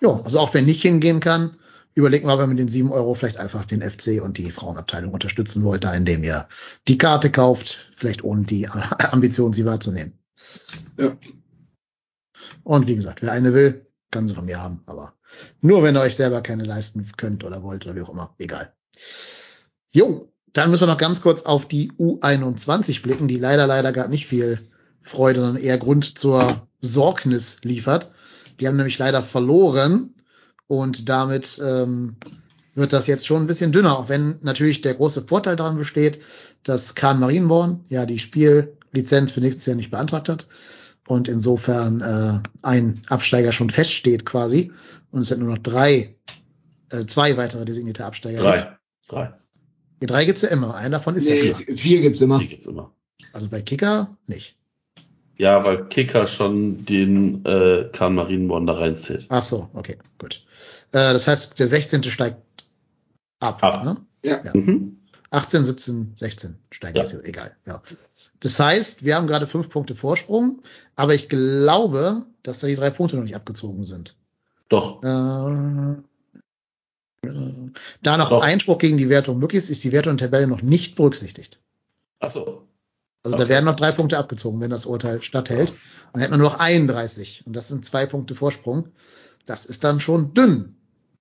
[0.00, 1.56] Ja, also auch wer nicht hingehen kann,
[1.94, 5.12] überlegt mal, ob ihr mit den 7 Euro vielleicht einfach den FC und die Frauenabteilung
[5.12, 6.48] unterstützen wollt, da indem ihr
[6.88, 8.68] die Karte kauft, vielleicht ohne die
[9.10, 10.18] Ambition, sie wahrzunehmen.
[10.96, 11.16] Ja.
[12.62, 15.14] Und wie gesagt, wer eine will, kann sie von mir haben, aber
[15.60, 18.72] nur wenn ihr euch selber keine leisten könnt oder wollt oder wie auch immer, egal.
[19.92, 24.08] Jo, dann müssen wir noch ganz kurz auf die U21 blicken, die leider, leider gar
[24.08, 24.58] nicht viel
[25.02, 28.10] Freude, sondern eher Grund zur Sorgnis liefert.
[28.60, 30.14] Die haben nämlich leider verloren
[30.66, 32.16] und damit ähm,
[32.74, 36.20] wird das jetzt schon ein bisschen dünner, auch wenn natürlich der große Vorteil daran besteht,
[36.62, 40.46] dass Kahn Marienborn ja die Spiellizenz für nächstes Jahr nicht beantragt hat
[41.08, 44.72] und insofern äh, ein Absteiger schon feststeht quasi
[45.10, 46.16] und es sind nur noch drei,
[46.92, 48.40] äh, zwei weitere designierte Absteiger.
[48.40, 48.78] Drei.
[49.08, 49.34] Drei.
[50.00, 50.74] Die drei gibt's ja immer.
[50.76, 51.76] Einer davon ist nee, ja klar.
[51.76, 52.38] Vier gibt's immer.
[52.38, 52.94] Vier gibt's immer.
[53.32, 54.56] Also bei Kicker nicht.
[55.40, 59.24] Ja, weil Kicker schon den äh, Kahn Marienborn da reinzählt.
[59.30, 60.44] Ach so, okay, gut.
[60.92, 62.02] Äh, das heißt, der 16.
[62.02, 62.36] steigt
[63.40, 63.64] ab.
[63.64, 63.82] ab.
[63.82, 63.96] Ne?
[64.22, 64.44] Ja.
[64.44, 64.50] ja.
[64.52, 64.98] Mhm.
[65.30, 67.04] 18, 17, 16 steigen ja.
[67.04, 67.56] jetzt, egal.
[67.66, 67.80] Ja.
[68.40, 70.60] Das heißt, wir haben gerade fünf Punkte Vorsprung,
[70.94, 74.16] aber ich glaube, dass da die drei Punkte noch nicht abgezogen sind.
[74.68, 75.02] Doch.
[75.02, 75.96] Äh,
[78.02, 78.42] da noch Doch.
[78.42, 81.62] Einspruch gegen die Wertung möglich ist, ist die Wertung in der Tabelle noch nicht berücksichtigt.
[82.18, 82.66] Ach so.
[83.22, 83.44] Also okay.
[83.44, 85.74] da werden noch drei Punkte abgezogen, wenn das Urteil statthält.
[86.12, 88.88] Dann hätten wir nur noch 31 und das sind zwei Punkte Vorsprung.
[89.46, 90.76] Das ist dann schon dünn.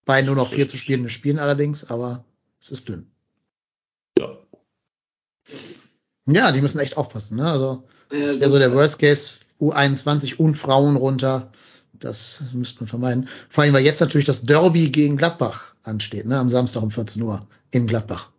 [0.05, 2.23] Bei nur noch vier zu spielenden Spielen allerdings, aber
[2.59, 3.11] es ist dünn.
[4.17, 4.37] Ja.
[6.25, 7.37] Ja, die müssen echt aufpassen.
[7.37, 7.49] Ne?
[7.49, 11.51] Also das wäre so der Worst Case, U21 und Frauen runter.
[11.93, 13.29] Das müsste man vermeiden.
[13.49, 16.39] Vor allem, weil jetzt natürlich das Derby gegen Gladbach ansteht, ne?
[16.39, 18.31] am Samstag um 14 Uhr in Gladbach.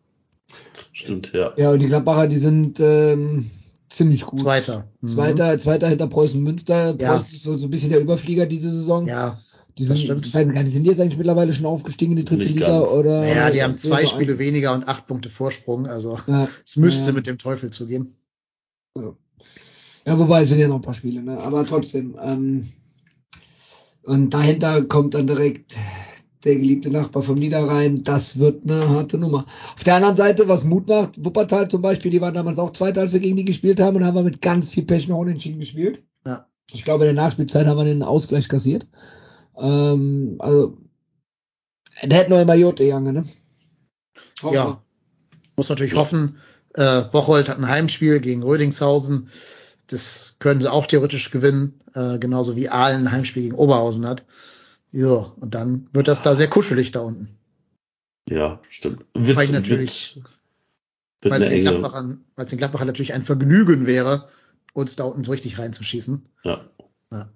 [0.92, 1.52] Stimmt, ja.
[1.56, 3.50] Ja, und die Gladbacher, die sind ähm,
[3.88, 4.38] ziemlich gut.
[4.40, 4.88] Zweiter.
[5.00, 5.08] Mhm.
[5.08, 6.94] Zweiter, Zweiter hinter Preußen Münster.
[6.94, 7.16] Preußen ja.
[7.16, 9.06] ist so, so ein bisschen der Überflieger diese Saison.
[9.06, 9.40] Ja.
[9.78, 10.26] Die sind, stimmt.
[10.26, 12.54] Ich weiß gar nicht, sind die jetzt eigentlich mittlerweile schon aufgestiegen in die dritte Nicht
[12.54, 12.90] Liga ganz.
[12.90, 13.26] oder?
[13.26, 15.86] Ja, die haben zwei so Spiele weniger und acht Punkte Vorsprung.
[15.86, 16.48] Also Ja.
[16.64, 17.12] es müsste Ja.
[17.12, 18.14] mit dem Teufel zugehen.
[18.96, 21.38] Ja, wobei es sind ja noch ein paar Spiele, ne?
[21.38, 22.16] Aber trotzdem.
[22.22, 22.68] Ähm,
[24.02, 25.76] und dahinter kommt dann direkt
[26.44, 28.02] der geliebte Nachbar vom Niederrhein.
[28.02, 29.46] Das wird eine harte Nummer.
[29.76, 33.02] Auf der anderen Seite, was Mut macht, Wuppertal zum Beispiel, die waren damals auch Zweiter,
[33.02, 35.60] als wir gegen die gespielt haben und haben wir mit ganz viel Pech noch unentschieden
[35.60, 36.02] gespielt.
[36.26, 36.46] Ja.
[36.72, 38.88] Ich glaube, in der Nachspielzeit haben wir den Ausgleich kassiert.
[39.56, 40.78] Ähm, also,
[42.02, 43.24] der hätte noch immer Jote gegangen, ne?
[44.42, 44.60] Hoffen wir.
[44.60, 44.82] Ja.
[45.56, 46.38] Muss natürlich hoffen.
[46.74, 49.28] Äh, Bocholt hat ein Heimspiel gegen Rödingshausen.
[49.88, 54.24] Das können sie auch theoretisch gewinnen, äh, genauso wie Aalen ein Heimspiel gegen Oberhausen hat.
[54.92, 57.28] Ja, und dann wird das da sehr kuschelig da unten.
[58.28, 59.04] Ja, stimmt.
[59.14, 60.20] Wird, Weil ich natürlich-
[61.22, 61.60] Weil es den.
[61.62, 64.28] Gladbachern, weil es den Gladbachern natürlich ein Vergnügen wäre,
[64.72, 66.24] uns da unten so richtig reinzuschießen.
[66.44, 66.60] Ja.
[67.12, 67.28] Ja.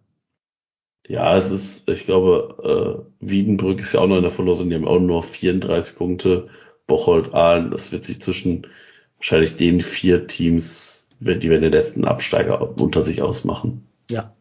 [1.07, 4.75] Ja, es ist, ich glaube, äh, Wiedenbrück ist ja auch noch in der Verlosung, die
[4.75, 6.49] haben auch nur 34 Punkte.
[6.87, 8.67] Bocholt, Aalen, das wird sich zwischen
[9.17, 13.87] wahrscheinlich den vier Teams die, wenn die letzten Absteiger unter sich ausmachen.
[14.11, 14.35] Ja.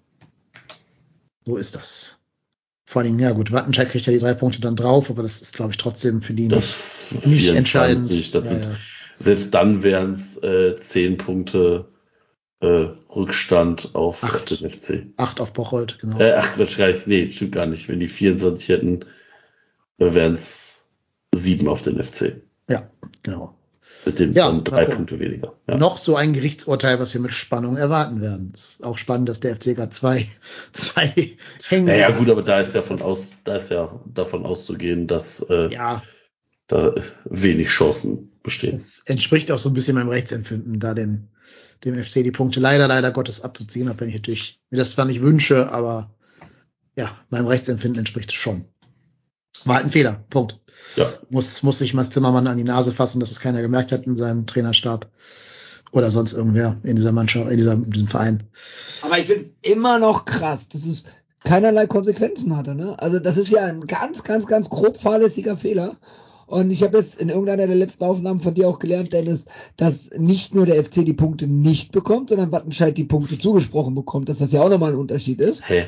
[1.45, 2.22] So ist das.
[2.93, 5.41] Vor allen Dingen, ja gut, Wattenscheid kriegt ja die drei Punkte dann drauf, aber das
[5.41, 8.05] ist, glaube ich, trotzdem für die Das nicht, nicht entscheidend.
[8.05, 8.75] 24, das Ja, sind, ja.
[9.19, 11.87] Selbst dann wären es äh, 10 Punkte
[12.59, 12.67] äh,
[13.15, 14.61] Rückstand auf Acht.
[14.61, 15.07] den FC.
[15.17, 16.19] Acht auf Bocholt, genau.
[16.19, 17.07] Äh, ach, Quatsch, gar nicht.
[17.07, 17.89] Nee, stimmt gar nicht.
[17.89, 19.05] Wenn die 24 hätten,
[19.97, 20.85] wären es
[21.33, 22.43] 7 auf den FC.
[22.69, 22.87] Ja,
[23.23, 23.57] genau.
[24.05, 24.85] Mit dem Ja, drei.
[24.85, 25.53] Punkte weniger.
[25.67, 25.77] Ja.
[25.77, 28.51] Noch so ein Gerichtsurteil, was wir mit Spannung erwarten werden.
[28.53, 30.27] ist auch spannend, dass der FC gerade zwei,
[30.73, 31.13] zwei
[31.67, 31.85] hängen.
[31.85, 35.69] Naja, gut, aber da ist ja von aus, da ist ja davon auszugehen, dass äh,
[35.71, 36.03] Ja,
[36.67, 36.93] da
[37.25, 38.73] wenig Chancen bestehen.
[38.73, 41.29] es entspricht auch so ein bisschen meinem Rechtsempfinden, da dem,
[41.85, 45.05] dem FC die Punkte leider, leider Gottes abzuziehen, auch wenn ich natürlich mir das zwar
[45.05, 46.13] nicht wünsche, aber
[46.95, 48.65] ja, meinem Rechtsempfinden entspricht es schon.
[49.65, 50.23] War halt ein Fehler.
[50.29, 50.59] Punkt.
[50.95, 51.09] Ja.
[51.29, 54.15] Muss, muss sich Max Zimmermann an die Nase fassen, dass es keiner gemerkt hat in
[54.15, 55.07] seinem Trainerstab.
[55.91, 58.43] Oder sonst irgendwer in dieser Mannschaft, in, dieser, in diesem Verein.
[59.03, 61.03] Aber ich finde es immer noch krass, dass es
[61.43, 62.73] keinerlei Konsequenzen hatte.
[62.73, 62.95] Ne?
[62.99, 65.97] Also das ist ja ein ganz, ganz, ganz grob fahrlässiger Fehler.
[66.47, 69.45] Und ich habe jetzt in irgendeiner der letzten Aufnahmen von dir auch gelernt, Dennis,
[69.77, 74.29] dass nicht nur der FC die Punkte nicht bekommt, sondern Wattenscheid die Punkte zugesprochen bekommt,
[74.29, 75.67] dass das ja auch nochmal ein Unterschied ist.
[75.67, 75.87] Hä?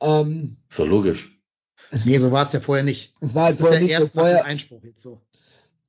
[0.00, 1.31] Ähm, Ist doch logisch.
[2.04, 3.14] Nee, so war es ja vorher nicht.
[3.20, 5.20] es war halt Das ist vorher ja nicht erst nach dem Vorher, Einspruch jetzt so.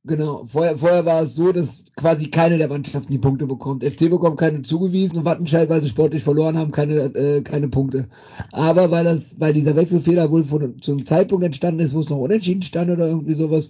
[0.04, 3.84] genau, vorher, vorher war es so, dass quasi keine der Mannschaften die Punkte bekommt.
[3.84, 8.08] FC bekommt keine zugewiesen und Wattenscheid, weil sie sportlich verloren haben, keine, äh, keine Punkte.
[8.52, 12.18] Aber weil das, weil dieser Wechselfehler wohl von, zum Zeitpunkt entstanden ist, wo es noch
[12.18, 13.70] unentschieden stand oder irgendwie sowas,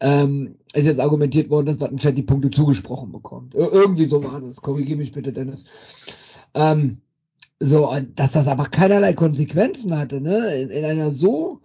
[0.00, 3.54] ähm, ist jetzt argumentiert worden, dass Wattenscheid die Punkte zugesprochen bekommt.
[3.54, 4.60] Ir irgendwie so war das.
[4.60, 5.64] Korrigiere mich bitte, Dennis.
[6.54, 6.98] Ähm,
[7.64, 10.56] so, und dass das aber keinerlei Konsequenzen hatte, ne?
[10.56, 11.60] In, in einer so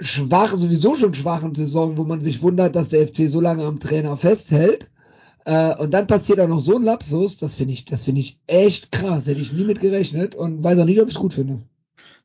[0.00, 3.78] schwachen, sowieso schon schwachen Saison, wo man sich wundert, dass der FC so lange am
[3.78, 4.90] Trainer festhält.
[5.44, 8.38] Äh, und dann passiert auch noch so ein Lapsus, das finde ich, das finde ich
[8.46, 9.26] echt krass.
[9.26, 11.62] Hätte ich nie mit gerechnet und weiß auch nicht, ob ich es gut finde.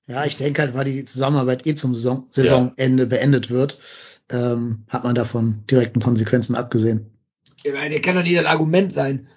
[0.08, 3.80] Ja, ich denke halt, weil die Zusammenarbeit eh zum Saison Saisonende beendet wird,
[4.32, 7.12] ähm, hat man davon direkten Konsequenzen abgesehen.
[7.64, 9.28] Ich meine, der kann doch nicht das Argument sein.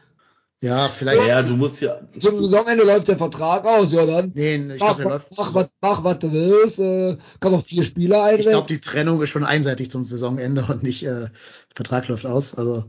[0.62, 1.26] Ja, vielleicht.
[1.28, 2.00] Ja, du musst ja.
[2.18, 4.32] Zum Saisonende läuft der Vertrag aus, ja dann.
[4.34, 6.78] Nee, ich Mach, glaube, der mach, mach, was, mach, was du willst.
[6.78, 8.50] Äh, kann auch vier Spieler Ich einwählen.
[8.50, 11.30] glaube, die Trennung ist schon einseitig zum Saisonende und nicht äh, der
[11.74, 12.54] Vertrag läuft aus.
[12.54, 12.84] Also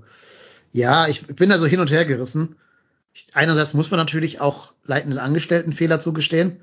[0.72, 2.56] ja, ich bin da so hin und her gerissen.
[3.14, 6.62] Ich, einerseits muss man natürlich auch leitenden Angestellten Fehler zugestehen.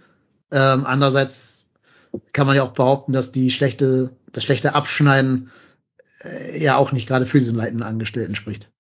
[0.52, 1.68] Ähm, andererseits
[2.32, 5.51] kann man ja auch behaupten, dass die schlechte, das schlechte Abschneiden
[6.22, 8.70] äh, ja auch nicht gerade für diesen leitenden Angestellten spricht.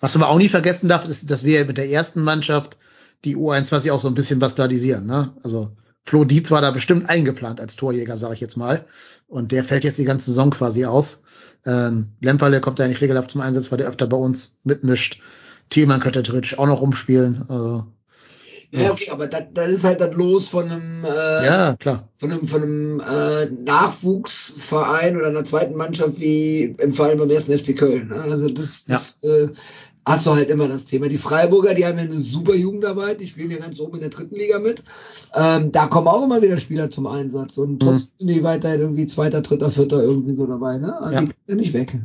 [0.00, 2.78] Was man auch nie vergessen darf, ist, dass wir mit der ersten Mannschaft
[3.24, 5.06] die U21 auch so ein bisschen bastardisieren.
[5.06, 5.34] Ne?
[5.42, 8.86] Also Flo Dietz war da bestimmt eingeplant als Torjäger, sage ich jetzt mal.
[9.28, 11.22] Und der fällt jetzt die ganze Saison quasi aus.
[11.66, 15.20] Ähm, Lemperle kommt ja nicht regelhaft zum Einsatz, weil der öfter bei uns mitmischt.
[15.68, 17.44] Thielmann könnte theoretisch auch noch rumspielen.
[17.48, 17.86] Also,
[18.72, 22.08] ja, okay, aber das, das ist halt das Los von einem, äh, ja, klar.
[22.18, 27.56] von einem, von einem äh, Nachwuchsverein oder einer zweiten Mannschaft wie im Fall beim ersten
[27.58, 28.08] FC Köln.
[28.08, 28.20] Ne?
[28.20, 29.48] Also das, das äh,
[30.06, 31.08] hast du halt immer das Thema.
[31.08, 34.10] Die Freiburger, die haben ja eine super Jugendarbeit, die spielen ja ganz oben in der
[34.10, 34.82] dritten Liga mit.
[35.34, 39.06] Ähm, da kommen auch immer wieder Spieler zum Einsatz und trotzdem sind die weiterhin irgendwie
[39.06, 40.78] zweiter, dritter, vierter irgendwie so dabei.
[40.78, 40.98] Ne?
[41.00, 41.20] Also Ja.
[41.22, 41.98] die sind nicht weg.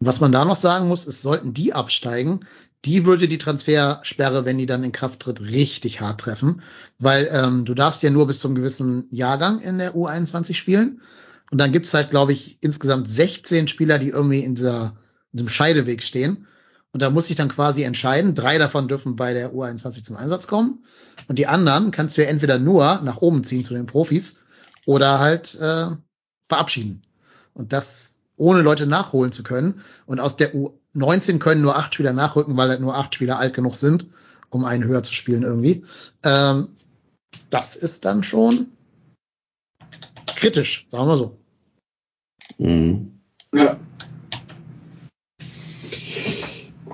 [0.00, 2.40] Was man da noch sagen muss, ist, sollten die absteigen,
[2.84, 6.62] die würde die Transfersperre, wenn die dann in Kraft tritt, richtig hart treffen.
[7.00, 11.00] Weil ähm, du darfst ja nur bis zum gewissen Jahrgang in der U21 spielen.
[11.50, 14.96] Und dann gibt's halt, glaube ich, insgesamt 16 Spieler, die irgendwie in, dieser,
[15.32, 16.46] in diesem Scheideweg stehen.
[16.92, 20.46] Und da muss ich dann quasi entscheiden, drei davon dürfen bei der U21 zum Einsatz
[20.46, 20.84] kommen.
[21.28, 24.44] Und die anderen kannst du ja entweder nur nach oben ziehen zu den Profis
[24.86, 25.88] oder halt äh,
[26.42, 27.02] verabschieden.
[27.52, 29.82] Und das ohne Leute nachholen zu können.
[30.06, 33.52] Und aus der U19 können nur acht Spieler nachrücken, weil halt nur acht Spieler alt
[33.52, 34.06] genug sind,
[34.48, 35.84] um einen höher zu spielen irgendwie.
[36.24, 36.68] Ähm,
[37.50, 38.68] das ist dann schon
[40.36, 41.38] kritisch, sagen wir so.
[42.58, 43.20] Mhm.
[43.52, 43.78] Ja.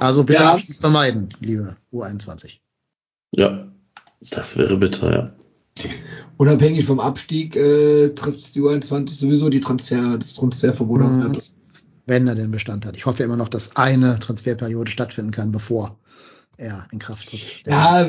[0.00, 0.58] Also bitte Ja.
[0.58, 2.58] Vermeiden, liebe U21.
[3.32, 3.66] Ja,
[4.30, 5.32] das wäre bitter, ja.
[6.36, 11.00] Unabhängig vom Abstieg äh, trifft die U21 sowieso die Transfer, das Transferverbot.
[11.00, 11.32] Mhm.
[11.32, 11.56] Das,
[12.06, 12.96] Wenn er denn Bestand hat.
[12.96, 15.98] Ich hoffe immer noch, dass eine Transferperiode stattfinden kann, bevor
[16.56, 17.62] er in Kraft tritt.
[17.66, 18.06] ja,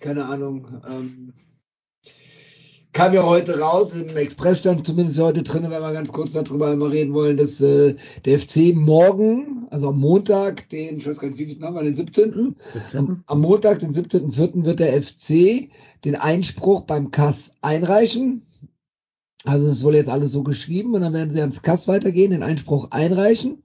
[0.00, 0.82] keine Ahnung.
[0.88, 1.32] Ähm,
[2.96, 6.68] kam ja heute raus, im Express stand zumindest heute drin, wenn wir ganz kurz darüber
[6.68, 7.94] einmal reden wollen, dass äh,
[8.24, 11.94] der FC morgen, also am Montag, den, ich weiß gar nicht, wie haben wir, den
[11.94, 12.56] 17.
[12.70, 13.22] 17.
[13.26, 14.64] Am Montag, den 17.04.
[14.64, 15.68] wird der FC
[16.04, 18.42] den Einspruch beim Kass einreichen.
[19.44, 22.42] Also es wohl jetzt alles so geschrieben und dann werden sie ans Kass weitergehen, den
[22.42, 23.62] Einspruch einreichen.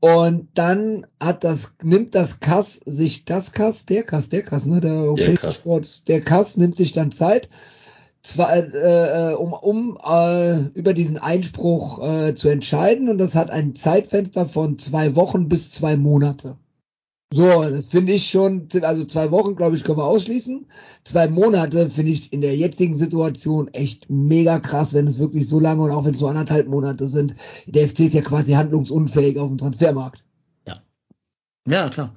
[0.00, 4.80] Und dann hat das, nimmt das Kass sich, das Kass, der Kass, der Kass, ne,
[4.80, 5.54] der Europäische Kass.
[5.54, 7.48] Sport, der Kass nimmt sich dann Zeit,
[8.26, 13.08] zwar, äh, äh, um, um äh, über diesen Einspruch äh, zu entscheiden.
[13.08, 16.56] Und das hat ein Zeitfenster von zwei Wochen bis zwei Monate.
[17.32, 20.66] So, das finde ich schon, also zwei Wochen, glaube ich, können wir ausschließen.
[21.02, 25.58] Zwei Monate finde ich in der jetzigen Situation echt mega krass, wenn es wirklich so
[25.58, 27.34] lange und auch wenn es so anderthalb Monate sind.
[27.66, 30.24] Der FC ist ja quasi handlungsunfähig auf dem Transfermarkt.
[31.66, 32.14] Ja, klar.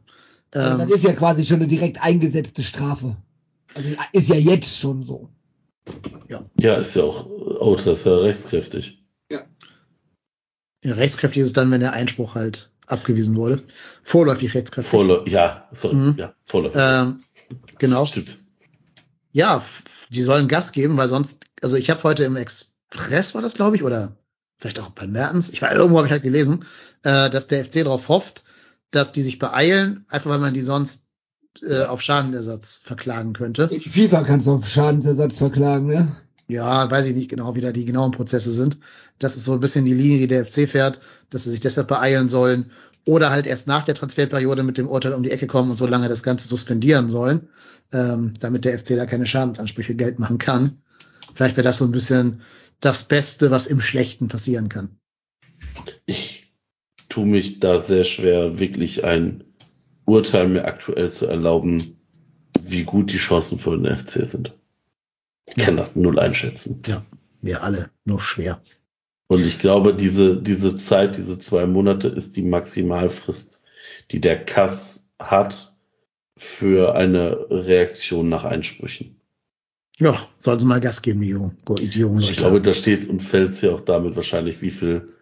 [0.54, 3.18] Also Ähm, das ist ja quasi schon eine direkt eingesetzte Strafe.
[3.76, 5.30] Also ist ja jetzt schon so.
[6.60, 7.28] Ja, ist ja auch,
[7.78, 9.04] das ist ja rechtskräftig.
[9.32, 13.64] ja, rechtskräftig ist es dann, wenn der Einspruch halt abgewiesen wurde.
[14.02, 14.90] Vorläufig rechtskräftig.
[14.92, 16.16] Vorläu ja, sorry, Mhm.
[16.18, 16.82] ja, vorläufig.
[16.84, 17.24] ähm,
[17.78, 18.06] genau.
[18.06, 18.38] Stimmt.
[19.32, 19.64] Ja,
[20.10, 23.76] die sollen Gas geben, weil sonst, also ich habe heute im Express war das, glaube
[23.76, 24.18] ich, oder
[24.58, 26.66] vielleicht auch bei Mertens, ich war irgendwo habe ich halt gelesen,
[27.04, 28.44] äh, dass der FC darauf hofft,
[28.92, 31.09] dass die sich beeilen, einfach weil man die sonst
[31.62, 33.68] äh, auf Schadenersatz verklagen könnte.
[33.68, 36.16] Die FIFA kannst du auf Schadensersatz verklagen, ne?
[36.48, 38.80] Ja, weiß ich nicht genau, wie da die genauen Prozesse sind.
[39.20, 41.88] Das ist so ein bisschen die Linie, die der FC fährt, dass sie sich deshalb
[41.88, 42.72] beeilen sollen
[43.06, 45.86] oder halt erst nach der Transferperiode mit dem Urteil um die Ecke kommen und so
[45.86, 47.50] lange das Ganze suspendieren sollen,
[47.94, 50.82] ähm, damit der FC da keine Schadensansprüche Geld machen kann.
[51.34, 52.42] Vielleicht wäre das so ein bisschen
[52.80, 54.98] das Beste, was im Schlechten passieren kann.
[56.06, 56.52] Ich
[57.10, 59.44] tue mich da sehr schwer, wirklich ein
[60.10, 61.98] Urteil mir aktuell zu erlauben,
[62.62, 64.54] wie gut die Chancen für den FC sind.
[65.46, 66.82] Ich kann das null einschätzen.
[66.86, 67.04] Ja,
[67.42, 68.62] wir alle, nur schwer.
[69.28, 73.64] Und ich glaube, diese, diese Zeit, diese zwei Monate ist die Maximalfrist,
[74.12, 75.76] die der Kass hat
[76.36, 79.20] für eine Reaktion nach Einsprüchen.
[80.00, 83.22] Ja, sollen sie mal Gas geben, die Jungen, die jungen Ich glaube, da steht und
[83.22, 85.14] fällt ja auch damit wahrscheinlich, wie viel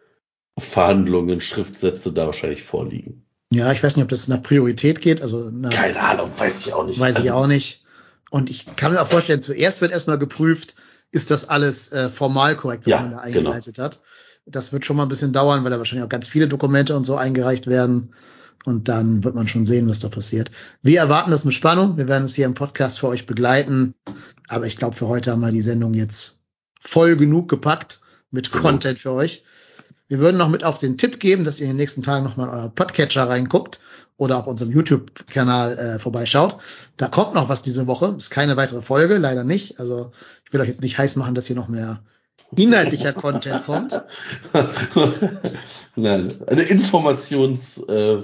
[0.57, 3.26] Verhandlungen, Schriftsätze da wahrscheinlich vorliegen.
[3.51, 6.73] Ja, ich weiß nicht, ob das nach Priorität geht, also nach, Keine Ahnung, weiß ich
[6.73, 6.99] auch nicht.
[6.99, 7.83] Weiß ich Also, auch nicht.
[8.29, 10.75] Und ich kann mir auch vorstellen, zuerst wird erstmal geprüft,
[11.11, 13.37] ist das alles äh, formal korrekt, was Ja, man da genau.
[13.51, 14.01] eingeleitet hat.
[14.45, 17.05] Das wird schon mal ein bisschen dauern, weil da wahrscheinlich auch ganz viele Dokumente und
[17.05, 18.13] so eingereicht werden.
[18.65, 20.51] Und dann wird man schon sehen, was da passiert.
[20.81, 21.95] Wir erwarten das mit Spannung.
[21.97, 23.93] Wir werden es hier im Podcast für euch begleiten.
[24.49, 26.39] Aber ich glaube, für heute haben wir die Sendung jetzt
[26.81, 28.63] voll genug gepackt mit Genau.
[28.63, 29.43] Content für euch.
[30.07, 32.47] Wir würden noch mit auf den Tipp geben, dass ihr in den nächsten Tagen nochmal
[32.47, 33.81] in euer Podcatcher reinguckt
[34.15, 36.57] oder auf unserem YouTube-Kanal äh, vorbeischaut.
[36.95, 38.15] Da kommt noch was diese Woche.
[38.17, 39.79] Ist keine weitere Folge, leider nicht.
[39.79, 40.11] Also
[40.45, 41.99] ich will euch jetzt nicht heiß machen, dass hier noch mehr
[42.55, 44.01] inhaltlicher Content kommt.
[45.95, 48.23] Nein, eine Informationsfolge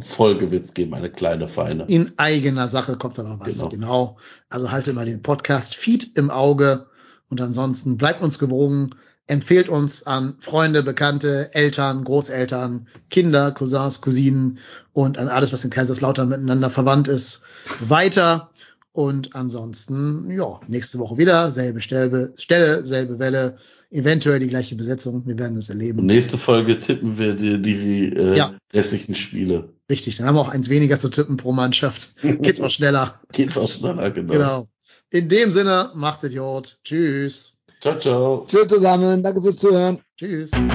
[0.00, 1.86] Folge wird's geben, eine kleine feine.
[1.86, 3.58] In eigener Sache kommt da noch was.
[3.58, 3.68] Genau.
[3.70, 4.16] Genau.
[4.48, 6.86] Also haltet mal den Podcast-Feed im Auge.
[7.28, 8.90] Und ansonsten bleibt uns gewogen.
[9.26, 14.58] Empfehlt uns an Freunde, Bekannte, Eltern, Großeltern, Kinder, Cousins, Cousinen
[14.92, 17.40] und an alles, was in Kaiserslautern miteinander verwandt ist,
[17.80, 18.50] weiter.
[18.92, 23.56] Und ansonsten, ja, nächste Woche wieder, selbe Stelle, Stelle, selbe Welle,
[23.90, 25.26] eventuell die gleiche Besetzung.
[25.26, 26.06] Wir werden es Und erleben.
[26.06, 28.54] nächste Folge tippen wir die, die äh, Ja.
[28.72, 29.72] restlichen Spiele.
[29.90, 32.14] Richtig, dann haben wir auch eins weniger zu tippen pro Mannschaft.
[32.22, 33.20] Geht's auch schneller.
[33.32, 34.32] Geht's auseinander, genau.
[34.32, 34.68] Genau.
[35.10, 36.78] In dem Sinne, macht Idiot.
[36.84, 37.53] Tschüss.
[37.84, 38.46] Ciao, ciao.
[38.48, 40.00] Tschüss zusammen, danke fürs Zuhören.
[40.16, 40.70] Tschüss.